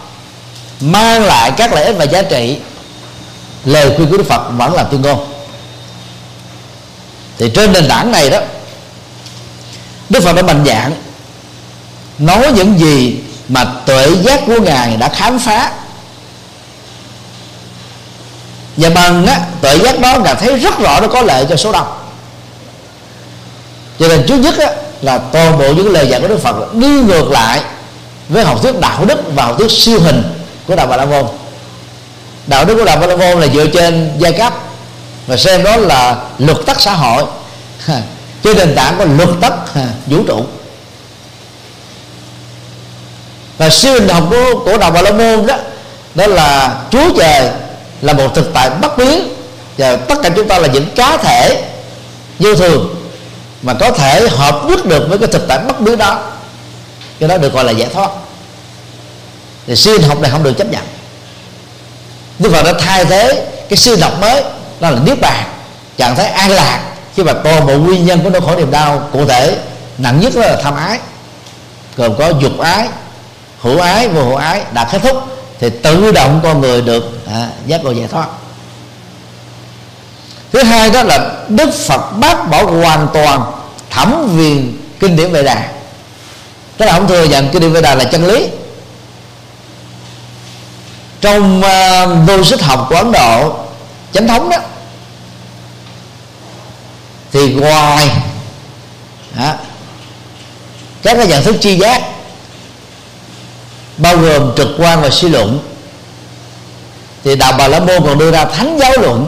mang 0.81 1.25
lại 1.25 1.53
các 1.57 1.73
lợi 1.73 1.85
ích 1.85 1.97
và 1.99 2.05
giá 2.05 2.23
trị 2.23 2.59
lời 3.65 3.93
khuyên 3.97 4.11
của 4.11 4.17
đức 4.17 4.27
phật 4.29 4.43
vẫn 4.57 4.75
là 4.75 4.83
tuyên 4.83 5.03
ngôn. 5.03 5.27
Thì 7.39 7.51
trên 7.55 7.73
nền 7.73 7.89
tảng 7.89 8.13
này 8.13 8.31
đó 8.31 8.39
đức 10.11 10.23
phật 10.23 10.33
đã 10.33 10.43
mạnh 10.43 10.65
dạng 10.67 10.93
nói 12.19 12.53
những 12.55 12.79
gì 12.79 13.21
mà 13.49 13.65
tuệ 13.87 14.11
giác 14.23 14.41
của 14.47 14.61
ngài 14.61 14.97
đã 14.97 15.09
khám 15.09 15.39
phá. 15.39 15.73
Và 18.77 18.91
bằng 18.91 19.27
á, 19.27 19.41
tuệ 19.61 19.79
giác 19.79 20.01
đó 20.01 20.19
ngài 20.19 20.35
thấy 20.35 20.59
rất 20.59 20.79
rõ 20.79 21.01
nó 21.01 21.09
có 21.09 21.21
lợi 21.21 21.47
cho 21.49 21.57
số 21.57 21.73
đông. 21.73 21.87
Cho 23.99 24.09
nên 24.09 24.25
trước 24.29 24.37
nhất 24.37 24.59
á, 24.59 24.71
là 25.03 25.19
toàn 25.19 25.59
bộ 25.59 25.73
những 25.73 25.93
lời 25.93 26.09
dạy 26.09 26.21
của 26.21 26.29
đức 26.29 26.43
phật 26.43 26.75
đi 26.75 26.89
ngược 26.89 27.31
lại 27.31 27.61
với 28.29 28.45
học 28.45 28.63
thuyết 28.63 28.81
đạo 28.81 29.05
đức 29.05 29.19
và 29.35 29.45
học 29.45 29.55
thuyết 29.59 29.71
siêu 29.71 30.01
hình 30.01 30.23
của 30.67 30.77
đạo 30.77 30.87
bà 30.87 30.97
la 30.97 31.05
môn. 31.05 31.27
Đạo 32.47 32.65
đức 32.65 32.75
của 32.75 32.85
đạo 32.85 32.99
bà 33.01 33.07
la 33.07 33.17
môn 33.17 33.41
là 33.41 33.47
dựa 33.47 33.67
trên 33.67 34.13
giai 34.19 34.33
cấp 34.33 34.53
và 35.27 35.37
xem 35.37 35.65
đó 35.65 35.77
là 35.77 36.17
luật 36.39 36.59
tắc 36.67 36.81
xã 36.81 36.95
hội 36.95 37.25
trên 38.43 38.57
nền 38.57 38.75
tảng 38.75 38.99
của 38.99 39.05
luật 39.05 39.29
tắc 39.41 39.53
vũ 40.07 40.23
trụ. 40.27 40.45
Và 43.59 43.71
siêu 43.71 43.93
hình 43.93 44.09
học 44.09 44.25
của, 44.31 44.61
của 44.65 44.79
đạo 44.79 44.91
bà 44.91 45.03
la 45.03 45.11
môn 45.11 45.47
đó 45.47 45.57
đó 46.15 46.27
là 46.27 46.81
chúa 46.91 47.11
trời 47.17 47.51
là 48.03 48.13
một 48.13 48.35
thực 48.35 48.51
tại 48.55 48.71
bất 48.71 48.99
biến. 48.99 49.29
Và 49.79 49.97
tất 49.97 50.15
cả 50.23 50.31
chúng 50.37 50.49
ta 50.49 50.59
là 50.59 50.69
những 50.69 50.87
cá 50.97 51.17
thể 51.17 51.65
vô 52.39 52.55
thường 52.55 52.95
mà 53.63 53.75
có 53.75 53.91
thể 53.91 54.29
hợp 54.29 54.63
nhất 54.69 54.87
được 54.87 55.07
với 55.09 55.19
cái 55.19 55.29
thực 55.29 55.49
tại 55.49 55.59
bất 55.59 55.81
biến 55.81 55.99
đó. 55.99 56.21
Cái 57.21 57.29
đó 57.29 57.37
được 57.37 57.53
gọi 57.53 57.65
là 57.65 57.73
giải 57.73 57.89
thoát. 57.93 58.11
Thì 59.67 59.77
siêu 59.77 59.99
học 60.09 60.21
này 60.21 60.31
không 60.31 60.43
được 60.43 60.53
chấp 60.59 60.67
nhận. 60.71 60.83
Đức 62.39 62.51
Phật 62.53 62.63
đã 62.63 62.73
thay 62.79 63.05
thế 63.05 63.47
cái 63.69 63.77
siêu 63.77 63.97
học 64.01 64.21
mới 64.21 64.43
đó 64.81 64.91
là 64.91 64.99
niết 65.05 65.21
bàn 65.21 65.45
trạng 65.97 66.17
thái 66.17 66.27
an 66.27 66.51
lạc 66.51 66.81
khi 67.21 67.25
mà 67.25 67.33
toàn 67.33 67.67
bộ 67.67 67.79
nguyên 67.79 68.07
nhân 68.07 68.21
của 68.25 68.31
nỗi 68.31 68.41
khổ 68.41 68.57
niềm 68.57 68.71
đau 68.71 69.09
cụ 69.13 69.27
thể 69.27 69.57
nặng 69.99 70.21
nhất 70.21 70.37
là 70.37 70.57
tham 70.63 70.77
ái. 70.77 70.99
Gồm 71.97 72.17
có 72.19 72.33
dục 72.41 72.59
ái 72.59 72.89
hữu 73.61 73.81
ái 73.81 74.09
vô 74.09 74.25
hữu 74.25 74.37
ái 74.37 74.63
đã 74.73 74.89
kết 74.93 74.99
thúc 75.03 75.17
thì 75.59 75.71
tự 75.71 76.13
động 76.13 76.41
con 76.43 76.61
người 76.61 76.83
được 76.83 77.27
à, 77.27 77.49
giác 77.67 77.85
ngộ 77.85 77.91
giải 77.91 78.09
thoát. 78.09 78.27
Thứ 80.53 80.63
hai 80.63 80.91
đó 80.91 81.03
là 81.03 81.31
đức 81.49 81.71
phật 81.87 82.11
bác 82.21 82.51
bỏ 82.51 82.63
hoàn 82.65 83.09
toàn 83.15 83.53
thẩm 83.91 84.37
viền 84.37 84.77
kinh 85.01 85.17
điển 85.17 85.33
vệ 85.33 85.43
đà. 85.43 85.69
Tức 86.77 86.87
là 86.87 86.93
ông 86.93 87.09
thừa 87.09 87.25
nhận 87.25 87.49
kinh 87.49 87.63
điển 87.63 87.73
vệ 87.73 87.81
đà 87.81 87.95
là 87.95 88.05
chân 88.05 88.27
lý. 88.27 88.49
Trong 91.21 91.63
à, 91.63 92.03
uh, 92.03 92.29
logic 92.29 92.61
học 92.61 92.87
của 92.89 92.97
ấn 92.97 93.13
độ 93.13 93.55
chánh 94.13 94.29
thống 94.29 94.51
đó 94.51 94.57
thì 97.33 97.55
ngoài 97.55 98.09
đó, 99.37 99.55
các 101.03 101.17
cái 101.17 101.27
nhận 101.27 101.45
thức 101.45 101.57
chi 101.61 101.79
giác 101.79 102.03
bao 103.97 104.17
gồm 104.17 104.53
trực 104.57 104.69
quan 104.79 105.03
và 105.03 105.11
suy 105.11 105.29
luận 105.29 105.59
thì 107.25 107.37
đạo 107.37 107.53
bà 107.59 107.69
la 107.69 107.81
môn 107.81 108.03
còn 108.05 108.19
đưa 108.19 108.31
ra 108.31 108.45
thánh 108.45 108.79
giáo 108.79 108.93
luận. 109.01 109.27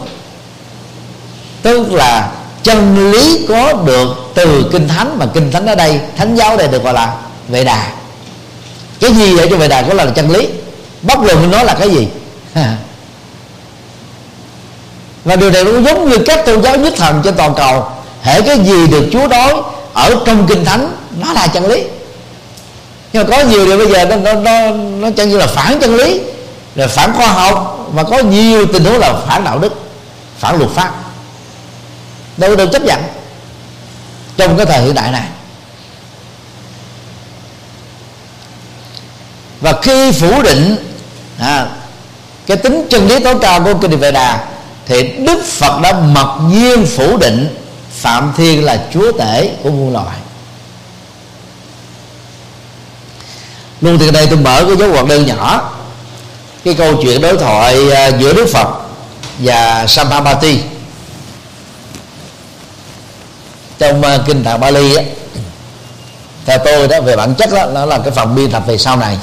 Tức 1.63 1.93
là 1.93 2.33
chân 2.63 3.13
lý 3.13 3.47
có 3.49 3.73
được 3.73 4.09
từ 4.35 4.69
kinh 4.73 4.89
thánh 4.89 5.19
mà 5.19 5.27
kinh 5.35 5.53
thánh 5.53 5.67
ở 5.67 5.75
đây 5.75 6.01
thánh 6.17 6.37
giáo 6.37 6.57
đây 6.57 6.69
được 6.69 6.85
gọi 6.85 6.95
là 6.95 7.17
vệ 7.49 7.65
đà. 7.65 7.91
Cái 9.01 9.13
gì 9.13 9.39
ở 9.39 9.47
trong 9.51 9.59
vệ 9.59 9.69
đà 9.69 9.83
có 9.83 9.95
là 9.95 10.07
chân 10.07 10.31
lý? 10.31 10.49
Bất 11.03 11.19
luận 11.19 11.51
nó 11.51 11.63
là 11.63 11.75
cái 11.75 11.91
gì? 11.91 12.09
và 15.25 15.37
điều 15.37 15.51
này 15.51 15.65
cũng 15.65 15.85
giống 15.85 16.09
như 16.09 16.19
các 16.27 16.47
tôn 16.47 16.63
giáo 16.63 16.77
nhất 16.77 16.95
thần 16.97 17.21
trên 17.25 17.35
toàn 17.37 17.55
cầu. 17.55 17.87
Hệ 18.23 18.43
cái 18.43 18.59
gì 18.59 18.87
được 18.87 19.09
chúa 19.13 19.29
nói 19.29 19.55
ở 19.93 20.17
trong 20.27 20.47
kinh 20.47 20.65
thánh 20.65 20.97
nó 21.21 21.33
là 21.33 21.47
chân 21.47 21.67
lý. 21.67 21.85
Nhưng 23.13 23.27
mà 23.27 23.37
có 23.37 23.43
nhiều 23.43 23.67
điều 23.67 23.79
bây 23.79 23.93
giờ 23.93 24.05
nó 24.05 24.17
nó 24.17 24.33
nó, 24.35 24.71
nó 24.75 25.11
chân 25.17 25.29
như 25.29 25.39
là 25.39 25.47
phản 25.47 25.79
chân 25.81 25.97
lý 25.97 26.21
là 26.75 26.87
phản 26.87 27.13
khoa 27.13 27.27
học 27.27 27.89
và 27.93 28.03
có 28.03 28.19
nhiều 28.19 28.67
tình 28.67 28.85
huống 28.85 28.99
là 28.99 29.15
phản 29.27 29.45
đạo 29.45 29.59
đức 29.59 29.73
phản 30.39 30.59
luật 30.59 30.71
pháp. 30.71 30.93
Đâu 32.37 32.57
được 32.57 32.69
chấp 32.73 32.83
nhận 32.83 33.01
trong 34.37 34.57
cái 34.57 34.67
thời 34.67 34.83
hiện 34.83 34.95
đại 34.95 35.11
này. 35.11 35.27
Và 39.61 39.73
khi 39.83 40.13
phủ 40.13 40.43
định 40.43 40.77
à, 41.39 41.67
cái 42.47 42.57
tính 42.57 42.87
chân 42.91 43.09
lý 43.09 43.19
tối 43.19 43.35
cao 43.43 43.61
của 43.61 43.75
kinh 43.75 43.99
vệ 43.99 44.11
đà 44.13 44.52
thì 44.87 45.03
đức 45.03 45.45
phật 45.45 45.81
đã 45.83 45.93
mặc 45.93 46.29
nhiên 46.51 46.87
phủ 46.87 47.17
định 47.17 47.57
phạm 47.91 48.33
thiên 48.37 48.65
là 48.65 48.85
chúa 48.95 49.13
tể 49.13 49.51
của 49.63 49.71
muôn 49.71 49.93
loài. 49.93 50.19
Luôn 53.81 53.99
từ 53.99 54.11
đây 54.11 54.27
tôi 54.27 54.39
mở 54.39 54.65
cái 54.67 54.77
dấu 54.77 54.89
hoạt 54.93 55.07
đơn 55.07 55.27
nhỏ, 55.27 55.73
cái 56.65 56.75
câu 56.75 56.95
chuyện 57.03 57.21
đối 57.21 57.37
thoại 57.39 57.91
à, 57.91 58.07
giữa 58.07 58.33
đức 58.33 58.47
phật 58.53 58.69
và 59.39 59.87
Samhabati 59.87 60.61
trong 63.79 64.03
à, 64.03 64.19
kinh 64.27 64.45
Tạng 64.45 64.61
Bali 64.61 64.97
á, 64.97 65.03
theo 66.47 66.59
tôi 66.65 66.89
đó, 66.89 67.01
về 67.01 67.17
bản 67.17 67.35
chất 67.35 67.51
đó, 67.53 67.67
nó 67.67 67.87
là 67.87 67.99
cái 67.99 68.11
phần 68.11 68.35
biên 68.35 68.51
tập 68.51 68.63
về 68.67 68.79
sau 68.79 68.97
này. 68.97 69.19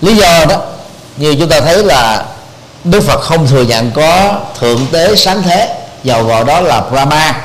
Lý 0.00 0.16
do 0.16 0.44
đó 0.44 0.62
như 1.16 1.34
chúng 1.38 1.48
ta 1.48 1.60
thấy 1.60 1.84
là 1.84 2.24
Đức 2.84 3.00
Phật 3.00 3.20
không 3.20 3.46
thừa 3.46 3.62
nhận 3.62 3.90
có 3.94 4.40
thượng 4.60 4.86
tế 4.92 5.16
sáng 5.16 5.42
thế 5.42 5.74
dầu 6.04 6.24
gọi 6.24 6.44
đó 6.44 6.60
là 6.60 6.80
Brahma. 6.80 7.42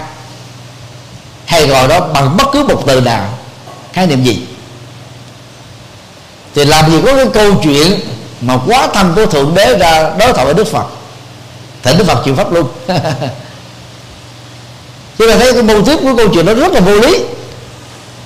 Hay 1.46 1.68
gọi 1.68 1.88
đó 1.88 2.00
bằng 2.00 2.38
bất 2.38 2.48
cứ 2.52 2.64
một 2.64 2.84
từ 2.88 3.02
nào. 3.02 3.38
Khái 3.94 4.08
niệm 4.08 4.24
gì? 4.24 4.40
Thì 6.56 6.66
làm 6.66 6.92
gì 6.92 7.02
có 7.06 7.16
cái 7.16 7.26
câu 7.34 7.56
chuyện 7.64 8.00
mà 8.42 8.58
quá 8.68 8.88
thân 8.94 9.14
của 9.16 9.26
thượng 9.26 9.56
đế 9.56 9.78
ra 9.78 10.10
đối 10.20 10.34
thoại 10.34 10.46
với 10.46 10.54
đức 10.54 10.68
phật? 10.68 10.86
Thì 11.84 11.94
đức 11.98 12.04
phật 12.08 12.22
chịu 12.26 12.36
pháp 12.36 12.52
luôn 12.52 12.68
chúng 15.18 15.30
ta 15.30 15.38
thấy 15.38 15.54
cái 15.54 15.62
mô 15.64 15.82
tiếp 15.82 16.00
của 16.02 16.16
câu 16.18 16.28
chuyện 16.34 16.46
nó 16.46 16.54
rất 16.54 16.72
là 16.72 16.80
vô 16.80 17.00
lý. 17.00 17.20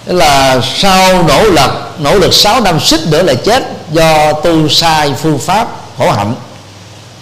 Là 0.06 0.62
sau 0.76 1.24
nỗ 1.24 1.44
lực 1.44 1.72
nỗ 2.00 2.16
lực 2.20 2.34
6 2.34 2.62
năm 2.62 2.80
xích 2.80 3.02
nữa 3.08 3.24
là 3.24 3.34
chết 3.34 3.64
do 3.92 4.34
tu 4.34 4.70
sai 4.70 5.14
phương 5.22 5.40
pháp 5.40 5.68
khổ 5.98 6.12
hạnh, 6.12 6.36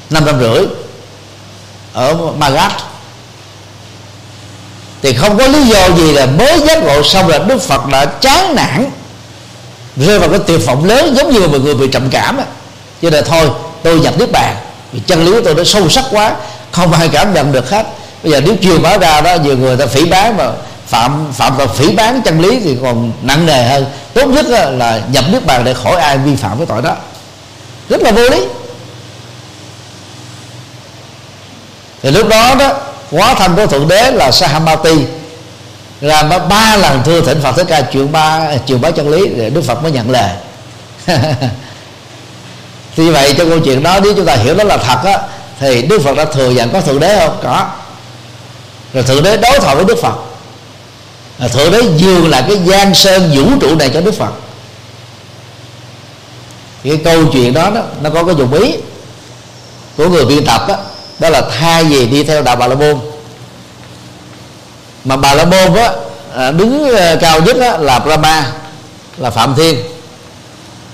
năm 0.10 0.26
năm 0.26 0.40
rưỡi, 0.40 0.66
ở 1.94 2.16
Magat. 2.38 2.72
Thì 5.02 5.14
không 5.14 5.38
có 5.38 5.48
lý 5.48 5.64
do 5.64 5.90
gì 5.98 6.14
là 6.14 6.26
mới 6.26 6.60
giác 6.60 6.84
ngộ 6.84 7.04
xong 7.04 7.28
là 7.28 7.38
Đức 7.38 7.62
Phật 7.62 7.88
đã 7.88 8.06
chán 8.06 8.56
nản, 8.56 8.90
rơi 9.96 10.20
vào 10.20 10.30
cái 10.30 10.40
tuyệt 10.48 10.66
vọng 10.66 10.86
lớn 10.86 11.16
giống 11.18 11.34
như 11.34 11.48
một 11.48 11.58
người 11.64 11.76
bị 11.76 11.88
trầm 11.88 12.10
cảm 12.10 12.38
á. 12.38 12.46
Cho 13.02 13.10
nên 13.10 13.26
thôi, 13.26 13.50
tôi 13.84 14.00
nhập 14.00 14.14
nước 14.18 14.32
bàn, 14.32 14.56
vì 14.92 15.00
chân 15.00 15.26
lý 15.26 15.32
của 15.32 15.42
tôi 15.46 15.56
nó 15.56 15.64
sâu 15.64 15.90
sắc 15.90 16.06
quá, 16.12 16.36
không 16.72 16.94
ai 16.94 17.10
cảm 17.10 17.34
nhận 17.34 17.52
được 17.52 17.70
hết. 17.70 17.88
Bây 18.24 18.32
giờ 18.32 18.42
nếu 18.46 18.56
chưa 18.62 18.78
báo 18.78 18.98
ra 18.98 19.22
đó, 19.22 19.36
nhiều 19.36 19.58
người 19.58 19.78
ta 19.78 19.86
phỉ 19.86 20.06
bán 20.06 20.38
mà 20.38 20.52
phạm 20.94 21.34
phạm 21.34 21.58
vào 21.58 21.68
phỉ 21.68 21.92
bán 21.92 22.22
chân 22.26 22.42
lý 22.42 22.60
thì 22.60 22.78
còn 22.82 23.12
nặng 23.22 23.46
nề 23.46 23.64
hơn. 23.64 23.86
Tốt 24.14 24.26
nhất 24.26 24.46
là 24.50 25.02
nhập 25.12 25.24
niết 25.32 25.46
bàn 25.46 25.64
để 25.66 25.74
khỏi 25.74 25.96
ai 25.96 26.18
vi 26.18 26.36
phạm 26.36 26.58
cái 26.58 26.66
tội 26.66 26.82
đó. 26.82 26.96
Rất 27.90 28.02
là 28.02 28.12
vô 28.12 28.30
lý. 28.30 28.46
Thì 32.02 32.12
lúc 32.12 32.28
đó 32.28 32.56
đó 32.56 32.74
quá 33.12 33.34
thân 33.34 33.56
của 33.56 33.68
thượng 33.68 33.88
đế 33.88 34.12
là 34.12 34.32
Sahamati. 34.32 35.06
Làm 36.02 36.30
ba 36.50 36.76
lần 36.76 37.04
thưa 37.04 37.22
thỉnh 37.22 37.42
Phật 37.44 37.56
Thích 37.56 37.66
Ca 37.70 37.82
chuyện 37.82 38.12
ba 38.12 38.56
chuyện 38.68 38.82
bá 38.82 38.92
chân 38.92 39.10
lý 39.10 39.28
để 39.28 39.50
Đức 39.50 39.62
Phật 39.62 39.84
mới 39.84 39.92
nhận 39.92 40.12
lời. 40.12 40.32
Thì 42.96 43.10
vậy 43.10 43.34
trong 43.38 43.50
câu 43.50 43.60
chuyện 43.60 43.84
đó, 43.84 44.00
nếu 44.04 44.14
chúng 44.14 44.26
ta 44.26 44.36
hiểu 44.36 44.56
nó 44.56 44.64
là 44.64 44.78
thật 44.78 45.00
á, 45.04 45.20
thì 45.60 45.82
Đức 45.82 46.02
Phật 46.02 46.18
đã 46.18 46.26
thừa 46.26 46.50
nhận 46.50 46.70
có 46.70 46.82
thượng 46.82 47.00
đế 47.00 47.20
không? 47.20 47.38
Có. 47.44 47.66
Rồi 48.94 49.04
thượng 49.04 49.24
đế 49.24 49.38
đối 49.38 49.60
thoại 49.60 49.76
với 49.76 49.86
Đức 49.86 49.98
Phật 50.02 50.33
rồi 51.44 51.50
thượng 51.50 51.72
đế 51.72 51.82
dường 51.98 52.30
lại 52.30 52.44
cái 52.48 52.58
gian 52.66 52.94
sơn 52.94 53.32
vũ 53.36 53.44
trụ 53.62 53.76
này 53.76 53.90
cho 53.94 54.02
Đức 54.02 54.12
Phật. 54.12 54.32
Cái 56.84 57.02
câu 57.04 57.26
chuyện 57.34 57.54
đó, 57.54 57.70
đó 57.70 57.82
nó 58.02 58.10
có 58.10 58.24
cái 58.24 58.36
dụng 58.36 58.54
ý 58.54 58.76
của 59.98 60.10
người 60.10 60.26
biên 60.26 60.46
tập 60.46 60.66
đó 60.68 60.76
đó 61.20 61.30
là 61.30 61.42
thay 61.60 61.84
vì 61.84 62.06
đi 62.06 62.24
theo 62.24 62.42
đạo 62.42 62.56
bà 62.56 62.68
la 62.68 62.76
môn. 62.76 63.00
Mà 65.04 65.16
bà 65.16 65.34
la 65.34 65.46
môn 65.46 65.76
á 65.76 65.92
à, 66.36 66.52
đứng 66.52 66.96
à, 66.96 67.16
cao 67.22 67.42
nhất 67.42 67.58
á, 67.60 67.78
là 67.78 68.00
Brahma 68.00 68.52
là 69.18 69.30
Phạm 69.30 69.56
Thiên. 69.56 69.84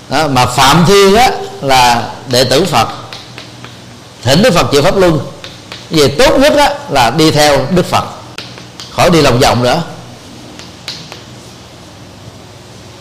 Đó, 0.08 0.28
mà 0.28 0.46
Phạm 0.46 0.84
Thiên 0.86 1.16
á, 1.16 1.30
là 1.62 2.08
đệ 2.28 2.44
tử 2.44 2.64
Phật 2.64 2.88
thỉnh 4.22 4.42
Đức 4.42 4.54
Phật 4.54 4.66
chịu 4.72 4.82
pháp 4.82 4.96
luân. 4.96 5.20
Về 5.90 6.08
tốt 6.08 6.38
nhất 6.38 6.52
á, 6.56 6.74
là 6.88 7.10
đi 7.10 7.30
theo 7.30 7.66
Đức 7.70 7.86
Phật 7.86 8.04
khỏi 8.90 9.10
đi 9.10 9.22
lòng 9.22 9.38
vòng 9.38 9.62
nữa. 9.62 9.82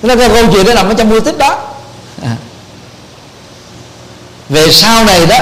Thế 0.01 0.07
nên 0.07 0.19
cái 0.19 0.29
câu 0.29 0.51
chuyện 0.51 0.65
đó 0.65 0.73
nằm 0.73 0.87
ở 0.87 0.93
trong 0.93 1.09
mưu 1.09 1.19
tích 1.19 1.37
đó. 1.37 1.57
À. 2.23 2.35
về 4.49 4.71
sau 4.71 5.05
này 5.05 5.25
đó, 5.25 5.37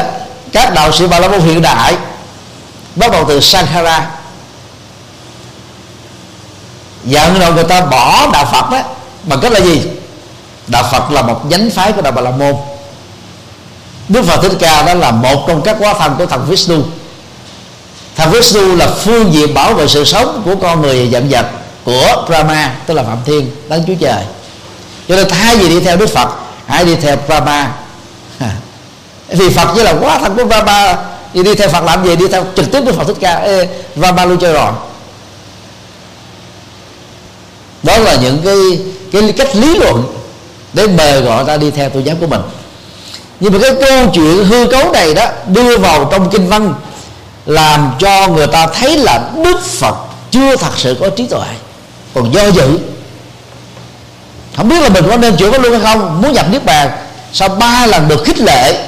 các 0.51 0.73
đạo 0.73 0.91
sĩ 0.91 1.07
Bà 1.07 1.19
La 1.19 1.27
Môn 1.27 1.39
hiện 1.39 1.61
đại 1.61 1.95
bắt 2.95 3.11
đầu 3.11 3.25
từ 3.27 3.39
Sankara. 3.41 4.09
Dẫn 7.05 7.39
đầu 7.39 7.53
người 7.53 7.63
ta 7.63 7.81
bỏ 7.81 8.27
đạo 8.34 8.45
Phật 8.51 8.69
đó, 8.71 8.81
bằng 9.23 9.39
cách 9.39 9.51
là 9.51 9.59
gì? 9.59 9.81
Đạo 10.67 10.84
Phật 10.91 11.11
là 11.11 11.21
một 11.21 11.41
nhánh 11.49 11.69
phái 11.69 11.91
của 11.91 12.01
đạo 12.01 12.11
Bà 12.11 12.21
La 12.21 12.31
Môn. 12.31 12.55
Đức 14.07 14.25
Phật 14.25 14.41
Thích 14.41 14.57
Ca 14.59 14.84
đó 14.84 14.93
là 14.93 15.11
một 15.11 15.45
trong 15.47 15.61
các 15.61 15.75
quá 15.79 15.93
thân 15.93 16.15
của 16.17 16.25
thần 16.25 16.45
Vishnu. 16.45 16.84
Thần 18.15 18.31
Vishnu 18.31 18.75
là 18.75 18.88
phương 18.88 19.34
diện 19.34 19.53
bảo 19.53 19.73
vệ 19.73 19.88
sự 19.88 20.05
sống 20.05 20.41
của 20.45 20.55
con 20.55 20.81
người 20.81 21.09
dậm 21.09 21.29
vật 21.29 21.45
của 21.84 22.25
Brahma, 22.27 22.75
tức 22.85 22.93
là 22.93 23.03
Phạm 23.03 23.17
Thiên, 23.25 23.51
đấng 23.69 23.84
Chúa 23.88 23.93
Trời 23.99 24.23
cho 25.07 25.15
nên 25.15 25.29
thay 25.29 25.55
vì 25.55 25.69
đi 25.69 25.79
theo 25.79 25.97
Đức 25.97 26.09
Phật 26.09 26.29
hãy 26.67 26.85
đi 26.85 26.95
theo 26.95 27.17
Brahma 27.27 27.71
vì 29.29 29.49
Phật 29.49 29.67
chỉ 29.75 29.84
là 29.84 29.93
quá 30.01 30.19
thân 30.19 30.35
của 30.35 30.45
Brahma 30.45 30.97
thì 31.34 31.43
đi 31.43 31.55
theo 31.55 31.69
Phật 31.69 31.84
làm 31.84 32.05
gì? 32.05 32.15
Đi 32.15 32.27
theo 32.27 32.45
trực 32.55 32.71
tiếp 32.71 32.81
Đức 32.85 32.95
Phật 32.95 33.07
Thích 33.07 33.17
Ca. 33.19 33.35
Ê, 33.35 33.67
Brahma 33.95 34.25
luôn 34.25 34.38
chơi 34.38 34.53
rồi. 34.53 34.71
Đó 37.84 37.97
là 37.97 38.15
những 38.15 38.41
cái 38.43 38.79
cái 39.11 39.34
cách 39.38 39.55
lý 39.55 39.75
luận 39.75 40.03
để 40.73 40.88
mời 40.88 41.21
gọi 41.21 41.45
ta 41.45 41.57
đi 41.57 41.71
theo 41.71 41.89
tôn 41.89 42.03
giáo 42.03 42.15
của 42.19 42.27
mình. 42.27 42.41
Nhưng 43.39 43.53
mà 43.53 43.59
cái 43.61 43.71
câu 43.81 44.09
chuyện 44.13 44.45
hư 44.45 44.65
cấu 44.65 44.91
này 44.91 45.13
đó 45.13 45.25
đưa 45.47 45.77
vào 45.77 46.09
trong 46.11 46.29
kinh 46.29 46.47
văn 46.47 46.73
làm 47.45 47.91
cho 47.99 48.27
người 48.27 48.47
ta 48.47 48.67
thấy 48.67 48.97
là 48.97 49.29
đức 49.43 49.65
phật 49.65 49.95
chưa 50.31 50.55
thật 50.55 50.71
sự 50.77 50.97
có 50.99 51.09
trí 51.09 51.27
tuệ 51.27 51.47
còn 52.13 52.34
do 52.34 52.47
dự 52.47 52.79
không 54.57 54.69
biết 54.69 54.81
là 54.81 54.89
mình 54.89 55.05
có 55.09 55.17
nên 55.17 55.35
chịu 55.35 55.51
có 55.51 55.57
luôn 55.57 55.71
hay 55.71 55.81
không, 55.81 56.21
muốn 56.21 56.34
nhập 56.34 56.45
niết 56.51 56.65
bàn, 56.65 56.89
sau 57.34 57.49
ba 57.49 57.85
lần 57.85 58.07
được 58.07 58.23
khích 58.25 58.39
lệ, 58.39 58.84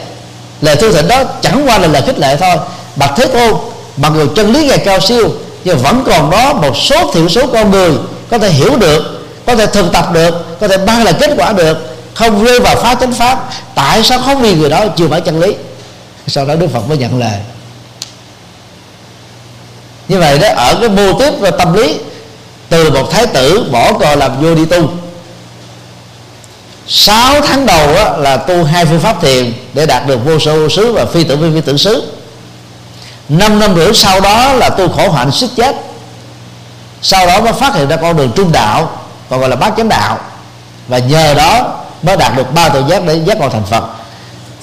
lời 0.61 0.75
thư 0.75 0.91
thịnh 0.91 1.07
đó 1.07 1.23
chẳng 1.41 1.63
qua 1.67 1.77
là 1.77 1.87
lời 1.87 2.01
khích 2.05 2.19
lệ 2.19 2.37
thôi. 2.39 2.55
Bạch 2.95 3.11
thế 3.15 3.25
tôn, 3.25 3.53
mặc 3.97 4.11
dù 4.15 4.27
chân 4.35 4.53
lý 4.53 4.67
ngày 4.67 4.77
cao 4.77 4.99
siêu, 4.99 5.29
nhưng 5.63 5.77
vẫn 5.77 6.03
còn 6.05 6.29
đó 6.29 6.53
một 6.53 6.77
số 6.77 7.11
thiểu 7.13 7.29
số 7.29 7.47
con 7.47 7.71
người 7.71 7.91
có 8.29 8.37
thể 8.37 8.49
hiểu 8.49 8.77
được, 8.77 9.27
có 9.45 9.55
thể 9.55 9.65
thực 9.65 9.91
tập 9.93 10.09
được, 10.13 10.59
có 10.59 10.67
thể 10.67 10.77
mang 10.77 11.03
lại 11.03 11.13
kết 11.19 11.31
quả 11.37 11.53
được. 11.53 11.77
Không 12.13 12.43
rơi 12.43 12.59
vào 12.59 12.75
phá 12.75 12.95
chánh 12.95 13.13
pháp, 13.13 13.49
tại 13.75 14.03
sao 14.03 14.19
không 14.19 14.41
vì 14.41 14.55
người 14.55 14.69
đó 14.69 14.85
chưa 14.97 15.07
phải 15.07 15.21
chân 15.21 15.39
lý? 15.39 15.55
Sau 16.27 16.45
đó 16.45 16.55
đức 16.55 16.67
phật 16.73 16.89
mới 16.89 16.97
nhận 16.97 17.19
lời. 17.19 17.37
Như 20.07 20.19
vậy 20.19 20.39
đó, 20.39 20.47
ở 20.55 20.75
cái 20.79 20.89
mô 20.89 21.19
tiếp 21.19 21.33
và 21.39 21.51
tâm 21.51 21.73
lý, 21.73 21.95
từ 22.69 22.91
một 22.91 23.11
thái 23.11 23.27
tử 23.27 23.65
bỏ 23.71 23.93
cờ 23.93 24.15
làm 24.15 24.41
vua 24.41 24.55
đi 24.55 24.65
tu 24.65 24.89
6 26.89 27.41
tháng 27.41 27.65
đầu 27.65 27.95
á, 27.95 28.17
là 28.17 28.37
tu 28.37 28.63
hai 28.63 28.85
phương 28.85 28.99
pháp 28.99 29.21
thiền 29.21 29.53
để 29.73 29.85
đạt 29.85 30.07
được 30.07 30.25
vô 30.25 30.39
sở 30.39 30.59
vô 30.59 30.69
xứ 30.69 30.93
và 30.93 31.05
phi 31.05 31.23
tử 31.23 31.37
phi 31.37 31.53
phi 31.53 31.61
tử 31.61 31.77
xứ. 31.77 32.03
Năm 33.29 33.59
năm 33.59 33.75
rưỡi 33.75 33.93
sau 33.93 34.21
đó 34.21 34.53
là 34.53 34.69
tu 34.69 34.89
khổ 34.89 35.11
hạnh 35.11 35.31
xích 35.31 35.49
chết 35.55 35.75
sau 37.01 37.27
đó 37.27 37.41
mới 37.41 37.53
phát 37.53 37.75
hiện 37.75 37.87
ra 37.87 37.95
con 37.95 38.17
đường 38.17 38.31
trung 38.35 38.51
đạo 38.51 38.91
còn 39.29 39.39
gọi 39.39 39.49
là 39.49 39.55
bát 39.55 39.73
chánh 39.77 39.89
đạo. 39.89 40.19
Và 40.87 40.97
nhờ 40.97 41.33
đó 41.33 41.77
mới 42.03 42.17
đạt 42.17 42.35
được 42.35 42.53
ba 42.53 42.69
tội 42.69 42.83
giác 42.89 43.05
để 43.05 43.21
giác 43.25 43.39
ngộ 43.39 43.49
thành 43.49 43.65
phật. 43.69 43.83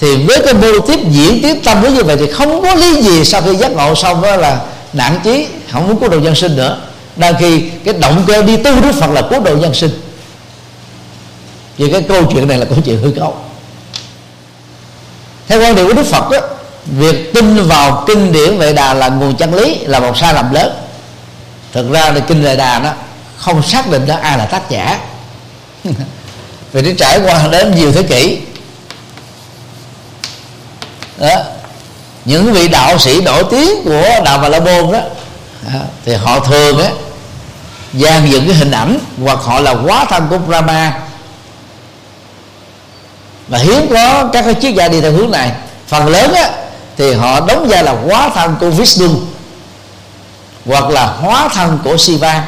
Thì 0.00 0.24
với 0.24 0.40
cái 0.44 0.54
mô 0.54 0.80
tiếp 0.86 0.98
diễn 1.10 1.42
tiếp 1.42 1.60
tâm 1.64 1.82
với 1.82 1.92
như 1.92 2.04
vậy 2.04 2.16
thì 2.16 2.32
không 2.32 2.62
có 2.62 2.74
lý 2.74 3.02
gì 3.02 3.24
sau 3.24 3.42
khi 3.42 3.56
giác 3.56 3.72
ngộ 3.72 3.94
xong 3.94 4.22
đó 4.22 4.36
là 4.36 4.58
nản 4.92 5.20
chí 5.24 5.46
không 5.72 5.88
muốn 5.88 6.00
cứu 6.00 6.08
độ 6.08 6.18
nhân 6.18 6.34
sinh 6.34 6.56
nữa. 6.56 6.78
Đang 7.16 7.34
khi 7.38 7.60
cái 7.84 7.94
động 7.94 8.24
cơ 8.26 8.42
đi 8.42 8.56
tu 8.56 8.80
đức 8.80 8.92
phật 9.00 9.10
là 9.10 9.22
cứu 9.22 9.40
độ 9.40 9.56
nhân 9.56 9.74
sinh 9.74 9.90
vì 11.76 11.92
cái 11.92 12.02
câu 12.02 12.24
chuyện 12.32 12.48
này 12.48 12.58
là 12.58 12.64
câu 12.64 12.78
chuyện 12.84 12.98
hư 13.02 13.10
cấu. 13.10 13.36
Theo 15.48 15.60
quan 15.60 15.74
điểm 15.74 15.86
của 15.86 15.92
đức 15.92 16.06
phật 16.06 16.30
đó, 16.30 16.38
việc 16.86 17.34
tin 17.34 17.68
vào 17.68 18.04
kinh 18.06 18.32
điển 18.32 18.58
vệ 18.58 18.72
đà 18.72 18.94
là 18.94 19.08
nguồn 19.08 19.36
chân 19.36 19.54
lý 19.54 19.78
là 19.78 20.00
một 20.00 20.16
sai 20.16 20.34
lầm 20.34 20.52
lớn. 20.52 20.72
Thực 21.72 21.92
ra 21.92 22.10
là 22.10 22.20
kinh 22.20 22.42
vệ 22.42 22.56
đà 22.56 22.78
nó 22.78 22.90
không 23.36 23.62
xác 23.62 23.90
định 23.90 24.06
ra 24.06 24.16
ai 24.16 24.38
là 24.38 24.46
tác 24.46 24.70
giả. 24.70 24.98
Vì 26.72 26.82
nó 26.82 26.90
trải 26.98 27.20
qua 27.20 27.48
đến 27.50 27.74
nhiều 27.74 27.92
thế 27.92 28.02
kỷ. 28.02 28.38
Đó. 31.18 31.36
Những 32.24 32.52
vị 32.52 32.68
đạo 32.68 32.98
sĩ 32.98 33.20
nổi 33.20 33.44
tiếng 33.50 33.84
của 33.84 34.08
đạo 34.24 34.38
bà 34.38 34.48
la 34.48 34.60
môn 34.60 34.92
đó 34.92 35.00
thì 36.04 36.14
họ 36.14 36.40
thường 36.40 36.78
á 36.78 36.90
gian 37.92 38.30
dựng 38.30 38.46
cái 38.46 38.54
hình 38.54 38.70
ảnh 38.70 38.98
hoặc 39.24 39.38
họ 39.38 39.60
là 39.60 39.74
quá 39.86 40.04
thân 40.04 40.26
của 40.30 40.38
Brahma 40.38 41.05
mà 43.48 43.58
hiếm 43.58 43.88
có 43.90 44.28
các 44.32 44.42
cái 44.42 44.54
triết 44.62 44.74
gia 44.74 44.88
đi 44.88 45.00
theo 45.00 45.12
hướng 45.12 45.30
này. 45.30 45.52
Phần 45.86 46.06
lớn 46.08 46.34
á, 46.34 46.50
thì 46.96 47.12
họ 47.12 47.40
đóng 47.40 47.68
vai 47.68 47.84
là 47.84 47.92
hóa 47.92 48.30
thân 48.34 48.56
của 48.60 48.70
Vishnu, 48.70 49.08
hoặc 50.66 50.90
là 50.90 51.06
hóa 51.06 51.48
thân 51.48 51.78
của 51.84 51.96
Shiva. 51.96 52.46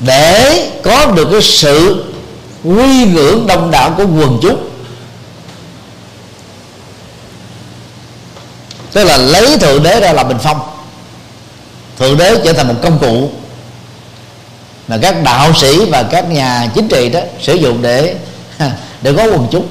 Để 0.00 0.70
có 0.84 1.06
được 1.06 1.28
cái 1.32 1.42
sự 1.42 2.04
quy 2.64 3.04
ngưỡng 3.04 3.46
đông 3.46 3.70
đảo 3.70 3.94
của 3.96 4.04
quần 4.04 4.38
chúng. 4.42 4.68
Tức 8.92 9.04
là 9.04 9.16
lấy 9.16 9.58
thượng 9.58 9.82
đế 9.82 10.00
ra 10.00 10.12
làm 10.12 10.28
bình 10.28 10.38
phong. 10.42 10.60
Thượng 11.98 12.18
đế 12.18 12.40
trở 12.44 12.52
thành 12.52 12.68
một 12.68 12.74
công 12.82 12.98
cụ 12.98 13.30
mà 14.88 14.98
các 15.02 15.22
đạo 15.22 15.54
sĩ 15.54 15.84
và 15.90 16.02
các 16.02 16.30
nhà 16.30 16.70
chính 16.74 16.88
trị 16.88 17.08
đó 17.08 17.20
sử 17.40 17.54
dụng 17.54 17.82
để 17.82 18.16
để 19.02 19.12
có 19.12 19.24
quần 19.24 19.48
chúng. 19.50 19.66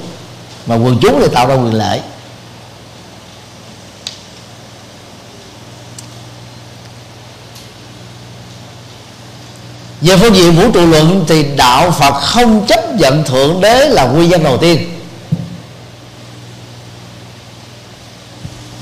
Mà 0.66 0.74
quần 0.74 0.98
chúng 1.02 1.20
thì 1.22 1.28
tạo 1.34 1.46
ra 1.46 1.54
quyền 1.54 1.74
lợi 1.74 2.00
về 10.00 10.16
phương 10.16 10.36
diện 10.36 10.52
vũ 10.56 10.70
trụ 10.70 10.86
luận 10.86 11.24
thì 11.28 11.42
đạo 11.56 11.90
phật 11.90 12.20
không 12.20 12.66
chấp 12.66 12.94
nhận 12.94 13.24
thượng 13.24 13.60
đế 13.60 13.88
là 13.88 14.04
nguyên 14.04 14.30
nhân 14.30 14.44
đầu 14.44 14.58
tiên. 14.58 14.92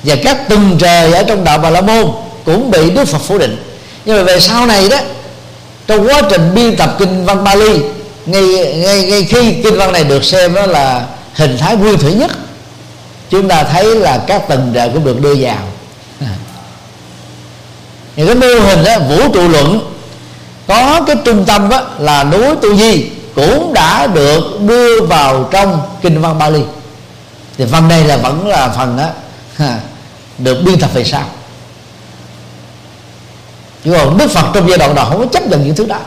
Và 0.03 0.17
các 0.25 0.39
từng 0.49 0.77
trời 0.81 1.13
ở 1.13 1.23
trong 1.23 1.45
đạo 1.45 1.59
bà 1.59 1.71
la 1.71 1.81
môn 1.81 2.11
cũng 2.45 2.71
bị 2.71 2.91
đức 2.91 3.05
phật 3.05 3.19
phủ 3.19 3.39
định. 3.39 3.57
Nhưng 4.05 4.17
mà 4.17 4.23
về 4.23 4.41
sau 4.41 4.67
này 4.67 4.89
đó 4.89 4.99
trong 5.87 6.07
quá 6.09 6.23
trình 6.31 6.55
biên 6.55 6.77
tập 6.77 6.97
kinh 6.99 7.25
văn 7.25 7.45
Bali 7.45 7.81
ngay, 8.27 8.43
ngay, 8.77 9.05
ngay 9.05 9.25
khi 9.25 9.53
kinh 9.63 9.77
văn 9.77 9.93
này 9.93 10.05
được 10.05 10.25
xem 10.25 10.55
đó 10.55 10.67
là 10.67 11.07
hình 11.35 11.59
thái 11.59 11.77
nguyên 11.77 11.99
thủy 11.99 12.13
nhất. 12.15 12.31
Chúng 13.31 13.49
ta 13.49 13.65
thấy 13.65 13.97
là 13.97 14.19
các 14.27 14.49
tầng 14.49 14.71
trời 14.75 14.91
cũng 14.95 15.05
được 15.05 15.21
đưa 15.21 15.35
vào. 15.35 15.59
Những 18.17 18.27
cái 18.27 18.37
mô 18.37 18.61
hình 18.67 18.85
đó 18.85 18.99
vũ 18.99 19.29
trụ 19.35 19.49
luận 19.49 19.95
có 20.67 21.01
cái 21.07 21.17
trung 21.25 21.45
tâm 21.45 21.69
đó 21.69 21.83
là 21.99 22.25
núi 22.25 22.47
tu 22.63 22.77
di 22.77 23.07
cũng 23.35 23.73
đã 23.75 24.07
được 24.07 24.61
đưa 24.61 25.01
vào 25.01 25.49
trong 25.51 25.81
kinh 26.03 26.21
văn 26.21 26.39
Bali. 26.39 26.61
Thì 27.59 27.65
phần 27.73 27.89
này 27.89 28.05
là 28.05 28.17
vẫn 28.17 28.47
là 28.47 28.69
phần 28.69 28.97
đó 28.97 29.09
được 30.39 30.63
biên 30.65 30.81
tập 30.81 30.91
về 30.95 31.05
sau 31.05 31.25
chứ 33.85 33.93
còn 33.93 34.19
đức 34.19 34.31
phật 34.31 34.45
trong 34.55 34.69
giai 34.69 34.79
đoạn 34.79 34.95
nào 34.95 35.07
không 35.09 35.19
có 35.19 35.27
chấp 35.33 35.47
nhận 35.47 35.65
những 35.65 35.75
thứ 35.75 35.87
đó. 35.87 35.99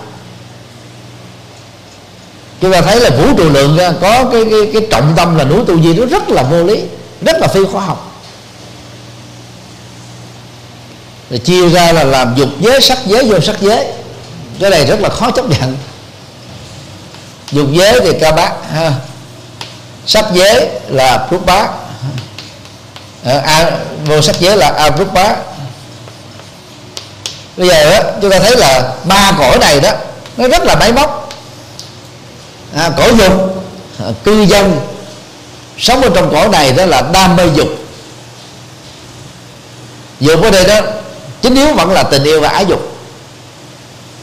Chúng 2.61 2.71
ta 2.71 2.81
thấy 2.81 2.99
là 2.99 3.09
vũ 3.09 3.33
trụ 3.37 3.49
lượng 3.49 3.77
có 4.01 4.25
cái, 4.31 4.43
cái, 4.49 4.59
cái 4.73 4.87
trọng 4.91 5.13
tâm 5.15 5.35
là 5.35 5.43
núi 5.43 5.59
tu 5.67 5.81
di 5.81 5.93
nó 5.93 6.05
rất 6.05 6.29
là 6.29 6.43
vô 6.43 6.63
lý 6.63 6.83
rất 7.21 7.37
là 7.39 7.47
phi 7.47 7.65
khoa 7.71 7.81
học. 7.81 8.11
Rồi 11.29 11.39
chia 11.39 11.69
ra 11.69 11.91
là 11.91 12.03
làm 12.03 12.35
dục 12.35 12.49
giới 12.59 12.81
sắc 12.81 12.97
giới 13.05 13.23
vô 13.23 13.39
sắc 13.39 13.55
giới. 13.61 13.87
Cái 14.59 14.69
này 14.69 14.85
rất 14.85 14.99
là 14.99 15.09
khó 15.09 15.31
chấp 15.31 15.49
nhận. 15.49 15.77
Dục 17.51 17.67
giới 17.71 17.99
thì 17.99 18.19
ca 18.19 18.31
bát 18.31 18.53
ha. 18.71 18.93
Sắc 20.05 20.25
giới 20.33 20.67
là 20.87 21.27
phước 21.29 21.45
bát 21.45 21.69
à, 23.23 23.71
vô 24.05 24.21
sắc 24.21 24.39
giới 24.39 24.57
là 24.57 24.69
a 24.69 24.91
phước 24.91 25.13
bát 25.13 25.37
bây 27.57 27.67
giờ 27.67 27.89
đó, 27.89 28.09
chúng 28.21 28.31
ta 28.31 28.39
thấy 28.39 28.57
là 28.57 28.93
ba 29.03 29.31
cõi 29.39 29.57
này 29.57 29.79
đó 29.79 29.91
nó 30.37 30.47
rất 30.47 30.63
là 30.63 30.75
máy 30.75 30.91
móc. 30.91 31.29
À, 32.75 32.89
cõi 32.97 33.11
dục 33.17 33.63
à, 33.99 34.05
cư 34.23 34.41
dân 34.41 34.79
sống 35.77 36.01
ở 36.01 36.09
trong 36.15 36.33
cõi 36.33 36.49
này 36.49 36.71
đó 36.71 36.85
là 36.85 37.01
đam 37.13 37.35
mê 37.35 37.43
dục. 37.55 37.67
Dục 40.19 40.43
ở 40.43 40.51
đây 40.51 40.63
đó 40.63 40.79
chính 41.41 41.55
yếu 41.55 41.73
vẫn 41.73 41.91
là 41.91 42.03
tình 42.03 42.23
yêu 42.23 42.41
và 42.41 42.49
ái 42.49 42.65
dục 42.65 42.97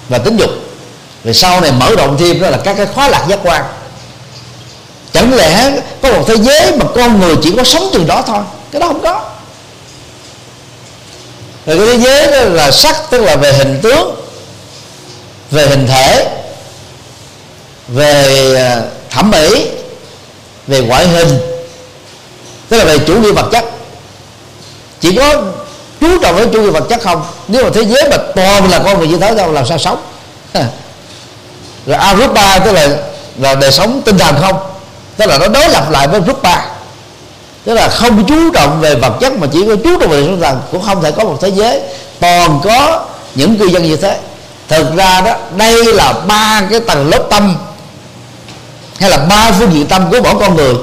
và 0.09 0.19
tính 0.19 0.36
dục. 0.36 0.51
Về 1.24 1.32
sau 1.32 1.61
này 1.61 1.73
mở 1.73 1.94
rộng 1.97 2.16
thêm 2.19 2.40
đó 2.40 2.51
là 2.51 2.59
các 2.65 2.74
cái 2.77 2.86
khóa 2.86 3.09
lạc 3.09 3.24
giác 3.28 3.39
quan. 3.43 3.65
Chẳng 5.12 5.35
lẽ 5.35 5.73
có 6.02 6.12
một 6.12 6.24
thế 6.27 6.36
giới 6.36 6.77
mà 6.77 6.86
con 6.94 7.20
người 7.20 7.36
chỉ 7.43 7.55
có 7.56 7.65
sống 7.65 7.90
từ 7.93 8.05
đó 8.05 8.23
thôi 8.27 8.43
cái 8.73 8.81
đó 8.81 8.86
không 8.86 9.02
có 9.02 9.31
rồi 11.66 11.78
cái 11.78 11.86
thế 11.86 11.98
giới 12.04 12.26
đó 12.32 12.48
là 12.54 12.70
sắc, 12.70 12.96
tức 13.10 13.20
là 13.20 13.36
về 13.36 13.52
hình 13.52 13.80
tướng, 13.82 14.14
về 15.50 15.66
hình 15.66 15.86
thể, 15.86 16.28
về 17.88 18.54
à, 18.56 18.82
thẩm 19.10 19.30
mỹ, 19.30 19.68
về 20.66 20.80
ngoại 20.80 21.06
hình, 21.08 21.38
tức 22.68 22.76
là 22.78 22.84
về 22.84 22.98
chủ 22.98 23.14
nghĩa 23.20 23.32
vật 23.32 23.48
chất. 23.52 23.64
Chỉ 25.00 25.16
có 25.16 25.42
chú 26.00 26.18
trọng 26.22 26.36
đến 26.36 26.50
chủ 26.52 26.62
nghĩa 26.62 26.70
vật 26.70 26.84
chất 26.88 27.02
không? 27.02 27.24
Nếu 27.48 27.64
mà 27.64 27.70
thế 27.74 27.84
giới 27.84 28.08
mà 28.10 28.16
toàn 28.34 28.70
là 28.70 28.78
con 28.78 28.98
người 28.98 29.08
như 29.08 29.18
thế 29.18 29.34
đâu 29.34 29.52
làm 29.52 29.66
sao 29.66 29.78
sống? 29.78 30.02
Rồi 31.86 31.96
arupa, 31.96 32.58
tức 32.58 32.72
là 32.72 32.88
là 33.38 33.54
đời 33.54 33.72
sống 33.72 34.02
tinh 34.04 34.18
thần 34.18 34.34
không? 34.40 34.58
Tức 35.16 35.26
là 35.26 35.38
nó 35.38 35.48
đối 35.48 35.68
lập 35.68 35.90
lại 35.90 36.08
với 36.08 36.20
rupa 36.26 36.73
tức 37.64 37.74
là 37.74 37.88
không 37.88 38.26
chú 38.26 38.50
trọng 38.50 38.80
về 38.80 38.94
vật 38.94 39.12
chất 39.20 39.32
mà 39.32 39.46
chỉ 39.52 39.64
có 39.68 39.76
chú 39.84 40.00
trọng 40.00 40.10
về 40.10 40.22
tinh 40.22 40.40
thần 40.40 40.60
cũng 40.72 40.82
không 40.82 41.02
thể 41.02 41.12
có 41.12 41.24
một 41.24 41.38
thế 41.40 41.48
giới. 41.48 41.80
Toàn 42.20 42.60
có 42.64 43.04
những 43.34 43.56
cư 43.56 43.66
dân 43.66 43.82
như 43.82 43.96
thế. 43.96 44.18
Thực 44.68 44.96
ra 44.96 45.20
đó 45.20 45.36
đây 45.56 45.94
là 45.94 46.12
ba 46.12 46.62
cái 46.70 46.80
tầng 46.80 47.10
lớp 47.10 47.26
tâm 47.30 47.56
hay 49.00 49.10
là 49.10 49.16
ba 49.16 49.52
phương 49.52 49.72
diện 49.72 49.86
tâm 49.86 50.10
của 50.10 50.20
mỗi 50.22 50.34
con 50.40 50.56
người. 50.56 50.74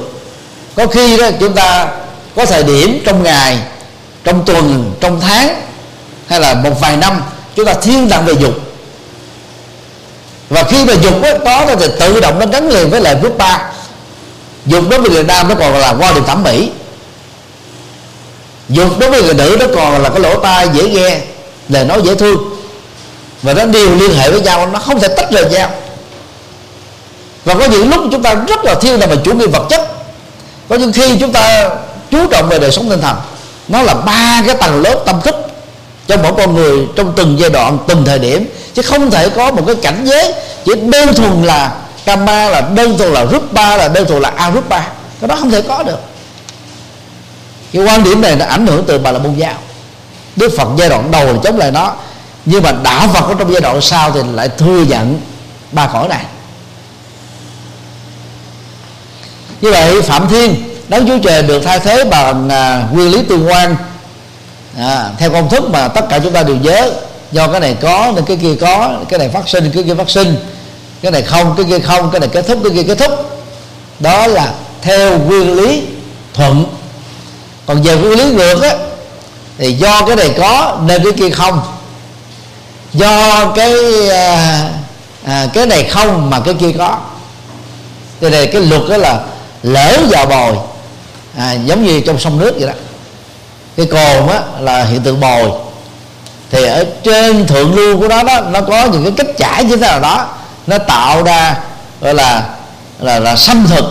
Có 0.75 0.87
khi 0.87 1.17
đó 1.17 1.29
chúng 1.39 1.53
ta 1.53 1.87
có 2.35 2.45
thời 2.45 2.63
điểm 2.63 3.01
trong 3.05 3.23
ngày 3.23 3.57
trong 4.23 4.45
tuần 4.45 4.93
trong 4.99 5.19
tháng 5.21 5.61
hay 6.27 6.39
là 6.39 6.53
một 6.53 6.81
vài 6.81 6.97
năm 6.97 7.21
chúng 7.55 7.65
ta 7.65 7.73
thiên 7.73 8.09
tặng 8.09 8.25
về 8.25 8.33
dục. 8.33 8.53
Và 10.49 10.63
khi 10.63 10.85
mà 10.85 10.93
dục 10.93 11.21
đó, 11.21 11.29
có 11.45 11.75
thì 11.79 11.87
tự 11.99 12.19
động 12.21 12.39
nó 12.39 12.45
gắn 12.45 12.69
liền 12.69 12.89
với 12.89 13.01
lại 13.01 13.15
bước 13.15 13.37
ba 13.37 13.61
dục 14.65 14.83
đối 14.89 15.01
với 15.01 15.09
người 15.09 15.23
nam 15.23 15.49
nó 15.49 15.55
còn 15.55 15.73
là 15.73 15.93
qua 15.99 16.11
đường 16.11 16.25
thẩm 16.25 16.43
mỹ. 16.43 16.69
Dục 18.69 18.99
đối 18.99 19.09
với 19.09 19.23
người 19.23 19.33
nữ 19.33 19.57
nó 19.59 19.65
còn 19.75 20.03
là 20.03 20.09
cái 20.09 20.19
lỗ 20.19 20.39
tai 20.39 20.69
dễ 20.73 20.89
nghe, 20.89 21.17
lời 21.69 21.85
nói 21.85 22.01
dễ 22.03 22.15
thương. 22.15 22.37
Và 23.41 23.53
nó 23.53 23.65
đều 23.65 23.95
liên 23.95 24.13
hệ 24.13 24.31
với 24.31 24.41
nhau, 24.41 24.69
nó 24.73 24.79
không 24.79 24.99
thể 24.99 25.07
tách 25.07 25.31
rời 25.31 25.45
nhau. 25.45 25.69
Và 27.45 27.53
có 27.53 27.65
những 27.65 27.89
lúc 27.89 28.01
chúng 28.11 28.23
ta 28.23 28.33
rất 28.33 28.65
là 28.65 28.75
thiên 28.75 28.99
là 28.99 29.07
về 29.07 29.17
chủ 29.23 29.33
nghĩa 29.33 29.47
vật 29.47 29.63
chất. 29.69 29.87
Có 30.69 30.75
những 30.75 30.93
khi 30.93 31.17
chúng 31.19 31.31
ta 31.31 31.69
chú 32.11 32.27
trọng 32.27 32.49
về 32.49 32.59
đời 32.59 32.71
sống 32.71 32.89
tinh 32.89 33.01
thần, 33.01 33.15
nó 33.67 33.81
là 33.81 33.93
ba 33.93 34.43
cái 34.45 34.55
tầng 34.55 34.81
lớp 34.81 35.03
tâm 35.05 35.21
thức 35.21 35.35
trong 36.07 36.23
mỗi 36.23 36.31
con 36.37 36.55
người 36.55 36.87
trong 36.95 37.13
từng 37.15 37.39
giai 37.39 37.49
đoạn, 37.49 37.77
từng 37.87 38.05
thời 38.05 38.19
điểm. 38.19 38.45
Chứ 38.73 38.81
không 38.81 39.11
thể 39.11 39.29
có 39.29 39.51
một 39.51 39.63
cái 39.67 39.75
cảnh 39.75 40.05
giới 40.05 40.33
chỉ 40.65 40.71
đơn 40.75 41.13
thuần 41.15 41.43
là 41.43 41.71
kama 42.05 42.49
là 42.49 42.61
đơn 42.61 42.97
thuần 42.97 43.13
là 43.13 43.25
rupa 43.25 43.77
là 43.77 43.87
đơn 43.87 44.07
thuần 44.07 44.21
là 44.21 44.29
arupa 44.35 44.81
cái 45.21 45.27
đó 45.27 45.35
không 45.35 45.51
thể 45.51 45.61
có 45.61 45.83
được. 45.83 45.99
Cái 47.73 47.83
quan 47.83 48.03
điểm 48.03 48.21
này 48.21 48.35
nó 48.35 48.45
ảnh 48.45 48.67
hưởng 48.67 48.83
từ 48.87 48.99
bà 48.99 49.11
la 49.11 49.19
môn 49.19 49.35
giáo. 49.35 49.53
Đức 50.35 50.53
phật 50.57 50.67
giai 50.77 50.89
đoạn 50.89 51.11
đầu 51.11 51.25
là 51.25 51.39
chống 51.43 51.57
lại 51.57 51.71
nó 51.71 51.93
nhưng 52.45 52.63
mà 52.63 52.71
đạo 52.83 53.07
phật 53.13 53.27
ở 53.27 53.35
trong 53.39 53.51
giai 53.51 53.61
đoạn 53.61 53.81
sau 53.81 54.11
thì 54.11 54.19
lại 54.33 54.49
thừa 54.49 54.85
nhận 54.89 55.21
ba 55.71 55.87
cõi 55.87 56.07
này. 56.07 56.25
Như 59.61 59.71
vậy 59.71 60.01
phạm 60.01 60.27
thiên 60.29 60.55
đấng 60.87 61.07
chúa 61.07 61.17
trời 61.23 61.43
được 61.43 61.63
thay 61.65 61.79
thế 61.79 62.03
bằng 62.03 62.49
à, 62.49 62.87
nguyên 62.91 63.11
lý 63.11 63.23
tương 63.23 63.47
quan. 63.47 63.75
À, 64.77 65.09
theo 65.17 65.31
công 65.31 65.49
thức 65.49 65.69
mà 65.69 65.87
tất 65.87 66.05
cả 66.09 66.19
chúng 66.19 66.33
ta 66.33 66.43
đều 66.43 66.55
nhớ 66.55 66.91
do 67.31 67.47
cái 67.47 67.59
này 67.59 67.77
có 67.81 68.11
nên 68.15 68.25
cái 68.25 68.37
kia 68.37 68.55
có 68.61 68.99
cái 69.09 69.19
này 69.19 69.29
phát 69.29 69.49
sinh 69.49 69.71
cái 69.73 69.83
kia 69.83 69.95
phát 69.95 70.09
sinh 70.09 70.35
cái 71.01 71.11
này 71.11 71.21
không 71.21 71.53
cái 71.57 71.65
kia 71.69 71.79
không 71.79 72.11
cái 72.11 72.19
này 72.19 72.29
kết 72.33 72.41
thúc 72.47 72.59
cái 72.63 72.71
kia 72.75 72.83
kết 72.83 73.07
thúc. 73.07 73.41
Đó 73.99 74.27
là 74.27 74.53
theo 74.81 75.17
nguyên 75.17 75.55
lý 75.55 75.83
thuận. 76.33 76.65
Còn 77.65 77.81
về 77.81 77.95
nguyên 77.95 78.17
lý 78.19 78.25
ngược 78.25 78.61
á 78.61 78.75
thì 79.57 79.73
do 79.73 80.05
cái 80.05 80.15
này 80.15 80.33
có 80.37 80.77
nên 80.85 81.03
cái 81.03 81.13
kia 81.13 81.29
không? 81.29 81.61
Do 82.93 83.45
cái 83.55 83.73
à, 84.09 84.69
à, 85.25 85.47
cái 85.53 85.65
này 85.65 85.83
không 85.83 86.29
mà 86.29 86.39
cái 86.39 86.53
kia 86.53 86.71
có. 86.77 86.97
Cái 88.21 88.29
này 88.29 88.47
cái 88.47 88.61
luật 88.61 88.81
đó 88.89 88.97
là 88.97 89.19
lỡ 89.63 89.97
vào 90.09 90.25
bồi 90.25 90.55
à, 91.37 91.53
giống 91.53 91.85
như 91.85 92.01
trong 92.01 92.19
sông 92.19 92.39
nước 92.39 92.53
vậy 92.59 92.67
đó. 92.67 92.73
Cái 93.77 93.85
cồn 93.85 94.27
á 94.27 94.41
là 94.59 94.83
hiện 94.83 95.01
tượng 95.01 95.19
bồi. 95.19 95.49
Thì 96.51 96.65
ở 96.65 96.85
trên 97.03 97.47
thượng 97.47 97.75
lưu 97.75 97.99
của 97.99 98.07
nó 98.07 98.23
đó 98.23 98.41
nó 98.41 98.61
có 98.61 98.85
những 98.85 99.03
cái 99.03 99.13
cách 99.17 99.37
chảy 99.37 99.63
như 99.63 99.75
thế 99.75 99.81
nào 99.81 99.99
đó 99.99 100.27
nó 100.67 100.77
tạo 100.77 101.23
ra, 101.23 101.55
gọi 102.01 102.13
là 102.13 102.43
là 102.99 103.19
là 103.19 103.35
xâm 103.35 103.67
thực 103.67 103.85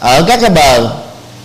ở 0.00 0.22
các 0.26 0.40
cái 0.40 0.50
bờ. 0.50 0.88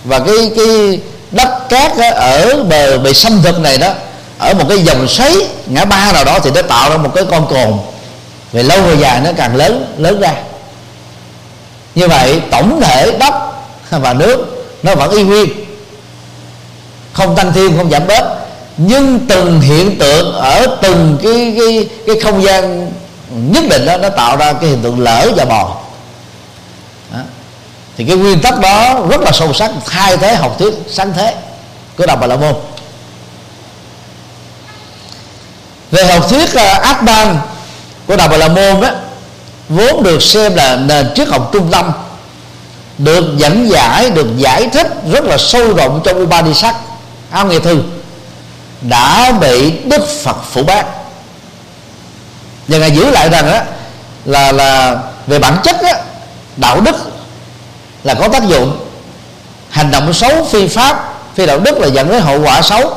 Và 0.04 0.18
cái 0.18 0.50
cái 0.56 1.00
đất 1.30 1.68
cát 1.68 1.92
ở 2.14 2.64
bờ 2.68 2.98
bị 2.98 3.14
xâm 3.14 3.42
thực 3.42 3.60
này 3.60 3.78
đó, 3.78 3.92
ở 4.38 4.54
một 4.54 4.64
cái 4.68 4.78
dòng 4.78 5.08
xoáy 5.08 5.32
ngã 5.66 5.84
ba 5.84 6.12
nào 6.12 6.24
đó 6.24 6.38
thì 6.38 6.50
nó 6.54 6.62
tạo 6.62 6.90
ra 6.90 6.96
một 6.96 7.10
cái 7.14 7.24
con 7.30 7.46
cồn. 7.46 7.72
Về 8.52 8.62
lâu 8.62 8.82
về 8.82 8.96
dài 8.96 9.20
nó 9.20 9.30
càng 9.36 9.56
lớn 9.56 9.94
lớn 9.98 10.20
ra. 10.20 10.34
Như 11.94 12.08
vậy, 12.08 12.40
tổng 12.50 12.80
thể 12.80 13.16
đất 13.18 13.34
và 13.90 14.12
nước 14.12 14.66
nó 14.82 14.94
vẫn 14.94 15.10
y 15.10 15.22
nguyên. 15.22 15.48
Không 17.12 17.36
tăng 17.36 17.52
thêm 17.52 17.76
không 17.76 17.90
giảm 17.90 18.06
bớt. 18.06 18.24
Nhưng 18.76 19.20
từng 19.28 19.60
hiện 19.60 19.98
tượng 19.98 20.34
ở 20.34 20.66
từng 20.82 21.18
cái 21.22 21.54
cái 21.58 21.88
cái 22.06 22.16
không 22.20 22.42
gian 22.42 22.92
nhất 23.34 23.64
định 23.70 23.86
đó 23.86 23.96
nó 23.96 24.08
tạo 24.08 24.36
ra 24.36 24.52
cái 24.52 24.70
hiện 24.70 24.82
tượng 24.82 25.00
lỡ 25.00 25.30
và 25.36 25.44
bò. 25.44 25.76
Đó. 27.12 27.18
thì 27.96 28.04
cái 28.04 28.16
nguyên 28.16 28.40
tắc 28.40 28.60
đó 28.60 29.00
rất 29.10 29.20
là 29.20 29.32
sâu 29.32 29.52
sắc 29.52 29.70
thay 29.86 30.16
thế 30.16 30.34
học 30.34 30.56
thuyết 30.58 30.74
sáng 30.88 31.12
thế. 31.12 31.34
Của 31.96 32.06
đạo 32.06 32.16
bà 32.16 32.26
la 32.26 32.36
môn. 32.36 32.54
Về 35.90 36.04
học 36.04 36.28
thuyết 36.30 36.50
uh, 36.54 36.82
ác 36.82 37.02
ban 37.02 37.38
của 38.06 38.16
đạo 38.16 38.28
bà 38.28 38.36
la 38.36 38.48
môn 38.48 38.80
đó 38.80 38.90
vốn 39.68 40.02
được 40.02 40.22
xem 40.22 40.54
là 40.54 40.76
nền 40.76 41.14
triết 41.14 41.28
học 41.28 41.50
trung 41.52 41.68
tâm 41.70 41.92
được 42.98 43.24
dẫn 43.36 43.70
giải 43.70 44.10
được 44.10 44.26
giải 44.36 44.68
thích 44.68 44.86
rất 45.12 45.24
là 45.24 45.38
sâu 45.38 45.74
rộng 45.74 46.00
trong 46.04 46.22
Upanishad. 46.22 46.74
Áo 47.30 47.46
nghệ 47.46 47.60
thư 47.60 47.82
đã 48.80 49.32
bị 49.40 49.70
Đức 49.84 50.08
Phật 50.24 50.36
phủ 50.52 50.62
bác 50.62 50.86
và 52.68 52.78
ngài 52.78 52.90
giữ 52.90 53.10
lại 53.10 53.28
rằng 53.28 53.52
á 53.52 53.64
là 54.24 54.52
là 54.52 54.96
về 55.26 55.38
bản 55.38 55.56
chất 55.64 55.80
á 55.82 56.02
đạo 56.56 56.80
đức 56.80 56.96
là 58.04 58.14
có 58.14 58.28
tác 58.28 58.48
dụng. 58.48 58.86
Hành 59.70 59.90
động 59.90 60.12
xấu 60.12 60.44
phi 60.44 60.68
pháp 60.68 61.14
phi 61.34 61.46
đạo 61.46 61.58
đức 61.58 61.78
là 61.78 61.86
dẫn 61.86 62.08
đến 62.08 62.22
hậu 62.22 62.40
quả 62.42 62.62
xấu. 62.62 62.96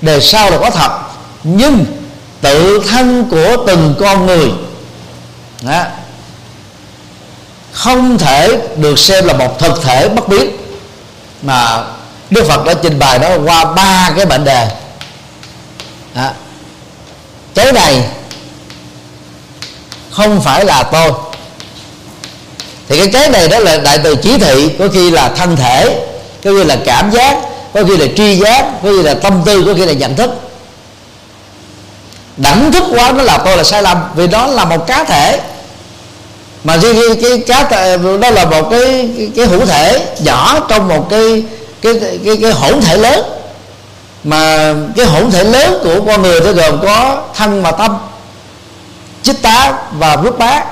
Đề 0.00 0.20
sau 0.20 0.50
là 0.50 0.58
có 0.58 0.70
thật 0.70 0.90
nhưng 1.44 1.84
tự 2.40 2.82
thân 2.88 3.24
của 3.30 3.56
từng 3.66 3.94
con 4.00 4.26
người 4.26 4.52
đó, 5.62 5.84
không 7.72 8.18
thể 8.18 8.60
được 8.76 8.98
xem 8.98 9.24
là 9.24 9.32
một 9.32 9.58
thực 9.58 9.82
thể 9.82 10.08
bất 10.08 10.28
biến. 10.28 10.56
Mà 11.42 11.84
Đức 12.30 12.44
Phật 12.48 12.64
đã 12.64 12.74
trình 12.82 12.98
bày 12.98 13.18
đó 13.18 13.28
qua 13.44 13.64
ba 13.64 14.10
cái 14.16 14.26
mệnh 14.26 14.44
đề. 14.44 14.68
Đó. 16.14 16.30
tối 17.54 17.72
này 17.72 18.04
không 20.16 20.40
phải 20.40 20.64
là 20.64 20.82
tôi. 20.82 21.10
Thì 22.88 22.98
cái 22.98 23.08
cái 23.12 23.30
này 23.30 23.48
đó 23.48 23.58
là 23.58 23.76
đại 23.78 23.98
từ 24.04 24.16
chỉ 24.16 24.38
thị 24.38 24.70
có 24.78 24.88
khi 24.92 25.10
là 25.10 25.28
thân 25.28 25.56
thể 25.56 26.06
có 26.44 26.50
khi 26.50 26.64
là 26.64 26.76
cảm 26.84 27.10
giác 27.10 27.38
có 27.74 27.82
khi 27.88 27.96
là 27.96 28.06
tri 28.16 28.36
giác 28.36 28.66
có 28.82 28.88
khi 28.90 29.02
là 29.02 29.14
tâm 29.14 29.42
tư 29.44 29.62
có 29.66 29.74
khi 29.74 29.86
là 29.86 29.92
nhận 29.92 30.16
thức. 30.16 30.30
Đẳng 32.36 32.72
thức 32.72 32.84
quá 32.90 33.12
nó 33.12 33.22
là 33.22 33.38
tôi 33.38 33.56
là 33.56 33.64
sai 33.64 33.82
lầm 33.82 33.98
vì 34.14 34.26
đó 34.26 34.46
là 34.46 34.64
một 34.64 34.86
cá 34.86 35.04
thể. 35.04 35.40
Mà 36.64 36.76
riêng 36.76 36.96
cái, 36.96 37.14
cái 37.22 37.38
cá 37.38 37.64
thể 37.64 37.98
đó 38.20 38.30
là 38.30 38.44
một 38.44 38.70
cái 38.70 39.08
cái, 39.16 39.30
cái 39.36 39.46
hữu 39.46 39.66
thể 39.66 40.06
nhỏ 40.18 40.60
trong 40.68 40.88
một 40.88 41.06
cái 41.10 41.42
cái 41.82 41.94
cái 42.00 42.18
cái, 42.24 42.36
cái 42.42 42.50
hỗn 42.50 42.80
thể 42.80 42.96
lớn. 42.96 43.22
Mà 44.24 44.74
cái 44.96 45.06
hỗn 45.06 45.30
thể 45.30 45.44
lớn 45.44 45.78
của 45.82 46.00
con 46.06 46.22
người 46.22 46.40
nó 46.40 46.52
gồm 46.52 46.78
có 46.82 47.22
thân 47.34 47.62
và 47.62 47.70
tâm 47.70 47.96
chích 49.26 49.42
tá 49.42 49.72
và 49.92 50.16
rút 50.16 50.38
bá 50.38 50.64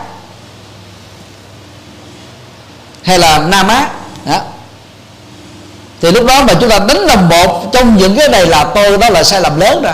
hay 3.02 3.18
là 3.18 3.38
nam 3.38 3.68
á. 3.68 3.90
Đó. 4.26 4.40
thì 6.00 6.10
lúc 6.12 6.26
đó 6.26 6.44
mà 6.44 6.54
chúng 6.60 6.70
ta 6.70 6.78
đánh 6.78 7.06
đồng 7.06 7.28
một 7.28 7.70
trong 7.72 7.96
những 7.96 8.16
cái 8.16 8.28
này 8.28 8.46
là 8.46 8.64
tôi, 8.64 8.98
đó 8.98 9.08
là 9.08 9.24
sai 9.24 9.40
lầm 9.40 9.60
lớn 9.60 9.82
rồi. 9.82 9.92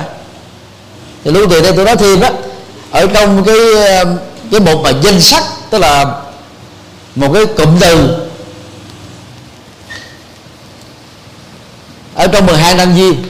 Thì 1.25 1.31
lưu 1.31 1.47
từ 1.51 1.61
đây 1.61 1.73
tôi 1.77 1.85
nói 1.85 1.97
thêm 1.97 2.21
á 2.21 2.33
ở 2.91 3.07
trong 3.15 3.45
cái 3.45 3.57
cái 4.51 4.61
một 4.61 4.81
mà 4.83 4.91
danh 5.03 5.21
sách, 5.21 5.45
tức 5.71 5.79
là 5.79 6.05
một 7.15 7.31
cái 7.35 7.47
cụm 7.47 7.79
từ. 7.81 8.17
Ở 12.15 12.27
trong 12.27 12.47
12 12.47 12.75
năm 12.75 12.97
duyên 12.97 13.25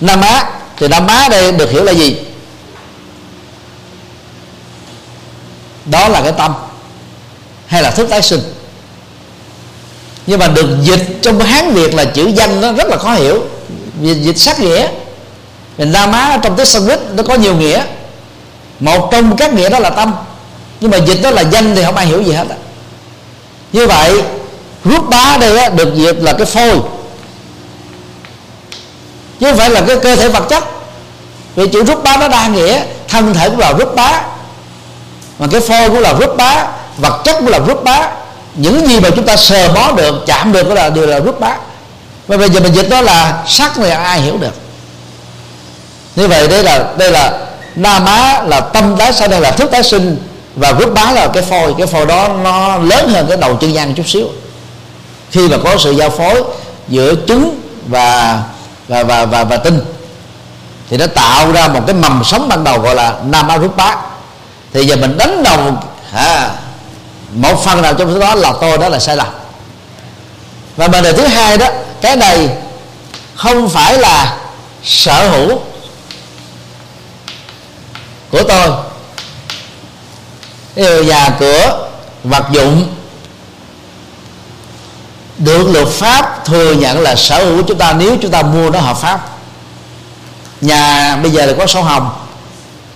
Nam 0.00 0.20
Á, 0.20 0.50
thì 0.76 0.88
Nam 0.88 1.06
Á 1.06 1.28
đây 1.28 1.52
được 1.52 1.70
hiểu 1.70 1.84
là 1.84 1.92
gì? 1.92 2.25
Đó 5.86 6.08
là 6.08 6.20
cái 6.22 6.32
tâm 6.32 6.54
hay 7.66 7.82
là 7.82 7.90
thức 7.90 8.06
tái 8.10 8.22
sinh. 8.22 8.40
Nhưng 10.26 10.38
mà 10.38 10.48
được 10.48 10.66
dịch 10.82 11.18
trong 11.22 11.40
hán 11.40 11.74
việt 11.74 11.94
là 11.94 12.04
chữ 12.04 12.26
danh 12.34 12.60
nó 12.60 12.72
rất 12.72 12.88
là 12.88 12.96
khó 12.96 13.14
hiểu. 13.14 13.44
Vì 14.00 14.14
dịch 14.14 14.38
sát 14.38 14.60
nghĩa. 14.60 14.88
Mình 15.78 15.92
la 15.92 16.06
má 16.06 16.38
trong 16.42 16.56
tiếng 16.56 16.66
sanskrit 16.66 17.00
nó 17.14 17.22
có 17.22 17.34
nhiều 17.34 17.56
nghĩa. 17.56 17.82
Một 18.80 19.08
trong 19.12 19.36
các 19.36 19.54
nghĩa 19.54 19.68
đó 19.68 19.78
là 19.78 19.90
tâm. 19.90 20.14
Nhưng 20.80 20.90
mà 20.90 20.96
dịch 20.96 21.22
đó 21.22 21.30
là 21.30 21.42
danh 21.42 21.76
thì 21.76 21.82
không 21.84 21.96
ai 21.96 22.06
hiểu 22.06 22.22
gì 22.22 22.32
hết 22.32 22.46
như 23.72 23.86
vậy 23.86 24.22
rút 24.84 25.08
bá 25.08 25.36
đây 25.40 25.58
á, 25.58 25.68
được 25.68 25.94
dịch 25.94 26.16
là 26.20 26.32
cái 26.32 26.46
phôi. 26.46 26.80
Chứ 29.40 29.46
không 29.46 29.56
phải 29.56 29.70
là 29.70 29.80
cái 29.86 29.96
cơ 29.96 30.16
thể 30.16 30.28
vật 30.28 30.46
chất. 30.48 30.64
Vì 31.54 31.68
chữ 31.68 31.84
rút 31.84 32.02
bá 32.02 32.16
nó 32.16 32.28
đa 32.28 32.48
nghĩa 32.48 32.82
thân 33.08 33.34
thể 33.34 33.48
cũng 33.48 33.58
là 33.58 33.72
rút 33.72 33.94
bá 33.96 34.22
mà 35.38 35.46
cái 35.50 35.60
phôi 35.60 35.88
cũng 35.88 35.98
là 35.98 36.12
rút 36.12 36.36
bá 36.36 36.66
vật 36.96 37.22
chất 37.24 37.36
cũng 37.38 37.48
là 37.48 37.58
rút 37.58 37.84
bá. 37.84 38.08
Những 38.54 38.86
gì 38.86 39.00
mà 39.00 39.10
chúng 39.10 39.26
ta 39.26 39.36
sờ 39.36 39.68
bó 39.68 39.92
được 39.92 40.14
chạm 40.26 40.52
được 40.52 40.68
đó 40.68 40.74
là 40.74 40.90
đều 40.90 41.06
là 41.06 41.18
rút 41.18 41.40
bá. 41.40 41.56
Và 42.26 42.36
bây 42.36 42.50
giờ 42.50 42.60
mình 42.60 42.72
dịch 42.72 42.88
đó 42.90 43.00
là 43.00 43.42
sắc 43.46 43.78
này 43.78 43.90
ai 43.90 44.20
hiểu 44.20 44.36
được. 44.38 44.54
Như 46.16 46.28
vậy 46.28 46.48
đây 46.48 46.62
là 46.62 46.84
đây 46.98 47.10
là 47.10 47.38
na 47.76 47.98
má 47.98 48.42
là 48.46 48.60
tâm 48.60 48.96
tái 48.98 49.12
sanh 49.12 49.30
đây 49.30 49.40
là 49.40 49.50
thức 49.50 49.70
tái 49.70 49.82
sinh 49.82 50.16
và 50.56 50.72
rút 50.72 50.94
bá 50.94 51.12
là 51.12 51.26
cái 51.26 51.42
phôi. 51.42 51.74
Cái 51.78 51.86
phôi 51.86 52.06
đó 52.06 52.28
nó 52.28 52.76
lớn 52.76 53.08
hơn 53.08 53.26
cái 53.28 53.36
đầu 53.36 53.56
chân 53.56 53.74
gian 53.74 53.94
chút 53.94 54.08
xíu. 54.08 54.26
Khi 55.30 55.48
mà 55.48 55.56
có 55.64 55.76
sự 55.78 55.90
giao 55.90 56.10
phối 56.10 56.42
giữa 56.88 57.14
trứng 57.28 57.60
và 57.86 58.42
và 58.88 59.02
và 59.02 59.24
và, 59.24 59.44
và 59.44 59.56
tinh 59.56 59.80
thì 60.90 60.96
nó 60.96 61.06
tạo 61.06 61.52
ra 61.52 61.68
một 61.68 61.80
cái 61.86 61.94
mầm 61.94 62.24
sống 62.24 62.48
ban 62.48 62.64
đầu 62.64 62.78
gọi 62.78 62.94
là 62.94 63.14
nam 63.24 63.48
rút 63.60 63.76
bá 63.76 63.96
thì 64.76 64.86
giờ 64.86 64.96
mình 64.96 65.18
đánh 65.18 65.42
đồng 65.42 65.76
à, 66.12 66.50
một 67.32 67.64
phần 67.64 67.82
nào 67.82 67.94
trong 67.94 68.14
số 68.14 68.20
đó 68.20 68.34
là 68.34 68.52
tôi 68.60 68.78
đó 68.78 68.88
là 68.88 68.98
sai 68.98 69.16
lầm. 69.16 69.26
Và 70.76 70.88
vấn 70.88 71.02
đề 71.02 71.12
thứ 71.12 71.26
hai 71.26 71.58
đó 71.58 71.66
cái 72.00 72.16
này 72.16 72.48
không 73.34 73.68
phải 73.68 73.98
là 73.98 74.36
sở 74.84 75.28
hữu 75.28 75.60
của 78.30 78.42
tôi. 78.42 78.70
Nhà 81.04 81.28
cửa 81.40 81.88
vật 82.24 82.44
dụng 82.52 82.94
được 85.38 85.68
luật 85.72 85.88
pháp 85.88 86.44
thừa 86.44 86.72
nhận 86.72 87.00
là 87.00 87.16
sở 87.16 87.44
hữu 87.44 87.56
của 87.56 87.62
chúng 87.68 87.78
ta. 87.78 87.92
Nếu 87.92 88.16
chúng 88.22 88.30
ta 88.30 88.42
mua 88.42 88.70
nó 88.70 88.80
hợp 88.80 88.96
pháp. 88.96 89.28
Nhà 90.60 91.16
bây 91.16 91.30
giờ 91.30 91.46
là 91.46 91.52
có 91.58 91.66
sổ 91.66 91.82
hồng. 91.82 92.10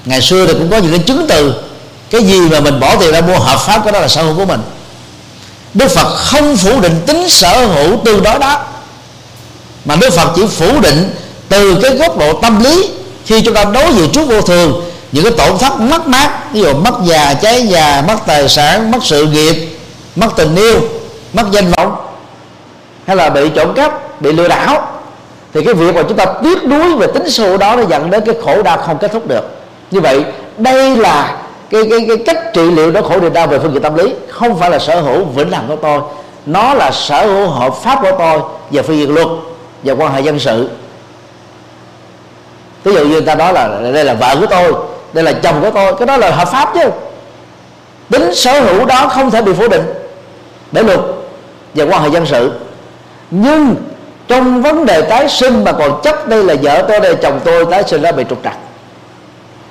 Ngày 0.04 0.22
xưa 0.22 0.46
thì 0.46 0.52
cũng 0.52 0.70
có 0.70 0.78
những 0.78 0.90
cái 0.90 1.04
chứng 1.06 1.26
từ 1.28 1.69
cái 2.10 2.22
gì 2.22 2.40
mà 2.40 2.60
mình 2.60 2.80
bỏ 2.80 2.96
tiền 2.96 3.12
ra 3.12 3.20
mua 3.20 3.38
hợp 3.38 3.58
pháp 3.66 3.80
cái 3.84 3.92
đó 3.92 4.00
là 4.00 4.08
sở 4.08 4.22
hữu 4.22 4.34
của 4.34 4.44
mình. 4.44 4.60
Đức 5.74 5.88
phật 5.88 6.14
không 6.16 6.56
phủ 6.56 6.80
định 6.80 7.00
tính 7.06 7.28
sở 7.28 7.66
hữu 7.66 7.96
tương 8.04 8.22
đối 8.22 8.38
đó. 8.38 8.58
Mà 9.84 9.96
đức 9.96 10.12
phật 10.12 10.32
chỉ 10.36 10.46
phủ 10.46 10.80
định 10.80 11.14
từ 11.48 11.78
cái 11.82 11.96
góc 11.96 12.18
độ 12.18 12.32
tâm 12.32 12.64
lý. 12.64 12.90
Khi 13.26 13.40
chúng 13.40 13.54
ta 13.54 13.64
đối 13.64 13.92
diện 13.92 14.10
trước 14.12 14.28
vô 14.28 14.42
thường, 14.42 14.90
những 15.12 15.24
cái 15.24 15.32
tổn 15.32 15.58
thất 15.58 15.80
mất 15.80 16.06
mát, 16.06 16.52
ví 16.52 16.60
dụ 16.60 16.74
mất 16.74 16.94
già, 17.04 17.34
cháy 17.34 17.66
già, 17.66 18.04
mất 18.08 18.16
tài 18.26 18.48
sản, 18.48 18.90
mất 18.90 18.98
sự 19.02 19.26
nghiệp, 19.26 19.78
mất 20.16 20.28
tình 20.36 20.56
yêu, 20.56 20.80
mất 21.32 21.44
danh 21.50 21.70
vọng, 21.70 21.96
hay 23.06 23.16
là 23.16 23.30
bị 23.30 23.48
trộm 23.48 23.74
cắp, 23.74 24.20
bị 24.20 24.32
lừa 24.32 24.48
đảo, 24.48 25.00
thì 25.54 25.64
cái 25.64 25.74
việc 25.74 25.94
mà 25.94 26.02
chúng 26.08 26.16
ta 26.16 26.26
tiếc 26.42 26.64
nuối 26.64 26.94
về 26.94 27.06
tính 27.06 27.30
sâu 27.30 27.56
đó 27.56 27.76
nó 27.76 27.82
dẫn 27.88 28.10
đến 28.10 28.22
cái 28.26 28.34
khổ 28.44 28.62
đau 28.62 28.78
không 28.78 28.98
kết 28.98 29.12
thúc 29.12 29.28
được. 29.28 29.44
Như 29.90 30.00
vậy, 30.00 30.24
đây 30.58 30.96
là 30.96 31.36
cái, 31.70 31.82
cái, 31.90 32.04
cái 32.08 32.16
cách 32.16 32.54
trị 32.54 32.70
liệu 32.70 32.90
đó 32.90 33.02
khổ 33.02 33.20
niềm 33.20 33.32
đau 33.32 33.46
về 33.46 33.58
phương 33.58 33.72
diện 33.72 33.82
tâm 33.82 33.94
lý 33.94 34.14
không 34.28 34.58
phải 34.58 34.70
là 34.70 34.78
sở 34.78 35.00
hữu 35.00 35.24
vĩnh 35.24 35.50
hằng 35.50 35.68
của 35.68 35.76
tôi. 35.76 36.00
Nó 36.46 36.74
là 36.74 36.90
sở 36.90 37.26
hữu 37.26 37.48
hợp 37.48 37.74
pháp 37.82 37.98
của 38.02 38.12
tôi 38.18 38.40
về 38.70 38.82
phương 38.82 38.98
diện 38.98 39.14
luật 39.14 39.28
và 39.82 39.94
quan 39.94 40.12
hệ 40.12 40.20
dân 40.20 40.38
sự. 40.38 40.68
Ví 42.84 42.94
dụ 42.94 43.04
như 43.04 43.10
người 43.10 43.22
ta 43.22 43.34
nói 43.34 43.52
là 43.52 43.68
đây 43.92 44.04
là 44.04 44.14
vợ 44.14 44.36
của 44.40 44.46
tôi 44.46 44.74
đây 45.12 45.24
là 45.24 45.32
chồng 45.32 45.60
của 45.62 45.70
tôi 45.70 45.94
cái 45.94 46.06
đó 46.06 46.16
là 46.16 46.30
hợp 46.30 46.48
pháp 46.48 46.70
chứ. 46.74 46.90
Tính 48.10 48.34
sở 48.34 48.60
hữu 48.60 48.84
đó 48.84 49.08
không 49.08 49.30
thể 49.30 49.42
bị 49.42 49.52
phủ 49.52 49.68
định 49.68 49.84
để 50.72 50.82
luật 50.82 51.00
và 51.74 51.84
quan 51.84 52.02
hệ 52.02 52.10
dân 52.10 52.26
sự. 52.26 52.52
Nhưng 53.30 53.74
trong 54.28 54.62
vấn 54.62 54.86
đề 54.86 55.02
tái 55.02 55.28
sinh 55.28 55.64
mà 55.64 55.72
còn 55.72 56.00
chấp 56.02 56.28
đây 56.28 56.44
là 56.44 56.54
vợ 56.62 56.84
tôi 56.88 57.00
đây 57.00 57.10
là 57.10 57.18
chồng 57.22 57.40
tôi 57.44 57.66
tái 57.70 57.82
sinh 57.86 58.02
ra 58.02 58.12
bị 58.12 58.24
trục 58.30 58.38
trặc 58.44 58.56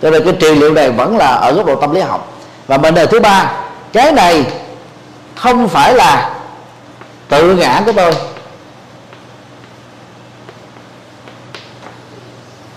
cho 0.01 0.09
nên 0.09 0.23
cái 0.23 0.33
trị 0.39 0.55
liệu 0.55 0.73
này 0.73 0.91
vẫn 0.91 1.17
là 1.17 1.27
ở 1.27 1.53
góc 1.53 1.65
độ 1.65 1.75
tâm 1.75 1.93
lý 1.93 2.01
học. 2.01 2.37
Và 2.67 2.77
vấn 2.77 2.93
đề 2.93 3.05
thứ 3.05 3.19
ba 3.19 3.51
cái 3.93 4.11
này 4.11 4.45
không 5.35 5.67
phải 5.67 5.93
là 5.93 6.35
tự 7.27 7.55
ngã 7.55 7.81
của 7.85 7.91
tôi. 7.91 8.13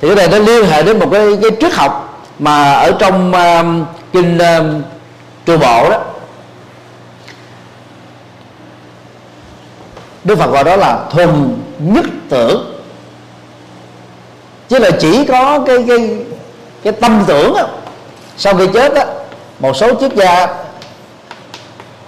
Thì 0.00 0.08
cái 0.08 0.16
này 0.16 0.28
nó 0.28 0.38
liên 0.38 0.64
hệ 0.64 0.82
đến 0.82 0.98
một 0.98 1.08
cái 1.12 1.26
cái 1.42 1.50
triết 1.60 1.72
học 1.72 2.24
mà 2.38 2.72
ở 2.72 2.92
trong 2.98 3.30
uh, 3.30 3.86
kinh 4.12 4.38
um, 4.38 4.78
uh, 4.78 4.84
trường 5.46 5.60
bộ 5.60 5.90
đó. 5.90 5.98
Đức 10.24 10.38
Phật 10.38 10.50
gọi 10.50 10.64
đó 10.64 10.76
là 10.76 11.04
thuần 11.10 11.58
nhất 11.78 12.04
tưởng. 12.28 12.82
Chứ 14.68 14.78
là 14.78 14.90
chỉ 14.90 15.24
có 15.24 15.58
cái 15.66 15.84
cái 15.88 16.24
cái 16.84 16.92
tâm 16.92 17.24
tưởng 17.26 17.54
đó, 17.56 17.66
sau 18.36 18.54
khi 18.54 18.66
chết 18.74 18.94
đó 18.94 19.02
một 19.60 19.76
số 19.76 19.94
triết 20.00 20.14
gia 20.14 20.46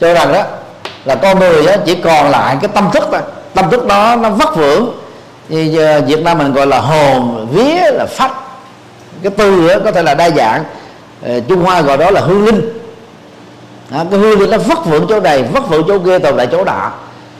cho 0.00 0.14
rằng 0.14 0.32
đó 0.32 0.42
là 1.04 1.14
con 1.14 1.38
người 1.38 1.66
đó 1.66 1.72
chỉ 1.86 1.94
còn 1.94 2.30
lại 2.30 2.56
cái 2.60 2.70
tâm 2.74 2.90
thức 2.92 3.08
thôi. 3.12 3.20
Tâm 3.54 3.70
thức 3.70 3.86
đó 3.86 4.16
nó 4.16 4.30
vất 4.30 4.56
vưởng. 4.56 4.90
Như 5.48 5.78
ờ, 5.78 6.00
Việt 6.00 6.20
Nam 6.22 6.38
mình 6.38 6.52
gọi 6.52 6.66
là 6.66 6.80
hồn 6.80 7.48
vía 7.52 7.90
là 7.90 8.06
phách. 8.06 8.32
Cái 9.22 9.32
từ 9.36 9.68
đó 9.68 9.74
có 9.84 9.92
thể 9.92 10.02
là 10.02 10.14
đa 10.14 10.30
dạng. 10.30 10.64
Ờ, 11.26 11.40
Trung 11.48 11.64
Hoa 11.64 11.80
gọi 11.80 11.96
đó 11.96 12.10
là 12.10 12.20
hương 12.20 12.44
linh. 12.44 12.78
À, 13.90 14.04
cái 14.10 14.20
hương 14.20 14.40
linh 14.40 14.50
nó 14.50 14.58
vất 14.58 14.86
vưởng 14.86 15.06
chỗ 15.08 15.20
này 15.20 15.42
vất 15.42 15.68
vưởng 15.68 15.84
chỗ 15.88 15.98
kia 15.98 16.18
tồn 16.18 16.36
tại 16.36 16.48
chỗ 16.52 16.64
nọ. 16.64 16.90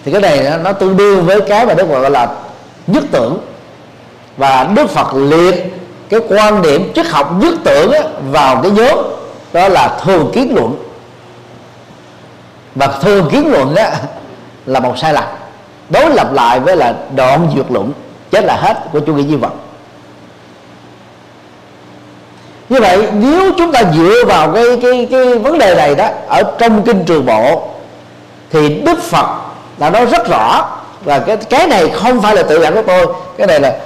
Thì 0.05 0.13
cái 0.13 0.21
này 0.21 0.43
nó, 0.51 0.57
nó 0.57 0.73
tương 0.73 0.97
đương 0.97 1.27
với 1.27 1.41
cái 1.41 1.67
mà 1.67 1.75
Đức 1.75 1.89
Phật 1.89 2.01
gọi 2.01 2.11
là 2.11 2.29
nhất 2.87 3.05
tưởng. 3.13 3.39
Và 4.37 4.65
Đức 4.65 4.91
Phật 4.91 5.15
liệt 5.15 5.75
cái 6.15 6.23
quan 6.29 6.63
điểm 6.63 6.93
triết 6.95 7.07
học 7.07 7.33
nhất 7.39 7.55
tưởng 7.65 7.93
á, 7.93 8.01
vào 8.31 8.61
cái 8.63 8.71
nhóm 8.71 8.99
đó 9.53 9.69
là 9.69 9.99
thường 10.05 10.31
kiến 10.35 10.55
luận. 10.55 10.77
Và 12.75 12.87
thường 12.87 13.29
kiến 13.33 13.53
luận 13.53 13.75
á, 13.75 13.91
là 14.67 14.81
một 14.81 14.99
sai 14.99 15.13
lầm 15.13 15.25
đối 15.89 16.11
lập 16.11 16.33
lại 16.33 16.61
với 16.61 16.77
là 16.77 16.95
đoạn 17.17 17.49
dược 17.57 17.71
luận 17.71 17.93
chết 18.31 18.45
là 18.45 18.57
hết 18.57 18.93
của 18.93 19.01
chủ 19.01 19.15
nghĩa 19.15 19.23
duy 19.23 19.37
vật. 19.37 19.53
Như 22.69 22.81
vậy 22.81 23.09
nếu 23.13 23.53
chúng 23.59 23.73
ta 23.73 23.83
dựa 23.97 24.25
vào 24.27 24.53
cái 24.53 24.65
cái 24.83 25.09
cái 25.11 25.39
vấn 25.39 25.59
đề 25.59 25.75
này 25.75 25.95
đó 25.95 26.09
ở 26.29 26.43
trong 26.59 26.83
kinh 26.83 27.05
trường 27.05 27.27
bộ 27.27 27.69
thì 28.51 28.69
đức 28.69 29.03
phật 29.03 29.27
là 29.79 29.91
nói 29.91 30.07
rất 30.07 30.29
rõ 30.29 30.69
và 31.05 31.19
cái 31.19 31.37
cái 31.37 31.67
này 31.67 31.89
không 31.89 32.23
phải 32.23 32.37
là 32.37 32.43
tự 32.43 32.59
ngã 32.59 32.71
của 32.71 32.83
tôi 32.87 33.07
cái 33.37 33.47
này 33.47 33.61
là 33.61 33.77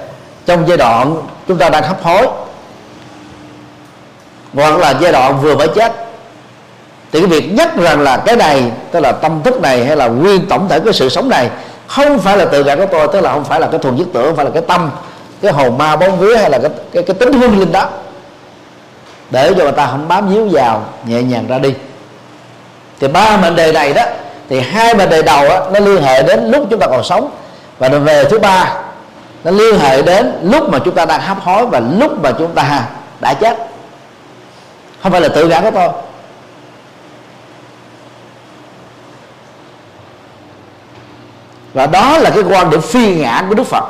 trong 0.45 0.67
giai 0.67 0.77
đoạn 0.77 1.15
chúng 1.49 1.57
ta 1.57 1.69
đang 1.69 1.83
hấp 1.83 2.03
hối. 2.03 2.27
Hoặc 4.53 4.77
là 4.77 4.93
giai 5.01 5.11
đoạn 5.11 5.41
vừa 5.41 5.55
mới 5.55 5.67
chết. 5.67 5.93
Thì 7.11 7.19
cái 7.19 7.27
việc 7.27 7.53
nhắc 7.53 7.77
rằng 7.77 8.01
là 8.01 8.17
cái 8.17 8.35
này 8.35 8.71
tức 8.91 8.99
là 8.99 9.11
tâm 9.11 9.41
thức 9.43 9.61
này 9.61 9.85
hay 9.85 9.95
là 9.95 10.07
nguyên 10.07 10.45
tổng 10.45 10.69
thể 10.69 10.79
cái 10.79 10.93
sự 10.93 11.09
sống 11.09 11.29
này 11.29 11.49
không 11.87 12.19
phải 12.19 12.37
là 12.37 12.45
tự 12.45 12.63
ngã 12.63 12.75
của 12.75 12.85
tôi 12.85 13.07
tức 13.13 13.21
là 13.21 13.33
không 13.33 13.45
phải 13.45 13.59
là 13.59 13.67
cái 13.67 13.79
thuần 13.79 13.95
dứt 13.95 14.07
tưởng 14.13 14.25
không 14.25 14.35
phải 14.35 14.45
là 14.45 14.51
cái 14.51 14.63
tâm 14.67 14.91
cái 15.41 15.51
hồn 15.51 15.77
ma 15.77 15.95
bóng 15.95 16.19
vía 16.19 16.37
hay 16.37 16.49
là 16.49 16.59
cái 16.59 16.71
cái, 16.93 17.03
cái 17.03 17.15
tính 17.15 17.33
hương 17.33 17.59
linh 17.59 17.71
đó. 17.71 17.89
Để 19.29 19.53
cho 19.57 19.63
người 19.63 19.71
ta 19.71 19.87
không 19.87 20.07
bám 20.07 20.29
víu 20.29 20.47
vào 20.51 20.83
nhẹ 21.05 21.21
nhàng 21.21 21.47
ra 21.47 21.59
đi. 21.59 21.73
Thì 22.99 23.07
ba 23.07 23.37
mệnh 23.37 23.55
đề 23.55 23.71
này 23.71 23.93
đó 23.93 24.03
thì 24.49 24.59
hai 24.59 24.93
mệnh 24.95 25.09
đề 25.09 25.21
đầu 25.21 25.49
đó, 25.49 25.69
nó 25.73 25.79
liên 25.79 26.03
hệ 26.03 26.23
đến 26.23 26.51
lúc 26.51 26.67
chúng 26.69 26.79
ta 26.79 26.87
còn 26.87 27.03
sống. 27.03 27.29
Và 27.79 27.89
về 27.89 28.23
thứ 28.23 28.39
ba 28.39 28.75
nó 29.43 29.51
liên 29.51 29.79
hệ 29.79 30.01
đến 30.01 30.39
lúc 30.43 30.69
mà 30.69 30.79
chúng 30.85 30.95
ta 30.95 31.05
đang 31.05 31.21
hấp 31.21 31.39
hối 31.39 31.65
và 31.65 31.79
lúc 31.79 32.23
mà 32.23 32.31
chúng 32.39 32.53
ta 32.53 32.83
đã 33.19 33.33
chết. 33.33 33.57
Không 35.03 35.11
phải 35.11 35.21
là 35.21 35.29
tự 35.29 35.47
ngã 35.47 35.61
của 35.61 35.71
tôi. 35.71 35.89
Và 41.73 41.85
đó 41.85 42.17
là 42.17 42.29
cái 42.29 42.43
quan 42.49 42.69
điểm 42.69 42.81
phi 42.81 43.15
ngã 43.15 43.43
của 43.49 43.55
đức 43.55 43.63
phật. 43.63 43.83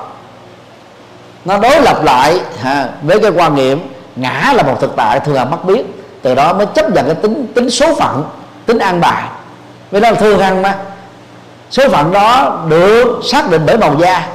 Nó 1.45 1.57
đối 1.57 1.81
lập 1.81 2.03
lại 2.03 2.39
ha, 2.61 2.88
với 3.01 3.19
cái 3.19 3.31
quan 3.31 3.55
niệm 3.55 3.80
ngã 4.15 4.53
là 4.55 4.63
một 4.63 4.77
thực 4.81 4.95
tại 4.95 5.19
thường 5.19 5.35
là 5.35 5.45
mất 5.45 5.65
biết. 5.65 5.84
Từ 6.21 6.35
đó 6.35 6.53
mới 6.53 6.65
chấp 6.65 6.91
nhận 6.91 7.05
cái 7.05 7.15
tính 7.15 7.47
tính 7.55 7.69
số 7.69 7.95
phận 7.95 8.23
tính 8.65 8.80
an 8.80 9.01
bài. 9.01 9.23
Với 9.91 10.01
đó 10.01 10.11
là 10.11 10.19
thường 10.19 10.39
hằng 10.39 10.61
mà. 10.61 10.77
Số 11.71 11.89
phận 11.89 12.11
đó 12.11 12.59
được 12.69 13.19
xác 13.23 13.49
định 13.49 13.61
bởi 13.65 13.77
màu 13.77 13.95
da 13.99 14.27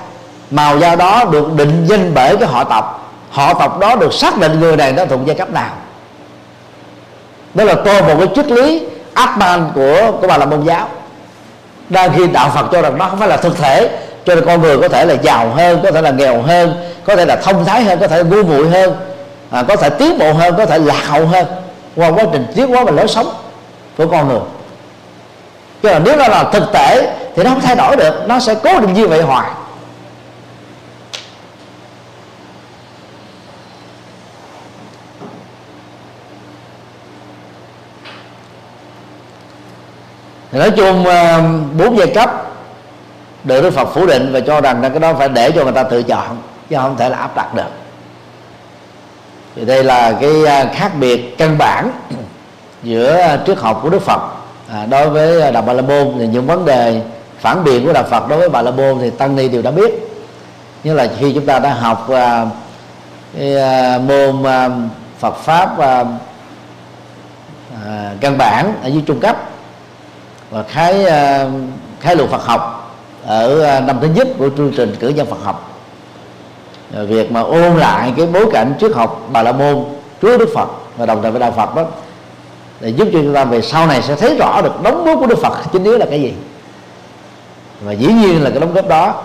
màu 0.55 0.79
da 0.79 0.97
đó 0.97 1.25
được 1.31 1.53
định 1.57 1.87
danh 1.87 2.15
bởi 2.15 2.37
cái 2.37 2.49
họ 2.49 2.65
tộc. 2.65 3.11
Họ 3.31 3.55
tộc 3.55 3.79
đó 3.79 3.97
được 3.97 4.15
xác 4.15 4.39
định 4.39 4.61
người 4.61 4.77
này 4.77 4.93
nó 4.93 5.05
thuộc 5.05 5.21
giai 5.27 5.37
cấp 5.37 5.51
nào. 5.51 5.71
Đó 7.55 7.65
là 7.65 7.75
tôi 7.85 8.03
một 8.03 8.15
cái 8.19 8.29
triết 8.35 8.47
lý 8.47 8.87
Atman 9.15 9.71
của 9.75 10.13
của 10.21 10.27
bà 10.27 10.39
là 10.39 10.47
môn 10.47 10.65
giáo. 10.65 10.89
Đang 11.89 12.13
khi 12.17 12.27
đạo 12.27 12.51
Phật 12.55 12.67
cho 12.73 12.83
rằng 12.83 12.99
nó 12.99 13.09
không 13.09 13.19
phải 13.19 13.29
là 13.29 13.37
thực 13.37 13.59
thể 13.59 13.91
cho 14.25 14.35
nên 14.35 14.45
con 14.45 14.63
người 14.63 14.79
có 14.79 14.89
thể 14.89 15.05
là 15.05 15.15
giàu 15.15 15.51
hơn 15.51 15.81
có 15.83 15.91
thể 15.91 16.03
là 16.03 16.11
nghèo 16.11 16.43
hơn 16.43 16.75
có 17.05 17.17
thể 17.17 17.25
là 17.25 17.37
thông 17.37 17.65
thái 17.65 17.83
hơn 17.83 17.99
có 17.99 18.09
thể 18.09 18.25
ngu 18.25 18.43
muội 18.43 18.69
hơn 18.69 18.97
à, 19.51 19.63
có 19.69 19.77
thể 19.77 19.91
tiến 19.91 20.19
bộ 20.19 20.33
hơn 20.33 20.55
có 20.59 20.67
thể 20.67 20.79
lạc 20.79 21.07
hậu 21.09 21.27
hơn. 21.27 21.47
Qua 21.97 22.09
quá 22.09 22.25
trình 22.33 22.47
tiến 22.57 22.69
hóa 22.69 22.85
và 22.85 22.91
lối 22.91 23.09
sống 23.09 23.33
của 23.99 24.07
con 24.07 24.29
người. 24.29 24.41
Chứ 25.83 25.89
là 25.89 25.99
nếu 25.99 26.17
nó 26.17 26.29
là 26.29 26.45
thực 26.53 26.63
thể 26.73 27.13
thì 27.37 27.43
nó 27.43 27.51
không 27.51 27.61
thay 27.61 27.77
đổi 27.77 27.97
được 27.97 28.15
nó 28.27 28.41
sẽ 28.41 28.55
cố 28.55 28.81
định 28.81 28.93
như 28.93 29.07
vậy 29.09 29.23
hoài. 29.23 29.51
Thì 40.55 40.61
nói 40.61 40.71
chung 40.71 41.07
ờ, 41.07 41.43
bốn 41.79 41.99
giai 41.99 42.07
cấp 42.07 42.31
được 43.45 43.63
Đức 43.63 43.71
Phật 43.71 43.89
phủ 43.95 44.07
định 44.07 44.33
và 44.33 44.41
cho 44.41 44.61
rằng 44.61 44.83
là 44.83 44.89
cái 44.89 45.01
đó 45.01 45.15
phải 45.15 45.29
để 45.29 45.51
cho 45.51 45.65
người 45.65 45.73
ta 45.73 45.83
tự 45.83 46.03
chọn 46.03 46.37
chứ 46.71 46.77
không 46.77 46.97
thể 46.97 47.09
là 47.09 47.17
áp 47.17 47.37
đặt 47.37 47.55
được. 47.55 47.71
Thì 49.57 49.65
đây 49.65 49.85
là 49.85 50.13
cái 50.21 50.45
ờ, 50.45 50.67
khác 50.75 50.93
biệt 51.01 51.39
căn 51.39 51.59
bản 51.59 51.91
giữa 52.83 53.17
ờ, 53.17 53.39
triết 53.47 53.59
học 53.59 53.81
của 53.83 53.91
Đức 53.91 54.03
Phật 54.03 54.21
à, 54.73 54.87
đối 54.87 55.09
với 55.09 55.53
đạo 55.53 55.63
Bà 55.63 55.73
La 55.73 55.83
Môn. 55.83 56.15
Thì 56.19 56.27
những 56.27 56.47
vấn 56.47 56.65
đề 56.65 57.01
phản 57.39 57.65
biện 57.65 57.87
của 57.87 57.93
đạo 57.93 58.05
Phật 58.11 58.29
đối 58.29 58.39
với 58.39 58.49
Bà 58.49 58.63
La 58.63 58.71
Môn 58.71 58.99
thì 59.01 59.11
tăng 59.11 59.37
ni 59.37 59.49
đều 59.49 59.63
đã 59.63 59.71
biết. 59.71 59.93
Như 60.85 60.95
là 60.95 61.09
khi 61.19 61.33
chúng 61.33 61.47
ta 61.47 61.59
đã 61.59 61.75
học 61.75 62.09
cái, 63.35 63.99
môn 63.99 64.43
Phật 65.19 65.37
pháp 65.37 65.77
căn 68.21 68.39
bản 68.39 68.75
ở 68.83 68.89
dưới 68.89 69.03
trung 69.07 69.21
cấp 69.21 69.37
và 70.55 70.63
khái 70.63 71.05
ờ, 71.05 71.51
khái 72.01 72.17
luận 72.17 72.31
Phật 72.31 72.47
học 72.47 72.93
ở 73.27 73.61
ờ, 73.61 73.81
năm 73.81 73.99
thứ 74.01 74.09
nhất 74.09 74.29
của 74.39 74.49
chương 74.57 74.73
trình 74.77 74.97
cử 75.01 75.09
nhân 75.09 75.27
Phật 75.27 75.37
học. 75.45 75.81
Ờ, 76.95 77.07
việc 77.07 77.33
mà 77.33 77.41
ôn 77.41 77.77
lại 77.77 78.13
cái 78.17 78.27
bối 78.27 78.47
cảnh 78.53 78.75
trước 78.79 78.97
học 78.97 79.29
Bà 79.33 79.43
La 79.43 79.53
Môn 79.53 79.85
trước 80.23 80.39
Đức 80.39 80.49
Phật 80.55 80.69
và 80.97 81.07
đồng 81.07 81.23
thời 81.23 81.31
với 81.31 81.41
đạo 81.41 81.53
Phật 81.57 81.75
đó, 81.75 81.85
để 82.81 82.89
giúp 82.89 83.09
cho 83.13 83.19
chúng 83.23 83.35
ta 83.35 83.45
về 83.45 83.63
sau 83.63 83.87
này 83.87 84.03
sẽ 84.03 84.17
thấy 84.17 84.37
rõ 84.39 84.61
được 84.63 84.83
đóng 84.83 85.05
góp 85.05 85.19
của 85.21 85.27
Đức 85.27 85.39
Phật 85.39 85.59
chính 85.73 85.85
yếu 85.85 85.99
là 85.99 86.07
cái 86.11 86.23
gì. 86.23 86.35
Và 87.81 87.93
dĩ 87.93 88.07
nhiên 88.07 88.43
là 88.43 88.51
cái 88.51 88.61
đóng 88.61 88.75
góp 88.75 88.89
đó 88.89 89.23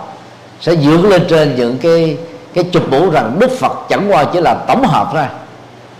sẽ 0.60 0.76
dựa 0.76 0.96
lên 0.96 1.26
trên 1.28 1.56
những 1.56 1.78
cái 1.78 2.16
cái 2.54 2.64
chụp 2.64 2.82
mũ 2.90 3.10
rằng 3.10 3.36
Đức 3.38 3.50
Phật 3.58 3.72
chẳng 3.88 4.12
qua 4.12 4.24
chỉ 4.24 4.40
là 4.40 4.54
tổng 4.54 4.84
hợp 4.84 5.08
thôi, 5.12 5.24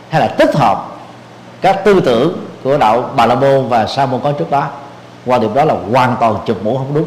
hay 0.08 0.20
là 0.20 0.28
tích 0.28 0.56
hợp 0.56 0.86
các 1.60 1.84
tư 1.84 2.00
tưởng 2.00 2.46
của 2.64 2.78
đạo 2.78 3.10
Bà 3.16 3.26
La 3.26 3.34
Môn 3.34 3.68
và 3.68 3.86
Sa 3.86 4.06
môn 4.06 4.20
có 4.24 4.32
trước 4.32 4.50
đó 4.50 4.68
quan 5.30 5.40
điểm 5.40 5.54
đó 5.54 5.64
là 5.64 5.74
hoàn 5.74 6.16
toàn 6.20 6.36
chụp 6.46 6.64
mũ 6.64 6.78
không 6.78 6.94
đúng. 6.94 7.06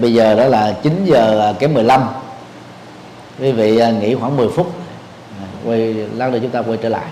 Bây 0.00 0.14
giờ 0.14 0.34
đó 0.34 0.44
là 0.44 0.76
9 0.82 1.04
giờ 1.04 1.54
kém 1.58 1.74
15 1.74 2.02
quý 3.40 3.52
vị 3.52 3.78
à, 3.78 3.90
nghỉ 3.90 4.14
khoảng 4.14 4.36
10 4.36 4.48
phút. 4.48 4.72
Quay, 5.64 5.94
lát 5.94 6.32
nữa 6.32 6.38
chúng 6.42 6.50
ta 6.50 6.62
quay 6.62 6.78
trở 6.82 6.88
lại. 6.88 7.06